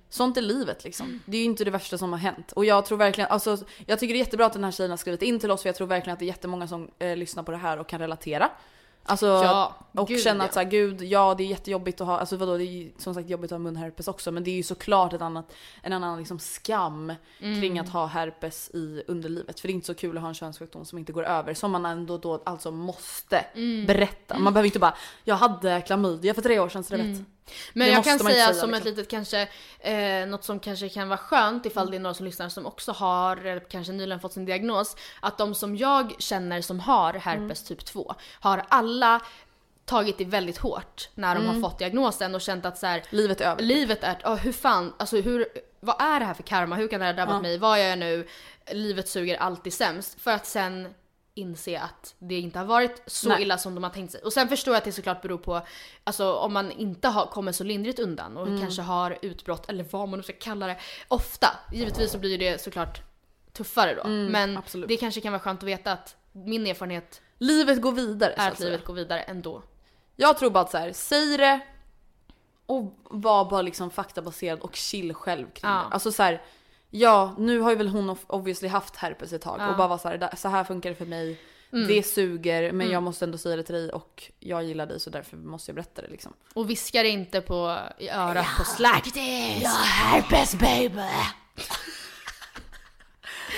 sånt 0.08 0.36
är 0.36 0.42
livet 0.42 0.84
liksom. 0.84 1.20
Det 1.26 1.36
är 1.36 1.38
ju 1.40 1.44
inte 1.46 1.64
det 1.64 1.70
värsta 1.70 1.98
som 1.98 2.12
har 2.12 2.18
hänt. 2.18 2.52
Och 2.52 2.64
jag 2.64 2.86
tror 2.86 2.98
verkligen, 2.98 3.30
alltså 3.30 3.58
jag 3.86 3.98
tycker 3.98 4.14
det 4.14 4.18
är 4.18 4.24
jättebra 4.24 4.46
att 4.46 4.52
den 4.52 4.64
här 4.64 4.70
tjejen 4.70 4.90
har 4.90 4.96
skrivit 4.96 5.22
in 5.22 5.40
till 5.40 5.50
oss 5.50 5.62
för 5.62 5.68
jag 5.68 5.76
tror 5.76 5.86
verkligen 5.86 6.12
att 6.12 6.18
det 6.18 6.24
är 6.24 6.28
jättemånga 6.28 6.68
som 6.68 6.90
eh, 6.98 7.16
lyssnar 7.16 7.42
på 7.42 7.50
det 7.50 7.58
här 7.58 7.78
och 7.78 7.86
kan 7.88 8.00
relatera. 8.00 8.50
Alltså, 9.08 9.26
Ja, 9.26 9.74
och 9.94 10.08
gud, 10.08 10.22
känna 10.22 10.44
att 10.44 10.54
så 10.54 10.60
här, 10.60 10.66
gud, 10.70 11.02
ja 11.02 11.34
det 11.38 11.42
är 11.44 11.46
jättejobbigt 11.46 12.00
att 12.00 12.06
ha, 12.06 12.18
alltså 12.18 12.36
vadå 12.36 12.56
det 12.56 12.64
är 12.64 12.72
ju 12.72 12.92
som 12.98 13.14
sagt 13.14 13.28
jobbigt 13.30 13.52
att 13.52 13.58
ha 13.58 13.62
munherpes 13.62 14.08
också 14.08 14.32
men 14.32 14.44
det 14.44 14.50
är 14.50 14.54
ju 14.54 14.62
såklart 14.62 15.12
ett 15.12 15.22
annat, 15.22 15.52
en 15.82 15.92
annan 15.92 16.18
liksom 16.18 16.38
skam 16.38 17.12
Mm. 17.40 17.60
kring 17.60 17.78
att 17.78 17.88
ha 17.88 18.06
herpes 18.06 18.70
i 18.74 19.02
underlivet. 19.08 19.60
För 19.60 19.68
det 19.68 19.72
är 19.72 19.74
inte 19.74 19.86
så 19.86 19.94
kul 19.94 20.16
att 20.16 20.22
ha 20.22 20.28
en 20.28 20.34
könssjukdom 20.34 20.84
som 20.84 20.98
inte 20.98 21.12
går 21.12 21.24
över 21.24 21.54
som 21.54 21.70
man 21.72 21.86
ändå 21.86 22.18
då 22.18 22.42
alltså 22.46 22.70
måste 22.70 23.38
Mm. 23.38 23.86
berätta. 23.86 24.38
Man 24.38 24.52
behöver 24.52 24.66
inte 24.66 24.78
bara, 24.78 24.94
jag 25.24 25.34
hade 25.34 25.80
klamydia 25.80 26.34
för 26.34 26.42
tre 26.42 26.58
år 26.58 26.68
sedan 26.68 26.84
så 26.84 26.96
du 26.96 27.02
vet. 27.02 27.24
Men 27.72 27.86
Det 27.88 27.92
jag 27.92 28.04
kan 28.04 28.18
säga, 28.18 28.46
som 28.46 28.52
liksom. 28.52 28.74
ett 28.74 28.84
litet 28.84 29.10
kanske, 29.10 29.48
eh, 29.80 30.26
något 30.26 30.44
som 30.44 30.60
kanske 30.60 30.88
kan 30.88 31.08
vara 31.08 31.18
skönt 31.18 31.66
ifall 31.66 31.90
det 31.90 31.96
är 31.96 32.00
några 32.00 32.14
som 32.14 32.26
lyssnar 32.26 32.48
som 32.48 32.66
också 32.66 32.92
har, 32.92 33.36
eller 33.36 33.60
kanske 33.70 33.92
nyligen 33.92 34.20
fått 34.20 34.32
sin 34.32 34.44
diagnos, 34.44 34.96
att 35.20 35.38
de 35.38 35.54
som 35.54 35.76
jag 35.76 36.14
känner 36.18 36.60
som 36.60 36.80
har 36.80 37.12
herpes 37.14 37.62
typ 37.64 37.84
2, 37.84 38.14
har 38.40 38.64
alla 38.68 39.20
tagit 39.84 40.18
det 40.18 40.24
väldigt 40.24 40.58
hårt 40.58 41.08
när 41.14 41.34
de 41.34 41.46
har 41.46 41.60
fått 41.60 41.78
diagnosen 41.78 42.34
och 42.34 42.40
känt 42.40 42.66
att 42.66 42.78
så 42.78 42.86
här, 42.86 43.02
Livet 43.10 43.40
är 43.40 43.50
över. 43.50 43.62
livet 43.62 44.04
är, 44.04 44.18
ja 44.22 44.34
hur 44.34 44.52
fan, 44.52 44.94
alltså 44.98 45.16
hur, 45.16 45.46
vad 45.80 46.02
är 46.02 46.20
det 46.20 46.26
här 46.26 46.34
för 46.34 46.42
karma? 46.42 46.76
Hur 46.76 46.88
kan 46.88 47.00
det 47.00 47.06
här 47.06 47.14
drabbat 47.14 47.42
mig? 47.42 47.58
Vad 47.58 47.78
gör 47.80 47.86
jag 47.86 47.98
nu? 47.98 48.26
Livet 48.70 49.08
suger 49.08 49.36
alltid 49.36 49.72
sämst. 49.72 50.20
För 50.20 50.30
att 50.30 50.46
sen 50.46 50.94
inse 51.36 51.80
att 51.80 52.14
det 52.18 52.38
inte 52.40 52.58
har 52.58 52.66
varit 52.66 53.02
så 53.06 53.28
Nej. 53.28 53.42
illa 53.42 53.58
som 53.58 53.74
de 53.74 53.84
har 53.84 53.90
tänkt 53.90 54.12
sig. 54.12 54.20
Och 54.20 54.32
sen 54.32 54.48
förstår 54.48 54.74
jag 54.74 54.78
att 54.78 54.84
det 54.84 54.92
såklart 54.92 55.22
beror 55.22 55.38
på, 55.38 55.60
alltså 56.04 56.32
om 56.34 56.52
man 56.52 56.70
inte 56.70 57.08
har, 57.08 57.26
kommer 57.26 57.52
så 57.52 57.64
lindrigt 57.64 57.98
undan 57.98 58.36
och 58.36 58.60
kanske 58.60 58.82
har 58.82 59.18
utbrott 59.22 59.68
eller 59.68 59.86
vad 59.90 60.08
man 60.08 60.18
nu 60.18 60.22
ska 60.22 60.32
kalla 60.32 60.66
det, 60.66 60.76
ofta. 61.08 61.46
Givetvis 61.72 62.12
så 62.12 62.18
blir 62.18 62.38
det 62.38 62.60
såklart 62.62 63.00
tuffare 63.52 63.94
då. 63.94 64.08
Men 64.08 64.56
absolut. 64.56 64.88
det 64.88 64.96
kanske 64.96 65.20
kan 65.20 65.32
vara 65.32 65.42
skönt 65.42 65.60
att 65.60 65.68
veta 65.68 65.92
att 65.92 66.16
min 66.32 66.66
erfarenhet 66.66 67.22
Livet 67.38 67.82
går 67.82 67.92
vidare 67.92 68.32
är 68.36 68.50
att 68.50 68.60
livet 68.60 68.84
går 68.84 68.94
vidare 68.94 69.20
ändå. 69.20 69.62
Jag 70.16 70.38
tror 70.38 70.50
bara 70.50 70.64
att 70.64 70.70
så 70.70 70.78
här, 70.78 70.92
säg 70.92 71.36
det 71.36 71.60
och 72.66 72.98
var 73.04 73.50
bara 73.50 73.62
liksom 73.62 73.90
faktabaserad 73.90 74.60
och 74.60 74.76
chill 74.76 75.14
själv 75.14 75.46
kring 75.50 75.70
Ja. 75.70 75.76
det. 75.76 75.94
Alltså 75.94 76.12
så 76.12 76.22
här, 76.22 76.42
ja 77.00 77.34
nu 77.38 77.58
har 77.60 77.70
ju 77.70 77.76
väl 77.76 77.88
hon 77.88 78.16
obviously 78.26 78.68
haft 78.68 78.96
herpes 78.96 79.32
ett 79.32 79.42
tag 79.42 79.60
och 79.70 79.76
bara 79.76 79.88
vara 79.88 79.98
så 79.98 80.08
här, 80.08 80.18
"Det- 80.18 80.36
så 80.36 80.48
här 80.48 80.64
funkar 80.64 80.90
det 80.90 80.96
för 80.96 81.06
mig. 81.06 81.40
Mm. 81.72 81.88
Det 81.88 82.02
suger 82.02 82.72
men 82.72 82.90
jag 82.90 83.02
måste 83.02 83.24
ändå 83.24 83.38
säga 83.38 83.56
det 83.56 83.62
till 83.62 83.74
dig 83.74 83.90
och 83.90 84.30
jag 84.40 84.64
gillar 84.64 84.86
dig 84.86 85.00
så 85.00 85.10
därför 85.10 85.36
måste 85.36 85.70
jag 85.70 85.74
berätta 85.74 86.02
det 86.02 86.08
liksom. 86.08 86.32
Och 86.54 86.70
viskar 86.70 87.04
inte 87.04 87.40
på, 87.40 87.78
i 87.98 88.08
örat 88.10 88.46
på 88.58 88.64
Slack. 88.64 89.04
Herpes 89.84 90.54
baby! 90.54 91.00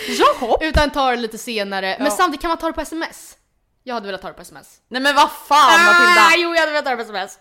Jaha! 0.09 0.57
Utan 0.61 0.91
tar 0.91 1.11
det 1.11 1.16
lite 1.22 1.39
senare. 1.39 1.97
Men 2.01 2.11
samtidigt 2.11 2.41
kan 2.41 2.49
man 2.49 2.59
ta 2.59 2.66
det 2.66 2.72
på 2.72 2.80
sms. 2.80 3.36
Jag 3.84 3.95
hade 3.95 4.07
velat 4.07 4.22
ta 4.22 4.28
det 4.28 4.34
på 4.34 4.43
sms. 4.43 4.80
Nej 4.89 5.03
men 5.03 5.14
vad 5.14 5.30
fan 5.32 5.80
Matilda! 5.86 6.20
Ah, 6.20 6.34
jo 6.36 6.55
jag 6.55 6.61
hade 6.61 6.72
velat 6.72 6.84
ta 6.84 6.91
det 6.91 6.97
på 6.97 7.03
sms. 7.03 7.39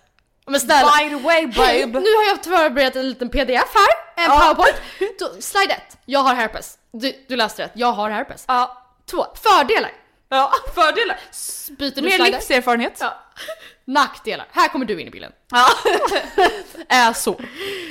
Men 0.47 0.59
snälla. 0.59 0.91
By 0.99 1.09
the 1.09 1.15
way 1.23 1.47
babe! 1.47 1.85
nu 1.99 2.09
har 2.15 2.23
jag 2.29 2.43
förberett 2.43 2.95
en 2.95 3.09
liten 3.09 3.29
pdf 3.29 3.73
här, 3.75 4.06
en 4.17 4.23
Ja. 4.23 4.39
powerpoint. 4.55 5.43
Slide 5.43 5.73
1, 5.73 5.97
jag 6.05 6.19
har 6.19 6.35
herpes. 6.35 6.77
Du, 6.91 7.13
du 7.27 7.35
läste 7.35 7.63
rätt, 7.63 7.71
jag 7.75 7.91
har 7.91 8.09
herpes. 8.09 8.45
Ja, 8.47 8.83
2, 9.11 9.25
fördelar. 9.43 9.91
ja, 10.29 10.51
fördelar! 10.75 11.19
Byter 11.77 11.95
du 11.95 12.01
Mer 12.01 12.11
slide? 12.11 12.31
livserfarenhet. 12.31 12.97
Ja. 13.01 13.13
Nackdelar, 13.85 14.47
här 14.51 14.67
kommer 14.67 14.85
du 14.85 15.01
in 15.01 15.07
i 15.07 15.11
bilden. 15.11 15.31
Ja. 15.51 15.67
Är 16.89 17.13
så. 17.13 17.35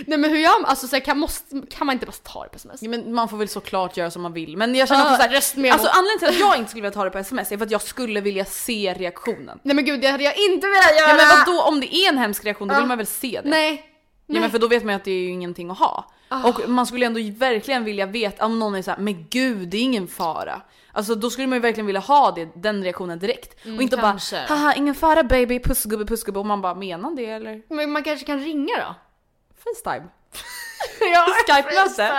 Nej 0.06 0.18
men 0.18 0.30
hur 0.30 0.38
gör 0.38 0.60
man? 0.62 0.64
Alltså 0.70 0.88
så 0.88 0.96
här, 0.96 1.00
kan, 1.04 1.18
måste, 1.18 1.62
kan 1.70 1.86
man 1.86 1.92
inte 1.92 2.06
bara 2.06 2.12
ta 2.22 2.42
det 2.42 2.48
på 2.48 2.56
sms? 2.56 2.82
Ja, 2.82 2.88
men 2.90 3.14
man 3.14 3.28
får 3.28 3.36
väl 3.36 3.48
såklart 3.48 3.96
göra 3.96 4.10
som 4.10 4.22
man 4.22 4.32
vill. 4.32 4.56
Men 4.56 4.74
jag 4.74 4.88
känner 4.88 5.02
också 5.04 5.16
såhär, 5.16 5.34
alltså 5.72 5.88
anledningen 5.88 6.18
till 6.18 6.28
att 6.28 6.38
jag 6.40 6.56
inte 6.56 6.70
skulle 6.70 6.82
vilja 6.82 6.94
ta 6.94 7.04
det 7.04 7.10
på 7.10 7.18
sms 7.18 7.52
är 7.52 7.56
för 7.58 7.64
att 7.64 7.70
jag 7.70 7.82
skulle 7.82 8.20
vilja 8.20 8.44
se 8.44 8.94
reaktionen. 8.98 9.58
Nej 9.62 9.76
men 9.76 9.84
gud 9.84 10.00
det 10.00 10.08
hade 10.08 10.24
jag 10.24 10.38
inte 10.38 10.66
velat 10.66 10.96
göra! 10.98 11.08
Ja 11.10 11.14
men 11.16 11.28
vadå 11.46 11.62
om 11.62 11.80
det 11.80 11.94
är 11.94 12.08
en 12.08 12.18
hemsk 12.18 12.44
reaktion 12.44 12.68
då 12.68 12.74
vill 12.74 12.86
man 12.86 12.98
väl 12.98 13.06
se 13.06 13.40
det? 13.44 13.48
Nej. 13.48 13.92
Ja 14.26 14.40
men 14.40 14.50
för 14.50 14.58
då 14.58 14.68
vet 14.68 14.84
man 14.84 14.92
ju 14.92 14.96
att 14.96 15.04
det 15.04 15.10
är 15.10 15.20
ju 15.20 15.28
ingenting 15.30 15.70
att 15.70 15.78
ha. 15.78 16.12
Och 16.28 16.68
man 16.68 16.86
skulle 16.86 17.06
ändå 17.06 17.20
verkligen 17.38 17.84
vilja 17.84 18.06
veta 18.06 18.44
om 18.46 18.58
någon 18.58 18.74
är 18.74 18.82
såhär, 18.82 18.98
men 18.98 19.26
gud 19.30 19.68
det 19.68 19.76
är 19.76 19.82
ingen 19.82 20.08
fara. 20.08 20.62
Alltså 20.92 21.14
då 21.14 21.30
skulle 21.30 21.46
man 21.46 21.56
ju 21.56 21.62
verkligen 21.62 21.86
vilja 21.86 22.00
ha 22.00 22.30
det, 22.30 22.48
den 22.54 22.84
reaktionen 22.84 23.18
direkt. 23.18 23.56
och 23.76 23.82
inte 23.82 23.96
kanske. 23.96 24.36
bara 24.48 24.56
haha 24.56 24.74
ingen 24.74 24.94
fara 24.94 25.22
baby, 25.22 25.58
pussgubbe 25.60 26.04
pussgubbe 26.04 26.38
och 26.38 26.46
man 26.46 26.60
bara 26.62 26.74
menar 26.74 27.10
det 27.16 27.26
eller? 27.26 27.62
Men 27.74 27.90
man 27.92 28.02
kanske 28.02 28.26
kan 28.26 28.40
ringa 28.40 28.76
då? 28.76 28.94
Facetime. 29.64 30.06
Ja, 31.00 31.26
Skype-möte. 31.46 32.12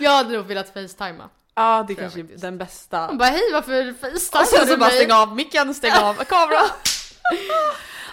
Jag 0.00 0.10
hade 0.10 0.36
nog 0.36 0.46
velat 0.46 0.74
facetima. 0.74 1.28
Ja 1.54 1.84
det 1.88 1.94
kanske 1.94 2.20
är 2.20 2.24
den 2.24 2.58
bästa. 2.58 3.06
Hon 3.06 3.18
bara 3.18 3.28
hej 3.28 3.52
varför 3.52 3.92
facetimar 4.00 4.42
Och 4.42 4.48
sen 4.48 4.58
så 4.60 4.64
du 4.66 4.76
bara 4.76 4.88
mig? 4.90 4.96
stäng 4.98 5.12
av 5.12 5.36
micken, 5.36 5.74
stäng 5.74 5.92
av 5.92 6.14
kameran. 6.24 6.68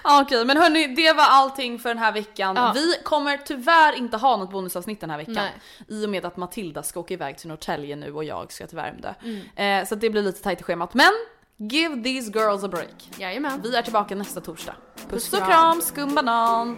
Ja, 0.04 0.22
Okej 0.22 0.46
men 0.46 0.58
hörni 0.58 0.88
det 0.88 1.14
var 1.14 1.24
allting 1.24 1.80
för 1.80 1.90
den 1.90 1.98
här 1.98 2.12
veckan. 2.12 2.56
Ja. 2.56 2.72
Vi 2.76 2.96
kommer 3.04 3.38
tyvärr 3.38 3.94
inte 3.94 4.18
ha 4.18 4.38
något 4.38 4.52
bonusavsnitt 4.52 5.02
den 5.02 5.10
här 5.10 5.18
veckan. 5.18 5.34
Nej. 5.34 5.54
I 5.88 6.06
och 6.06 6.10
med 6.10 6.26
att 6.26 6.38
Matilda 6.38 6.84
ska 6.84 7.00
åka 7.00 7.14
iväg 7.14 7.38
till 7.38 7.48
Norrtälje 7.48 7.96
nu 7.96 8.14
och 8.14 8.24
jag 8.24 8.52
ska 8.52 8.68
till 8.68 8.78
Värmdö. 8.78 9.14
Mm. 9.24 9.82
Eh, 9.82 9.88
så 9.88 9.96
det 9.96 10.10
blir 10.10 10.22
lite 10.22 10.44
tajt 10.44 10.62
i 10.62 10.64
schemat. 10.64 10.94
Men 10.94 11.12
give 11.58 12.04
these 12.04 12.32
girls 12.32 12.64
a 12.64 12.68
break. 12.68 13.10
Jajamän. 13.18 13.62
Vi 13.64 13.76
är 13.76 13.82
tillbaka 13.82 14.16
nästa 14.16 14.42
torsdag. 14.42 14.76
Puss 14.96 15.10
Puss 15.10 15.34
och 15.34 15.40
och 15.40 15.46
kram, 15.46 15.82
skumbanan! 15.82 16.78